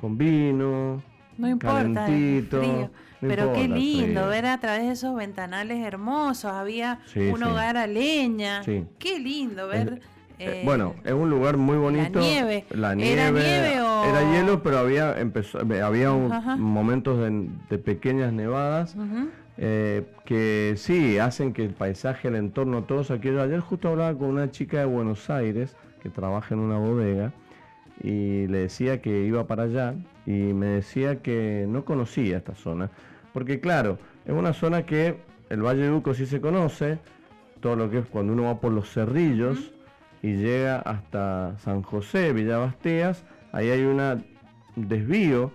con 0.00 0.16
vino, 0.16 1.02
no 1.36 1.48
importa, 1.48 2.06
calentito, 2.06 2.90
pero 3.20 3.52
qué 3.52 3.68
lindo 3.68 4.28
ver 4.28 4.46
a 4.46 4.58
través 4.58 4.82
de 4.82 4.92
esos 4.92 5.14
ventanales 5.14 5.84
hermosos, 5.84 6.52
había 6.52 7.00
un 7.16 7.42
hogar 7.42 7.76
a 7.76 7.86
leña, 7.86 8.62
qué 8.98 9.18
lindo 9.18 9.68
ver... 9.68 10.00
Eh, 10.40 10.62
bueno, 10.64 10.94
es 11.04 11.12
un 11.12 11.28
lugar 11.30 11.56
muy 11.56 11.76
bonito. 11.78 12.20
La 12.20 12.24
nieve. 12.24 12.64
La 12.70 12.94
nieve 12.94 13.12
¿Era 13.12 13.30
nieve 13.32 13.80
o...? 13.80 14.04
Era 14.04 14.32
hielo, 14.32 14.62
pero 14.62 14.78
había 14.78 15.18
empezó, 15.18 15.58
había 15.58 16.12
momentos 16.12 17.18
de, 17.18 17.78
pequeñas 17.78 18.32
nevadas 18.32 18.94
eh, 19.60 20.04
que 20.24 20.74
sí 20.76 21.18
hacen 21.18 21.52
que 21.52 21.64
el 21.64 21.74
paisaje, 21.74 22.28
el 22.28 22.36
entorno, 22.36 22.84
todos 22.84 23.10
aquellos. 23.10 23.42
Ayer 23.42 23.58
justo 23.58 23.88
hablaba 23.88 24.16
con 24.16 24.28
una 24.28 24.52
chica 24.52 24.78
de 24.78 24.84
Buenos 24.84 25.28
Aires 25.30 25.76
que 26.00 26.10
trabaja 26.10 26.54
en 26.54 26.60
una 26.60 26.78
bodega 26.78 27.32
y 28.02 28.46
le 28.46 28.58
decía 28.58 29.02
que 29.02 29.24
iba 29.24 29.48
para 29.48 29.64
allá 29.64 29.94
y 30.26 30.30
me 30.30 30.66
decía 30.66 31.22
que 31.22 31.66
no 31.68 31.84
conocía 31.84 32.36
esta 32.36 32.54
zona. 32.54 32.90
Porque 33.32 33.58
claro, 33.58 33.98
es 34.24 34.32
una 34.32 34.52
zona 34.52 34.86
que 34.86 35.16
el 35.50 35.62
Valle 35.62 35.82
de 35.82 35.90
Uco 35.92 36.14
sí 36.14 36.26
se 36.26 36.40
conoce, 36.40 36.98
todo 37.60 37.74
lo 37.74 37.90
que 37.90 37.98
es 37.98 38.06
cuando 38.06 38.34
uno 38.34 38.44
va 38.44 38.60
por 38.60 38.72
los 38.72 38.92
cerrillos 38.92 39.72
y 40.22 40.34
llega 40.34 40.78
hasta 40.78 41.58
San 41.58 41.82
José, 41.82 42.32
Villa 42.32 42.58
Bastías, 42.58 43.24
ahí 43.50 43.70
hay 43.70 43.82
un 43.82 44.24
desvío 44.76 45.50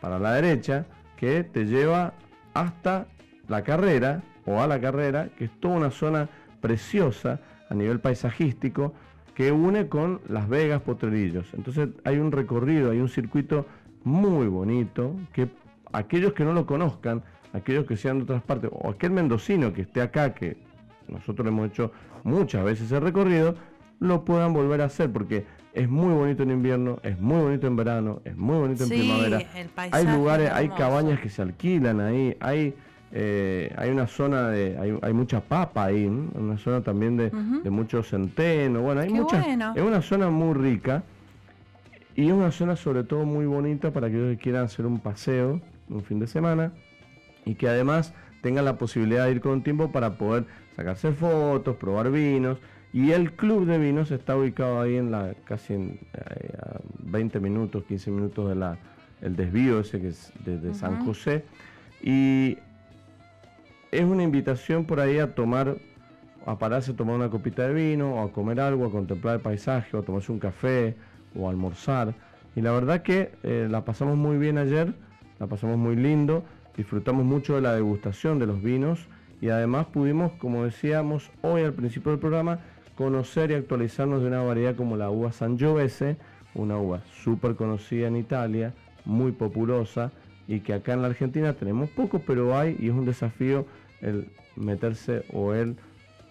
para 0.00 0.18
la 0.18 0.32
derecha 0.32 0.86
que 1.16 1.44
te 1.44 1.66
lleva 1.66 2.14
hasta 2.54 3.06
la 3.48 3.62
carrera 3.62 4.22
o 4.46 4.60
a 4.60 4.66
la 4.66 4.80
carrera, 4.80 5.28
que 5.36 5.46
es 5.46 5.50
toda 5.60 5.76
una 5.76 5.90
zona 5.90 6.28
preciosa 6.60 7.40
a 7.68 7.74
nivel 7.74 8.00
paisajístico 8.00 8.94
que 9.34 9.52
une 9.52 9.88
con 9.88 10.20
Las 10.28 10.48
Vegas 10.48 10.80
Potrerillos. 10.82 11.52
Entonces 11.54 11.88
hay 12.04 12.18
un 12.18 12.32
recorrido, 12.32 12.90
hay 12.90 12.98
un 12.98 13.08
circuito 13.08 13.66
muy 14.04 14.46
bonito 14.46 15.16
que 15.32 15.48
aquellos 15.92 16.32
que 16.34 16.44
no 16.44 16.52
lo 16.52 16.66
conozcan, 16.66 17.22
aquellos 17.52 17.86
que 17.86 17.96
sean 17.96 18.18
de 18.18 18.24
otras 18.24 18.42
partes, 18.42 18.70
o 18.72 18.90
aquel 18.90 19.10
mendocino 19.10 19.72
que 19.72 19.82
esté 19.82 20.02
acá, 20.02 20.34
que 20.34 20.56
nosotros 21.08 21.48
hemos 21.48 21.68
hecho 21.68 21.92
muchas 22.22 22.64
veces 22.64 22.90
el 22.92 23.00
recorrido, 23.00 23.56
lo 24.00 24.24
puedan 24.24 24.52
volver 24.52 24.82
a 24.82 24.86
hacer 24.86 25.10
porque 25.10 25.46
es 25.72 25.88
muy 25.88 26.12
bonito 26.14 26.42
en 26.42 26.50
invierno, 26.50 26.98
es 27.02 27.18
muy 27.18 27.40
bonito 27.42 27.66
en 27.66 27.76
verano, 27.76 28.20
es 28.24 28.36
muy 28.36 28.56
bonito 28.56 28.84
en 28.84 28.90
primavera. 28.90 29.40
Hay 29.90 30.06
lugares, 30.06 30.50
hay 30.52 30.68
cabañas 30.68 31.20
que 31.20 31.28
se 31.28 31.42
alquilan 31.42 32.00
ahí, 32.00 32.36
hay 32.40 32.74
eh, 33.16 33.72
hay 33.76 33.90
una 33.90 34.08
zona 34.08 34.48
de, 34.48 34.76
hay, 34.76 34.98
hay, 35.00 35.12
mucha 35.12 35.40
papa 35.40 35.84
ahí, 35.84 36.04
una 36.04 36.58
zona 36.58 36.80
también 36.80 37.16
de, 37.16 37.30
de 37.30 37.70
mucho 37.70 38.02
centeno, 38.02 38.82
bueno, 38.82 39.02
hay 39.02 39.10
muchas, 39.10 39.46
es 39.46 39.82
una 39.82 40.02
zona 40.02 40.30
muy 40.30 40.54
rica 40.54 41.04
y 42.16 42.26
es 42.26 42.32
una 42.32 42.50
zona 42.50 42.74
sobre 42.74 43.04
todo 43.04 43.24
muy 43.24 43.46
bonita 43.46 43.92
para 43.92 44.08
aquellos 44.08 44.36
que 44.36 44.42
quieran 44.42 44.64
hacer 44.64 44.84
un 44.84 44.98
paseo 44.98 45.60
un 45.88 46.02
fin 46.02 46.18
de 46.18 46.26
semana 46.26 46.72
y 47.44 47.54
que 47.54 47.68
además 47.68 48.12
tengan 48.42 48.64
la 48.64 48.78
posibilidad 48.78 49.26
de 49.26 49.32
ir 49.32 49.40
con 49.40 49.62
tiempo 49.62 49.92
para 49.92 50.18
poder 50.18 50.46
sacarse 50.74 51.12
fotos, 51.12 51.76
probar 51.76 52.10
vinos. 52.10 52.58
Y 52.92 53.12
el 53.12 53.32
club 53.32 53.64
de 53.66 53.78
vinos 53.78 54.10
está 54.10 54.36
ubicado 54.36 54.80
ahí 54.80 54.96
en 54.96 55.10
la 55.10 55.34
casi 55.44 55.74
en, 55.74 55.98
eh, 56.14 56.56
a 56.60 56.80
20 56.98 57.40
minutos, 57.40 57.84
15 57.84 58.10
minutos 58.10 58.48
de 58.48 58.54
la 58.54 58.76
el 59.20 59.36
desvío 59.36 59.80
ese 59.80 60.00
que 60.00 60.08
es 60.08 60.32
desde 60.44 60.74
San 60.74 61.04
José. 61.04 61.44
Y 62.02 62.58
es 63.98 64.04
una 64.04 64.22
invitación 64.22 64.84
por 64.84 65.00
ahí 65.00 65.18
a 65.18 65.34
tomar, 65.34 65.76
a 66.46 66.58
pararse 66.58 66.92
a 66.92 66.96
tomar 66.96 67.14
una 67.14 67.30
copita 67.30 67.66
de 67.66 67.74
vino, 67.74 68.16
o 68.16 68.24
a 68.24 68.32
comer 68.32 68.60
algo, 68.60 68.86
a 68.86 68.90
contemplar 68.90 69.36
el 69.36 69.40
paisaje, 69.40 69.96
o 69.96 70.00
a 70.00 70.02
tomarse 70.02 70.32
un 70.32 70.40
café, 70.40 70.96
o 71.38 71.46
a 71.46 71.50
almorzar. 71.50 72.14
Y 72.56 72.60
la 72.60 72.72
verdad 72.72 73.02
que 73.02 73.32
eh, 73.42 73.68
la 73.70 73.84
pasamos 73.84 74.16
muy 74.16 74.36
bien 74.36 74.58
ayer, 74.58 74.94
la 75.38 75.46
pasamos 75.46 75.78
muy 75.78 75.96
lindo, 75.96 76.44
disfrutamos 76.76 77.24
mucho 77.24 77.54
de 77.54 77.60
la 77.60 77.74
degustación 77.74 78.38
de 78.38 78.46
los 78.46 78.62
vinos 78.62 79.06
y 79.40 79.48
además 79.48 79.86
pudimos, 79.86 80.32
como 80.32 80.64
decíamos 80.64 81.30
hoy 81.42 81.62
al 81.62 81.72
principio 81.72 82.12
del 82.12 82.20
programa, 82.20 82.60
conocer 82.96 83.50
y 83.50 83.54
actualizarnos 83.54 84.22
de 84.22 84.28
una 84.28 84.42
variedad 84.42 84.76
como 84.76 84.96
la 84.96 85.10
uva 85.10 85.32
Sangiovese, 85.32 86.16
una 86.54 86.78
uva 86.78 87.00
súper 87.22 87.56
conocida 87.56 88.06
en 88.06 88.16
Italia, 88.16 88.72
muy 89.04 89.32
populosa 89.32 90.12
y 90.46 90.60
que 90.60 90.74
acá 90.74 90.92
en 90.92 91.02
la 91.02 91.08
Argentina 91.08 91.52
tenemos 91.54 91.90
poco, 91.90 92.20
pero 92.20 92.56
hay 92.56 92.76
y 92.78 92.88
es 92.88 92.94
un 92.94 93.04
desafío 93.04 93.66
el 94.00 94.28
meterse 94.56 95.24
o 95.32 95.54
el 95.54 95.76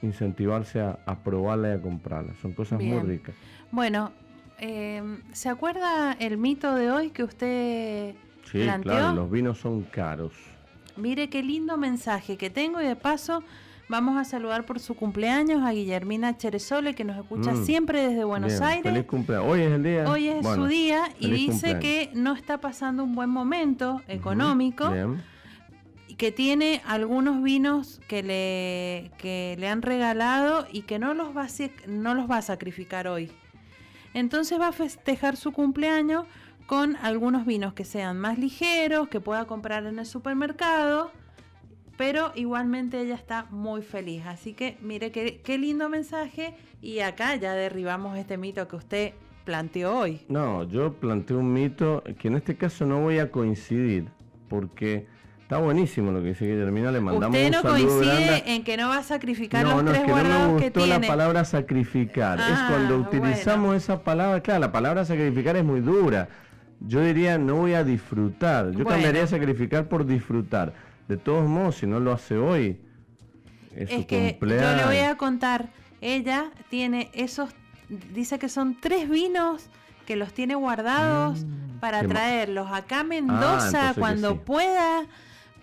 incentivarse 0.02 0.82
a, 0.82 1.24
probarla 1.24 1.70
y 1.70 1.72
a 1.74 1.82
comprarla. 1.82 2.34
Son 2.42 2.54
cosas 2.54 2.82
muy 2.82 3.00
ricas. 3.00 3.36
Bueno, 3.72 4.12
em, 4.60 5.22
¿se 5.32 5.50
acuerda 5.50 6.14
el 6.14 6.38
mito 6.38 6.76
de 6.76 6.92
hoy 6.92 7.10
que 7.10 7.24
usted 7.24 8.16
sí, 8.52 8.68
claro, 8.82 9.16
los 9.16 9.32
vinos 9.32 9.58
son 9.60 9.84
caros. 9.84 10.34
Mire 10.96 11.30
qué 11.30 11.42
lindo 11.42 11.78
mensaje 11.78 12.38
que 12.38 12.50
tengo 12.50 12.82
y 12.82 12.86
de 12.86 12.96
paso 12.96 13.44
vamos 13.90 14.18
a 14.18 14.24
saludar 14.24 14.66
por 14.66 14.80
su 14.80 14.96
cumpleaños 14.96 15.64
a 15.64 15.72
Guillermina 15.72 16.38
Cheresole 16.38 16.94
que 16.94 17.04
nos 17.04 17.18
escucha 17.18 17.54
mm. 17.54 17.66
siempre 17.66 18.08
desde 18.08 18.24
Buenos 18.24 18.62
Aires. 18.62 18.92
Feliz 18.92 19.06
cumpleaños. 19.06 19.52
Hoy 19.52 19.62
es 19.62 19.72
el 19.72 19.84
día. 19.84 20.10
Hoy 20.10 20.28
es 20.28 20.46
su 20.46 20.66
día 20.66 21.04
y 21.20 21.32
dice 21.32 21.80
que 21.80 22.12
no 22.14 22.34
está 22.34 22.60
pasando 22.60 23.04
un 23.04 23.16
buen 23.16 23.30
momento 23.30 24.02
económico 24.08 24.92
que 26.24 26.32
tiene 26.32 26.82
algunos 26.86 27.44
vinos 27.44 28.00
que 28.08 28.24
le, 28.24 29.12
que 29.18 29.58
le 29.60 29.68
han 29.68 29.82
regalado 29.82 30.66
y 30.72 30.84
que 30.84 30.98
no 30.98 31.14
los, 31.14 31.36
va 31.36 31.44
a, 31.44 31.50
no 31.90 32.14
los 32.14 32.32
va 32.32 32.38
a 32.38 32.42
sacrificar 32.42 33.10
hoy. 33.10 33.30
Entonces 34.14 34.58
va 34.58 34.70
a 34.70 34.72
festejar 34.72 35.36
su 35.36 35.52
cumpleaños 35.52 36.26
con 36.66 36.96
algunos 36.96 37.46
vinos 37.46 37.74
que 37.74 37.84
sean 37.84 38.22
más 38.22 38.40
ligeros, 38.40 39.10
que 39.10 39.20
pueda 39.20 39.44
comprar 39.48 39.86
en 39.86 40.00
el 40.00 40.06
supermercado, 40.06 41.12
pero 41.98 42.32
igualmente 42.36 43.02
ella 43.02 43.16
está 43.16 43.48
muy 43.50 43.82
feliz. 43.82 44.24
Así 44.26 44.54
que 44.54 44.78
mire 44.80 45.12
qué, 45.12 45.42
qué 45.44 45.58
lindo 45.58 45.90
mensaje 45.90 46.56
y 46.82 47.00
acá 47.00 47.36
ya 47.36 47.52
derribamos 47.52 48.18
este 48.18 48.38
mito 48.38 48.66
que 48.70 48.78
usted 48.78 49.14
planteó 49.44 50.00
hoy. 50.00 50.22
No, 50.30 50.64
yo 50.64 50.94
planteé 50.94 51.36
un 51.36 51.52
mito 51.52 52.02
que 52.18 52.30
en 52.30 52.38
este 52.38 52.56
caso 52.56 52.86
no 52.86 53.02
voy 53.02 53.20
a 53.20 53.30
coincidir 53.30 54.08
porque 54.48 55.12
Está 55.54 55.64
buenísimo 55.64 56.12
lo 56.12 56.20
que 56.24 56.30
dice 56.30 56.46
Guillermina, 56.48 56.92
le 56.92 57.00
mandamos 57.00 57.38
Usted 57.38 57.52
no 57.52 57.58
un 57.58 57.64
saludo 57.64 58.00
coincide 58.00 58.56
en 58.56 58.64
que 58.64 58.76
no 58.76 58.90
va 58.90 58.98
a 58.98 59.04
sacrificar 59.04 59.64
los 59.64 59.86
tres 59.86 59.98
es 59.98 60.04
que 60.04 60.12
no 60.12 60.24
me 60.24 60.54
gustó 60.60 60.86
la 60.88 61.00
palabra 61.00 61.46
sacrificar. 61.46 62.40
es 62.40 62.46
ah, 62.50 62.68
cuando 62.72 62.98
utilizamos 62.98 63.76
esa 63.76 64.02
palabra, 64.02 64.42
claro, 64.42 64.62
la 64.62 64.72
palabra 64.72 65.06
sacrificar 65.06 65.56
es 65.56 65.64
muy 65.64 65.82
dura. 65.82 66.28
Yo 66.80 67.02
diría 67.02 67.38
no 67.38 67.58
voy 67.58 67.76
a 67.76 67.84
disfrutar. 67.84 68.72
Yo 68.72 68.84
cambiaría 68.84 69.28
sacrificar 69.28 69.88
por 69.88 70.08
disfrutar. 70.08 70.74
De 71.08 71.18
todos 71.18 71.48
modos, 71.48 71.76
si 71.76 71.86
no 71.86 72.00
lo 72.00 72.14
hace 72.14 72.36
hoy, 72.36 72.82
es, 73.76 73.92
es 73.92 74.08
que 74.08 74.36
Yo 74.42 74.48
le 74.48 74.86
voy 74.86 74.98
a 74.98 75.18
contar. 75.18 75.70
Ella 76.02 76.50
tiene 76.72 77.12
esos, 77.14 77.52
dice 78.12 78.40
que 78.40 78.50
son 78.50 78.76
tres 78.82 79.08
vinos 79.08 79.70
que 80.08 80.16
los 80.16 80.34
tiene 80.34 80.56
guardados 80.56 81.46
mm, 81.46 81.80
para 81.80 82.08
traerlos 82.08 82.72
acá 82.72 83.02
a 83.02 83.04
Mendoza 83.04 83.90
ah, 83.90 83.94
cuando 83.96 84.42
pueda 84.42 85.06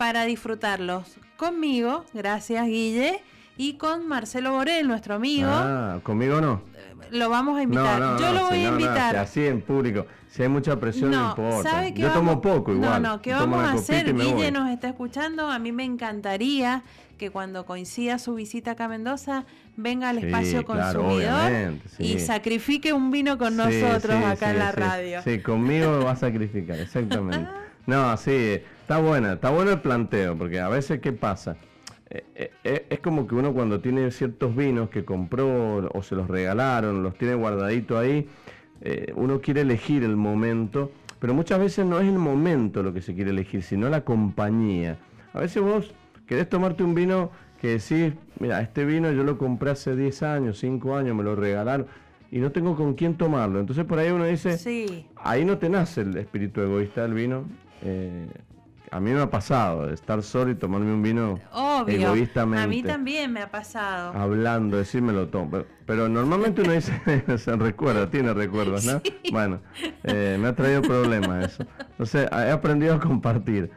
para 0.00 0.24
disfrutarlos 0.24 1.18
conmigo, 1.36 2.06
gracias 2.14 2.66
Guille, 2.66 3.20
y 3.58 3.74
con 3.74 4.08
Marcelo 4.08 4.52
Borel, 4.52 4.88
nuestro 4.88 5.16
amigo. 5.16 5.50
Ah, 5.52 6.00
conmigo 6.02 6.40
no. 6.40 6.62
Lo 7.10 7.28
vamos 7.28 7.58
a 7.58 7.62
invitar. 7.64 8.18
Yo 8.18 8.32
lo 8.32 8.46
voy 8.46 8.64
a 8.64 8.68
invitar. 8.68 9.16
así 9.18 9.44
en 9.44 9.60
público. 9.60 10.06
Si 10.30 10.42
hay 10.42 10.48
mucha 10.48 10.80
presión, 10.80 11.10
no, 11.10 11.28
importa. 11.28 11.86
Yo 11.90 12.12
tomo 12.12 12.40
poco 12.40 12.72
igual. 12.72 13.02
No, 13.02 13.10
no, 13.10 13.20
¿qué 13.20 13.34
vamos 13.34 13.62
a 13.62 13.72
hacer? 13.72 14.14
Guille 14.14 14.50
nos 14.50 14.70
está 14.70 14.88
escuchando. 14.88 15.48
A 15.48 15.58
mí 15.58 15.70
me 15.70 15.84
encantaría 15.84 16.82
que 17.18 17.28
cuando 17.28 17.66
coincida 17.66 18.18
su 18.18 18.34
visita 18.36 18.70
acá 18.70 18.86
a 18.86 18.88
Mendoza, 18.88 19.44
venga 19.76 20.08
al 20.08 20.16
espacio 20.16 20.64
consumidor 20.64 21.74
y 21.98 22.20
sacrifique 22.20 22.94
un 22.94 23.10
vino 23.10 23.36
con 23.36 23.54
nosotros 23.54 24.24
acá 24.24 24.52
en 24.52 24.60
la 24.60 24.72
radio. 24.72 25.20
Sí, 25.24 25.42
conmigo 25.42 26.02
va 26.06 26.12
a 26.12 26.16
sacrificar, 26.16 26.80
exactamente. 26.80 27.46
No, 27.86 28.16
sí, 28.18 28.60
Está 28.90 29.00
buena, 29.00 29.34
está 29.34 29.50
bueno 29.50 29.70
el 29.70 29.80
planteo, 29.80 30.36
porque 30.36 30.58
a 30.58 30.68
veces, 30.68 30.98
¿qué 30.98 31.12
pasa? 31.12 31.56
Eh, 32.10 32.24
eh, 32.34 32.50
eh, 32.64 32.86
es 32.90 32.98
como 32.98 33.28
que 33.28 33.36
uno 33.36 33.54
cuando 33.54 33.80
tiene 33.80 34.10
ciertos 34.10 34.56
vinos 34.56 34.90
que 34.90 35.04
compró 35.04 35.88
o 35.94 36.02
se 36.02 36.16
los 36.16 36.26
regalaron, 36.26 37.04
los 37.04 37.14
tiene 37.14 37.36
guardadito 37.36 37.96
ahí, 37.96 38.28
uno 39.14 39.40
quiere 39.40 39.60
elegir 39.60 40.02
el 40.02 40.16
momento, 40.16 40.90
pero 41.20 41.34
muchas 41.34 41.60
veces 41.60 41.86
no 41.86 42.00
es 42.00 42.08
el 42.08 42.18
momento 42.18 42.82
lo 42.82 42.92
que 42.92 43.00
se 43.00 43.14
quiere 43.14 43.30
elegir, 43.30 43.62
sino 43.62 43.88
la 43.88 44.00
compañía. 44.00 44.98
A 45.34 45.38
veces 45.38 45.62
vos 45.62 45.94
querés 46.26 46.48
tomarte 46.48 46.82
un 46.82 46.96
vino 46.96 47.30
que 47.60 47.78
decís, 47.78 48.14
mira, 48.40 48.60
este 48.60 48.84
vino 48.84 49.12
yo 49.12 49.22
lo 49.22 49.38
compré 49.38 49.70
hace 49.70 49.94
10 49.94 50.20
años, 50.24 50.58
5 50.58 50.96
años, 50.96 51.14
me 51.14 51.22
lo 51.22 51.36
regalaron 51.36 51.86
y 52.32 52.40
no 52.40 52.50
tengo 52.50 52.74
con 52.74 52.94
quién 52.94 53.14
tomarlo. 53.14 53.60
Entonces 53.60 53.84
por 53.84 54.00
ahí 54.00 54.10
uno 54.10 54.24
dice, 54.24 54.58
Sí. 54.58 55.06
ahí 55.14 55.44
no 55.44 55.58
te 55.58 55.68
nace 55.68 56.00
el 56.00 56.16
espíritu 56.16 56.60
egoísta 56.60 57.02
del 57.02 57.14
vino. 57.14 57.44
Eh, 57.82 58.26
a 58.90 59.00
mí 59.00 59.10
me 59.12 59.20
ha 59.20 59.30
pasado 59.30 59.86
de 59.86 59.94
estar 59.94 60.22
solo 60.22 60.50
y 60.50 60.54
tomarme 60.54 60.92
un 60.92 61.02
vino 61.02 61.38
Obvio. 61.52 62.08
egoístamente. 62.08 62.64
A 62.64 62.66
mí 62.66 62.82
también 62.82 63.32
me 63.32 63.40
ha 63.40 63.50
pasado. 63.50 64.12
Hablando, 64.18 64.76
decirme 64.76 65.12
lo 65.12 65.28
tomo. 65.28 65.50
Pero, 65.50 65.66
pero 65.86 66.08
normalmente 66.08 66.62
uno 66.62 66.72
dice, 66.72 66.92
se 67.38 67.56
recuerda, 67.56 68.10
tiene 68.10 68.34
recuerdos, 68.34 68.84
¿no? 68.84 69.00
Bueno, 69.30 69.60
eh, 70.04 70.36
me 70.40 70.48
ha 70.48 70.54
traído 70.54 70.82
problemas 70.82 71.52
eso. 71.52 71.64
Entonces, 71.90 72.28
he 72.32 72.50
aprendido 72.50 72.94
a 72.94 73.00
compartir. 73.00 73.70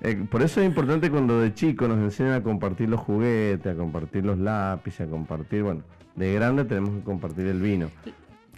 Eh, 0.00 0.16
por 0.30 0.42
eso 0.42 0.60
es 0.60 0.66
importante 0.66 1.10
cuando 1.10 1.40
de 1.40 1.54
chico 1.54 1.88
nos 1.88 1.98
enseñan 1.98 2.34
a 2.34 2.42
compartir 2.42 2.88
los 2.88 3.00
juguetes, 3.00 3.72
a 3.72 3.76
compartir 3.76 4.24
los 4.24 4.38
lápices, 4.38 5.06
a 5.06 5.10
compartir, 5.10 5.62
bueno, 5.62 5.82
de 6.14 6.34
grande 6.34 6.64
tenemos 6.64 6.90
que 6.90 7.02
compartir 7.02 7.46
el 7.46 7.60
vino. 7.60 7.90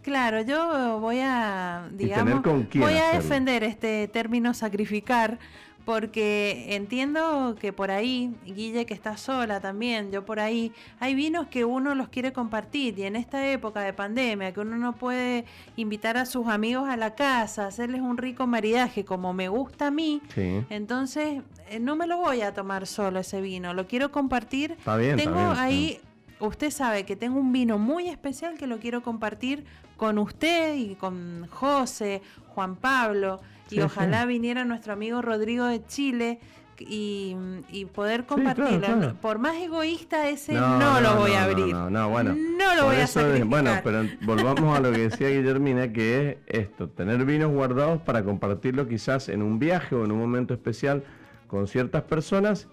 Claro, 0.02 0.40
yo 0.42 1.00
voy 1.00 1.18
a, 1.20 1.88
digamos, 1.92 2.42
voy 2.74 2.94
a 2.94 3.12
defender 3.12 3.64
este 3.64 4.06
término 4.06 4.54
sacrificar, 4.54 5.40
porque 5.86 6.74
entiendo 6.74 7.54
que 7.60 7.72
por 7.72 7.92
ahí, 7.92 8.34
Guille 8.44 8.86
que 8.86 8.92
está 8.92 9.16
sola 9.16 9.60
también, 9.60 10.10
yo 10.10 10.24
por 10.26 10.40
ahí, 10.40 10.72
hay 10.98 11.14
vinos 11.14 11.46
que 11.46 11.64
uno 11.64 11.94
los 11.94 12.08
quiere 12.08 12.32
compartir 12.32 12.98
y 12.98 13.04
en 13.04 13.14
esta 13.14 13.48
época 13.48 13.80
de 13.82 13.92
pandemia, 13.92 14.52
que 14.52 14.58
uno 14.60 14.76
no 14.78 14.96
puede 14.96 15.44
invitar 15.76 16.16
a 16.16 16.26
sus 16.26 16.48
amigos 16.48 16.88
a 16.88 16.96
la 16.96 17.14
casa, 17.14 17.68
hacerles 17.68 18.00
un 18.00 18.18
rico 18.18 18.48
maridaje 18.48 19.04
como 19.04 19.32
me 19.32 19.48
gusta 19.48 19.86
a 19.86 19.90
mí, 19.92 20.20
Sí. 20.34 20.64
entonces 20.70 21.42
eh, 21.70 21.78
no 21.78 21.94
me 21.94 22.08
lo 22.08 22.16
voy 22.16 22.40
a 22.40 22.52
tomar 22.52 22.88
solo 22.88 23.20
ese 23.20 23.40
vino, 23.40 23.72
lo 23.72 23.86
quiero 23.86 24.10
compartir. 24.10 24.72
Está 24.72 24.96
bien, 24.96 25.12
está 25.16 25.22
Tengo 25.30 25.36
bien, 25.38 25.50
está 25.52 25.62
ahí, 25.62 26.00
usted 26.40 26.70
sabe 26.72 27.04
que 27.04 27.14
tengo 27.14 27.38
un 27.38 27.52
vino 27.52 27.78
muy 27.78 28.08
especial 28.08 28.58
que 28.58 28.66
lo 28.66 28.78
quiero 28.80 29.04
compartir 29.04 29.64
con 29.96 30.18
usted 30.18 30.74
y 30.76 30.94
con 30.94 31.46
José, 31.50 32.22
Juan 32.48 32.76
Pablo, 32.76 33.40
y 33.70 33.76
Sí, 33.76 33.80
ojalá 33.80 34.22
sí. 34.22 34.28
viniera 34.28 34.64
nuestro 34.64 34.92
amigo 34.92 35.22
Rodrigo 35.22 35.64
de 35.66 35.84
Chile. 35.86 36.38
Y, 36.78 37.34
y 37.72 37.86
poder 37.86 38.26
compartirlo. 38.26 38.80
claro. 38.80 39.14
Por 39.22 39.38
más 39.38 39.56
egoísta 39.56 40.28
ese 40.28 40.52
no, 40.52 41.00
lo 41.00 41.16
voy 41.16 41.32
a 41.32 41.44
abrir. 41.44 41.72
No, 41.74 41.88
no, 41.88 42.10
bueno. 42.10 42.34
No 42.34 42.74
lo 42.74 42.84
voy 42.84 42.96
a 42.96 43.04
eso 43.04 43.20
es- 43.20 43.24
sacrificar. 43.28 43.48
Bueno, 43.48 43.70
pero 43.82 44.02
volvamos 44.26 44.76
a 44.76 44.80
lo 44.82 44.92
que 44.92 44.98
decía 45.08 45.30
Guillermina, 45.30 45.90
que 45.94 46.28
es 46.28 46.36
esto, 46.64 46.90
tener 46.90 47.24
vinos 47.24 47.50
guardados 47.50 48.02
para 48.02 48.22
compartirlo 48.24 48.86
quizás 48.88 49.30
en 49.30 49.40
un 49.40 49.58
viaje 49.58 49.94
o 49.94 50.04
en 50.04 50.12
un 50.12 50.18
momento 50.18 50.52
especial 50.52 51.02
con 51.46 51.66
ciertas 51.66 52.02
personas 52.02 52.68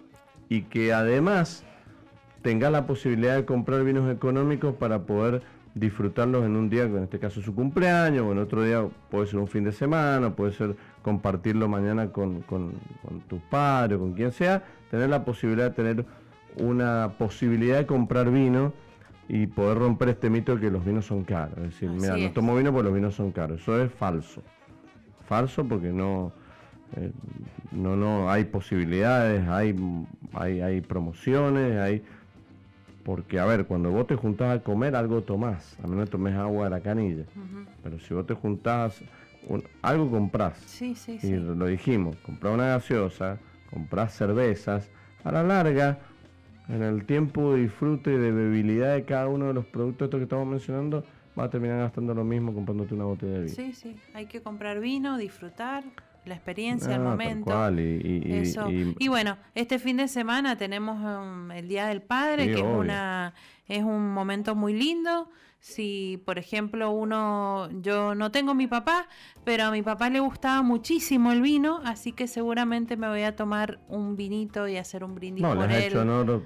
y 0.49 0.63
que 0.63 0.91
además 0.91 1.63
tenga 2.41 2.69
la 2.69 2.85
posibilidad 2.85 3.37
de 3.37 3.45
comprar 3.45 3.85
vinos 3.85 4.11
económicos 4.13 4.75
para 4.75 5.03
poder 5.03 5.43
disfrutarlos 5.75 6.45
en 6.45 6.55
un 6.55 6.69
día, 6.69 6.83
en 6.83 7.03
este 7.03 7.19
caso 7.19 7.41
su 7.41 7.55
cumpleaños, 7.55 8.23
o 8.23 8.31
en 8.31 8.37
otro 8.37 8.63
día 8.63 8.87
puede 9.09 9.27
ser 9.27 9.39
un 9.39 9.47
fin 9.47 9.63
de 9.63 9.71
semana, 9.71 10.35
puede 10.35 10.51
ser 10.51 10.75
compartirlo 11.01 11.67
mañana 11.67 12.11
con, 12.11 12.41
con, 12.41 12.73
con 13.01 13.21
tus 13.21 13.41
padres, 13.41 13.97
con 13.97 14.13
quien 14.13 14.31
sea, 14.31 14.63
tener 14.91 15.09
la 15.09 15.25
posibilidad 15.25 15.69
de 15.69 15.75
tener 15.75 16.05
una 16.57 17.13
posibilidad 17.17 17.77
de 17.77 17.85
comprar 17.85 18.29
vino 18.29 18.73
y 19.27 19.47
poder 19.47 19.79
romper 19.79 20.09
este 20.09 20.29
mito 20.29 20.55
de 20.55 20.61
que 20.61 20.69
los 20.69 20.85
vinos 20.85 21.05
son 21.05 21.23
caros. 21.23 21.57
Es 21.57 21.63
decir, 21.63 21.89
Así 21.89 21.99
mira, 21.99 22.17
no 22.17 22.31
tomo 22.33 22.55
vino 22.55 22.71
porque 22.71 22.85
los 22.85 22.93
vinos 22.93 23.15
son 23.15 23.31
caros. 23.31 23.61
Eso 23.61 23.81
es 23.81 23.91
falso. 23.91 24.43
Falso 25.27 25.65
porque 25.65 25.91
no, 25.91 26.33
eh, 26.95 27.11
no, 27.71 27.95
no 27.95 28.29
hay 28.29 28.43
posibilidades, 28.45 29.47
hay, 29.47 29.75
hay, 30.33 30.61
hay 30.61 30.81
promociones, 30.81 31.77
hay 31.77 32.03
porque 33.03 33.39
a 33.39 33.45
ver, 33.45 33.65
cuando 33.65 33.91
vos 33.91 34.07
te 34.07 34.15
juntás 34.15 34.57
a 34.57 34.63
comer 34.63 34.95
algo 34.95 35.23
tomás, 35.23 35.77
a 35.83 35.87
menos 35.87 36.09
tomes 36.09 36.35
agua 36.35 36.65
de 36.65 36.69
la 36.69 36.81
canilla, 36.81 37.25
pero 37.81 37.99
si 37.99 38.13
vos 38.13 38.25
te 38.25 38.33
juntás 38.33 39.03
un- 39.41 39.63
algo 39.81 40.09
comprás. 40.09 40.57
Sí, 40.59 40.95
sí, 40.95 41.13
Y 41.15 41.19
sí. 41.19 41.35
lo 41.35 41.65
dijimos, 41.67 42.15
comprás 42.21 42.53
una 42.53 42.67
gaseosa, 42.67 43.39
comprás 43.65 44.13
cervezas, 44.13 44.89
a 45.23 45.31
la 45.31 45.43
larga, 45.43 45.99
en 46.69 46.81
el 46.81 47.05
tiempo 47.05 47.53
de 47.53 47.61
disfrute 47.63 48.13
y 48.13 48.17
de 48.17 48.31
bebilidad 48.31 48.93
de 48.93 49.03
cada 49.03 49.27
uno 49.27 49.47
de 49.47 49.53
los 49.53 49.65
productos 49.65 50.05
estos 50.05 50.19
que 50.19 50.23
estamos 50.23 50.47
mencionando, 50.47 51.05
vas 51.35 51.47
a 51.47 51.49
terminar 51.49 51.79
gastando 51.79 52.13
lo 52.13 52.23
mismo 52.23 52.53
comprándote 52.53 52.93
una 52.93 53.03
botella 53.05 53.33
de 53.33 53.39
vino. 53.41 53.53
Sí, 53.55 53.73
sí. 53.73 53.99
Hay 54.13 54.27
que 54.27 54.41
comprar 54.41 54.79
vino, 54.79 55.17
disfrutar 55.17 55.83
la 56.25 56.35
experiencia, 56.35 56.87
el 56.95 57.01
Ah, 57.01 57.03
tal 57.03 57.11
momento. 57.11 57.45
cual, 57.45 57.79
y, 57.79 58.21
y- 58.25 58.33
Eso. 58.33 58.69
y- 58.71 58.95
Y, 58.99 59.07
bueno, 59.09 59.37
este 59.55 59.79
fin 59.79 59.97
de 59.97 60.07
semana 60.07 60.57
tenemos 60.57 60.97
um, 61.03 61.51
el 61.51 61.67
Día 61.67 61.87
del 61.87 62.01
Padre, 62.01 62.43
Sí, 62.45 62.49
que 62.51 62.55
es 62.59 62.61
obvio. 62.63 62.77
una 62.79 63.33
es 63.67 63.83
un 63.83 64.13
momento 64.13 64.55
muy 64.55 64.73
lindo. 64.73 65.29
Si, 65.59 66.21
por 66.25 66.37
ejemplo, 66.39 66.91
uno, 66.91 67.69
yo 67.81 68.15
no 68.15 68.31
tengo 68.31 68.53
mi 68.53 68.67
papá, 68.67 69.07
pero 69.45 69.63
a 69.65 69.71
mi 69.71 69.81
papá 69.81 70.09
le 70.09 70.19
gustaba 70.19 70.61
muchísimo 70.61 71.31
el 71.31 71.41
vino, 71.41 71.79
así 71.85 72.11
que 72.11 72.27
seguramente 72.27 72.97
me 72.97 73.07
voy 73.07 73.21
a 73.23 73.35
tomar 73.37 73.79
un 73.87 74.17
vinito 74.17 74.67
y 74.67 74.75
hacer 74.75 75.05
un 75.05 75.15
brindis 75.15 75.41
no, 75.41 75.55
por 75.55 75.69
has 75.69 75.75
él. 75.77 75.83
hecho 75.83 76.01
honor, 76.01 76.43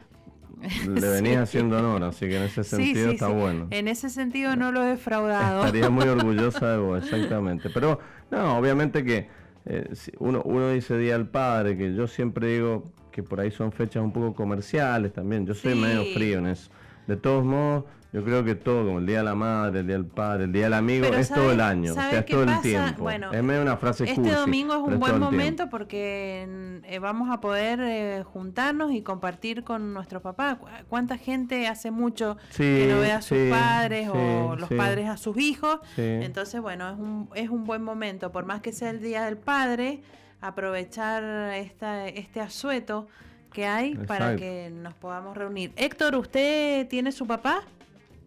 le 0.88 1.02
Sí. 1.02 1.08
venías 1.08 1.44
haciendo 1.44 1.80
honor, 1.80 2.04
así 2.04 2.28
que 2.28 2.38
en 2.38 2.44
ese 2.44 2.64
Sí, 2.64 2.76
sentido 2.76 3.10
sí, 3.10 3.14
está 3.16 3.28
sí. 3.28 3.34
bueno. 3.34 3.68
En 3.72 3.88
ese 3.88 4.10
sentido 4.12 4.56
no 4.56 4.72
lo 4.72 4.84
he 4.84 4.88
defraudado. 4.92 5.62
Estaría 5.66 5.90
muy 5.90 6.08
orgullosa 6.08 6.72
de 6.74 6.78
vos, 6.78 7.04
exactamente. 7.04 7.72
Pero 7.72 8.00
no, 8.30 8.58
obviamente 8.58 9.04
que 9.04 9.28
eh, 9.68 9.94
uno, 10.20 10.42
uno 10.46 10.70
dice 10.72 10.98
Día 10.98 11.14
del 11.18 11.28
Padre, 11.28 11.78
que 11.78 11.94
yo 11.94 12.08
siempre 12.08 12.48
digo 12.48 12.84
que 13.12 13.24
por 13.24 13.40
ahí 13.40 13.52
son 13.52 13.72
fechas 13.72 14.04
un 14.04 14.12
poco 14.14 14.34
comerciales 14.36 15.14
también. 15.14 15.46
Yo 15.46 15.54
soy 15.54 15.74
Sí. 15.74 15.80
medio 15.80 16.04
frío 16.14 16.40
en 16.40 16.48
eso. 16.48 16.70
De 17.08 17.16
todos 17.18 17.44
modos, 17.46 17.86
yo 18.18 18.24
creo 18.26 18.44
que 18.44 18.56
todo, 18.56 18.86
como 18.86 19.00
el 19.00 19.06
Día 19.06 19.20
de 19.20 19.24
la 19.26 19.36
Madre, 19.36 19.82
el 19.82 19.88
Día 19.88 19.96
del 19.98 20.06
Padre, 20.06 20.46
el 20.46 20.52
Día 20.52 20.64
del 20.64 20.74
Amigo, 20.74 21.06
Pero 21.08 21.18
es 21.20 21.28
todo 21.30 21.38
¿sabe- 21.38 21.54
el 21.54 21.62
año. 21.62 21.92
O 21.92 21.96
sabe 21.96 22.10
sea, 22.10 22.20
es 22.22 22.26
todo 22.26 22.44
el 22.44 22.62
tiempo. 22.62 23.04
Bueno, 23.04 23.32
es 23.32 23.44
medio 23.44 23.62
una 23.62 23.78
frase 23.78 24.06
Este 24.06 24.16
cursi, 24.16 24.32
domingo 24.36 24.74
es 24.74 24.80
un 24.94 25.00
buen 25.00 25.20
momento 25.20 25.70
porque 25.70 26.80
eh, 26.84 27.00
vamos 27.00 27.30
a 27.30 27.40
poder 27.40 27.80
eh, 27.82 28.24
juntarnos 28.24 28.92
y 28.92 29.02
compartir 29.02 29.64
con 29.64 29.94
nuestro 29.94 30.22
papá. 30.22 30.56
Cu- 30.56 30.68
¿Cuánta 30.90 31.18
gente 31.18 31.68
hace 31.68 31.92
mucho 31.92 32.38
Sí, 32.50 32.64
que 32.64 32.88
no 32.92 33.00
ve 33.02 33.12
a 33.12 33.22
sus 33.22 33.38
sí, 33.38 33.50
padres 33.52 34.10
o 34.12 34.56
los 34.58 34.70
padres 34.70 35.08
a 35.10 35.18
sus 35.18 35.38
hijos? 35.38 35.80
Entonces, 35.98 36.60
bueno, 36.62 36.90
es 36.90 36.98
un, 36.98 37.30
es 37.36 37.50
un 37.50 37.66
buen 37.66 37.84
momento. 37.84 38.32
Por 38.32 38.46
más 38.46 38.62
que 38.62 38.72
sea 38.72 38.90
el 38.90 39.02
Día 39.02 39.26
del 39.26 39.38
Padre, 39.38 40.02
aprovechar 40.42 41.24
esta, 41.54 42.08
este 42.08 42.42
asueto 42.42 43.08
que 43.54 43.66
hay 43.66 43.96
para 43.96 44.36
que 44.36 44.72
nos 44.74 44.94
podamos 44.94 45.36
reunir. 45.38 45.72
Héctor, 45.76 46.16
¿usted 46.16 46.88
tiene 46.88 47.12
su 47.12 47.26
papá? 47.28 47.62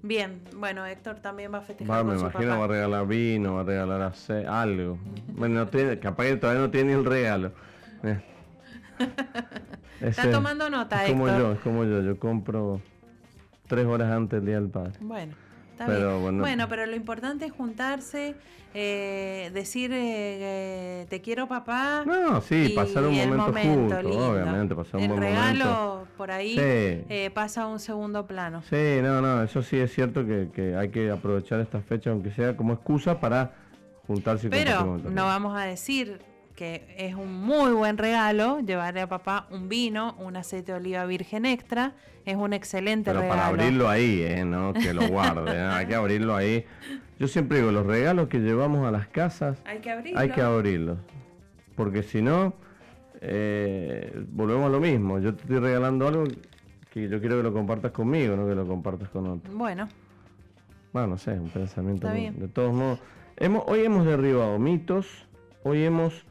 Bien, 0.02 0.40
bueno, 0.56 0.86
Héctor 0.86 1.16
también 1.20 1.52
va 1.52 1.58
a 1.58 1.62
festejar 1.62 1.94
Va, 1.94 1.98
con 1.98 2.08
me 2.08 2.14
su 2.14 2.20
imagino 2.22 2.44
papá. 2.52 2.58
va 2.58 2.64
a 2.64 2.68
regalar 2.68 3.06
vino, 3.06 3.54
va 3.54 3.60
a 3.60 3.64
regalar 3.64 4.02
ace- 4.02 4.46
algo. 4.46 4.98
Bueno, 5.28 5.56
no 5.60 5.66
tiene, 5.68 5.98
capaz 5.98 6.24
que 6.24 6.36
todavía 6.36 6.62
no 6.62 6.70
tiene 6.70 6.92
el 6.94 7.04
regalo. 7.04 7.52
Eh. 8.02 8.20
Está 10.00 10.22
Ese- 10.22 10.30
tomando 10.32 10.70
nota, 10.70 11.04
es 11.04 11.10
como 11.12 11.28
Héctor. 11.28 11.42
yo, 11.42 11.52
es 11.52 11.58
como 11.60 11.84
yo, 11.84 12.00
yo 12.02 12.18
compro 12.18 12.80
tres 13.66 13.84
horas 13.86 14.10
antes 14.10 14.38
del 14.40 14.46
Día 14.46 14.60
del 14.60 14.70
Padre. 14.70 14.92
Bueno, 15.00 15.34
está 15.80 15.86
Pero 15.86 16.10
bien. 16.10 16.22
bueno. 16.22 16.38
Bueno, 16.40 16.68
pero 16.68 16.86
lo 16.86 16.96
importante 16.96 17.46
es 17.46 17.52
juntarse, 17.52 18.34
eh, 18.74 19.50
decir 19.52 19.90
eh, 19.92 21.06
te 21.08 21.20
quiero 21.20 21.48
papá. 21.48 22.04
No, 22.06 22.40
sí, 22.40 22.66
y 22.70 22.74
pasar 22.74 23.04
un 23.04 23.14
el 23.14 23.30
momento 23.30 23.58
juntos, 23.60 24.16
obviamente, 24.16 24.74
pasar 24.74 24.96
un 24.96 25.02
el 25.02 25.08
buen 25.08 25.20
regalo 25.22 25.64
momento. 25.64 26.08
por 26.16 26.30
ahí 26.30 26.50
Sí. 26.54 26.60
eh, 26.60 27.30
pasa 27.32 27.62
a 27.62 27.66
un 27.66 27.78
segundo 27.80 28.26
plano. 28.26 28.62
Sí, 28.68 28.98
no, 29.02 29.20
no, 29.20 29.42
eso 29.42 29.62
sí 29.62 29.78
es 29.78 29.92
cierto 29.92 30.26
que, 30.26 30.48
que 30.52 30.76
hay 30.76 30.90
que 30.90 31.10
aprovechar 31.10 31.60
esta 31.60 31.80
fecha, 31.80 32.10
aunque 32.10 32.30
sea 32.30 32.56
como 32.56 32.74
excusa 32.74 33.18
para 33.20 33.52
juntarse 34.06 34.48
Pero 34.50 34.98
no 34.98 35.24
vamos 35.24 35.56
a 35.56 35.64
decir 35.64 36.18
que 36.60 36.94
es 36.98 37.14
un 37.14 37.32
muy 37.40 37.72
buen 37.72 37.96
regalo 37.96 38.60
llevarle 38.60 39.00
a 39.00 39.08
papá 39.08 39.46
un 39.50 39.70
vino, 39.70 40.14
un 40.18 40.36
aceite 40.36 40.72
de 40.72 40.78
oliva 40.78 41.06
virgen 41.06 41.46
extra. 41.46 41.94
Es 42.26 42.36
un 42.36 42.52
excelente 42.52 43.12
Pero 43.12 43.20
regalo. 43.20 43.34
para 43.34 43.48
abrirlo 43.48 43.88
ahí, 43.88 44.20
¿eh? 44.20 44.44
No 44.44 44.74
que 44.74 44.92
lo 44.92 45.08
guarde, 45.08 45.56
¿eh? 45.56 45.58
hay 45.58 45.86
que 45.86 45.94
abrirlo 45.94 46.36
ahí. 46.36 46.66
Yo 47.18 47.28
siempre 47.28 47.60
digo, 47.60 47.72
los 47.72 47.86
regalos 47.86 48.28
que 48.28 48.40
llevamos 48.40 48.86
a 48.86 48.90
las 48.90 49.08
casas 49.08 49.56
Hay 49.64 49.78
que 49.78 49.90
abrirlo. 49.90 50.20
hay 50.20 50.28
que 50.28 50.42
abrirlos. 50.42 50.98
Porque 51.76 52.02
si 52.02 52.20
no, 52.20 52.52
eh, 53.22 54.22
volvemos 54.30 54.66
a 54.66 54.68
lo 54.68 54.80
mismo. 54.80 55.18
Yo 55.18 55.34
te 55.34 55.40
estoy 55.44 55.60
regalando 55.60 56.08
algo 56.08 56.24
que 56.92 57.08
yo 57.08 57.20
quiero 57.20 57.38
que 57.38 57.42
lo 57.42 57.54
compartas 57.54 57.92
conmigo, 57.92 58.36
no 58.36 58.46
que 58.46 58.54
lo 58.54 58.66
compartas 58.66 59.08
con 59.08 59.26
otro. 59.26 59.50
Bueno, 59.54 59.88
Bueno, 60.92 61.08
no 61.08 61.16
sé, 61.16 61.40
un 61.40 61.48
pensamiento. 61.48 62.06
Está 62.06 62.18
bien. 62.18 62.38
De 62.38 62.48
todos 62.48 62.74
modos, 62.74 62.98
hemos, 63.38 63.64
hoy 63.66 63.80
hemos 63.80 64.04
derribado 64.04 64.58
mitos, 64.58 65.26
hoy 65.62 65.84
hemos... 65.84 66.26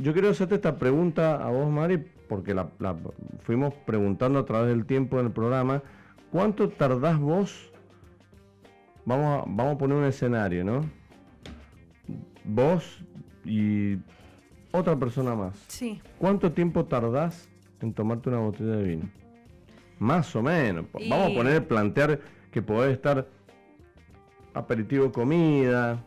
Yo 0.00 0.12
quiero 0.14 0.30
hacerte 0.30 0.54
esta 0.54 0.76
pregunta 0.76 1.36
a 1.36 1.50
vos, 1.50 1.70
Mari, 1.70 1.98
porque 2.28 2.54
la, 2.54 2.70
la 2.78 2.96
fuimos 3.40 3.74
preguntando 3.86 4.38
a 4.38 4.44
través 4.46 4.68
del 4.68 4.86
tiempo 4.86 5.20
en 5.20 5.26
el 5.26 5.32
programa. 5.32 5.82
¿Cuánto 6.32 6.70
tardás 6.70 7.18
vos? 7.18 7.70
Vamos 9.04 9.42
a, 9.42 9.44
vamos 9.46 9.74
a 9.74 9.78
poner 9.78 9.98
un 9.98 10.04
escenario, 10.04 10.64
¿no? 10.64 10.88
Vos 12.44 13.04
y 13.44 13.98
otra 14.72 14.96
persona 14.96 15.34
más. 15.34 15.56
sí. 15.68 16.00
¿Cuánto 16.18 16.52
tiempo 16.52 16.84
tardás 16.86 17.48
en 17.80 17.92
tomarte 17.92 18.28
una 18.28 18.38
botella 18.38 18.76
de 18.76 18.84
vino? 18.84 19.10
Más 19.98 20.34
o 20.34 20.42
menos. 20.42 20.86
Vamos 20.92 21.32
a 21.32 21.34
poner, 21.34 21.66
plantear 21.68 22.20
que 22.50 22.62
podés 22.62 22.92
estar 22.92 23.26
aperitivo 24.54 25.12
comida, 25.12 26.02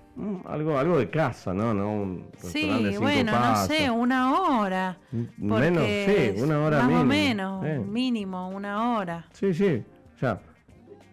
algo 0.45 0.77
algo 0.77 0.97
de 0.97 1.09
casa, 1.09 1.53
¿no? 1.53 1.73
no 1.73 1.91
un 1.91 2.25
sí, 2.37 2.95
bueno, 2.99 3.31
no 3.31 3.55
sé, 3.65 3.89
una 3.89 4.39
hora. 4.39 4.97
Menos, 5.37 5.83
sí, 5.85 6.41
una 6.41 6.59
hora 6.59 6.83
más 6.83 7.05
mínimo. 7.05 7.59
o 7.59 7.61
menos, 7.61 7.87
mínimo, 7.87 8.49
una 8.49 8.93
hora. 8.93 9.25
Sí, 9.31 9.53
sí. 9.53 9.83
O 10.15 10.19
sea, 10.19 10.39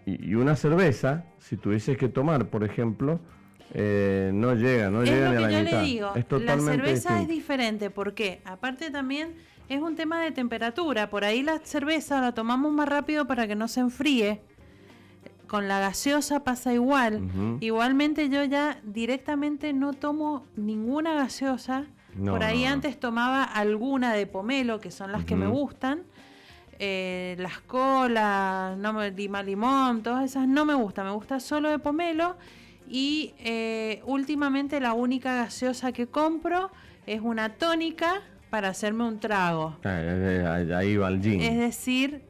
y, 0.05 0.35
una 0.35 0.57
cerveza, 0.57 1.25
si 1.39 1.57
tuvieses 1.57 1.97
que 1.97 2.09
tomar, 2.09 2.47
por 2.47 2.63
ejemplo, 2.63 3.21
eh, 3.73 4.31
no 4.35 4.55
llega, 4.55 4.91
no 4.91 5.03
llega 5.03 5.31
ni 5.31 5.37
a 5.37 5.41
la 5.41 5.51
yo 5.51 5.63
Le 5.63 5.83
digo, 5.83 6.13
la 6.41 6.59
cerveza 6.59 7.23
es 7.23 7.29
diferente, 7.29 7.91
porque 7.91 8.43
aparte 8.45 8.91
también 8.91 9.35
es 9.71 9.81
un 9.81 9.97
tema 9.97 10.21
de 10.21 10.33
temperatura. 10.33 11.09
Por 11.09 11.25
ahí 11.25 11.43
la 11.43 11.59
cerveza 11.61 12.21
la 12.21 12.33
tomamos 12.33 12.73
más 12.73 12.89
rápido 12.89 13.27
para 13.27 13.47
que 13.47 13.55
no 13.55 13.69
se 13.69 13.81
enfríe 13.81 14.43
con 15.51 15.67
la 15.67 15.81
gaseosa 15.81 16.45
pasa 16.45 16.73
igual. 16.73 17.59
Igualmente 17.59 18.29
yo 18.29 18.45
ya 18.45 18.79
directamente 18.85 19.73
no 19.73 19.95
tomo 19.95 20.47
ninguna 20.55 21.15
gaseosa. 21.15 21.87
Por 22.25 22.45
ahí 22.45 22.65
antes 22.65 23.01
tomaba 23.01 23.43
alguna 23.43 24.13
de 24.13 24.29
pomelo, 24.29 24.79
que 24.79 24.93
son 24.93 25.11
las 25.11 25.25
que 25.25 25.35
me 25.35 25.49
gustan. 25.49 26.05
Eh, 26.79 27.35
las 27.41 27.59
colas, 27.59 28.79
no 28.79 29.03
lima 29.11 29.43
limón, 29.43 30.05
todas 30.05 30.25
esas 30.25 30.47
no 30.47 30.65
me 30.65 30.75
gustan. 30.75 31.07
Me 31.07 31.13
gusta 31.15 31.41
solo 31.41 31.69
de 31.69 31.81
pomelo. 31.81 32.37
Y 32.89 33.35
eh, 33.39 34.03
últimamente 34.07 34.79
la 34.79 34.93
única 34.93 35.35
gaseosa 35.35 35.91
que 35.91 36.07
compro 36.07 36.71
es 37.09 37.21
una 37.21 37.55
tónica 37.55 38.23
para 38.51 38.69
hacerme 38.69 39.03
un 39.03 39.19
trago. 39.19 39.77
Ah, 39.83 40.77
ahí 40.77 40.97
va 40.97 41.09
el 41.09 41.21
gin. 41.21 41.41
Es 41.41 41.59
decir, 41.59 42.30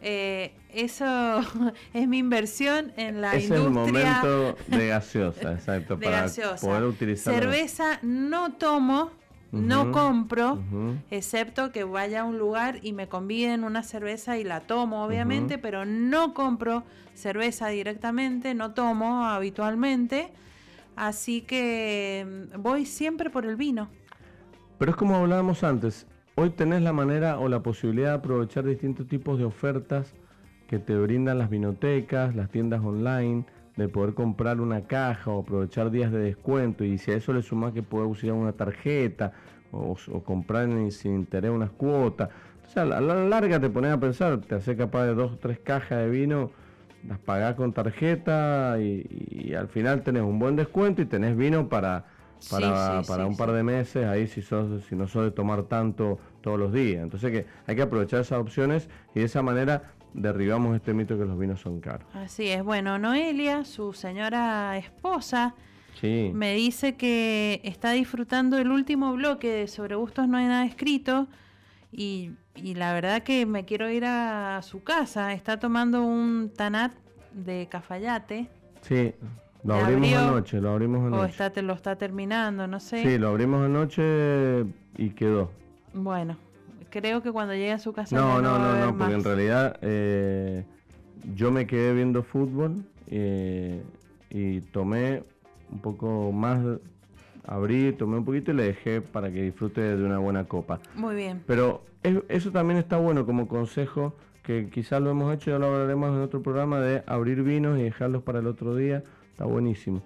eh, 0.00 0.52
eso 0.72 1.04
es 1.94 2.08
mi 2.08 2.18
inversión 2.18 2.92
en 2.96 3.20
la 3.20 3.34
industria. 3.34 3.58
Es 3.58 3.64
el 3.66 3.70
momento 3.70 4.56
de 4.68 4.86
gaseosa, 4.88 5.52
exacto, 5.52 5.98
para 5.98 6.26
poder 6.60 6.84
utilizar. 6.84 7.34
Cerveza 7.34 7.98
no 8.02 8.52
tomo, 8.52 9.10
no 9.52 9.90
compro, 9.90 10.62
excepto 11.10 11.72
que 11.72 11.82
vaya 11.84 12.20
a 12.20 12.24
un 12.24 12.38
lugar 12.38 12.78
y 12.82 12.92
me 12.92 13.08
conviden 13.08 13.64
una 13.64 13.82
cerveza 13.82 14.38
y 14.38 14.44
la 14.44 14.60
tomo, 14.60 15.04
obviamente, 15.04 15.58
pero 15.58 15.84
no 15.84 16.34
compro 16.34 16.84
cerveza 17.14 17.68
directamente, 17.68 18.54
no 18.54 18.72
tomo 18.72 19.26
habitualmente. 19.26 20.30
Así 20.96 21.40
que 21.40 22.48
mm, 22.54 22.62
voy 22.62 22.84
siempre 22.84 23.30
por 23.30 23.46
el 23.46 23.56
vino. 23.56 23.88
Pero 24.78 24.90
es 24.90 24.96
como 24.96 25.16
hablábamos 25.16 25.64
antes, 25.64 26.06
hoy 26.40 26.48
tenés 26.48 26.80
la 26.80 26.94
manera 26.94 27.38
o 27.38 27.48
la 27.50 27.60
posibilidad 27.60 28.08
de 28.08 28.14
aprovechar 28.14 28.64
distintos 28.64 29.06
tipos 29.06 29.38
de 29.38 29.44
ofertas 29.44 30.14
que 30.68 30.78
te 30.78 30.96
brindan 30.96 31.36
las 31.36 31.50
vinotecas, 31.50 32.34
las 32.34 32.48
tiendas 32.48 32.80
online, 32.82 33.44
de 33.76 33.88
poder 33.88 34.14
comprar 34.14 34.58
una 34.58 34.86
caja 34.86 35.30
o 35.30 35.42
aprovechar 35.42 35.90
días 35.90 36.10
de 36.10 36.18
descuento 36.18 36.82
y 36.82 36.96
si 36.96 37.10
a 37.10 37.16
eso 37.16 37.34
le 37.34 37.42
sumas 37.42 37.74
que 37.74 37.82
puedes 37.82 38.10
usar 38.10 38.32
una 38.32 38.52
tarjeta 38.52 39.32
o, 39.70 39.94
comprar 40.24 40.66
sin 40.92 41.14
interés 41.14 41.50
unas 41.50 41.70
cuotas. 41.70 42.30
Sea, 42.68 42.84
a 42.84 42.86
la 42.86 43.00
larga 43.00 43.60
te 43.60 43.68
pones 43.68 43.92
a 43.92 44.00
pensar, 44.00 44.40
te 44.40 44.54
hace 44.54 44.76
capaz 44.76 45.04
de 45.04 45.14
dos 45.14 45.32
o 45.32 45.36
tres 45.36 45.58
cajas 45.58 45.98
de 45.98 46.08
vino, 46.08 46.52
las 47.06 47.18
pagás 47.18 47.54
con 47.54 47.74
tarjeta 47.74 48.78
y, 48.80 49.52
al 49.52 49.68
final 49.68 50.02
tenés 50.02 50.22
un 50.22 50.38
buen 50.38 50.56
descuento 50.56 51.02
y 51.02 51.04
tenés 51.04 51.36
vino 51.36 51.68
para, 51.68 52.06
para, 52.48 53.02
para 53.02 53.26
un 53.26 53.36
par 53.36 53.52
de 53.52 53.62
meses, 53.62 54.06
ahí 54.06 54.26
si, 54.26 54.42
sos, 54.42 54.84
si 54.84 54.96
no 54.96 55.06
sos 55.08 55.24
de 55.24 55.30
tomar 55.30 55.64
tanto 55.64 56.18
todos 56.40 56.58
los 56.58 56.72
días. 56.72 57.02
Entonces 57.02 57.30
que 57.30 57.46
hay 57.66 57.76
que 57.76 57.82
aprovechar 57.82 58.20
esas 58.20 58.38
opciones 58.38 58.88
y 59.14 59.20
de 59.20 59.26
esa 59.26 59.42
manera 59.42 59.92
derribamos 60.14 60.74
este 60.76 60.94
mito 60.94 61.18
que 61.18 61.24
los 61.24 61.38
vinos 61.38 61.60
son 61.60 61.80
caros. 61.80 62.06
Así 62.14 62.48
es. 62.48 62.62
Bueno, 62.62 62.98
Noelia, 62.98 63.64
su 63.64 63.92
señora 63.92 64.76
esposa, 64.76 65.54
me 66.02 66.54
dice 66.54 66.96
que 66.96 67.60
está 67.62 67.90
disfrutando 67.90 68.58
el 68.58 68.70
último 68.70 69.12
bloque 69.12 69.48
de 69.48 69.68
Sobre 69.68 69.96
Gustos 69.96 70.28
No 70.28 70.38
hay 70.38 70.46
nada 70.46 70.64
escrito 70.64 71.28
y, 71.92 72.30
la 72.54 72.94
verdad 72.94 73.22
que 73.22 73.46
me 73.46 73.64
quiero 73.64 73.90
ir 73.90 74.04
a 74.04 74.60
su 74.62 74.82
casa. 74.82 75.32
Está 75.32 75.58
tomando 75.58 76.02
un 76.02 76.52
tanat 76.54 76.92
de 77.32 77.68
cafayate. 77.70 78.48
Sí, 78.82 79.12
lo 79.64 79.74
abrimos 79.74 80.12
anoche, 80.12 80.60
lo 80.60 80.70
abrimos 80.70 81.06
anoche. 81.06 81.22
O 81.22 81.24
está, 81.24 81.62
lo 81.62 81.72
está 81.74 81.96
terminando, 81.96 82.66
no 82.66 82.80
sé. 82.80 83.02
Sí, 83.02 83.18
lo 83.18 83.28
abrimos 83.28 83.64
anoche 83.64 84.64
y 84.96 85.10
quedó. 85.10 85.50
Bueno, 85.92 86.36
creo 86.90 87.22
que 87.22 87.32
cuando 87.32 87.54
llegue 87.54 87.72
a 87.72 87.78
su 87.78 87.92
casa. 87.92 88.14
No, 88.14 88.40
no, 88.40 88.58
no, 88.58 88.86
no, 88.86 88.96
porque 88.96 89.14
en 89.14 89.24
realidad 89.24 89.78
eh, 89.82 90.64
yo 91.34 91.50
me 91.50 91.66
quedé 91.66 91.94
viendo 91.94 92.22
fútbol 92.22 92.84
eh, 93.06 93.82
y 94.30 94.60
tomé 94.60 95.22
un 95.70 95.78
poco 95.80 96.32
más, 96.32 96.60
abrí, 97.46 97.92
tomé 97.92 98.18
un 98.18 98.24
poquito 98.24 98.50
y 98.50 98.54
le 98.54 98.64
dejé 98.64 99.00
para 99.00 99.30
que 99.30 99.42
disfrute 99.42 99.80
de 99.80 100.04
una 100.04 100.18
buena 100.18 100.44
copa. 100.44 100.80
Muy 100.94 101.14
bien. 101.14 101.42
Pero 101.46 101.82
eso 102.28 102.50
también 102.50 102.78
está 102.78 102.96
bueno 102.96 103.26
como 103.26 103.48
consejo, 103.48 104.14
que 104.42 104.68
quizás 104.70 105.00
lo 105.02 105.10
hemos 105.10 105.34
hecho, 105.34 105.50
ya 105.50 105.58
lo 105.58 105.66
hablaremos 105.66 106.10
en 106.10 106.22
otro 106.22 106.42
programa, 106.42 106.80
de 106.80 107.02
abrir 107.06 107.42
vinos 107.42 107.78
y 107.78 107.82
dejarlos 107.82 108.22
para 108.22 108.40
el 108.40 108.46
otro 108.46 108.74
día. 108.74 109.04
Está 109.40 109.50
buenísimo. 109.50 110.02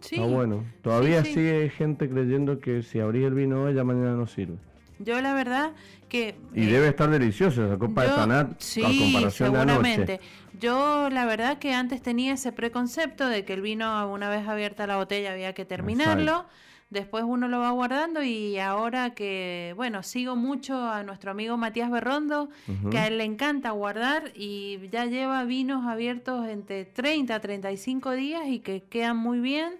Sí. 0.00 0.14
Está 0.14 0.26
bueno. 0.26 0.64
Todavía 0.80 1.22
sigue 1.26 1.68
gente 1.68 2.08
creyendo 2.08 2.58
que 2.58 2.82
si 2.82 3.00
abrís 3.00 3.26
el 3.26 3.34
vino 3.34 3.64
hoy, 3.64 3.74
ya 3.74 3.84
mañana 3.84 4.14
no 4.14 4.26
sirve. 4.26 4.56
Yo 4.98 5.20
la 5.20 5.34
verdad 5.34 5.72
que... 6.08 6.36
Y 6.54 6.64
debe 6.64 6.88
estar 6.88 7.10
delicioso 7.10 7.66
esa 7.66 7.76
copa 7.76 8.04
de 8.04 8.08
Tanat 8.08 8.58
sí, 8.60 8.80
a 8.82 8.86
comparación 8.86 9.52
seguramente. 9.52 10.20
Yo 10.58 11.10
la 11.10 11.26
verdad 11.26 11.58
que 11.58 11.74
antes 11.74 12.00
tenía 12.00 12.32
ese 12.32 12.50
preconcepto 12.50 13.28
de 13.28 13.44
que 13.44 13.52
el 13.52 13.60
vino 13.60 14.10
una 14.10 14.30
vez 14.30 14.48
abierta 14.48 14.86
la 14.86 14.96
botella 14.96 15.32
había 15.32 15.52
que 15.52 15.66
terminarlo. 15.66 16.46
Después 16.92 17.24
uno 17.26 17.48
lo 17.48 17.58
va 17.58 17.70
guardando 17.70 18.22
y 18.22 18.58
ahora 18.58 19.14
que, 19.14 19.72
bueno, 19.76 20.02
sigo 20.02 20.36
mucho 20.36 20.76
a 20.78 21.02
nuestro 21.02 21.30
amigo 21.30 21.56
Matías 21.56 21.90
Berrondo, 21.90 22.50
que 22.90 22.98
a 22.98 23.06
él 23.06 23.16
le 23.16 23.24
encanta 23.24 23.70
guardar 23.70 24.30
y 24.34 24.78
ya 24.90 25.06
lleva 25.06 25.42
vinos 25.44 25.86
abiertos 25.86 26.46
entre 26.48 26.84
30 26.84 27.34
a 27.34 27.40
35 27.40 28.10
días 28.12 28.42
y 28.46 28.58
que 28.58 28.82
quedan 28.82 29.16
muy 29.16 29.40
bien 29.40 29.72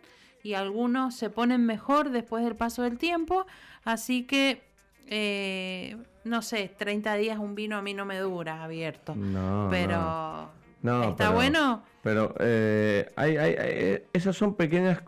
y 0.42 0.54
algunos 0.54 1.14
se 1.14 1.28
ponen 1.28 1.66
mejor 1.66 2.08
después 2.08 2.44
del 2.44 2.56
paso 2.56 2.80
del 2.82 2.96
tiempo. 2.96 3.46
Así 3.84 4.22
que 4.22 4.62
eh, 5.08 5.98
no 6.24 6.40
sé, 6.40 6.72
30 6.74 7.14
días 7.16 7.38
un 7.38 7.54
vino 7.54 7.76
a 7.76 7.82
mí 7.82 7.92
no 7.92 8.06
me 8.06 8.18
dura 8.18 8.64
abierto. 8.64 9.14
No. 9.14 9.68
Pero. 9.70 10.48
No. 10.80 11.10
¿Está 11.10 11.28
bueno? 11.28 11.82
Pero 12.02 12.34
eh, 12.40 13.08
hay, 13.14 13.36
hay, 13.36 13.54
eh, 13.58 14.06
esas 14.12 14.34
son 14.36 14.54
pequeñas 14.54 15.02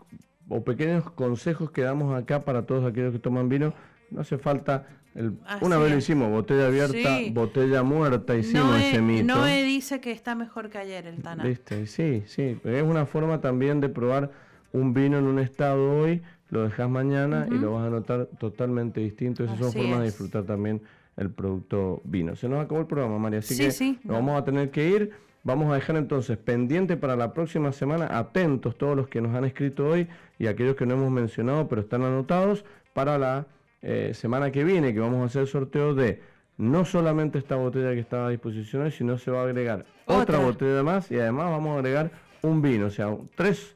o 0.49 0.63
pequeños 0.63 1.09
consejos 1.11 1.71
que 1.71 1.81
damos 1.81 2.15
acá 2.15 2.41
para 2.45 2.65
todos 2.65 2.85
aquellos 2.85 3.13
que 3.13 3.19
toman 3.19 3.49
vino. 3.49 3.73
No 4.11 4.21
hace 4.21 4.37
falta. 4.37 4.87
El, 5.15 5.37
una 5.61 5.77
vez 5.77 5.91
lo 5.91 5.97
hicimos, 5.97 6.29
botella 6.29 6.67
abierta, 6.67 7.19
botella 7.31 7.83
muerta, 7.83 8.35
hicimos 8.35 8.79
ese 8.81 9.01
mito. 9.01 9.33
Noé 9.33 9.63
dice 9.63 10.01
que 10.01 10.11
está 10.11 10.35
mejor 10.35 10.69
que 10.69 10.77
ayer 10.77 11.07
el 11.07 11.21
Tana. 11.21 11.45
Sí, 11.85 12.23
sí. 12.25 12.59
Es 12.63 12.83
una 12.83 13.05
forma 13.05 13.39
también 13.39 13.79
de 13.79 13.87
probar 13.89 14.31
un 14.73 14.93
vino 14.93 15.17
en 15.17 15.25
un 15.25 15.39
estado 15.39 15.99
hoy 15.99 16.21
lo 16.49 16.63
dejas 16.63 16.89
mañana 16.89 17.47
y 17.49 17.55
lo 17.55 17.73
vas 17.73 17.87
a 17.87 17.89
notar 17.89 18.27
totalmente 18.39 18.99
distinto. 19.01 19.43
Esas 19.43 19.57
son 19.57 19.71
formas 19.71 19.99
de 19.99 20.05
disfrutar 20.05 20.43
también 20.43 20.81
el 21.17 21.31
producto 21.31 22.01
vino. 22.03 22.35
Se 22.35 22.47
nos 22.47 22.63
acabó 22.63 22.81
el 22.81 22.87
programa, 22.87 23.17
María, 23.17 23.39
así 23.39 23.57
que 23.57 23.97
nos 24.03 24.17
vamos 24.17 24.39
a 24.39 24.45
tener 24.45 24.71
que 24.71 24.89
ir. 24.89 25.11
Vamos 25.45 25.71
a 25.71 25.75
dejar 25.75 25.95
entonces 25.95 26.39
pendiente 26.39 26.97
para 26.97 27.15
la 27.15 27.31
próxima 27.31 27.71
semana, 27.71 28.17
atentos 28.17 28.79
todos 28.79 28.97
los 28.97 29.07
que 29.07 29.21
nos 29.21 29.35
han 29.35 29.45
escrito 29.45 29.87
hoy 29.87 30.07
y 30.39 30.47
aquellos 30.47 30.75
que 30.75 30.87
no 30.87 30.95
hemos 30.95 31.11
mencionado 31.11 31.67
pero 31.67 31.81
están 31.81 32.01
anotados 32.01 32.65
para 32.95 33.19
la 33.19 33.45
eh, 33.83 34.13
semana 34.15 34.51
que 34.51 34.63
viene 34.63 34.91
que 34.91 34.99
vamos 34.99 35.21
a 35.21 35.25
hacer 35.25 35.45
sorteo 35.45 35.93
de 35.93 36.19
no 36.57 36.83
solamente 36.83 37.37
esta 37.37 37.57
botella 37.57 37.91
que 37.91 37.99
estaba 37.99 38.25
a 38.25 38.29
disposición 38.31 38.81
hoy, 38.81 38.91
sino 38.91 39.19
se 39.19 39.29
va 39.29 39.41
a 39.41 39.43
agregar 39.43 39.85
otra, 40.05 40.21
otra 40.21 40.39
botella 40.39 40.81
más 40.81 41.11
y 41.11 41.19
además 41.19 41.51
vamos 41.51 41.75
a 41.75 41.77
agregar 41.77 42.09
un 42.41 42.63
vino, 42.63 42.87
o 42.87 42.89
sea, 42.89 43.15
tres 43.35 43.75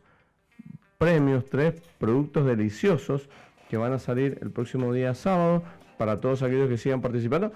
premios, 0.97 1.45
tres 1.51 1.79
productos 1.99 2.47
deliciosos 2.47 3.29
que 3.69 3.77
van 3.77 3.93
a 3.93 3.99
salir 3.99 4.39
el 4.41 4.49
próximo 4.49 4.91
día 4.91 5.13
sábado 5.13 5.61
para 5.99 6.19
todos 6.19 6.41
aquellos 6.41 6.67
que 6.67 6.77
sigan 6.77 7.01
participando 7.01 7.53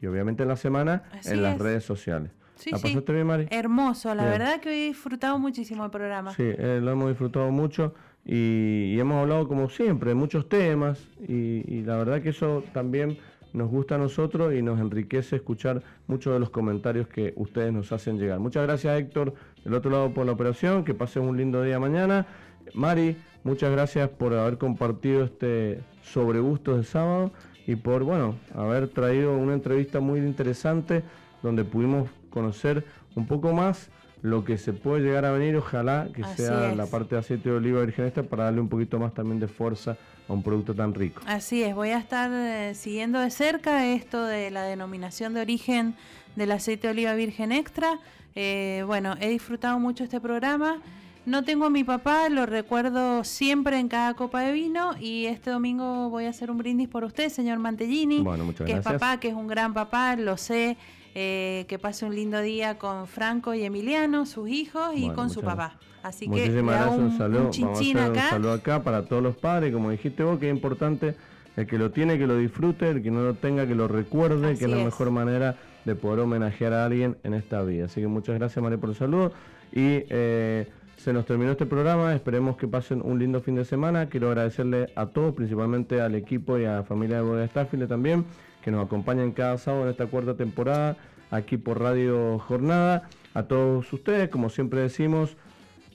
y 0.00 0.06
obviamente 0.06 0.42
en 0.42 0.48
la 0.48 0.56
semana 0.56 1.04
en 1.24 1.40
las 1.40 1.56
redes 1.56 1.84
sociales. 1.84 2.32
Sí, 2.56 2.70
¿La 2.70 2.78
pasaste 2.78 3.12
bien, 3.12 3.26
Mari? 3.26 3.46
Hermoso, 3.50 4.14
la 4.14 4.24
verdad 4.24 4.60
que 4.60 4.70
he 4.70 4.88
disfrutado 4.88 5.38
muchísimo 5.38 5.84
el 5.84 5.90
programa. 5.90 6.32
Sí, 6.32 6.42
eh, 6.44 6.80
lo 6.82 6.92
hemos 6.92 7.08
disfrutado 7.08 7.50
mucho 7.50 7.94
y, 8.24 8.98
hemos 8.98 9.22
hablado 9.22 9.48
como 9.48 9.68
siempre 9.68 10.10
de 10.10 10.14
muchos 10.14 10.48
temas 10.48 10.98
y, 11.28 11.82
la 11.82 11.96
verdad 11.96 12.22
que 12.22 12.30
eso 12.30 12.62
también 12.72 13.18
nos 13.52 13.70
gusta 13.70 13.96
a 13.96 13.98
nosotros 13.98 14.54
y 14.54 14.62
nos 14.62 14.80
enriquece 14.80 15.36
escuchar 15.36 15.82
muchos 16.06 16.32
de 16.32 16.40
los 16.40 16.50
comentarios 16.50 17.06
que 17.06 17.34
ustedes 17.36 17.72
nos 17.72 17.92
hacen 17.92 18.18
llegar. 18.18 18.40
Muchas 18.40 18.64
gracias 18.64 18.98
Héctor 18.98 19.34
del 19.64 19.74
otro 19.74 19.90
lado 19.90 20.12
por 20.12 20.26
la 20.26 20.32
operación, 20.32 20.84
que 20.84 20.94
pasen 20.94 21.22
un 21.22 21.36
lindo 21.36 21.62
día 21.62 21.78
mañana 21.78 22.26
Mari, 22.72 23.16
muchas 23.42 23.70
gracias 23.70 24.08
por 24.08 24.32
haber 24.34 24.58
compartido 24.58 25.24
este 25.24 25.80
sobre 26.02 26.40
gustos 26.40 26.78
de 26.78 26.84
sábado 26.84 27.32
y 27.66 27.76
por, 27.76 28.04
bueno, 28.04 28.36
haber 28.54 28.88
traído 28.88 29.36
una 29.36 29.54
entrevista 29.54 30.00
muy 30.00 30.20
interesante 30.20 31.02
donde 31.42 31.64
pudimos 31.64 32.08
conocer 32.34 32.84
un 33.14 33.26
poco 33.26 33.52
más 33.52 33.88
lo 34.20 34.44
que 34.44 34.58
se 34.58 34.72
puede 34.72 35.02
llegar 35.02 35.24
a 35.24 35.30
venir, 35.32 35.54
ojalá 35.54 36.08
que 36.14 36.24
sea 36.24 36.74
la 36.74 36.86
parte 36.86 37.14
de 37.14 37.20
aceite 37.20 37.50
de 37.50 37.56
oliva 37.56 37.82
virgen 37.82 38.06
extra 38.06 38.22
para 38.22 38.44
darle 38.44 38.60
un 38.60 38.68
poquito 38.68 38.98
más 38.98 39.12
también 39.12 39.38
de 39.38 39.48
fuerza 39.48 39.98
a 40.26 40.32
un 40.32 40.42
producto 40.42 40.74
tan 40.74 40.94
rico. 40.94 41.20
Así 41.26 41.62
es, 41.62 41.74
voy 41.74 41.90
a 41.90 41.98
estar 41.98 42.30
eh, 42.32 42.74
siguiendo 42.74 43.18
de 43.18 43.30
cerca 43.30 43.86
esto 43.86 44.24
de 44.24 44.50
la 44.50 44.62
denominación 44.62 45.34
de 45.34 45.42
origen 45.42 45.94
del 46.36 46.52
aceite 46.52 46.86
de 46.86 46.92
oliva 46.92 47.14
virgen 47.14 47.52
extra. 47.52 47.98
Eh, 48.34 48.82
bueno, 48.86 49.14
he 49.20 49.28
disfrutado 49.28 49.78
mucho 49.78 50.04
este 50.04 50.20
programa. 50.22 50.78
No 51.26 51.44
tengo 51.44 51.66
a 51.66 51.70
mi 51.70 51.84
papá, 51.84 52.30
lo 52.30 52.46
recuerdo 52.46 53.24
siempre 53.24 53.78
en 53.78 53.88
cada 53.88 54.14
copa 54.14 54.40
de 54.40 54.52
vino 54.52 54.92
y 54.98 55.26
este 55.26 55.50
domingo 55.50 56.08
voy 56.08 56.24
a 56.24 56.30
hacer 56.30 56.50
un 56.50 56.56
brindis 56.56 56.88
por 56.88 57.04
usted, 57.04 57.28
señor 57.28 57.58
Mantellini, 57.58 58.20
bueno, 58.20 58.44
muchas 58.46 58.66
que 58.66 58.72
es 58.72 58.80
papá, 58.80 59.20
que 59.20 59.28
es 59.28 59.34
un 59.34 59.46
gran 59.46 59.72
papá, 59.72 60.16
lo 60.16 60.36
sé. 60.36 60.76
Eh, 61.16 61.64
que 61.68 61.78
pase 61.78 62.04
un 62.04 62.14
lindo 62.14 62.40
día 62.40 62.76
con 62.76 63.06
Franco 63.06 63.54
y 63.54 63.62
Emiliano, 63.62 64.26
sus 64.26 64.48
hijos, 64.48 64.94
y 64.96 65.10
con 65.10 65.30
su 65.30 65.42
papá. 65.42 65.78
Así 66.02 66.28
que 66.28 66.50
un, 66.50 66.68
un 66.68 67.16
saludo, 67.16 67.50
Vamos 67.60 67.96
a 67.96 68.04
acá. 68.04 68.24
un 68.24 68.30
saludo 68.30 68.52
acá 68.52 68.82
para 68.82 69.04
todos 69.06 69.22
los 69.22 69.36
padres, 69.36 69.72
como 69.72 69.90
dijiste 69.90 70.24
vos, 70.24 70.40
que 70.40 70.50
es 70.50 70.54
importante 70.54 71.14
el 71.56 71.66
que 71.66 71.78
lo 71.78 71.92
tiene, 71.92 72.18
que 72.18 72.26
lo 72.26 72.36
disfrute, 72.36 72.90
el 72.90 73.02
que 73.02 73.12
no 73.12 73.22
lo 73.22 73.34
tenga, 73.34 73.66
que 73.66 73.76
lo 73.76 73.86
recuerde, 73.86 74.58
que 74.58 74.64
es 74.64 74.70
la 74.70 74.84
mejor 74.84 75.12
manera 75.12 75.56
de 75.84 75.94
poder 75.94 76.20
homenajear 76.20 76.72
a 76.72 76.84
alguien 76.84 77.16
en 77.22 77.34
esta 77.34 77.62
vida. 77.62 77.84
Así 77.84 78.00
que 78.00 78.08
muchas 78.08 78.34
gracias, 78.36 78.60
María, 78.60 78.78
por 78.78 78.90
el 78.90 78.96
saludo. 78.96 79.32
Y 79.72 80.02
eh, 80.10 80.68
se 80.96 81.12
nos 81.12 81.26
terminó 81.26 81.52
este 81.52 81.66
programa. 81.66 82.12
Esperemos 82.12 82.56
que 82.56 82.66
pasen 82.66 83.00
un 83.02 83.20
lindo 83.20 83.40
fin 83.40 83.54
de 83.54 83.64
semana. 83.64 84.08
Quiero 84.08 84.28
agradecerle 84.28 84.88
a 84.96 85.06
todos, 85.06 85.34
principalmente 85.34 86.00
al 86.00 86.16
equipo 86.16 86.58
y 86.58 86.64
a 86.64 86.76
la 86.76 86.82
familia 86.82 87.16
de 87.18 87.22
Bodega 87.22 87.46
Starfield 87.48 87.88
también 87.88 88.24
que 88.64 88.70
nos 88.70 88.84
acompañan 88.86 89.32
cada 89.32 89.58
sábado 89.58 89.84
en 89.84 89.90
esta 89.90 90.06
cuarta 90.06 90.34
temporada 90.34 90.96
aquí 91.30 91.58
por 91.58 91.80
Radio 91.80 92.38
Jornada. 92.38 93.08
A 93.34 93.42
todos 93.42 93.92
ustedes, 93.92 94.30
como 94.30 94.48
siempre 94.48 94.80
decimos, 94.80 95.36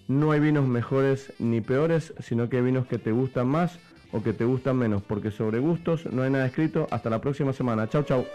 no 0.08 0.32
hay 0.32 0.40
vinos 0.40 0.68
mejores 0.68 1.34
ni 1.40 1.62
peores, 1.62 2.14
sino 2.20 2.48
que 2.48 2.58
hay 2.58 2.64
vinos 2.64 2.86
que 2.86 3.00
te 3.00 3.12
gustan 3.12 3.48
más 3.48 3.80
o 4.12 4.22
que 4.22 4.34
te 4.34 4.46
gustan 4.46 4.78
menos, 4.78 5.02
porque 5.02 5.32
sobre 5.32 5.60
gustos 5.60 6.06
no 6.12 6.22
hay 6.22 6.30
nada 6.30 6.46
escrito. 6.46 6.88
Hasta 6.92 7.10
la 7.10 7.20
próxima 7.20 7.54
semana. 7.54 7.90
Chau, 7.90 8.04
chau. 8.04 8.26